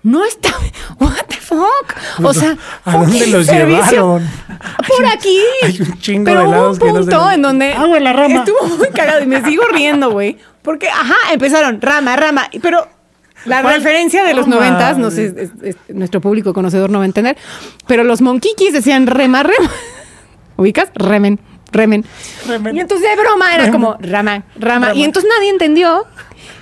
no 0.04 0.24
estaban. 0.26 0.62
¿What 1.00 1.26
the 1.28 1.36
fuck? 1.38 1.96
O 2.24 2.34
sea, 2.34 2.58
¿a 2.86 2.92
dónde 2.98 3.28
los 3.28 3.46
servicio. 3.46 3.92
llevaron? 3.92 4.30
Por 4.88 5.06
Hay 5.06 5.12
un- 5.12 5.18
aquí. 5.18 5.40
hay 5.64 5.82
un 5.82 6.00
chingo 6.00 6.26
Pero 6.26 6.40
de 6.42 6.46
hubo 6.48 6.52
lados 6.52 6.78
un 6.80 6.80
que 6.88 6.94
no 6.94 7.04
se 7.04 7.12
punto 7.12 7.32
en 7.32 7.42
donde 7.42 7.74
Agua 7.74 7.98
en 7.98 8.04
la 8.04 8.14
rama. 8.14 8.36
estuvo 8.40 8.68
muy 8.78 8.90
cagado 8.90 9.22
y 9.22 9.26
me 9.28 9.44
sigo 9.44 9.64
riendo, 9.72 10.12
güey. 10.12 10.38
Porque, 10.62 10.90
ajá, 10.90 11.16
empezaron 11.34 11.82
rama, 11.82 12.16
rama. 12.16 12.50
Pero 12.62 12.88
la 13.46 13.62
¿Cuál? 13.62 13.76
referencia 13.76 14.24
de 14.26 14.34
los 14.34 14.48
No 14.48 14.58
noventas, 14.58 14.98
no 14.98 15.10
sé, 15.12 15.50
nuestro 15.90 16.20
público 16.20 16.54
conocedor 16.54 16.90
no 16.90 16.98
va 17.00 17.04
a 17.04 17.08
entender. 17.08 17.38
Pero 17.88 18.04
los 18.04 18.22
monquiquis 18.22 18.74
decían 18.74 19.08
rema, 19.08 19.44
rema. 19.44 19.72
¿Ubicas? 20.58 20.90
Remen, 20.96 21.40
remen. 21.72 22.04
Remen. 22.48 22.76
Y 22.76 22.80
entonces 22.82 23.10
de 23.10 23.16
broma 23.22 23.56
era 23.56 23.72
como 23.72 23.94
rama, 24.02 24.44
rama. 24.58 24.88
Rama. 24.88 24.94
Y 24.94 25.04
entonces 25.04 25.32
nadie 25.34 25.50
entendió. 25.50 26.06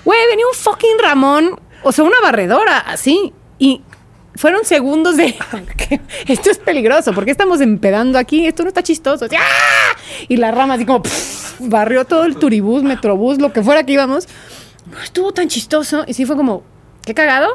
Güey, 0.06 0.20
venía 0.30 0.46
un 0.48 0.54
fucking 0.56 1.00
Ramón, 1.02 1.60
o 1.88 1.92
sea, 1.92 2.04
una 2.04 2.20
barredora, 2.22 2.78
así. 2.80 3.34
Y 3.60 3.82
fueron 4.36 4.66
segundos 4.66 5.18
de 5.18 5.36
esto 6.28 6.52
es 6.52 6.58
peligroso, 6.60 7.12
porque 7.14 7.32
estamos 7.32 7.60
empedando 7.62 8.20
aquí? 8.20 8.46
Esto 8.46 8.64
no 8.64 8.70
está 8.70 8.84
chistoso. 8.84 9.26
¡ah! 9.26 9.98
Y 10.28 10.38
la 10.38 10.52
rama 10.52 10.76
así 10.76 10.86
como 10.86 11.02
pff, 11.04 11.60
barrió 11.60 12.06
todo 12.06 12.24
el 12.26 12.36
turibús, 12.38 12.84
metrobús, 12.84 13.40
lo 13.40 13.52
que 13.52 13.64
fuera 13.64 13.84
que 13.84 13.94
íbamos. 13.94 14.28
No 14.92 15.00
estuvo 15.02 15.32
tan 15.34 15.48
chistoso. 15.48 16.04
Y 16.08 16.14
sí 16.14 16.26
fue 16.26 16.36
como, 16.38 16.64
qué 17.04 17.14
cagado. 17.14 17.48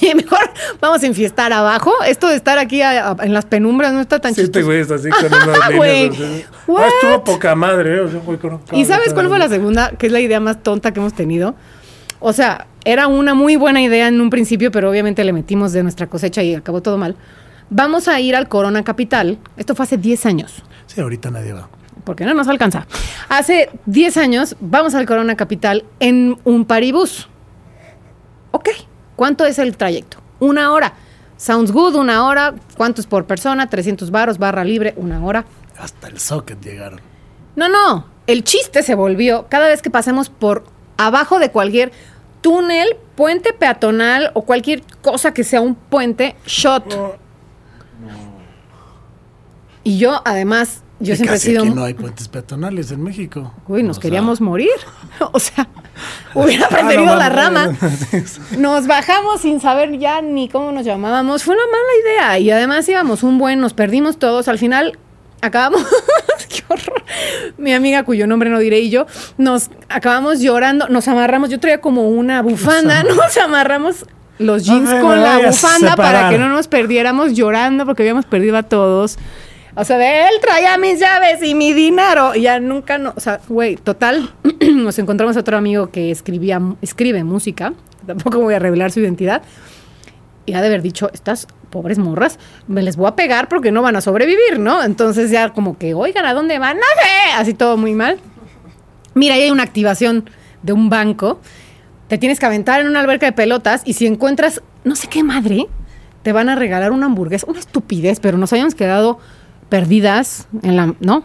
Y 0.00 0.14
mejor 0.16 0.50
vamos 0.80 1.02
a 1.02 1.06
enfiestar 1.06 1.52
abajo. 1.52 1.92
Esto 2.06 2.26
de 2.28 2.36
estar 2.36 2.58
aquí 2.58 2.82
a- 2.82 3.10
a- 3.12 3.16
en 3.22 3.32
las 3.32 3.44
penumbras 3.44 3.92
no 3.92 4.00
está 4.00 4.18
tan 4.18 4.34
Sí, 4.34 4.40
este 4.42 4.60
chistoso. 4.60 4.66
güey 4.66 4.80
está 4.80 4.94
así 4.96 5.08
con 5.10 5.26
unas 5.48 5.70
líneas. 5.70 6.10
así. 6.18 6.44
What? 6.66 6.82
Ah, 6.82 6.88
estuvo 6.88 7.24
poca 7.24 7.54
madre, 7.54 7.96
¿eh? 7.96 8.00
O 8.00 8.10
sea, 8.10 8.20
con 8.20 8.60
¿Y 8.72 8.84
sabes 8.84 9.14
cuál 9.14 9.28
fue 9.28 9.38
la 9.38 9.48
segunda? 9.48 9.90
Que 9.90 10.06
es 10.06 10.12
la 10.12 10.20
idea 10.20 10.40
más 10.40 10.62
tonta 10.62 10.92
que 10.92 10.98
hemos 11.00 11.14
tenido. 11.14 11.54
O 12.18 12.32
sea, 12.32 12.66
era 12.84 13.06
una 13.08 13.34
muy 13.34 13.56
buena 13.56 13.80
idea 13.82 14.08
en 14.08 14.20
un 14.20 14.30
principio, 14.30 14.70
pero 14.70 14.90
obviamente 14.90 15.24
le 15.24 15.32
metimos 15.32 15.72
de 15.72 15.82
nuestra 15.82 16.06
cosecha 16.06 16.42
y 16.42 16.54
acabó 16.54 16.82
todo 16.82 16.98
mal. 16.98 17.16
Vamos 17.70 18.08
a 18.08 18.20
ir 18.20 18.36
al 18.36 18.48
Corona 18.48 18.84
Capital. 18.84 19.38
Esto 19.56 19.74
fue 19.74 19.84
hace 19.84 19.96
10 19.96 20.26
años, 20.26 20.62
Sí, 20.86 21.00
ahorita 21.00 21.30
nadie 21.30 21.52
va. 21.54 21.68
porque 22.04 22.24
no 22.26 22.34
nos 22.34 22.46
alcanza. 22.48 22.86
Hace 23.28 23.70
10 23.86 24.16
años 24.18 24.56
vamos 24.60 24.94
al 24.94 25.06
Corona 25.06 25.34
Capital 25.36 25.84
en 26.00 26.36
un 26.44 26.66
paribús. 26.66 27.28
Ok, 28.50 28.68
¿cuánto 29.16 29.46
es 29.46 29.58
el 29.58 29.76
trayecto? 29.76 30.18
Una 30.40 30.72
hora. 30.72 30.92
Sounds 31.36 31.72
good, 31.72 31.94
una 31.96 32.26
hora. 32.26 32.54
¿Cuánto 32.76 33.00
es 33.00 33.06
por 33.06 33.24
persona? 33.24 33.68
300 33.68 34.10
varos, 34.10 34.38
barra 34.38 34.62
libre, 34.64 34.94
una 34.96 35.24
hora. 35.24 35.44
Hasta 35.78 36.08
el 36.08 36.18
socket 36.20 36.60
llegaron. 36.62 37.00
No, 37.56 37.68
no. 37.68 38.06
El 38.26 38.44
chiste 38.44 38.82
se 38.82 38.94
volvió 38.94 39.46
cada 39.48 39.66
vez 39.68 39.82
que 39.82 39.90
pasemos 39.90 40.28
por 40.30 40.64
abajo 40.96 41.38
de 41.38 41.50
cualquier 41.50 41.90
túnel, 42.44 42.98
puente 43.14 43.54
peatonal 43.54 44.30
o 44.34 44.42
cualquier 44.42 44.82
cosa 45.00 45.32
que 45.32 45.44
sea 45.44 45.62
un 45.62 45.74
puente, 45.74 46.36
shot. 46.44 46.84
Y 49.82 49.96
yo, 49.96 50.20
además, 50.26 50.82
yo 51.00 51.14
Y 51.14 51.16
siempre 51.16 51.36
he 51.36 51.40
sido. 51.40 51.62
aquí 51.62 51.72
no 51.72 51.84
hay 51.84 51.94
puentes 51.94 52.28
peatonales 52.28 52.90
en 52.90 53.02
México. 53.02 53.50
Uy, 53.66 53.82
nos 53.82 53.96
O 53.96 54.00
sea, 54.00 54.02
queríamos 54.02 54.42
morir. 54.42 54.74
o 55.32 55.38
sea, 55.38 55.66
hubiera 56.34 56.66
ah, 56.66 56.68
no 56.70 56.76
preferido 56.76 57.16
la 57.16 57.30
rama. 57.30 57.74
Nos 58.58 58.86
bajamos 58.86 59.40
sin 59.40 59.58
saber 59.62 59.98
ya 59.98 60.20
ni 60.20 60.50
cómo 60.50 60.70
nos 60.70 60.84
llamábamos. 60.84 61.44
Fue 61.44 61.54
una 61.54 61.64
mala 61.66 62.02
idea. 62.02 62.38
Y 62.40 62.50
además 62.50 62.86
íbamos 62.86 63.22
un 63.22 63.38
buen, 63.38 63.58
nos 63.58 63.72
perdimos 63.72 64.18
todos. 64.18 64.48
Al 64.48 64.58
final, 64.58 64.98
acabamos, 65.40 65.82
qué 66.66 66.74
horror, 66.74 67.04
mi 67.58 67.72
amiga 67.72 68.02
cuyo 68.04 68.26
nombre 68.26 68.50
no 68.50 68.58
diré 68.58 68.80
y 68.80 68.90
yo, 68.90 69.06
nos 69.38 69.70
acabamos 69.88 70.40
llorando, 70.40 70.88
nos 70.88 71.08
amarramos, 71.08 71.50
yo 71.50 71.60
traía 71.60 71.80
como 71.80 72.08
una 72.08 72.42
bufanda, 72.42 73.02
nos 73.02 73.36
amarramos 73.36 74.06
los 74.38 74.64
jeans 74.64 74.90
No 74.90 75.00
con 75.00 75.20
la 75.20 75.38
bufanda 75.38 75.96
para 75.96 76.30
que 76.30 76.38
no 76.38 76.48
nos 76.48 76.68
perdiéramos 76.68 77.34
llorando 77.34 77.86
porque 77.86 78.02
habíamos 78.02 78.26
perdido 78.26 78.56
a 78.56 78.62
todos. 78.64 79.18
O 79.76 79.84
sea, 79.84 79.98
de 79.98 80.22
él 80.22 80.34
traía 80.40 80.78
mis 80.78 81.00
llaves 81.00 81.42
y 81.42 81.54
mi 81.54 81.72
dinero. 81.72 82.34
Y 82.34 82.42
ya 82.42 82.60
nunca, 82.60 82.96
no, 82.96 83.12
o 83.16 83.20
sea, 83.20 83.40
güey, 83.48 83.76
total, 83.76 84.32
nos 84.72 84.98
encontramos 84.98 85.36
a 85.36 85.40
otro 85.40 85.56
amigo 85.56 85.90
que 85.90 86.10
escribía, 86.10 86.60
escribe 86.80 87.24
música. 87.24 87.74
Tampoco 88.06 88.38
voy 88.38 88.54
a 88.54 88.58
revelar 88.58 88.92
su 88.92 89.00
identidad. 89.00 89.42
Y 90.46 90.52
ha 90.54 90.60
de 90.60 90.68
haber 90.68 90.82
dicho, 90.82 91.10
estas 91.12 91.48
pobres 91.74 91.98
morras, 91.98 92.38
me 92.68 92.82
les 92.82 92.96
voy 92.96 93.08
a 93.08 93.16
pegar 93.16 93.48
porque 93.48 93.72
no 93.72 93.82
van 93.82 93.96
a 93.96 94.00
sobrevivir, 94.00 94.60
¿no? 94.60 94.82
Entonces 94.82 95.32
ya 95.32 95.50
como 95.50 95.76
que, 95.76 95.92
oigan, 95.92 96.24
¿a 96.24 96.32
dónde 96.32 96.60
van? 96.60 96.76
No 96.76 96.86
sé, 97.02 97.32
así 97.34 97.52
todo 97.52 97.76
muy 97.76 97.94
mal. 97.94 98.20
Mira, 99.14 99.34
ahí 99.34 99.42
hay 99.42 99.50
una 99.50 99.64
activación 99.64 100.30
de 100.62 100.72
un 100.72 100.88
banco. 100.88 101.40
Te 102.06 102.16
tienes 102.16 102.38
que 102.38 102.46
aventar 102.46 102.80
en 102.80 102.86
una 102.86 103.00
alberca 103.00 103.26
de 103.26 103.32
pelotas 103.32 103.82
y 103.84 103.94
si 103.94 104.06
encuentras 104.06 104.62
no 104.84 104.94
sé 104.94 105.08
qué 105.08 105.24
madre, 105.24 105.66
te 106.22 106.32
van 106.32 106.48
a 106.48 106.54
regalar 106.54 106.92
una 106.92 107.06
hamburguesa. 107.06 107.46
Una 107.48 107.58
estupidez, 107.58 108.20
pero 108.20 108.38
nos 108.38 108.52
habíamos 108.52 108.76
quedado 108.76 109.18
perdidas 109.68 110.46
en 110.62 110.76
la... 110.76 110.94
¿No? 111.00 111.24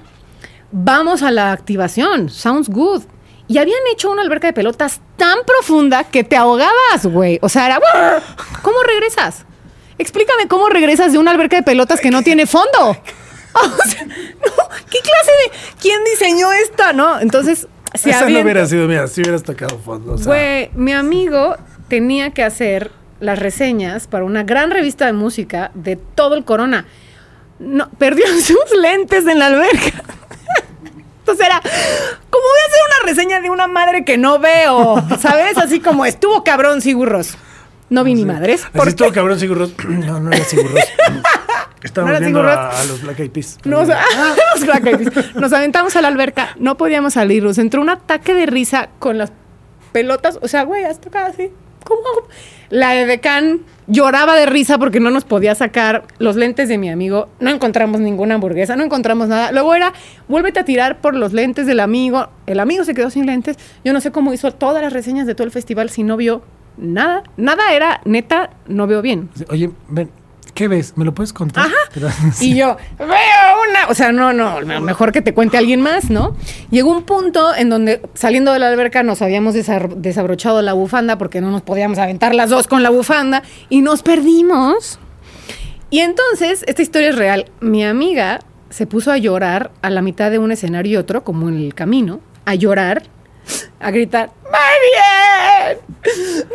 Vamos 0.71 1.21
a 1.21 1.29
la 1.29 1.51
activación. 1.51 2.29
Sounds 2.29 2.69
good. 2.69 3.03
Y 3.47 3.59
habían 3.59 3.79
hecho 3.91 4.09
una 4.09 4.23
alberca 4.23 4.47
de 4.47 4.53
pelotas 4.53 5.01
tan 5.15 5.39
profunda 5.45 6.05
que 6.05 6.23
te 6.23 6.35
ahogabas, 6.35 7.05
güey. 7.05 7.39
O 7.41 7.49
sea, 7.49 7.65
era... 7.65 7.79
¿Cómo 8.61 8.77
regresas? 8.83 9.45
Explícame 9.99 10.47
cómo 10.47 10.69
regresas 10.69 11.11
de 11.11 11.19
una 11.19 11.31
alberca 11.31 11.57
de 11.57 11.63
pelotas 11.63 11.99
que 11.99 12.09
no 12.09 12.23
tiene 12.23 12.47
fondo. 12.47 12.97
O 13.51 13.89
sea, 13.89 14.05
no, 14.05 14.69
¿qué 14.91 14.99
clase 14.99 15.31
de... 15.43 15.51
¿Quién 15.81 16.03
diseñó 16.03 16.51
esta, 16.53 16.93
no? 16.93 17.19
Entonces, 17.19 17.67
se 17.95 18.11
Esa 18.11 18.29
no 18.29 18.39
hubiera 18.41 18.65
sido, 18.67 18.87
mira, 18.87 19.07
si 19.07 19.21
hubieras 19.21 19.41
tocado 19.41 19.79
fondo. 19.79 20.13
O 20.13 20.17
sea, 20.19 20.27
Güey, 20.27 20.71
mi 20.75 20.93
amigo 20.93 21.57
tenía 21.87 22.29
que 22.29 22.43
hacer 22.43 22.91
las 23.19 23.39
reseñas 23.39 24.07
para 24.07 24.23
una 24.23 24.43
gran 24.43 24.69
revista 24.69 25.07
de 25.07 25.13
música 25.13 25.71
de 25.73 25.95
todo 25.95 26.35
el 26.35 26.45
corona. 26.45 26.85
No, 27.57 27.89
perdió 27.97 28.27
sus 28.41 28.77
lentes 28.79 29.25
en 29.25 29.39
la 29.39 29.47
alberca. 29.47 30.03
Entonces 31.19 31.45
era, 31.45 31.59
¿cómo 31.59 32.43
voy 32.43 32.59
a 32.63 32.67
hacer 32.69 32.81
una 32.87 33.11
reseña 33.11 33.41
de 33.41 33.49
una 33.49 33.67
madre 33.67 34.05
que 34.05 34.17
no 34.17 34.39
veo? 34.39 35.03
¿Sabes? 35.19 35.57
Así 35.57 35.79
como 35.79 36.05
estuvo 36.05 36.43
cabrón, 36.43 36.81
Sigurros. 36.81 37.35
No 37.89 38.03
vi 38.03 38.13
ni 38.13 38.25
madres. 38.25 38.63
Así 38.63 38.77
¿Por 38.77 38.87
estuvo 38.87 39.09
qué? 39.09 39.15
cabrón 39.15 39.39
Sigurros. 39.39 39.73
No, 39.87 40.19
no 40.19 40.31
era 40.31 40.43
Sigurros. 40.43 40.79
Estábamos 41.83 42.15
¿No 42.15 42.19
viendo 42.19 42.41
a, 42.41 42.83
los 42.87 43.01
Black 43.01 43.19
Eyed 43.19 43.31
Peas. 43.31 43.57
Nos, 43.63 43.87
los 44.55 44.65
Black 44.65 44.85
Eyed 44.85 45.11
Peas. 45.11 45.35
Nos 45.35 45.53
aventamos 45.53 45.95
a 45.95 46.01
la 46.01 46.09
alberca, 46.09 46.55
no 46.59 46.75
podíamos 46.75 47.13
salir. 47.13 47.43
Nos 47.43 47.57
entró 47.57 47.81
un 47.81 47.89
ataque 47.89 48.33
de 48.33 48.45
risa 48.45 48.89
con 48.99 49.17
las 49.17 49.31
pelotas. 49.93 50.39
O 50.41 50.47
sea, 50.47 50.63
güey, 50.63 50.83
has 50.83 50.99
tocado 50.99 51.27
así. 51.27 51.51
¿Cómo? 51.85 52.01
La 52.69 52.91
de 52.91 53.05
Decán 53.05 53.61
lloraba 53.87 54.35
de 54.35 54.45
risa 54.45 54.77
porque 54.77 54.99
no 54.99 55.09
nos 55.09 55.23
podía 55.23 55.55
sacar 55.55 56.03
los 56.19 56.35
lentes 56.35 56.67
de 56.67 56.77
mi 56.77 56.89
amigo. 56.89 57.29
No 57.39 57.49
encontramos 57.49 58.01
ninguna 58.01 58.35
hamburguesa, 58.35 58.75
no 58.75 58.83
encontramos 58.83 59.29
nada. 59.29 59.51
Luego 59.53 59.73
era, 59.73 59.93
vuélvete 60.27 60.59
a 60.59 60.65
tirar 60.65 60.99
por 60.99 61.15
los 61.15 61.31
lentes 61.31 61.65
del 61.65 61.79
amigo. 61.79 62.29
El 62.45 62.59
amigo 62.59 62.83
se 62.83 62.93
quedó 62.93 63.09
sin 63.09 63.25
lentes. 63.25 63.57
Yo 63.85 63.93
no 63.93 64.01
sé 64.01 64.11
cómo 64.11 64.33
hizo 64.33 64.51
todas 64.51 64.83
las 64.83 64.91
reseñas 64.93 65.25
de 65.25 65.33
todo 65.33 65.45
el 65.45 65.51
festival 65.51 65.89
si 65.89 66.03
no 66.03 66.17
vio 66.17 66.43
nada. 66.79 67.23
Nada 67.37 67.73
era, 67.73 68.01
neta, 68.05 68.51
no 68.67 68.87
veo 68.87 69.01
bien. 69.01 69.29
Oye, 69.49 69.69
ven, 69.89 70.09
¿qué 70.53 70.67
ves? 70.67 70.93
¿Me 70.97 71.05
lo 71.05 71.13
puedes 71.13 71.33
contar? 71.33 71.65
Ajá. 71.67 71.75
Pero- 71.93 72.09
Y 72.41 72.55
yo, 72.57 72.77
veo 72.97 73.07
una. 73.07 73.87
O 73.89 73.93
sea, 73.93 74.11
no, 74.11 74.33
no, 74.33 74.61
me- 74.61 74.79
mejor 74.79 75.11
que 75.11 75.21
te 75.21 75.33
cuente 75.33 75.57
alguien 75.57 75.81
más, 75.81 76.09
¿no? 76.09 76.35
Llegó 76.71 76.91
un 76.91 77.03
punto 77.03 77.55
en 77.55 77.69
donde 77.69 78.01
saliendo 78.13 78.51
de 78.53 78.59
la 78.59 78.67
alberca 78.69 79.03
nos 79.03 79.21
habíamos 79.21 79.53
desabrochado 79.53 80.61
la 80.61 80.73
bufanda 80.73 81.17
porque 81.17 81.41
no 81.41 81.51
nos 81.51 81.61
podíamos 81.61 81.97
aventar 81.99 82.33
las 82.35 82.49
dos 82.49 82.67
con 82.67 82.83
la 82.83 82.89
bufanda 82.89 83.43
y 83.69 83.81
nos 83.81 84.01
perdimos. 84.03 84.99
Y 85.91 85.99
entonces, 85.99 86.63
esta 86.67 86.81
historia 86.81 87.09
es 87.09 87.15
real. 87.15 87.45
Mi 87.61 87.83
amiga 87.83 88.39
se 88.69 88.85
puso 88.85 89.11
a 89.11 89.17
llorar 89.17 89.71
a 89.81 89.89
la 89.89 90.03
mitad 90.03 90.29
de 90.29 90.37
un 90.37 90.51
escenario 90.51 90.91
y 90.93 90.95
otro, 90.97 91.23
como 91.23 91.49
en 91.49 91.55
el 91.57 91.73
camino, 91.73 92.19
a 92.45 92.53
llorar, 92.53 93.03
a 93.79 93.91
gritar, 93.91 94.31
¡Marien! 94.51 95.79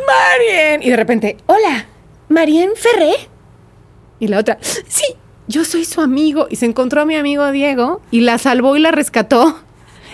¡Marien! 0.06 0.82
Y 0.82 0.90
de 0.90 0.96
repente, 0.96 1.36
¡Hola! 1.46 1.86
¿Marien 2.28 2.70
Ferré? 2.74 3.12
Y 4.18 4.28
la 4.28 4.38
otra, 4.38 4.58
sí, 4.60 5.04
yo 5.46 5.64
soy 5.64 5.84
su 5.84 6.00
amigo. 6.00 6.46
Y 6.50 6.56
se 6.56 6.66
encontró 6.66 7.02
a 7.02 7.04
mi 7.04 7.16
amigo 7.16 7.50
Diego 7.52 8.00
y 8.10 8.20
la 8.22 8.38
salvó 8.38 8.76
y 8.76 8.80
la 8.80 8.90
rescató. 8.90 9.60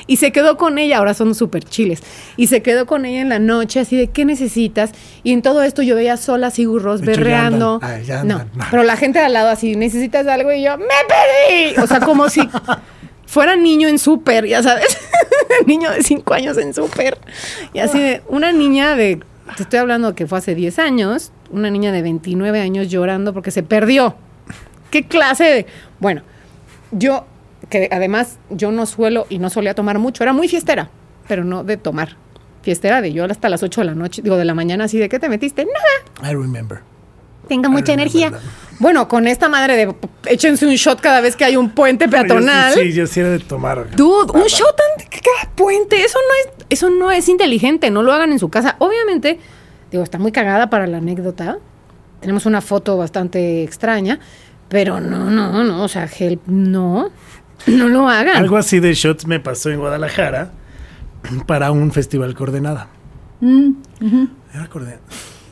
Y 0.07 0.17
se 0.17 0.33
quedó 0.33 0.57
con 0.57 0.79
ella, 0.79 0.99
ahora 0.99 1.15
son 1.15 1.37
súper 1.37 1.63
chiles. 1.63 2.03
Y 2.37 2.49
se 2.49 2.63
quedó 2.63 2.85
con 2.87 3.05
ella 3.05 3.21
en 3.21 3.29
la 3.29 3.39
noche, 3.39 3.79
así 3.79 3.97
de, 3.97 4.09
¿qué 4.09 4.25
necesitas? 4.25 4.91
Y 5.23 5.33
en 5.33 5.41
todo 5.41 5.63
esto 5.63 5.83
yo 5.83 5.95
veía 5.95 6.17
sola 6.17 6.49
a 6.49 6.51
Sigur 6.51 6.83
De 6.83 6.95
hecho, 6.95 7.05
ya 7.05 7.07
berreando. 7.07 7.81
andan. 7.81 8.27
No, 8.27 8.45
pero 8.73 8.83
la 8.83 8.97
gente 8.97 9.21
de 9.21 9.27
al 9.27 9.35
lado 9.35 9.51
así, 9.51 9.77
¿necesitas 9.77 10.27
algo? 10.27 10.53
Y 10.53 10.65
yo, 10.65 10.77
¡me 10.79 10.87
perdí! 11.07 11.81
O 11.81 11.87
sea, 11.87 12.01
como 12.01 12.29
si 12.29 12.41
fuera 13.31 13.55
niño 13.55 13.87
en 13.87 14.01
súper, 14.01 14.45
ya 14.47 14.61
sabes. 14.61 14.99
niño 15.67 15.89
de 15.91 16.03
cinco 16.03 16.35
años 16.35 16.59
en 16.59 16.75
súper. 16.75 17.17
Y 17.73 17.79
así 17.79 18.01
de, 18.01 18.23
una 18.29 18.51
niña 18.51 18.97
de, 18.97 19.21
te 19.57 19.63
estoy 19.63 19.79
hablando 19.79 20.17
que 20.17 20.27
fue 20.27 20.39
hace 20.39 20.57
10 20.57 20.81
años, 20.81 21.31
una 21.51 21.71
niña 21.71 21.93
de 21.93 22.03
29 22.03 22.61
años 22.61 22.89
llorando 22.89 23.33
porque 23.33 23.53
se 23.53 23.63
perdió. 23.63 24.17
¿Qué 24.91 25.05
clase 25.05 25.45
de...? 25.45 25.67
Bueno, 26.01 26.23
yo, 26.91 27.25
que 27.69 27.89
además 27.93 28.41
yo 28.51 28.73
no 28.73 28.85
suelo 28.85 29.27
y 29.29 29.39
no 29.39 29.49
solía 29.49 29.75
tomar 29.75 30.01
mucho, 30.01 30.25
era 30.25 30.33
muy 30.33 30.49
fiestera, 30.49 30.91
pero 31.29 31.45
no 31.45 31.63
de 31.63 31.77
tomar. 31.77 32.17
Fiestera 32.63 33.01
de 33.01 33.13
yo 33.13 33.25
hasta 33.25 33.49
las 33.49 33.63
8 33.63 33.83
de 33.83 33.85
la 33.85 33.95
noche, 33.95 34.23
digo, 34.23 34.39
de 34.39 34.45
la 34.45 34.55
mañana 34.55 34.85
así, 34.85 34.99
¿de 34.99 35.09
qué 35.09 35.21
te 35.21 35.29
metiste? 35.29 35.65
Nada, 35.65 36.29
I 36.29 36.35
remember. 36.35 36.81
Tenga 37.51 37.69
mucha 37.69 37.93
Ah, 37.93 37.97
no, 37.97 38.03
energía. 38.03 38.33
Bueno, 38.79 39.09
con 39.09 39.27
esta 39.27 39.49
madre 39.51 39.77
de 39.77 39.95
échense 40.27 40.65
un 40.67 40.75
shot 40.75 41.01
cada 41.01 41.21
vez 41.21 41.35
que 41.37 41.45
hay 41.45 41.57
un 41.57 41.71
puente 41.71 42.09
peatonal. 42.09 42.75
Yo 42.75 42.81
sí, 42.81 42.93
yo 42.93 43.07
sí 43.07 43.21
era 43.21 43.29
de 43.31 43.41
tomar. 43.41 43.91
Dude, 43.95 44.33
un 44.33 44.45
shot 44.47 44.77
cada 45.11 45.55
puente, 45.55 46.03
eso 46.03 46.19
no 46.19 46.35
es, 46.53 46.67
eso 46.71 46.89
no 46.89 47.11
es 47.11 47.29
inteligente, 47.29 47.91
no 47.91 48.03
lo 48.03 48.13
hagan 48.13 48.33
en 48.33 48.39
su 48.39 48.49
casa. 48.49 48.77
Obviamente, 48.79 49.39
digo, 49.91 50.03
está 50.03 50.19
muy 50.19 50.33
cagada 50.33 50.71
para 50.71 50.87
la 50.87 50.99
anécdota. 50.99 51.59
Tenemos 52.21 52.47
una 52.47 52.61
foto 52.61 52.97
bastante 52.97 53.63
extraña, 53.65 54.21
pero 54.69 55.01
no, 55.01 55.29
no, 55.29 55.65
no, 55.65 55.83
o 55.85 55.89
sea, 55.89 56.09
help, 56.19 56.47
no, 56.47 57.11
no 57.67 57.89
lo 57.89 58.09
hagan. 58.09 58.37
Algo 58.37 58.57
así 58.57 58.79
de 58.81 58.95
shots 58.95 59.27
me 59.27 59.41
pasó 59.41 59.71
en 59.71 59.81
Guadalajara 59.81 60.53
para 61.47 61.71
un 61.73 61.91
festival 61.93 62.35
coordenada. 62.35 62.89
Mm, 63.41 63.73
Era 64.55 64.67
coordenada. 64.69 65.03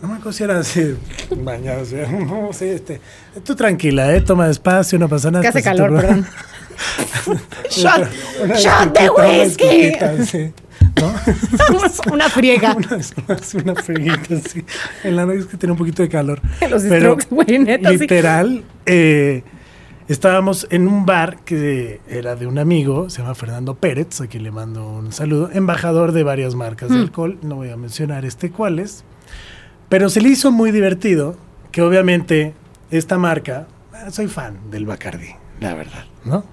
No 0.01 0.09
me 0.09 0.15
acuerdo 0.15 0.33
si 0.33 0.45
era 0.45 0.59
así, 0.59 0.97
bañado, 1.43 1.83
o 1.83 1.85
sea, 1.85 2.09
no 2.13 2.53
sé, 2.53 2.75
este, 2.75 3.01
tú 3.45 3.55
tranquila, 3.57 4.15
eh, 4.15 4.21
toma 4.21 4.47
despacio, 4.47 4.99
no 4.99 5.09
pasa 5.09 5.31
nada. 5.31 5.43
que 5.43 5.49
hace 5.49 5.59
despacito, 5.59 5.85
calor, 5.87 6.01
perdón. 6.01 6.27
shot, 7.71 8.09
Una 8.45 8.55
shot 8.57 8.99
de 8.99 9.11
whisky. 9.11 10.25
sí, 10.25 10.53
¿no? 11.01 12.13
una 12.13 12.29
friega. 12.29 12.77
una, 12.77 12.89
una, 13.27 13.63
una 13.73 13.75
freguita, 13.83 14.37
sí. 14.49 14.65
En 15.03 15.17
la 15.17 15.27
noche 15.27 15.41
es 15.41 15.47
que 15.47 15.57
tenía 15.57 15.73
un 15.73 15.79
poquito 15.79 16.03
de 16.03 16.09
calor. 16.09 16.41
Los 16.71 16.83
Pero 16.85 17.19
strokes, 17.19 17.27
güey, 17.31 17.59
neta, 17.59 17.91
sí. 17.91 17.99
literal, 17.99 18.65
eh, 18.87 19.43
estábamos 20.07 20.67
en 20.71 20.87
un 20.87 21.05
bar 21.05 21.39
que 21.45 22.01
era 22.09 22.37
de 22.37 22.47
un 22.47 22.59
amigo, 22.59 23.11
se 23.11 23.23
llama 23.23 23.35
Fernando 23.35 23.75
Pérez, 23.75 24.21
a 24.21 24.29
quien 24.29 24.45
le 24.45 24.51
mando 24.53 24.89
un 24.89 25.13
saludo, 25.13 25.51
embajador 25.53 26.13
de 26.13 26.23
varias 26.23 26.55
marcas 26.55 26.91
de 26.91 26.97
Mm. 26.99 27.01
alcohol, 27.03 27.39
no 27.43 27.57
voy 27.57 27.71
a 27.71 27.77
mencionar 27.77 28.25
este 28.25 28.51
cuáles, 28.51 29.05
pero 29.89 30.09
se 30.09 30.21
le 30.21 30.29
hizo 30.31 30.51
muy 30.53 30.71
divertido 30.71 31.37
que 31.73 31.83
obviamente 31.83 32.55
esta 32.91 33.19
marca, 33.19 33.67
soy 34.11 34.27
fan 34.29 34.59
del 34.71 34.87
Bacardí, 34.87 35.31
la 35.61 35.75
verdad, 35.75 36.05
¿no? 36.25 36.45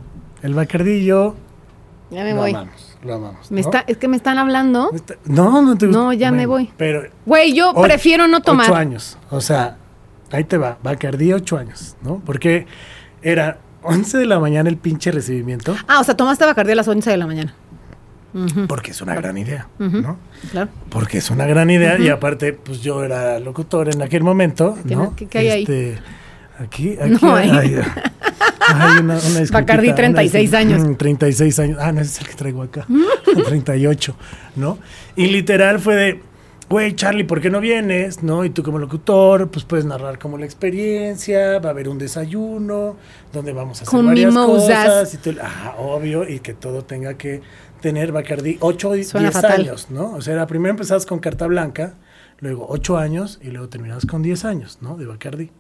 El 0.41 0.53
Bacardí 0.53 0.91
y 0.94 1.06
yo 1.06 1.36
Ya 2.12 2.24
me 2.24 2.32
lo 2.34 2.38
voy. 2.41 2.52
amamos, 2.52 2.98
lo 3.03 3.16
amamos. 3.16 3.52
Me 3.52 3.62
¿no? 3.62 3.68
está, 3.68 3.84
es 3.88 3.98
que 3.98 4.07
me 4.07 4.18
están 4.18 4.38
hablando. 4.38 4.91
Está- 4.94 5.16
No, 5.26 5.62
no 5.62 5.78
te 5.78 5.88
gusta. 5.88 5.99
No, 6.02 6.14
ya 6.14 6.32
me 6.32 6.45
voy. 6.45 6.72
Pero 6.78 7.03
Güey, 7.26 7.53
yo 7.53 7.74
prefiero 7.74 8.28
no 8.28 8.41
tomar. 8.41 8.66
Ocho 8.68 8.76
años. 8.76 9.18
O 9.32 9.41
sea, 9.41 9.78
ahí 10.32 10.44
te 10.44 10.57
va. 10.57 10.78
Bacardí, 10.84 11.34
ocho 11.34 11.57
años, 11.57 11.95
¿no? 12.03 12.22
Porque 12.26 12.68
era 13.22 13.57
11 13.82 14.18
de 14.18 14.26
la 14.26 14.40
mañana 14.40 14.70
el 14.70 14.78
pinche 14.78 15.12
recibimiento. 15.12 15.76
Ah, 15.88 15.99
o 15.99 16.03
sea, 16.03 16.16
tomaste 16.18 16.45
Bacardí 16.45 16.74
a 16.74 16.76
las 16.76 16.88
11 16.88 17.10
de 17.10 17.18
la 17.18 17.26
mañana. 17.28 17.56
Porque 18.68 18.91
es 18.91 19.02
una 19.02 19.16
gran 19.16 19.38
idea. 19.38 19.68
¿no? 19.80 20.18
claro. 20.52 20.70
Porque 20.90 21.18
es 21.20 21.30
una 21.32 21.45
gran 21.45 21.70
idea 21.70 21.98
y 21.99 22.10
aparte, 22.10 22.53
pues 22.53 22.82
yo 22.82 23.03
era 23.03 23.40
locutor 23.40 23.90
en 23.94 24.02
aquel 24.02 24.24
momento, 24.24 24.78
¿Qué- 24.88 24.95
¿no? 24.95 25.16
qué- 25.16 25.28
qué 25.28 25.38
hay 25.40 25.49
ahí? 25.49 25.62
Este, 25.64 25.98
Aquí, 26.60 26.98
aquí 27.02 27.18
No, 27.22 27.36
ahí. 27.36 27.49
hay, 27.49 27.76
hay 28.68 28.99
una, 28.99 29.18
una 29.18 29.18
una 29.18 29.95
36 29.95 30.52
disculpa- 30.52 30.57
años. 30.57 30.84
Mm, 30.88 30.95
36 30.95 31.60
años. 31.60 31.78
Ah, 31.82 31.91
no, 31.91 32.02
ese 32.02 32.12
es 32.12 32.22
el 32.22 32.28
que 32.28 32.34
traigo 32.36 32.62
acá. 32.64 32.86
38, 33.45 34.16
¿no? 34.56 34.78
Y 35.18 35.28
literal 35.28 35.80
fue 35.80 35.95
de, 35.95 36.22
güey, 36.70 36.95
Charlie, 36.95 37.26
¿por 37.26 37.41
qué 37.41 37.49
no 37.49 37.60
vienes? 37.60 38.24
¿No? 38.24 38.45
Y 38.45 38.49
tú 38.52 38.64
como 38.64 38.80
locutor, 38.80 39.49
pues 39.49 39.66
puedes 39.66 39.86
narrar 39.86 40.18
como 40.18 40.38
la 40.38 40.45
experiencia, 40.45 41.60
va 41.60 41.70
a 41.70 41.72
haber 41.72 41.90
un 41.90 41.98
desayuno, 41.98 42.95
donde 43.34 43.52
vamos 43.53 43.80
a 43.80 43.84
hacer 43.84 43.91
Con 43.91 44.06
varias 44.07 44.34
mimosas. 44.34 44.86
cosas. 44.86 45.14
Y 45.14 45.18
tú, 45.18 45.36
ah, 45.41 45.76
obvio, 45.78 46.28
y 46.28 46.40
que 46.40 46.53
todo 46.53 46.84
tenga 46.86 47.16
que 47.16 47.41
tener 47.86 48.12
Bacardi 48.12 48.57
8 48.62 48.95
y 48.95 49.03
Suena 49.03 49.30
10 49.30 49.34
fatal. 49.44 49.62
años, 49.62 49.91
¿no? 49.91 50.14
O 50.14 50.22
sea, 50.22 50.48
primero 50.48 50.72
empezabas 50.72 51.06
con 51.06 51.20
carta 51.20 51.45
blanca, 51.45 51.94
luego 52.40 52.66
8 52.68 52.98
años 52.98 53.40
y 53.44 53.52
luego 53.52 53.70
terminabas 53.70 54.07
con 54.07 54.24
10 54.24 54.44
años, 54.44 54.80
¿no? 54.82 54.98
De 54.98 55.06
Bacardi. 55.06 55.52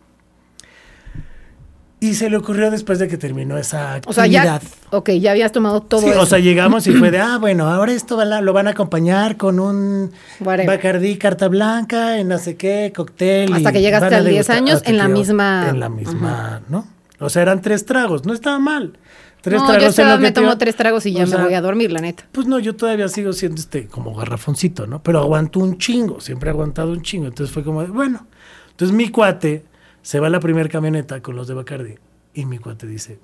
Y 1.99 2.15
se 2.15 2.29
le 2.31 2.37
ocurrió 2.37 2.71
después 2.71 2.97
de 2.97 3.07
que 3.07 3.17
terminó 3.17 3.57
esa 3.59 4.01
O 4.07 4.13
sea, 4.13 4.23
actividad. 4.23 4.61
ya. 4.63 4.97
Ok, 4.97 5.11
ya 5.11 5.31
habías 5.31 5.51
tomado 5.51 5.81
todo 5.81 6.01
Sí, 6.01 6.09
eso. 6.09 6.21
o 6.21 6.25
sea, 6.25 6.39
llegamos 6.39 6.87
y 6.87 6.93
fue 6.93 7.11
de, 7.11 7.19
ah, 7.21 7.37
bueno, 7.39 7.67
ahora 7.69 7.91
esto 7.93 8.17
va 8.17 8.25
la- 8.25 8.41
lo 8.41 8.53
van 8.53 8.67
a 8.67 8.71
acompañar 8.71 9.37
con 9.37 9.59
un 9.59 10.11
Whatever. 10.39 10.67
Bacardí 10.77 11.17
carta 11.17 11.47
blanca, 11.47 12.17
en 12.19 12.27
no 12.27 12.39
sé 12.39 12.57
qué, 12.57 12.91
cóctel. 12.95 13.53
Hasta 13.53 13.69
y 13.69 13.73
que 13.73 13.81
llegaste 13.81 14.15
a 14.15 14.17
al 14.17 14.25
10 14.25 14.47
degustar- 14.49 14.57
años 14.57 14.81
en 14.85 14.97
la 14.97 15.07
misma- 15.07 15.69
En 15.69 15.79
la 15.79 15.89
misma, 15.89 16.61
¿no? 16.69 16.87
O 17.19 17.29
sea, 17.29 17.43
eran 17.43 17.61
tres 17.61 17.85
tragos, 17.85 18.25
no 18.25 18.33
estaba 18.33 18.57
mal. 18.59 18.97
Tres 19.45 19.61
no, 19.61 19.67
tragos 19.67 19.81
yo 19.83 19.85
en 19.85 19.89
estaba, 19.91 20.17
me 20.17 20.31
tomo 20.31 20.57
tres 20.57 20.75
tragos 20.75 21.05
y 21.05 21.13
ya 21.13 21.23
o 21.23 21.27
sea, 21.27 21.37
me 21.37 21.43
voy 21.43 21.53
a 21.53 21.61
dormir, 21.61 21.91
la 21.91 22.01
neta. 22.01 22.27
Pues 22.31 22.47
no, 22.47 22.57
yo 22.57 22.75
todavía 22.75 23.07
sigo 23.07 23.31
siendo 23.31 23.61
este 23.61 23.85
como 23.85 24.15
garrafoncito, 24.15 24.87
¿no? 24.87 25.03
Pero 25.03 25.19
aguanto 25.19 25.59
un 25.59 25.77
chingo, 25.77 26.19
siempre 26.19 26.49
he 26.49 26.51
aguantado 26.51 26.91
un 26.91 27.03
chingo. 27.03 27.27
Entonces 27.27 27.53
fue 27.53 27.63
como, 27.63 27.83
de, 27.83 27.89
bueno. 27.89 28.25
Entonces 28.71 28.97
mi 28.97 29.09
cuate 29.09 29.63
se 30.01 30.19
va 30.19 30.25
a 30.25 30.29
la 30.31 30.39
primera 30.39 30.67
camioneta 30.67 31.21
con 31.21 31.35
los 31.35 31.47
de 31.47 31.53
Bacardi 31.53 31.93
y 32.33 32.45
mi 32.45 32.57
cuate 32.57 32.87
dice, 32.87 33.19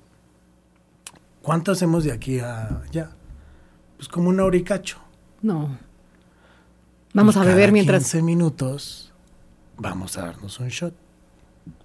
¿cuánto 1.42 1.72
hacemos 1.72 2.04
de 2.04 2.12
aquí 2.12 2.38
a 2.38 2.82
allá? 2.88 3.10
Pues 3.96 4.06
como 4.06 4.28
una 4.28 4.44
hora 4.44 4.56
y 4.56 4.62
cacho. 4.62 4.98
No. 5.40 5.76
Vamos 7.14 7.34
Y 7.34 7.38
a 7.40 7.42
beber 7.42 7.62
cada 7.62 7.72
mientras. 7.72 8.02
15 8.04 8.22
minutos 8.22 9.12
vamos 9.76 10.16
a 10.18 10.26
darnos 10.26 10.60
un 10.60 10.68
shot. 10.68 10.94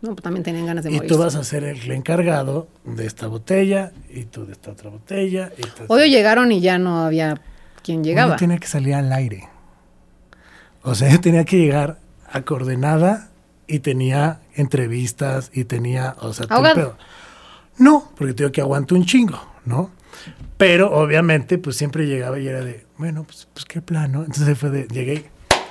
No, 0.01 0.09
pues 0.15 0.23
también 0.23 0.43
tenían 0.43 0.65
ganas 0.65 0.83
de 0.83 0.91
Y 0.91 0.95
morir. 0.95 1.09
tú 1.09 1.17
vas 1.17 1.35
a 1.35 1.43
ser 1.43 1.63
el 1.63 1.91
encargado 1.91 2.67
de 2.83 3.05
esta 3.05 3.27
botella 3.27 3.91
y 4.09 4.25
tú 4.25 4.45
de 4.45 4.53
esta 4.53 4.71
otra 4.71 4.89
botella. 4.89 5.51
Y 5.57 6.09
llegaron 6.09 6.51
y 6.51 6.61
ya 6.61 6.77
no 6.77 7.03
había 7.03 7.41
quien 7.83 8.03
llegaba. 8.03 8.29
Uno 8.31 8.37
tenía 8.37 8.57
que 8.57 8.67
salir 8.67 8.95
al 8.95 9.11
aire. 9.11 9.47
O 10.83 10.95
sea, 10.95 11.09
yo 11.11 11.19
tenía 11.19 11.45
que 11.45 11.57
llegar 11.57 11.99
a 12.31 12.41
coordenada 12.41 13.29
y 13.67 13.79
tenía 13.79 14.39
entrevistas 14.55 15.51
y 15.53 15.65
tenía, 15.65 16.15
o 16.19 16.33
sea, 16.33 16.47
pedo. 16.47 16.97
No, 17.77 18.11
porque 18.17 18.33
tengo 18.33 18.51
que 18.51 18.61
aguanto 18.61 18.95
un 18.95 19.05
chingo, 19.05 19.39
¿no? 19.65 19.91
Pero 20.57 20.91
obviamente, 20.91 21.57
pues 21.59 21.75
siempre 21.75 22.07
llegaba 22.07 22.39
y 22.39 22.47
era 22.47 22.61
de, 22.61 22.85
bueno, 22.97 23.23
pues, 23.23 23.47
pues 23.53 23.65
qué 23.65 23.81
plano. 23.81 24.23
Entonces 24.23 24.57
fue 24.57 24.71
de, 24.71 24.87
llegué, 24.87 25.29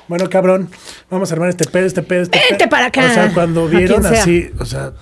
bueno, 0.09 0.29
cabrón, 0.31 0.69
vamos 1.11 1.31
a 1.31 1.35
armar 1.35 1.49
este 1.49 1.65
pedo, 1.69 1.87
este 1.87 2.03
pedo, 2.03 2.23
este 2.23 2.39
Vente 2.39 2.57
pedo. 2.65 2.71
para 2.71 2.87
acá. 2.87 3.07
O 3.07 3.15
sea, 3.15 3.35
cuando 3.35 3.69
vieron 3.69 4.03
sea. 4.03 4.21
así, 4.21 4.51
o 4.59 4.65
sea, 4.65 4.93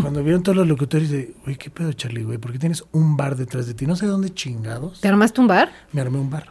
cuando 0.00 0.22
vieron 0.22 0.42
todos 0.42 0.56
los 0.56 0.66
locutores 0.66 1.10
de, 1.10 1.34
oye, 1.46 1.56
qué 1.56 1.70
pedo, 1.70 1.92
Charlie, 1.92 2.24
güey, 2.24 2.38
¿por 2.38 2.52
qué 2.52 2.58
tienes 2.58 2.84
un 2.92 3.16
bar 3.16 3.36
detrás 3.36 3.66
de 3.66 3.74
ti? 3.74 3.86
No 3.86 3.96
sé 3.96 4.06
dónde 4.06 4.30
chingados 4.34 5.00
¿Te 5.00 5.08
armaste 5.08 5.40
un 5.40 5.46
bar? 5.46 5.70
me 5.92 6.00
armé 6.00 6.18
un 6.18 6.30
bar. 6.30 6.46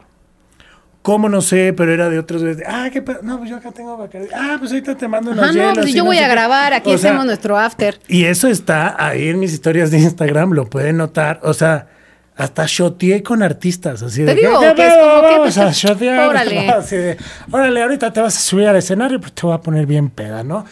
¿Cómo 1.02 1.28
no 1.28 1.40
sé? 1.40 1.74
Pero 1.76 1.92
era 1.92 2.08
de 2.08 2.20
otros 2.20 2.42
güeyes 2.42 2.58
de, 2.58 2.64
ah, 2.64 2.88
qué 2.92 3.02
pedo. 3.02 3.18
No, 3.24 3.36
pues 3.38 3.50
yo 3.50 3.56
acá 3.56 3.72
tengo 3.72 3.96
Bacardi. 3.96 4.28
Ah, 4.32 4.54
pues 4.60 4.70
ahorita 4.70 4.96
te 4.96 5.08
mando 5.08 5.32
unos 5.32 5.42
Ajá, 5.42 5.52
no, 5.52 5.74
pues 5.74 5.92
yo 5.92 5.98
no 5.98 6.04
voy 6.04 6.18
a 6.18 6.28
qué". 6.28 6.28
grabar, 6.28 6.72
aquí 6.74 6.92
O 6.94 6.96
sea, 6.98 7.10
hacemos 7.10 7.26
nuestro 7.26 7.58
after. 7.58 7.98
Y 8.06 8.24
eso 8.24 8.46
está 8.46 8.94
ahí 9.04 9.28
en 9.28 9.40
mis 9.40 9.52
historias 9.52 9.90
de 9.90 9.98
Instagram, 9.98 10.52
lo 10.52 10.70
pueden 10.70 10.98
notar. 10.98 11.40
O 11.42 11.54
sea, 11.54 11.88
hasta 12.36 12.64
shoteé 12.66 13.22
con 13.22 13.42
artistas. 13.42 14.02
Así 14.02 14.22
de, 14.22 14.34
Te 14.34 14.40
digo 14.40 14.58
¿qué 14.60 14.74
que 14.74 14.86
es 14.86 14.94
como 14.94 15.28
que, 15.28 15.36
pues, 15.38 15.58
a 15.58 15.70
shotear. 15.72 16.28
órale. 16.28 16.68
Así 16.70 16.96
de, 16.96 17.16
órale, 17.50 17.82
ahorita 17.82 18.12
te 18.12 18.20
vas 18.20 18.36
a 18.36 18.40
subir 18.40 18.66
al 18.68 18.76
escenario, 18.76 19.20
pero 19.20 19.32
te 19.32 19.42
voy 19.42 19.54
a 19.54 19.58
poner 19.58 19.86
bien 19.86 20.10
peda, 20.10 20.42
¿no? 20.42 20.64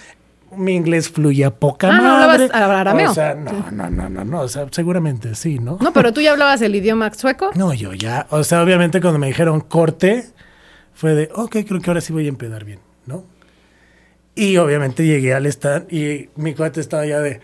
Mi 0.56 0.74
inglés 0.74 1.08
fluía 1.08 1.50
poca 1.54 1.88
Ah, 1.88 1.96
¿no 1.96 2.02
madre. 2.02 2.44
hablabas 2.52 2.80
arameo? 2.80 3.10
O 3.12 3.14
sea, 3.14 3.34
no, 3.34 3.70
no, 3.70 3.88
no, 3.88 4.08
no, 4.08 4.24
no. 4.24 4.40
O 4.40 4.48
sea, 4.48 4.66
seguramente 4.72 5.34
sí, 5.36 5.58
¿no? 5.60 5.78
No, 5.80 5.92
pero 5.92 6.12
tú 6.14 6.20
ya 6.20 6.32
hablabas 6.32 6.60
el 6.62 6.74
idioma 6.74 7.12
sueco. 7.14 7.50
No, 7.54 7.72
yo 7.72 7.92
ya, 7.94 8.26
o 8.30 8.42
sea, 8.42 8.62
obviamente 8.62 9.00
cuando 9.00 9.18
me 9.20 9.28
dijeron 9.28 9.60
corte, 9.60 10.26
fue 10.92 11.14
de, 11.14 11.30
ok, 11.34 11.56
creo 11.68 11.80
que 11.80 11.90
ahora 11.90 12.00
sí 12.00 12.12
voy 12.12 12.26
a 12.26 12.30
empedar 12.30 12.64
bien, 12.64 12.80
¿no? 13.06 13.24
Y 14.34 14.56
obviamente 14.56 15.04
llegué 15.06 15.34
al 15.34 15.46
stand 15.46 15.92
y 15.92 16.30
mi 16.36 16.54
cuate 16.54 16.80
estaba 16.80 17.04
ya 17.06 17.20
de, 17.20 17.40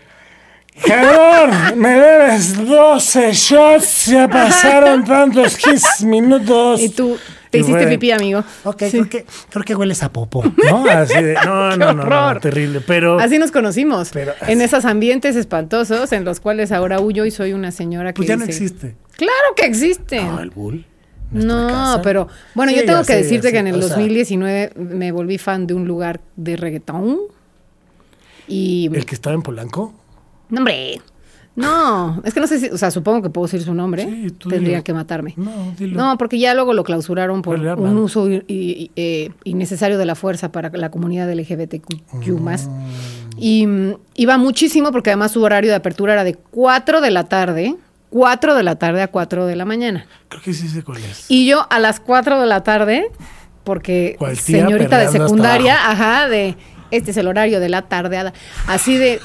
cabrón, 0.85 1.79
me 1.79 1.89
debes 1.89 2.65
12 2.65 3.33
shots, 3.33 4.05
ya 4.07 4.27
pasaron 4.27 5.03
tantos 5.05 5.55
15 5.57 6.05
minutos. 6.05 6.81
Y 6.81 6.89
tú 6.89 7.17
te 7.49 7.59
Y 7.59 7.61
hiciste 7.61 7.87
pipí, 7.87 8.11
amigo. 8.11 8.43
Ok, 8.63 8.83
Sí. 8.83 8.91
creo, 8.91 9.09
que, 9.09 9.25
creo 9.49 9.63
que 9.63 9.75
hueles 9.75 10.03
a 10.03 10.11
popo, 10.11 10.43
¿no? 10.69 10.85
Así 10.89 11.21
de, 11.21 11.33
no, 11.35 11.69
¡Qué 11.71 11.77
no, 11.77 11.93
no, 11.93 12.05
no, 12.33 12.39
terrible, 12.39 12.81
pero... 12.81 13.19
Así 13.19 13.37
nos 13.37 13.51
conocimos. 13.51 14.09
Pero- 14.11 14.33
en 14.47 14.61
esos 14.61 14.85
ambientes 14.85 15.35
espantosos 15.35 16.11
en 16.11 16.25
los 16.25 16.39
cuales 16.39 16.71
ahora 16.71 16.99
huyo 16.99 17.25
y 17.25 17.31
soy 17.31 17.53
una 17.53 17.71
señora 17.71 18.13
que 18.13 18.17
Pues 18.17 18.27
ya 18.29 18.35
no 18.37 18.45
existe. 18.45 18.95
Claro 19.15 19.55
que 19.55 19.65
existen. 19.65 20.27
No, 20.27 20.39
el 20.41 20.49
bull. 20.51 20.85
No, 21.31 21.67
casa. 21.67 22.01
pero 22.03 22.27
bueno, 22.53 22.71
Sí, 22.71 22.77
yo 22.77 22.85
tengo 22.85 23.01
ya 23.01 23.05
que 23.07 23.15
decirte 23.15 23.51
que 23.51 23.57
en 23.57 23.67
el 23.67 23.75
o 23.75 23.79
sea, 23.79 23.89
2019 23.97 24.71
me 24.75 25.11
volví 25.11 25.37
fan 25.37 25.67
de 25.67 25.73
un 25.73 25.85
lugar 25.85 26.21
de 26.37 26.55
reggaetón. 26.55 27.17
Y 28.47 28.89
¿El 28.93 29.05
que 29.05 29.15
estaba 29.15 29.33
en 29.35 29.41
Polanco? 29.41 29.93
No, 30.49 30.57
hombre. 30.59 31.01
No, 31.55 32.21
es 32.23 32.35
que 32.35 32.39
no 32.39 32.45
sé 32.45 32.59
si, 32.59 32.67
o 32.69 32.77
sea, 32.77 32.91
supongo 32.91 33.23
que 33.23 33.29
puedo 33.31 33.47
decir 33.47 33.63
su 33.63 33.73
nombre. 33.73 34.03
Sí, 34.03 34.29
tú 34.37 34.47
Tendría 34.49 34.75
dilo. 34.77 34.83
que 34.83 34.93
matarme. 34.93 35.33
No, 35.37 35.73
dilo. 35.75 35.97
No, 35.97 36.15
porque 36.19 36.37
ya 36.37 36.53
luego 36.53 36.73
lo 36.73 36.83
clausuraron 36.83 37.41
por 37.41 37.57
un 37.59 37.97
uso 37.97 38.29
i- 38.29 38.43
i- 38.47 38.91
eh, 38.95 39.31
innecesario 39.43 39.97
de 39.97 40.05
la 40.05 40.13
fuerza 40.13 40.51
para 40.51 40.69
la 40.69 40.91
comunidad 40.91 41.27
LGBTQ+. 41.31 42.39
más. 42.39 42.67
Mm. 42.67 42.89
Y 43.39 43.65
mm, 43.65 43.93
iba 44.15 44.37
muchísimo 44.37 44.91
porque 44.91 45.09
además 45.09 45.31
su 45.31 45.41
horario 45.41 45.71
de 45.71 45.75
apertura 45.77 46.13
era 46.13 46.23
de 46.23 46.35
4 46.35 47.01
de 47.01 47.09
la 47.09 47.23
tarde, 47.23 47.75
4 48.11 48.53
de 48.53 48.61
la 48.61 48.75
tarde 48.75 49.01
a 49.01 49.07
4 49.07 49.47
de 49.47 49.55
la 49.55 49.65
mañana. 49.65 50.05
Creo 50.29 50.43
que 50.43 50.53
sí 50.53 50.67
sé 50.67 50.83
cuál 50.83 50.99
es. 50.99 51.25
Y 51.27 51.47
yo 51.47 51.65
a 51.71 51.79
las 51.79 51.99
4 51.99 52.39
de 52.39 52.45
la 52.45 52.61
tarde, 52.61 53.09
porque 53.63 54.15
¿Cuál 54.19 54.33
tía 54.37 54.63
señorita 54.63 54.75
de 54.77 55.05
perreando 55.05 55.07
hasta 55.07 55.25
secundaria, 55.27 55.89
ajá, 55.89 56.27
de 56.29 56.55
este 56.91 57.11
es 57.11 57.17
el 57.17 57.27
horario 57.27 57.59
de 57.59 57.69
la 57.69 57.81
tardeada. 57.81 58.31
Así 58.67 58.95
de, 58.97 59.19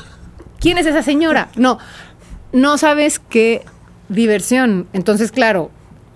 ¿quién 0.62 0.78
es 0.78 0.86
esa 0.86 1.02
señora? 1.02 1.48
No, 1.56 1.78
no 2.52 2.78
sabes 2.78 3.18
qué 3.18 3.62
diversión. 4.08 4.86
Entonces, 4.94 5.30
claro, 5.32 5.70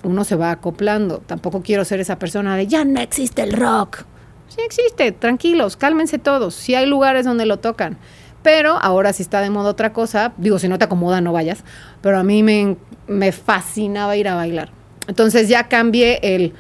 uno 0.05 0.25
se 0.25 0.37
va 0.37 0.51
acoplando. 0.53 1.19
Tampoco 1.19 1.61
quiero 1.63 1.85
ser 1.85 2.01
esa 2.01 2.19
persona 2.19 2.57
de 2.57 2.67
ya 2.67 2.85
no 2.85 3.01
existe 3.01 3.43
el 3.43 3.53
rock. 3.53 4.05
Sí 4.49 4.59
existe, 4.65 5.13
tranquilos, 5.13 5.77
cálmense 5.77 6.19
todos. 6.19 6.55
Sí 6.55 6.75
hay 6.75 6.87
lugares 6.87 7.27
donde 7.27 7.45
lo 7.45 7.59
tocan. 7.59 7.99
Pero 8.43 8.79
ahora 8.81 9.13
si 9.13 9.23
está 9.25 9.41
de 9.41 9.51
moda 9.51 9.71
otra 9.71 9.93
cosa, 9.93 10.33
digo, 10.37 10.61
si 10.61 10.69
no 10.69 10.79
te 10.79 10.85
acomoda, 10.85 11.21
no 11.21 11.33
vayas. 11.33 11.65
Pero 12.01 12.19
a 12.19 12.23
mí 12.23 12.45
me, 12.45 12.77
me 13.09 13.33
fascinaba 13.33 14.17
ir 14.17 14.29
a 14.29 14.37
bailar. 14.37 14.71
Entonces 15.09 15.49
ya 15.49 15.69
cambié 15.69 16.21
el 16.23 16.55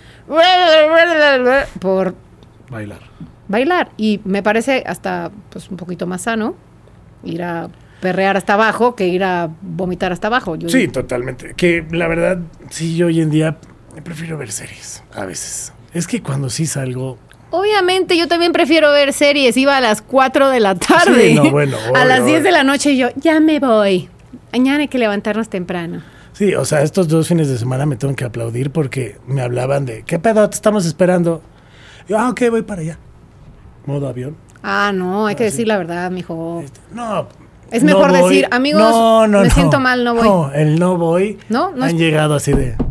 por 1.80 2.14
Bailar. 2.68 3.00
bailar. 3.48 3.90
Y 3.96 4.20
me 4.24 4.42
parece 4.42 4.82
hasta 4.86 5.30
pues 5.50 5.70
un 5.70 5.76
poquito 5.76 6.06
más 6.06 6.22
sano 6.22 6.56
ir 7.26 7.42
a 7.42 7.68
perrear 8.00 8.36
hasta 8.36 8.54
abajo 8.54 8.94
que 8.94 9.08
ir 9.08 9.24
a 9.24 9.50
vomitar 9.62 10.12
hasta 10.12 10.28
abajo. 10.28 10.56
Yo- 10.56 10.68
Sí, 10.68 10.88
totalmente. 10.88 11.54
Que 11.56 11.84
la 11.90 12.08
verdad, 12.08 12.38
sí, 12.70 12.96
yo 12.96 13.06
hoy 13.06 13.20
en 13.20 13.30
día 13.30 13.56
prefiero 14.04 14.36
ver 14.38 14.52
series 14.52 15.02
a 15.14 15.24
veces. 15.26 15.72
Es 15.92 16.06
que 16.06 16.22
cuando 16.22 16.48
sí 16.50 16.66
salgo, 16.66 17.18
Obviamente 17.50 18.18
yo 18.18 18.26
también 18.26 18.52
prefiero 18.52 18.90
ver 18.90 19.12
series. 19.12 19.56
Iba 19.56 19.76
a 19.76 19.80
las 19.80 20.02
4 20.02 20.50
de 20.50 20.58
la 20.60 20.74
tarde. 20.74 21.28
Sí, 21.28 21.34
no, 21.34 21.50
bueno, 21.52 21.76
a 21.94 22.04
las 22.04 22.26
10 22.26 22.42
de 22.42 22.50
la 22.50 22.64
noche 22.64 22.90
y 22.90 22.98
yo, 22.98 23.08
ya 23.14 23.38
me 23.40 23.60
voy. 23.60 24.08
Mañana 24.52 24.80
hay 24.80 24.88
que 24.88 24.98
levantarnos 24.98 25.48
temprano. 25.48 26.02
sí, 26.32 26.54
o 26.54 26.64
sea, 26.64 26.82
estos 26.82 27.06
dos 27.08 27.28
fines 27.28 27.48
de 27.48 27.56
semana 27.56 27.86
me 27.86 27.96
tengo 27.96 28.14
que 28.16 28.24
aplaudir 28.24 28.70
porque 28.72 29.16
me 29.28 29.40
hablaban 29.42 29.86
de, 29.86 30.02
¿qué 30.02 30.18
pedo? 30.18 30.50
Te 30.50 30.56
estamos 30.56 30.84
esperando. 30.86 31.40
Y 32.08 32.10
yo, 32.10 32.18
ah, 32.18 32.30
ok, 32.30 32.42
voy 32.50 32.62
para 32.62 32.82
allá. 32.82 32.98
Modo 33.86 34.08
avión. 34.08 34.36
Ah, 34.62 34.92
no, 34.94 35.26
hay 35.26 35.34
que 35.36 35.44
Ah, 35.44 35.46
decir 35.46 35.66
la 35.68 35.78
verdad, 35.78 36.10
mijo. 36.10 36.60
Este, 36.64 36.80
no. 36.92 37.28
Es 37.70 37.82
mejor 37.82 38.12
decir, 38.12 38.46
amigos, 38.52 38.80
No, 38.80 39.26
no, 39.26 39.40
me 39.42 39.50
siento 39.50 39.80
mal, 39.80 40.04
no 40.04 40.14
voy. 40.14 40.24
No, 40.24 40.52
el 40.52 40.78
no 40.78 40.96
voy. 40.96 41.38
No, 41.48 41.72
no 41.72 41.84
Han 41.84 41.90
es- 41.90 41.96
llegado 41.96 42.34
así 42.34 42.52
de. 42.52 42.76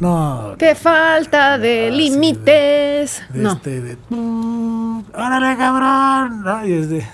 No. 0.00 0.54
Qué 0.58 0.76
falta 0.76 1.58
de 1.58 1.90
límites. 1.90 3.20
de 3.30 3.40
no. 3.42 3.52
este, 3.54 3.80
de, 3.80 3.96
"Mm, 4.10 5.00
órale 5.12 5.56
cabrón 5.56 6.42
¿no? 6.44 6.64
y 6.64 6.72
es 6.72 6.88
de 6.88 7.04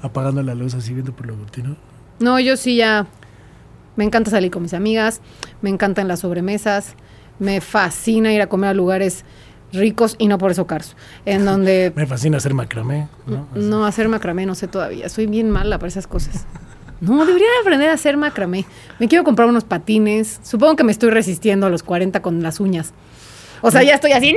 apagando 0.00 0.40
la 0.44 0.54
luz 0.54 0.74
así 0.74 0.92
viendo 0.94 1.12
por 1.12 1.26
lo 1.26 1.34
cortino 1.36 1.76
No, 2.20 2.38
yo 2.38 2.56
sí 2.56 2.76
ya. 2.76 3.06
Me 3.96 4.04
encanta 4.04 4.30
salir 4.30 4.50
con 4.52 4.62
mis 4.62 4.72
amigas, 4.74 5.20
me 5.62 5.70
encantan 5.70 6.06
las 6.08 6.20
sobremesas, 6.20 6.94
me 7.40 7.60
fascina 7.60 8.32
ir 8.32 8.40
a 8.42 8.48
comer 8.48 8.70
a 8.70 8.74
lugares 8.74 9.24
ricos 9.74 10.16
y 10.18 10.28
no 10.28 10.38
por 10.38 10.50
eso 10.50 10.66
caros. 10.66 10.96
En 11.24 11.44
donde 11.46 11.92
me 11.94 12.06
fascina 12.06 12.38
hacer 12.38 12.54
macramé 12.54 13.08
¿no? 13.26 13.46
No 13.54 13.86
hacer 13.86 14.08
macramé, 14.08 14.46
no 14.46 14.54
sé 14.54 14.68
todavía. 14.68 15.08
Soy 15.08 15.26
bien 15.26 15.50
mala 15.50 15.78
para 15.78 15.88
esas 15.88 16.06
cosas. 16.06 16.46
No, 17.00 17.26
debería 17.26 17.48
de 17.48 17.58
aprender 17.60 17.90
a 17.90 17.94
hacer 17.94 18.16
macramé. 18.16 18.64
Me 18.98 19.08
quiero 19.08 19.24
comprar 19.24 19.48
unos 19.48 19.64
patines. 19.64 20.40
Supongo 20.42 20.76
que 20.76 20.84
me 20.84 20.92
estoy 20.92 21.10
resistiendo 21.10 21.66
a 21.66 21.70
los 21.70 21.82
40 21.82 22.22
con 22.22 22.42
las 22.42 22.60
uñas. 22.60 22.94
O 23.60 23.70
sea, 23.70 23.82
ya 23.82 23.94
estoy 23.94 24.12
así. 24.12 24.36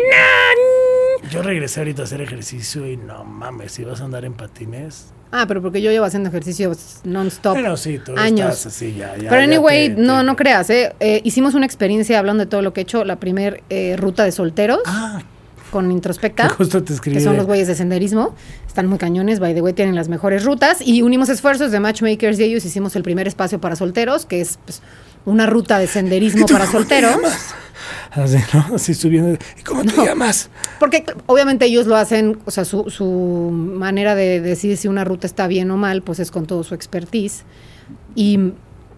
Yo 1.29 1.41
regresé 1.41 1.81
ahorita 1.81 2.03
a 2.03 2.05
hacer 2.05 2.21
ejercicio 2.21 2.87
y 2.87 2.97
no 2.97 3.23
mames, 3.23 3.73
si 3.73 3.83
vas 3.83 4.01
a 4.01 4.05
andar 4.05 4.25
en 4.25 4.33
patines. 4.33 5.13
Ah, 5.31 5.45
pero 5.47 5.61
porque 5.61 5.81
yo 5.81 5.91
llevo 5.91 6.05
haciendo 6.05 6.29
ejercicio 6.29 6.71
non-stop. 7.03 7.55
Pero 7.55 7.75
sí, 7.77 7.99
tú 8.03 8.13
años. 8.17 8.53
estás 8.55 8.73
así 8.73 8.93
ya. 8.95 9.15
ya 9.17 9.29
Pero 9.29 9.41
ya 9.41 9.43
anyway, 9.43 9.89
te- 9.93 10.01
no, 10.01 10.19
te- 10.19 10.23
no 10.23 10.35
creas, 10.35 10.69
¿eh? 10.69 10.93
Eh, 10.99 11.21
Hicimos 11.25 11.53
una 11.53 11.65
experiencia 11.65 12.17
hablando 12.19 12.45
de 12.45 12.49
todo 12.49 12.61
lo 12.61 12.71
que 12.73 12.81
he 12.81 12.83
hecho, 12.83 13.03
la 13.03 13.17
primer 13.17 13.61
eh, 13.69 13.95
ruta 13.97 14.23
de 14.23 14.31
solteros 14.31 14.79
Ah, 14.85 15.21
con 15.71 15.91
Introspecta. 15.91 16.47
que 16.47 16.53
justo 16.55 16.81
te 16.83 16.93
escribí. 16.93 17.17
que 17.17 17.23
son 17.23 17.35
los 17.35 17.45
güeyes 17.45 17.67
de 17.67 17.75
senderismo. 17.75 18.35
Están 18.65 18.87
muy 18.87 18.97
cañones, 18.97 19.39
by 19.41 19.53
the 19.53 19.61
way, 19.61 19.73
tienen 19.73 19.95
las 19.95 20.07
mejores 20.07 20.45
rutas. 20.45 20.77
Y 20.79 21.01
unimos 21.01 21.27
esfuerzos 21.29 21.71
de 21.71 21.79
matchmakers 21.81 22.39
y 22.39 22.43
ellos 22.43 22.63
hicimos 22.63 22.95
el 22.95 23.03
primer 23.03 23.27
espacio 23.27 23.59
para 23.59 23.75
solteros, 23.75 24.25
que 24.25 24.39
es 24.39 24.59
pues, 24.63 24.81
una 25.25 25.45
ruta 25.45 25.77
de 25.77 25.87
senderismo 25.87 26.41
¿Y 26.43 26.45
tú 26.45 26.53
para 26.53 26.67
solteros. 26.71 27.17
Así, 28.11 28.37
¿no? 28.53 28.65
Así 28.75 28.93
subiendo. 28.93 29.37
¿Y 29.59 29.63
cómo 29.63 29.83
te 29.83 29.95
llamas? 29.95 30.49
Porque 30.79 31.03
obviamente 31.25 31.65
ellos 31.65 31.87
lo 31.87 31.95
hacen, 31.95 32.39
o 32.45 32.51
sea, 32.51 32.65
su, 32.65 32.89
su 32.89 33.51
manera 33.51 34.15
de 34.15 34.41
decir 34.41 34.77
si 34.77 34.87
una 34.87 35.03
ruta 35.03 35.27
está 35.27 35.47
bien 35.47 35.69
o 35.71 35.77
mal, 35.77 36.01
pues 36.01 36.19
es 36.19 36.31
con 36.31 36.45
todo 36.45 36.63
su 36.63 36.75
expertise. 36.75 37.43
Y 38.15 38.53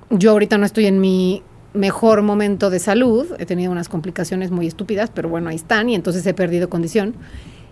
yo 0.10 0.32
ahorita 0.32 0.57
no 0.57 0.66
estoy 0.66 0.88
en 0.88 0.99
mi 0.99 1.44
mejor 1.74 2.22
momento 2.22 2.70
de 2.70 2.80
salud, 2.80 3.28
he 3.38 3.45
tenido 3.45 3.72
unas 3.72 3.90
complicaciones 3.90 4.52
muy 4.52 4.68
estúpidas, 4.68 5.11
pero 5.14 5.30
bueno, 5.30 5.49
ahí 5.49 5.56
están 5.56 5.90
y 5.90 5.95
entonces 5.95 6.26
he 6.26 6.34
perdido 6.34 6.70
condición. 6.70 7.16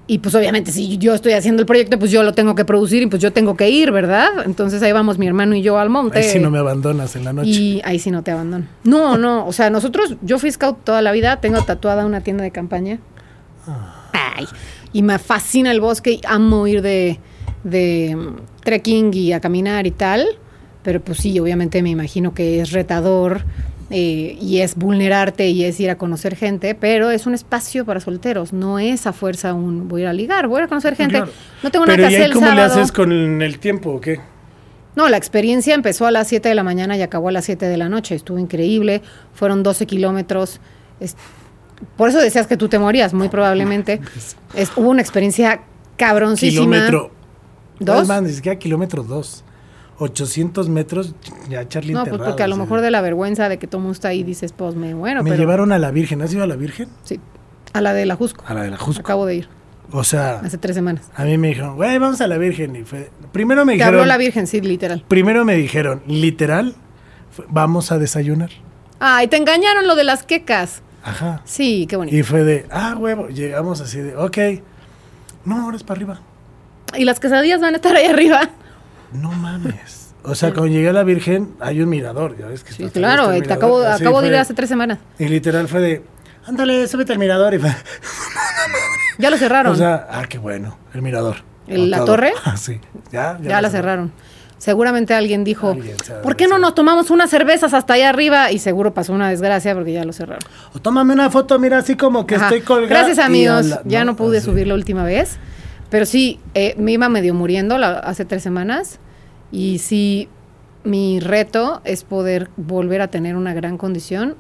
Y 0.10 0.20
pues 0.20 0.34
obviamente 0.36 0.72
si 0.72 0.98
yo 0.98 1.14
estoy 1.14 1.34
haciendo 1.34 1.62
el 1.62 1.66
proyecto, 1.66 2.00
pues 2.00 2.12
yo 2.12 2.24
lo 2.24 2.34
tengo 2.34 2.56
que 2.56 2.64
producir 2.64 3.04
y 3.04 3.08
pues 3.08 3.22
yo 3.22 3.34
tengo 3.34 3.58
que 3.58 3.70
ir, 3.70 3.92
¿verdad? 3.92 4.30
Entonces 4.46 4.82
ahí 4.82 4.94
vamos 4.94 5.18
mi 5.18 5.28
hermano 5.28 5.54
y 5.54 5.62
yo 5.62 5.78
al 5.78 5.90
monte. 5.90 6.20
Ahí 6.20 6.24
si 6.24 6.40
no 6.40 6.50
me 6.50 6.60
abandonas 6.60 7.16
en 7.18 7.26
la 7.26 7.34
noche. 7.34 7.50
Y 7.50 7.82
ahí 7.84 8.00
sí 8.00 8.10
no 8.10 8.24
te 8.24 8.32
abandono. 8.32 8.66
No, 8.86 9.18
no, 9.18 9.46
o 9.46 9.52
sea, 9.52 9.70
nosotros, 9.70 10.16
yo 10.22 10.40
fui 10.40 10.50
scout 10.50 10.86
toda 10.86 11.02
la 11.02 11.12
vida, 11.12 11.42
tengo 11.42 11.62
tatuada 11.62 12.06
una 12.06 12.22
tienda 12.22 12.44
de 12.44 12.52
campaña. 12.52 13.00
Ay, 14.14 14.46
y 14.94 15.02
me 15.02 15.20
fascina 15.20 15.72
el 15.72 15.82
bosque, 15.82 16.12
y 16.14 16.22
amo 16.26 16.68
ir 16.68 16.82
de, 16.82 17.20
de 17.66 18.16
mm, 18.16 18.36
trekking 18.64 19.14
y 19.14 19.34
a 19.34 19.42
caminar 19.42 19.88
y 19.88 19.92
tal, 19.92 20.26
pero 20.84 21.02
pues 21.02 21.18
sí, 21.18 21.38
obviamente 21.38 21.82
me 21.82 21.90
imagino 21.90 22.34
que 22.34 22.62
es 22.62 22.72
retador 22.72 23.44
eh, 23.90 24.38
y 24.42 24.60
es 24.60 24.76
vulnerarte 24.76 25.48
y 25.50 25.64
es 25.64 25.80
ir 25.80 25.90
a 25.90 25.98
conocer 25.98 26.36
gente, 26.36 26.76
pero 26.76 27.10
es 27.12 27.26
un 27.26 27.34
espacio 27.34 27.86
para 27.86 28.00
solteros, 28.00 28.52
no 28.54 28.80
es 28.80 29.08
a 29.08 29.14
fuerza 29.14 29.54
un 29.54 29.88
voy 29.88 30.02
a 30.02 30.04
ir 30.04 30.08
a 30.10 30.14
ligar, 30.14 30.48
voy 30.48 30.62
a 30.62 30.66
a 30.66 30.68
conocer 30.68 30.96
gente. 30.96 31.16
Claro. 31.18 31.32
No 31.64 31.72
tengo 31.72 31.86
nada 31.86 31.96
que 31.98 32.04
¿y 32.04 32.06
hacer 32.08 32.22
el 32.24 32.34
cómo 32.34 32.48
le 32.52 32.62
haces 32.62 32.92
con 32.92 33.42
el 33.42 33.60
tiempo 33.60 33.92
o 33.92 34.02
qué? 34.02 34.20
No, 34.96 35.08
la 35.10 35.18
experiencia 35.18 35.76
empezó 35.76 36.08
a 36.08 36.12
las 36.12 36.28
7 36.28 36.50
de 36.50 36.56
la 36.56 36.64
mañana 36.64 36.98
y 36.98 37.04
acabó 37.04 37.30
a 37.30 37.32
las 37.32 37.46
7 37.46 37.68
de 37.68 37.78
la 37.78 37.88
noche. 37.88 38.16
Estuvo 38.16 38.40
increíble. 38.40 39.04
Fueron 39.34 39.62
12 39.62 39.86
kilómetros. 39.86 40.60
Es- 41.00 41.16
por 41.96 42.10
eso 42.10 42.18
decías 42.18 42.48
que 42.48 42.58
tú 42.58 42.68
te 42.68 42.80
morías, 42.80 43.14
muy 43.14 43.30
probablemente. 43.30 44.02
Es- 44.56 44.72
hubo 44.76 44.90
una 44.90 45.02
experiencia 45.02 45.62
cabroncísima. 45.98 46.62
Kilómetro. 46.62 47.12
¿Dos? 47.80 48.02
Es 48.02 48.08
más, 48.08 48.24
ni 48.24 48.32
siquiera 48.34 48.58
kilómetro 48.58 49.04
dos. 49.04 49.44
800 50.00 50.70
metros, 50.70 51.16
ya 51.50 51.68
Charlie 51.68 51.94
No, 51.94 52.06
pues 52.06 52.22
porque 52.22 52.44
a 52.44 52.48
lo 52.48 52.56
mejor 52.58 52.82
de- 52.82 52.92
la 52.92 53.02
vergüenza 53.02 53.50
de 53.50 53.58
que 53.58 53.68
todo 53.68 53.82
mundo 53.82 53.94
está 53.94 54.10
ahí 54.10 54.24
dices, 54.24 54.54
pues 54.54 54.76
me 54.76 54.94
bueno, 54.94 55.24
Me 55.24 55.32
pero 55.32 55.42
llevaron 55.42 55.72
a 55.72 55.80
la 55.80 55.92
Virgen. 55.92 56.22
¿Has 56.22 56.34
ido 56.34 56.44
a 56.44 56.48
la 56.48 56.56
Virgen? 56.56 56.88
sí, 57.04 57.20
a 57.74 57.82
la 57.82 57.94
de 57.94 58.06
la 58.06 58.16
Jusco. 58.16 58.44
A 58.48 58.54
la 58.54 58.64
de 58.64 58.70
la 58.72 58.78
Jusco. 58.78 59.02
Acabo 59.02 59.26
de 59.26 59.36
ir 59.36 59.50
O 59.92 60.04
sea, 60.04 60.40
hace 60.40 60.58
tres 60.58 60.76
semanas. 60.76 61.10
a 61.16 61.24
mí 61.26 61.38
me 61.38 61.50
dijeron, 61.50 61.76
güey, 61.76 61.98
vamos 61.98 62.22
a 62.22 62.28
la 62.28 62.38
Virgen. 62.38 62.76
Y 62.76 62.84
fue, 62.84 63.10
primero 63.32 63.66
me 63.66 63.74
Te 63.74 63.78
dijeron, 63.78 63.96
habló 63.96 64.06
la 64.06 64.18
Virgen, 64.18 64.46
sí, 64.48 64.62
literal. 64.62 65.04
primero 65.08 65.46
me 65.46 65.56
dijeron, 65.56 66.02
literal, 66.08 66.76
vamos 67.50 67.92
a 67.92 67.98
desayunar. 67.98 68.50
Ay, 69.00 69.28
te 69.28 69.38
engañaron 69.38 69.86
lo 69.88 69.96
de 69.96 70.04
las 70.04 70.24
quecas. 70.24 70.82
Ajá. 71.04 71.42
Sí, 71.46 71.86
qué 71.88 71.96
bonito. 71.96 72.16
Y 72.18 72.24
fue 72.24 72.44
de, 72.44 72.66
ah, 72.72 72.96
huevo, 73.00 73.28
llegamos 73.30 73.80
así 73.82 74.00
de, 74.00 74.16
ok. 74.16 74.38
No, 75.46 75.62
ahora 75.64 75.78
es 75.78 75.84
para 75.84 75.98
arriba. 75.98 76.22
Y 76.98 77.06
las 77.06 77.20
quesadillas 77.20 77.62
van 77.62 77.74
a 77.74 77.78
estar 77.78 77.96
ahí 77.96 78.06
arriba. 78.08 78.50
No 79.14 79.32
mames. 79.32 80.14
O 80.24 80.36
sea, 80.36 80.50
cuando 80.54 80.68
llegué 80.68 80.90
a 80.90 80.94
la 80.94 81.04
Virgen, 81.04 81.56
hay 81.60 81.82
un 81.82 81.90
mirador, 81.90 82.38
ya 82.38 82.48
ves 82.48 82.64
que 82.64 82.74
Sí, 82.74 82.84
está- 82.84 83.00
claro, 83.00 83.24
está 83.24 83.36
el 83.36 83.48
te 83.48 83.54
acabo, 83.54 83.82
Así 83.82 84.04
acabo 84.04 84.22
de 84.22 84.28
ir 84.28 84.36
hace 84.36 84.54
tres 84.54 84.68
semanas. 84.70 85.00
Y 85.20 85.28
literal 85.28 85.68
fue 85.70 85.80
de, 85.80 86.04
ándale, 86.46 86.88
súbete 86.88 87.14
al 87.14 87.20
mirador. 87.20 87.54
Y 87.54 87.60
fue, 87.60 87.72
Ya 89.20 89.30
lo 89.30 89.38
cerraron. 89.38 89.72
o 89.74 89.76
sea, 89.76 90.08
ah, 90.12 90.26
qué 90.28 90.38
bueno, 90.38 90.78
el 90.94 91.02
mirador. 91.02 91.38
¿El- 91.68 91.90
la 91.90 91.98
todo. 91.98 92.08
torre? 92.08 92.34
Ah, 92.46 92.58
sí, 92.58 92.80
ya, 93.12 93.38
Ya 93.42 93.62
la 93.62 93.70
cerraron. 93.70 94.12
Seguramente 94.58 95.14
alguien 95.14 95.44
dijo, 95.44 95.70
Alguien 95.72 95.96
¿por 96.24 96.36
qué 96.36 96.48
no 96.48 96.58
nos 96.58 96.74
tomamos 96.74 97.12
unas 97.12 97.30
cervezas 97.30 97.76
hasta 97.76 97.94
allá 97.94 98.10
arriba? 98.10 98.52
Y 98.52 98.58
seguro 98.58 98.92
pasó 98.92 99.14
una 99.14 99.30
desgracia 99.30 99.76
porque 99.76 99.94
ya 99.94 100.04
lo 100.04 100.14
cerraron. 100.14 100.42
O 100.74 100.80
tómame 100.80 101.14
una 101.14 101.30
foto, 101.30 101.60
mira, 101.60 101.78
así 101.78 101.96
como 101.96 102.26
que 102.26 102.36
Ajá. 102.36 102.46
estoy 102.46 102.62
colgado. 102.62 102.90
Gracias 102.90 103.20
amigos, 103.20 103.68
ya 103.86 104.04
no, 104.04 104.16
pude 104.16 104.40
Así. 104.40 104.46
subir 104.48 104.66
la 104.68 104.74
última 104.74 105.04
vez. 105.04 105.38
Pero 105.90 106.06
sí, 106.06 106.40
eh, 106.54 106.76
me 106.78 106.94
iba 106.94 107.10
medio 107.10 107.34
muriendo 107.34 107.76
hace 107.78 108.26
tres 108.26 108.44
semanas. 108.44 109.00
Y 109.52 109.80
sí, 109.80 110.28
mi 110.84 111.20
reto 111.20 111.82
es 111.86 112.04
poder 112.04 112.50
volver 112.58 113.02
a 113.02 113.08
tener 113.08 113.36
una 113.36 113.54
gran 113.54 113.78
condición. 113.78 114.36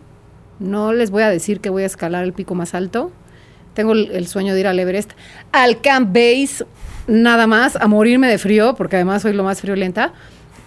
No 0.59 0.93
les 0.93 1.11
voy 1.11 1.23
a 1.23 1.29
decir 1.29 1.59
que 1.59 1.69
voy 1.69 1.83
a 1.83 1.85
escalar 1.85 2.23
el 2.23 2.33
pico 2.33 2.55
más 2.55 2.73
alto. 2.73 3.11
Tengo 3.73 3.93
el, 3.93 4.11
el 4.11 4.27
sueño 4.27 4.53
de 4.53 4.61
ir 4.61 4.67
al 4.67 4.79
Everest, 4.79 5.11
al 5.51 5.81
Camp 5.81 6.07
Base, 6.13 6.65
nada 7.05 7.45
más, 7.45 7.75
a 7.75 7.87
morirme 7.87 8.27
de 8.27 8.39
frío, 8.39 8.73
porque 8.75 8.95
además 8.95 9.21
soy 9.21 9.33
lo 9.33 9.43
más 9.43 9.61
friolenta. 9.61 10.13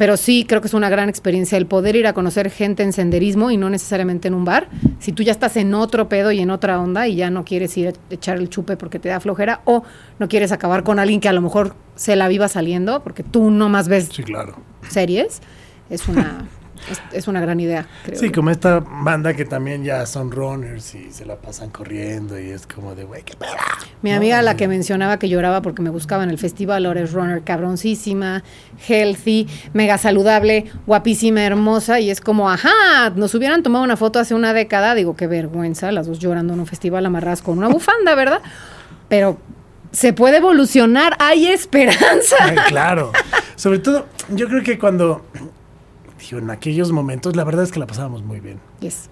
Pero 0.00 0.16
sí, 0.16 0.46
creo 0.48 0.62
que 0.62 0.66
es 0.68 0.72
una 0.72 0.88
gran 0.88 1.10
experiencia 1.10 1.58
el 1.58 1.66
poder 1.66 1.94
ir 1.94 2.06
a 2.06 2.14
conocer 2.14 2.48
gente 2.50 2.82
en 2.82 2.94
senderismo 2.94 3.50
y 3.50 3.58
no 3.58 3.68
necesariamente 3.68 4.28
en 4.28 4.34
un 4.34 4.46
bar. 4.46 4.70
Si 4.98 5.12
tú 5.12 5.22
ya 5.22 5.30
estás 5.30 5.58
en 5.58 5.74
otro 5.74 6.08
pedo 6.08 6.32
y 6.32 6.40
en 6.40 6.48
otra 6.48 6.80
onda 6.80 7.06
y 7.06 7.16
ya 7.16 7.28
no 7.28 7.44
quieres 7.44 7.76
ir 7.76 7.88
a 7.88 7.92
echar 8.08 8.38
el 8.38 8.48
chupe 8.48 8.78
porque 8.78 8.98
te 8.98 9.10
da 9.10 9.20
flojera 9.20 9.60
o 9.66 9.82
no 10.18 10.26
quieres 10.26 10.52
acabar 10.52 10.84
con 10.84 10.98
alguien 10.98 11.20
que 11.20 11.28
a 11.28 11.34
lo 11.34 11.42
mejor 11.42 11.74
se 11.96 12.16
la 12.16 12.28
viva 12.28 12.48
saliendo 12.48 13.02
porque 13.02 13.22
tú 13.22 13.50
no 13.50 13.68
más 13.68 13.88
ves 13.88 14.08
Sí, 14.10 14.22
claro. 14.22 14.56
series, 14.88 15.42
es 15.90 16.08
una, 16.08 16.48
es, 16.90 17.00
es 17.12 17.28
una 17.28 17.40
gran 17.40 17.58
idea, 17.60 17.86
creo. 18.04 18.18
Sí, 18.18 18.30
como 18.30 18.50
esta 18.50 18.80
banda 18.80 19.34
que 19.34 19.44
también 19.44 19.82
ya 19.84 20.06
son 20.06 20.30
runners 20.30 20.94
y 20.94 21.12
se 21.12 21.24
la 21.24 21.36
pasan 21.36 21.70
corriendo 21.70 22.38
y 22.38 22.50
es 22.50 22.66
como 22.66 22.94
de, 22.94 23.04
güey, 23.04 23.22
qué 23.22 23.34
pedo. 23.34 23.50
Mi 24.02 24.10
No, 24.10 24.16
amiga, 24.16 24.40
la 24.42 24.56
que 24.56 24.68
mencionaba 24.68 25.18
que 25.18 25.28
lloraba 25.28 25.62
porque 25.62 25.82
me 25.82 25.90
buscaba 25.90 26.22
en 26.24 26.30
el 26.30 26.38
festival, 26.38 26.86
ahora 26.86 27.00
es 27.00 27.12
runner 27.12 27.42
cabroncísima, 27.42 28.42
healthy, 28.88 29.46
mega 29.72 29.98
saludable, 29.98 30.66
guapísima, 30.86 31.42
hermosa, 31.42 32.00
y 32.00 32.10
es 32.10 32.20
como, 32.20 32.50
ajá, 32.50 33.10
nos 33.16 33.34
hubieran 33.34 33.62
tomado 33.62 33.84
una 33.84 33.96
foto 33.96 34.18
hace 34.18 34.34
una 34.34 34.52
década, 34.52 34.94
digo, 34.94 35.16
qué 35.16 35.26
vergüenza, 35.26 35.90
las 35.92 36.06
dos 36.06 36.18
llorando 36.18 36.54
en 36.54 36.60
un 36.60 36.66
festival 36.66 37.04
amarradas 37.06 37.42
con 37.42 37.58
una 37.58 37.68
bufanda, 37.68 38.14
¿verdad? 38.14 38.40
Pero 39.08 39.38
se 39.92 40.12
puede 40.12 40.36
evolucionar, 40.36 41.16
hay 41.18 41.46
esperanza. 41.48 42.36
Ay, 42.40 42.56
claro. 42.68 43.12
Sobre 43.56 43.80
todo, 43.80 44.06
yo 44.28 44.48
creo 44.48 44.62
que 44.62 44.78
cuando, 44.78 45.26
digo, 46.20 46.38
en 46.38 46.50
aquellos 46.50 46.92
momentos, 46.92 47.36
la 47.36 47.44
verdad 47.44 47.64
es 47.64 47.72
que 47.72 47.80
la 47.80 47.86
pasábamos 47.86 48.22
muy 48.22 48.40
bien. 48.40 48.58
Yes. 48.80 49.08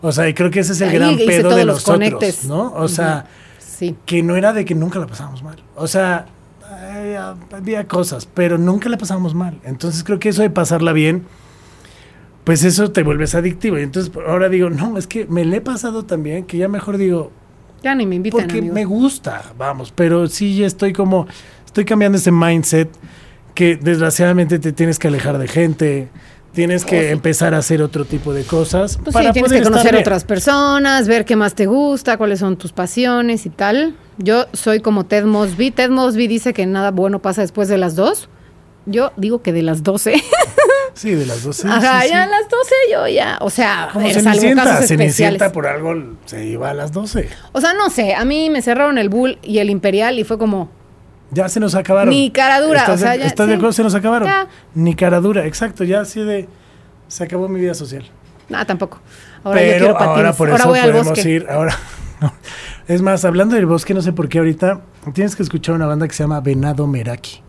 O 0.00 0.12
sea, 0.12 0.28
y 0.28 0.34
creo 0.34 0.50
que 0.50 0.60
ese 0.60 0.72
es 0.72 0.80
el 0.80 0.88
Ahí 0.90 0.94
gran 0.96 1.16
pedo 1.16 1.54
de 1.56 1.64
los 1.64 1.76
nosotros, 1.76 1.94
conectes. 1.96 2.44
¿no? 2.44 2.72
O 2.74 2.88
sea, 2.88 3.26
Sí. 3.58 3.94
que 4.06 4.22
no 4.22 4.36
era 4.36 4.52
de 4.52 4.64
que 4.64 4.74
nunca 4.74 4.98
la 4.98 5.06
pasábamos 5.06 5.42
mal. 5.42 5.56
O 5.76 5.86
sea, 5.86 6.26
había 7.52 7.86
cosas, 7.88 8.26
pero 8.26 8.58
nunca 8.58 8.88
la 8.88 8.98
pasábamos 8.98 9.34
mal. 9.34 9.58
Entonces 9.64 10.04
creo 10.04 10.18
que 10.18 10.28
eso 10.30 10.42
de 10.42 10.50
pasarla 10.50 10.92
bien, 10.92 11.24
pues 12.44 12.64
eso 12.64 12.90
te 12.92 13.02
vuelves 13.02 13.34
adictivo. 13.34 13.78
Y 13.78 13.82
entonces 13.82 14.12
ahora 14.26 14.48
digo, 14.48 14.70
no, 14.70 14.98
es 14.98 15.06
que 15.06 15.26
me 15.26 15.44
le 15.44 15.58
he 15.58 15.60
pasado 15.60 16.04
también, 16.04 16.44
que 16.44 16.56
ya 16.58 16.68
mejor 16.68 16.96
digo, 16.96 17.30
Ya 17.82 17.94
ni 17.94 18.06
me 18.06 18.16
invitan, 18.16 18.40
porque 18.40 18.58
amigos. 18.58 18.74
me 18.74 18.84
gusta, 18.84 19.42
vamos, 19.56 19.92
pero 19.94 20.26
sí 20.28 20.64
estoy 20.64 20.92
como, 20.92 21.26
estoy 21.66 21.84
cambiando 21.84 22.18
ese 22.18 22.32
mindset 22.32 22.88
que 23.54 23.76
desgraciadamente 23.76 24.58
te 24.58 24.72
tienes 24.72 24.98
que 24.98 25.08
alejar 25.08 25.38
de 25.38 25.48
gente, 25.48 26.08
tienes 26.58 26.84
que 26.84 27.12
empezar 27.12 27.54
a 27.54 27.58
hacer 27.58 27.82
otro 27.82 28.04
tipo 28.04 28.34
de 28.34 28.42
cosas. 28.42 28.98
Pues 29.04 29.14
sí, 29.14 29.22
tienes 29.32 29.42
poder 29.48 29.62
que 29.62 29.70
conocer 29.70 29.94
otras 29.94 30.24
personas, 30.24 31.06
ver 31.06 31.24
qué 31.24 31.36
más 31.36 31.54
te 31.54 31.66
gusta, 31.66 32.16
cuáles 32.16 32.40
son 32.40 32.56
tus 32.56 32.72
pasiones 32.72 33.46
y 33.46 33.50
tal. 33.50 33.94
Yo 34.16 34.46
soy 34.54 34.80
como 34.80 35.06
Ted 35.06 35.24
Mosby. 35.24 35.70
Ted 35.70 35.90
Mosby 35.90 36.26
dice 36.26 36.52
que 36.52 36.66
nada 36.66 36.90
bueno 36.90 37.20
pasa 37.20 37.42
después 37.42 37.68
de 37.68 37.78
las 37.78 37.94
dos. 37.94 38.28
Yo 38.86 39.12
digo 39.16 39.40
que 39.40 39.52
de 39.52 39.62
las 39.62 39.84
12. 39.84 40.14
Sí, 40.94 41.12
de 41.14 41.26
las 41.26 41.44
dos. 41.44 41.58
sí, 41.58 41.68
Ajá, 41.70 42.02
sí, 42.02 42.08
ya 42.08 42.24
a 42.24 42.26
sí. 42.26 42.30
las 42.32 42.48
12 42.50 42.74
yo 42.90 43.06
ya. 43.06 43.38
O 43.40 43.50
sea, 43.50 43.90
Como 43.92 44.04
ver, 44.08 44.20
salvo 44.20 44.42
casos 44.56 44.90
especiales. 44.90 45.40
por 45.52 45.68
algo 45.68 45.94
se 46.24 46.44
iba 46.44 46.70
a 46.70 46.74
las 46.74 46.90
12. 46.90 47.28
O 47.52 47.60
sea, 47.60 47.72
no 47.74 47.88
sé, 47.88 48.14
a 48.16 48.24
mí 48.24 48.50
me 48.50 48.62
cerraron 48.62 48.98
el 48.98 49.08
Bull 49.08 49.38
y 49.44 49.58
el 49.58 49.70
Imperial 49.70 50.18
y 50.18 50.24
fue 50.24 50.38
como, 50.38 50.70
Ya 51.30 51.48
se 51.48 51.60
nos 51.60 51.74
acabaron. 51.74 52.10
Ni 52.10 52.30
cara 52.30 52.60
dura, 52.60 52.80
¿Estás, 52.80 52.94
o 52.96 52.98
sea, 53.02 53.10
de, 53.12 53.18
ya- 53.20 53.26
¿estás 53.26 53.46
de 53.46 53.52
sí. 53.52 53.56
acuerdo? 53.56 53.72
Se 53.72 53.82
nos 53.82 53.94
acabaron. 53.94 54.28
Ya. 54.28 54.46
Ni 54.74 54.94
cara 54.94 55.20
dura, 55.20 55.46
exacto. 55.46 55.84
Ya 55.84 56.00
así 56.00 56.20
de. 56.20 56.48
Se 57.08 57.24
acabó 57.24 57.48
mi 57.48 57.60
vida 57.60 57.74
social. 57.74 58.04
nada, 58.48 58.64
tampoco. 58.64 59.00
Ahora 59.44 59.60
yo 59.60 59.66
Pero 59.66 59.78
quiero 59.78 59.94
patines. 59.94 60.16
ahora 60.16 60.32
por 60.32 60.48
ahora 60.50 60.60
eso 60.60 60.68
voy 60.70 60.78
al 60.78 60.90
podemos 60.90 61.08
bosque. 61.10 61.30
ir. 61.30 61.46
Ahora. 61.50 61.76
Es 62.88 63.02
más, 63.02 63.24
hablando 63.26 63.54
del 63.54 63.66
bosque, 63.66 63.92
no 63.92 64.00
sé 64.00 64.12
por 64.14 64.28
qué 64.30 64.38
ahorita 64.38 64.80
tienes 65.12 65.36
que 65.36 65.42
escuchar 65.42 65.74
una 65.74 65.86
banda 65.86 66.08
que 66.08 66.14
se 66.14 66.22
llama 66.24 66.40
Venado 66.40 66.86
Meraki. 66.86 67.42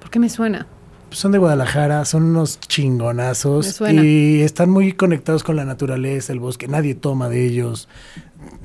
¿Por 0.00 0.08
qué 0.10 0.18
me 0.20 0.28
suena? 0.28 0.66
son 1.10 1.32
de 1.32 1.38
Guadalajara, 1.38 2.04
son 2.04 2.22
unos 2.24 2.58
Me 2.60 2.66
chingonazos 2.68 3.66
suena. 3.66 4.02
y 4.04 4.42
están 4.42 4.68
muy 4.70 4.92
conectados 4.92 5.42
con 5.42 5.56
la 5.56 5.64
naturaleza, 5.64 6.32
el 6.34 6.38
bosque, 6.38 6.68
nadie 6.68 6.94
toma 6.94 7.28
de 7.30 7.46
ellos. 7.46 7.88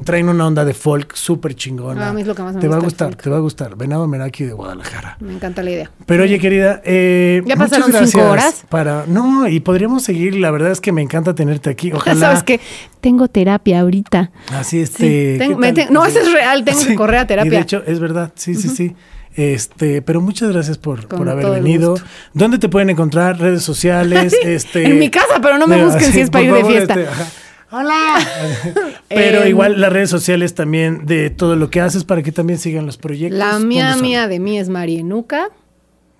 Traen 0.03 0.27
una 0.27 0.45
onda 0.45 0.65
de 0.65 0.73
folk 0.73 1.15
súper 1.15 1.55
chingona. 1.55 2.05
Ah, 2.07 2.09
a 2.09 2.13
mí 2.13 2.21
es 2.21 2.27
lo 2.27 2.35
que 2.35 2.41
más 2.43 2.53
me 2.55 2.61
te 2.61 2.67
va 2.67 2.75
a 2.75 2.79
gustar, 2.79 3.15
te 3.15 3.29
va 3.29 3.37
a 3.37 3.39
gustar. 3.39 3.75
Venado 3.75 4.07
Meraki 4.07 4.43
de 4.43 4.53
Guadalajara. 4.53 5.17
Me 5.19 5.33
encanta 5.33 5.63
la 5.63 5.71
idea. 5.71 5.91
Pero 6.05 6.23
oye, 6.23 6.39
querida, 6.39 6.81
eh, 6.83 7.41
Ya 7.45 7.55
pasaron 7.55 7.91
cinco 7.91 8.21
horas. 8.29 8.65
Para, 8.69 9.05
no, 9.07 9.47
y 9.47 9.59
podríamos 9.61 10.03
seguir. 10.03 10.35
La 10.35 10.51
verdad 10.51 10.71
es 10.71 10.81
que 10.81 10.91
me 10.91 11.01
encanta 11.01 11.33
tenerte 11.35 11.69
aquí. 11.69 11.91
Ojalá. 11.93 12.19
¿Sabes 12.19 12.43
qué? 12.43 12.59
Tengo 13.01 13.27
terapia 13.27 13.79
ahorita. 13.81 14.31
Así 14.51 14.85
Sí, 14.85 15.37
este. 15.39 15.87
no, 15.89 16.05
eso 16.05 16.19
es 16.19 16.31
real, 16.31 16.63
tengo 16.65 16.85
que 16.85 16.95
correr 16.95 17.19
a 17.19 17.23
Y 17.23 17.27
terapia. 17.27 17.51
de 17.51 17.59
hecho, 17.59 17.83
es 17.85 17.99
verdad, 17.99 18.31
sí, 18.35 18.55
sí, 18.55 18.69
sí. 18.69 18.95
Este, 19.35 20.01
pero 20.03 20.21
muchas 20.21 20.51
gracias 20.51 20.77
por, 20.77 21.07
por 21.07 21.27
haber 21.27 21.49
venido. 21.49 21.95
¿Dónde 22.33 22.59
te 22.59 22.69
pueden 22.69 22.89
encontrar? 22.91 23.39
Redes 23.39 23.63
sociales, 23.63 24.33
este. 24.43 24.85
En 24.85 24.99
mi 24.99 25.09
casa, 25.09 25.39
pero 25.41 25.57
no 25.57 25.65
me 25.65 25.83
busquen 25.83 26.11
si 26.11 26.19
es 26.21 26.29
para 26.29 26.45
ir 26.45 26.53
de 26.53 26.65
fiesta. 26.65 26.93
este, 26.93 27.07
ajá. 27.07 27.25
Hola. 27.73 28.17
pero 29.09 29.41
Em, 29.43 29.47
igual 29.49 29.81
las 29.81 29.91
redes 29.91 30.09
sociales 30.09 30.53
también 30.53 31.05
de 31.07 31.29
todo 31.31 31.55
lo 31.55 31.69
que 31.71 31.81
haces 31.81 32.03
para 32.03 32.21
que 32.21 32.31
también 32.31 32.59
sigan 32.59 32.85
los 32.85 32.97
proyectos. 32.97 33.37
La 33.39 33.57
mía, 33.59 33.95
mía 33.97 34.27
de 34.27 34.39
mí 34.39 34.59
es 34.59 34.69
Marienuca. 34.69 35.49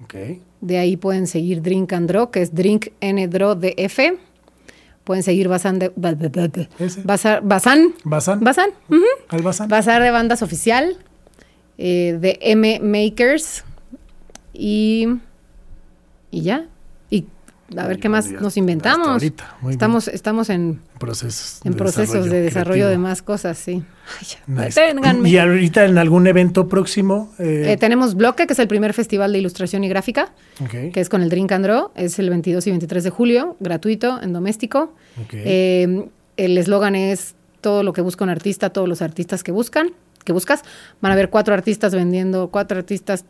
Ok. 0.03 0.15
De 0.61 0.77
ahí 0.79 0.97
pueden 0.97 1.27
seguir 1.27 1.61
Drink 1.61 1.93
and 1.93 2.07
Draw, 2.09 2.31
que 2.31 2.41
es 2.41 2.55
Drink 2.55 2.87
N 3.01 3.27
Draw 3.27 3.55
DF. 3.55 3.99
Pueden 5.03 5.21
seguir 5.21 5.47
Bazán 5.49 5.79
de. 5.79 5.93
Bazar- 5.95 7.41
Bazán. 7.43 7.93
¿Bazán? 8.03 8.39
Bazán. 8.41 8.69
Albazán. 9.29 9.67
Bazar 9.67 10.01
de 10.01 10.11
bandas 10.11 10.41
oficial. 10.41 10.97
eh, 11.77 12.17
de 12.19 12.39
M 12.41 12.79
Makers. 12.81 13.63
Y. 14.53 15.07
Y 16.31 16.41
ya. 16.41 16.67
A 17.77 17.87
ver 17.87 17.99
qué 17.99 18.09
más 18.09 18.29
Ya, 18.29 18.39
nos 18.39 18.57
inventamos. 18.57 19.07
ahorita, 19.07 19.55
muy 19.61 19.69
bien. 19.69 19.71
Estamos, 19.71 20.07
estamos 20.07 20.49
en, 20.49 20.79
procesos. 20.99 21.59
en 21.65 21.73
procesos 21.73 22.29
de 22.29 22.41
desarrollo 22.41 22.83
creativo. 22.85 22.89
de 22.89 22.97
más 22.97 23.21
cosas, 23.21 23.57
sí. 23.57 23.83
Ay, 24.19 24.27
ya, 24.27 24.65
Nice. 25.23 25.29
Y 25.29 25.37
ahorita 25.37 25.85
en 25.85 25.97
algún 25.97 26.27
evento 26.27 26.67
próximo. 26.67 27.31
eh, 27.39 27.71
Eh, 27.73 27.77
tenemos 27.77 28.15
Bloque, 28.15 28.45
que 28.47 28.53
es 28.53 28.59
el 28.59 28.67
primer 28.67 28.93
festival 28.93 29.31
de 29.33 29.39
ilustración 29.39 29.83
y 29.83 29.89
gráfica. 29.89 30.33
ok, 30.63 30.91
que 30.93 30.99
es 30.99 31.09
con 31.09 31.21
el 31.21 31.29
Drink 31.29 31.51
and 31.51 31.65
Draw, 31.65 31.91
es 31.95 32.19
el 32.19 32.29
22 32.29 32.67
y 32.67 32.69
23 32.71 33.03
de 33.03 33.09
julio, 33.09 33.57
gratuito, 33.59 34.21
en 34.21 34.33
doméstico. 34.33 34.93
Eh, 35.31 36.07
el 36.37 36.57
eslogan 36.57 36.95
es 36.95 37.35
todo 37.61 37.83
lo 37.83 37.93
que 37.93 38.01
busca 38.01 38.23
un 38.23 38.29
artista, 38.29 38.69
todos 38.71 38.89
los 38.89 39.01
artistas 39.01 39.43
que 39.43 39.51
buscan, 39.51 39.91
que 40.25 40.33
buscas. 40.33 40.61
Van 41.01 41.11
a 41.11 41.13
haber 41.13 41.29
cuatro 41.29 41.53
artistas 41.53 41.93
vendiendo, 41.95 42.49
cuatro 42.49 42.77
artistas 42.77 43.25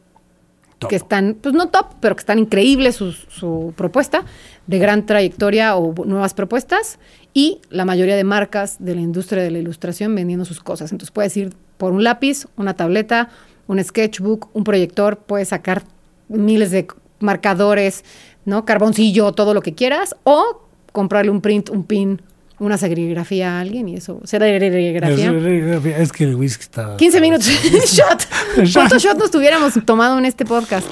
Que 0.87 0.95
están, 0.95 1.37
pues 1.41 1.53
no 1.53 1.69
top, 1.69 1.87
pero 1.99 2.15
que 2.15 2.21
están 2.21 2.39
increíbles 2.39 2.95
su, 2.95 3.11
su 3.11 3.73
propuesta, 3.75 4.25
de 4.67 4.79
gran 4.79 5.05
trayectoria 5.05 5.75
o 5.75 5.93
nuevas 6.05 6.33
propuestas, 6.33 6.99
y 7.33 7.61
la 7.69 7.85
mayoría 7.85 8.15
de 8.15 8.23
marcas 8.23 8.77
de 8.79 8.95
la 8.95 9.01
industria 9.01 9.43
de 9.43 9.51
la 9.51 9.59
ilustración 9.59 10.13
vendiendo 10.15 10.45
sus 10.45 10.59
cosas. 10.59 10.91
Entonces 10.91 11.11
puedes 11.11 11.35
ir 11.37 11.53
por 11.77 11.91
un 11.93 12.03
lápiz, 12.03 12.47
una 12.55 12.75
tableta, 12.75 13.29
un 13.67 13.83
sketchbook, 13.83 14.49
un 14.53 14.63
proyector, 14.63 15.17
puedes 15.17 15.49
sacar 15.49 15.83
miles 16.27 16.71
de 16.71 16.87
marcadores, 17.19 18.03
¿no? 18.45 18.65
Carboncillo, 18.65 19.31
todo 19.31 19.53
lo 19.53 19.61
que 19.61 19.73
quieras, 19.73 20.15
o 20.23 20.61
comprarle 20.91 21.31
un 21.31 21.41
print, 21.41 21.69
un 21.69 21.83
pin, 21.83 22.21
una 22.63 22.77
serigrafía 22.77 23.57
a 23.57 23.61
alguien 23.61 23.89
y 23.89 23.95
eso, 23.95 24.21
serigrafía. 24.23 25.97
Es 25.97 26.11
que 26.11 26.23
el 26.23 26.35
whisky 26.35 26.63
está. 26.63 26.95
15 26.97 27.21
minutos. 27.21 27.47
Shot. 27.85 28.27
¿Cuántos 28.73 29.03
shots 29.03 29.19
nos 29.19 29.31
tuviéramos 29.31 29.73
tomado 29.85 30.17
en 30.17 30.25
este 30.25 30.45
podcast? 30.45 30.87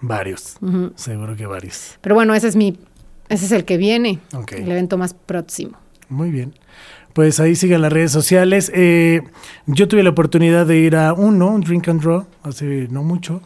Varios. 0.00 0.56
Seguro 0.94 1.34
que 1.36 1.46
varios. 1.46 1.98
Pero 2.00 2.14
bueno, 2.14 2.34
ese 2.34 2.48
es 2.48 2.56
mi, 2.56 2.78
ese 3.28 3.46
es 3.46 3.52
el 3.52 3.64
que 3.64 3.76
viene, 3.76 4.20
el 4.56 4.70
evento 4.70 4.96
más 4.96 5.14
próximo. 5.14 5.76
Muy 6.08 6.30
bien. 6.30 6.54
Pues 7.12 7.40
ahí 7.40 7.56
sigan 7.56 7.82
las 7.82 7.92
redes 7.92 8.12
sociales. 8.12 8.70
Eh, 8.74 9.22
yo 9.66 9.88
tuve 9.88 10.02
la 10.02 10.10
oportunidad 10.10 10.66
de 10.66 10.78
ir 10.78 10.94
a 10.94 11.12
uno, 11.14 11.48
un 11.48 11.62
Drink 11.62 11.88
and 11.88 12.00
Draw, 12.00 12.26
hace 12.44 12.86
no 12.90 13.02
mucho. 13.02 13.40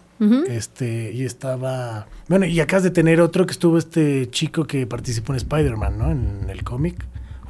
Este, 0.49 1.11
y 1.13 1.25
estaba. 1.25 2.07
Bueno, 2.29 2.47
y 2.47 2.61
acabas 2.61 2.83
de 2.85 2.91
tener 2.91 3.21
otro 3.21 3.45
que 3.47 3.53
estuvo 3.53 3.77
este 3.79 4.31
chico 4.31 4.65
que 4.65 4.87
participó 4.87 5.33
en 5.33 5.39
Spider-Man, 5.39 5.99
¿no? 5.99 6.11
En 6.11 6.49
el 6.49 6.63
cómic. 6.63 7.05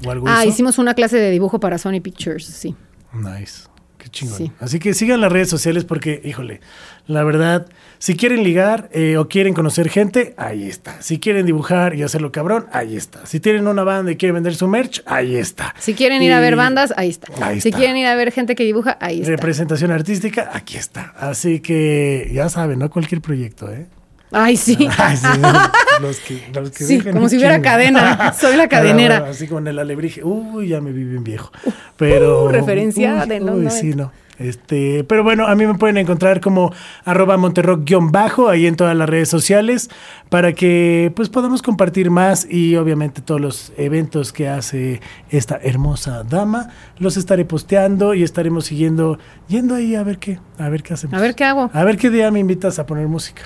O 0.07 0.11
algo 0.11 0.27
Ah, 0.29 0.41
hizo. 0.43 0.49
hicimos 0.55 0.79
una 0.79 0.95
clase 0.95 1.17
de 1.19 1.31
dibujo 1.31 1.61
para 1.61 1.79
Sony 1.79 2.01
Pictures, 2.03 2.45
sí. 2.47 2.75
Nice. 3.13 3.69
Qué 4.03 4.09
chingón. 4.09 4.37
Sí. 4.37 4.53
Así 4.59 4.81
que 4.81 4.95
sigan 4.95 5.21
las 5.21 5.31
redes 5.31 5.49
sociales 5.49 5.85
porque, 5.85 6.21
híjole, 6.25 6.61
la 7.07 7.23
verdad, 7.23 7.67
si 7.99 8.17
quieren 8.17 8.43
ligar 8.43 8.89
eh, 8.93 9.17
o 9.17 9.29
quieren 9.29 9.55
conocer 9.55 9.89
gente, 9.89 10.35
ahí 10.37 10.67
está. 10.67 11.01
Si 11.01 11.21
quieren 11.21 11.47
dibujar 11.47 11.95
y 11.95 12.03
hacerlo 12.03 12.33
cabrón, 12.33 12.67
ahí 12.73 12.97
está. 12.97 13.25
Si 13.27 13.39
tienen 13.39 13.69
una 13.69 13.85
banda 13.85 14.11
y 14.11 14.17
quieren 14.17 14.35
vender 14.35 14.57
su 14.57 14.67
merch, 14.67 15.05
ahí 15.07 15.37
está. 15.37 15.73
Si 15.79 15.95
quieren 15.95 16.21
ir 16.21 16.33
a 16.33 16.41
ver 16.41 16.57
bandas, 16.57 16.93
ahí 16.97 17.11
está. 17.11 17.29
ahí 17.47 17.61
si 17.61 17.71
quieren 17.71 17.97
ir 17.97 18.07
a 18.09 18.17
ver 18.17 18.33
gente 18.33 18.57
que 18.57 18.65
dibuja, 18.65 18.99
ahí 19.01 19.21
está. 19.21 19.31
Representación 19.31 19.93
artística, 19.93 20.51
aquí 20.53 20.77
está. 20.77 21.15
Así 21.17 21.61
que 21.61 22.29
ya 22.35 22.49
saben, 22.49 22.81
no 22.81 22.91
cualquier 22.91 23.21
proyecto, 23.21 23.71
¿eh? 23.71 23.87
Ay, 24.33 24.57
sí. 24.57 24.89
Ay, 24.99 25.17
sí, 25.17 25.27
los 26.01 26.19
que, 26.21 26.43
los 26.55 26.71
que 26.71 26.85
Sí, 26.85 27.01
como 27.01 27.29
si 27.29 27.37
hubiera 27.37 27.61
cadena. 27.61 28.33
Soy 28.41 28.57
la 28.57 28.69
cadenera. 28.69 29.19
bueno, 29.21 29.33
Así 29.33 29.47
como 29.47 29.61
en 29.61 29.69
el 29.69 29.79
alebrije. 29.79 30.25
Uy, 30.25 30.69
ya 30.69 30.81
me 30.81 30.93
vi 30.93 31.05
bien 31.05 31.25
viejo. 31.25 31.51
Pero. 31.97 32.45
uh, 32.45 32.49
referencia 32.49 33.27
de 33.27 33.41
los 33.41 33.57
uy, 33.57 33.65
90. 33.65 33.71
sí, 33.71 33.95
no. 33.95 34.13
Este, 34.39 35.05
pero 35.05 35.23
bueno, 35.23 35.47
a 35.47 35.55
mí 35.55 35.67
me 35.67 35.75
pueden 35.75 35.99
encontrar 35.99 36.41
como 36.41 36.73
arroba 37.05 37.37
monterrock-bajo 37.37 38.49
ahí 38.49 38.67
en 38.67 38.75
todas 38.75 38.97
las 38.97 39.09
redes 39.09 39.29
sociales 39.29 39.89
para 40.31 40.53
que 40.53 41.13
pues 41.15 41.29
podamos 41.29 41.63
compartir 41.63 42.11
más 42.11 42.47
y 42.51 42.75
obviamente 42.77 43.21
todos 43.21 43.41
los 43.41 43.73
eventos 43.77 44.33
que 44.33 44.49
hace 44.49 45.01
esta 45.31 45.61
hermosa 45.63 46.25
dama 46.25 46.71
los 46.99 47.17
estaré 47.19 47.45
posteando 47.45 48.15
y 48.15 48.25
estaremos 48.25 48.65
siguiendo, 48.65 49.19
yendo 49.49 49.77
ahí 49.77 49.95
a 49.95 50.03
ver 50.03 50.19
qué, 50.19 50.41
a 50.59 50.69
ver 50.71 50.83
qué 50.83 50.95
hacemos. 50.95 51.15
A 51.17 51.21
ver 51.21 51.37
qué 51.37 51.45
hago. 51.45 51.71
A 51.73 51.85
ver 51.85 51.97
qué 51.97 52.11
día 52.11 52.31
me 52.33 52.41
invitas 52.41 52.81
a 52.81 52.87
poner 52.87 53.07
música. 53.07 53.43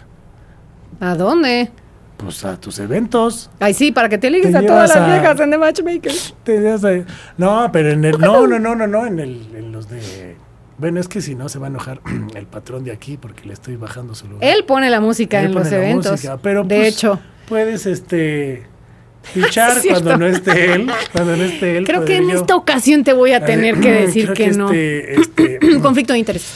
¿A 1.00 1.14
dónde? 1.14 1.70
Pues 2.16 2.44
a 2.46 2.58
tus 2.58 2.78
eventos. 2.78 3.50
Ay, 3.60 3.74
sí, 3.74 3.92
para 3.92 4.08
que 4.08 4.16
te 4.16 4.30
ligues 4.30 4.50
Te 4.52 4.58
a 4.58 4.66
todas 4.66 4.88
las 4.88 4.96
a- 4.96 5.06
viejas 5.06 5.38
en 5.40 5.50
The 5.50 5.58
Matchmaker. 5.58 6.12
Te. 6.44 7.04
No, 7.36 7.68
pero 7.72 7.90
en 7.90 8.04
el. 8.04 8.18
No, 8.18 8.46
no, 8.46 8.58
no, 8.58 8.74
no, 8.74 8.86
no. 8.86 9.06
En, 9.06 9.18
el, 9.18 9.46
en 9.54 9.72
los 9.72 9.88
de. 9.90 10.36
Bueno, 10.78 10.98
es 11.00 11.08
que 11.08 11.20
si 11.20 11.34
no 11.34 11.48
se 11.50 11.58
va 11.58 11.66
a 11.66 11.70
enojar 11.70 12.00
el 12.34 12.46
patrón 12.46 12.84
de 12.84 12.92
aquí 12.92 13.16
porque 13.18 13.46
le 13.46 13.52
estoy 13.52 13.76
bajando 13.76 14.14
su 14.14 14.26
lugar. 14.28 14.42
Él 14.48 14.64
pone 14.64 14.88
la 14.88 15.00
música 15.00 15.40
Él 15.40 15.46
en 15.46 15.54
los 15.54 15.70
eventos. 15.72 16.12
música, 16.12 16.38
pero 16.38 16.64
de 16.64 16.76
pues, 16.76 16.88
hecho, 16.94 17.18
Puedes, 17.48 17.84
este. 17.86 18.66
Fichar 19.26 19.72
cuando 19.88 20.16
no 20.16 20.26
esté 20.26 20.72
él. 20.72 20.90
Cuando 21.12 21.36
no 21.36 21.42
esté 21.42 21.76
él. 21.78 21.84
creo 21.86 22.04
que 22.04 22.16
en 22.16 22.28
yo- 22.30 22.36
esta 22.38 22.54
ocasión 22.56 23.02
te 23.04 23.12
voy 23.12 23.32
a 23.32 23.44
tener 23.44 23.74
Eh, 23.76 23.80
que 23.80 23.92
decir 24.06 24.32
creo 24.32 24.34
que, 24.34 24.56
no. 24.56 24.70
Este, 24.70 25.20
este, 25.20 25.80
conflicto 25.82 26.12
de 26.14 26.18
interés. 26.20 26.46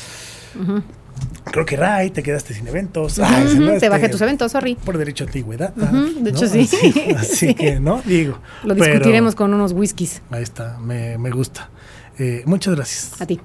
Creo 1.51 1.66
que 1.66 1.77
Ray, 1.77 2.10
te 2.10 2.22
quedaste 2.22 2.55
sin 2.55 2.66
eventos. 2.68 3.18
No, 3.18 3.27
te 3.27 3.74
este, 3.74 3.89
bajé 3.89 4.09
tus 4.09 4.20
eventos, 4.20 4.52
sorry. 4.52 4.74
Por 4.77 4.98
derecho 4.98 5.24
a 5.24 5.27
antigüedad. 5.27 5.72
Ujú, 5.77 6.22
de 6.24 6.31
hecho, 6.31 6.44
¿no? 6.44 6.48
sí. 6.51 6.60
Así, 6.60 7.10
así 7.16 7.36
Sí. 7.48 7.55
que, 7.55 7.81
¿no? 7.81 8.02
Digo. 8.05 8.39
Lo 8.64 8.74
pero- 8.74 8.86
discutiremos 8.93 9.35
con 9.35 9.52
unos 9.55 9.72
whiskies. 9.72 10.22
Ahí 10.31 10.43
está, 10.43 10.78
me, 10.78 11.18
me 11.18 11.31
gusta. 11.31 11.70
Eh, 12.18 12.43
muchas 12.47 12.74
gracias. 12.74 13.20
A 13.20 13.27
ti. 13.27 13.40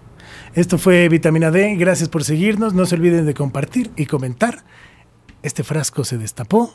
Esto 0.53 0.77
fue 0.77 1.09
Vitamina 1.09 1.51
D. 1.51 1.75
Gracias 1.75 2.09
por 2.09 2.23
seguirnos. 2.23 2.73
No 2.73 2.85
se 2.85 2.95
olviden 2.95 3.25
de 3.25 3.33
compartir 3.33 3.91
y 3.95 4.05
comentar. 4.05 4.63
Este 5.43 5.63
frasco 5.63 6.03
se 6.03 6.17
destapó 6.17 6.73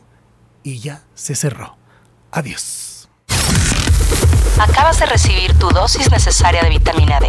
y 0.63 0.79
ya 0.79 1.03
se 1.15 1.35
cerró. 1.35 1.77
Adiós. 2.31 3.09
Acabas 4.59 4.99
de 5.01 5.07
recibir 5.07 5.55
tu 5.59 5.69
dosis 5.71 6.11
necesaria 6.11 6.63
de 6.63 6.69
vitamina 6.71 7.19
D. 7.21 7.29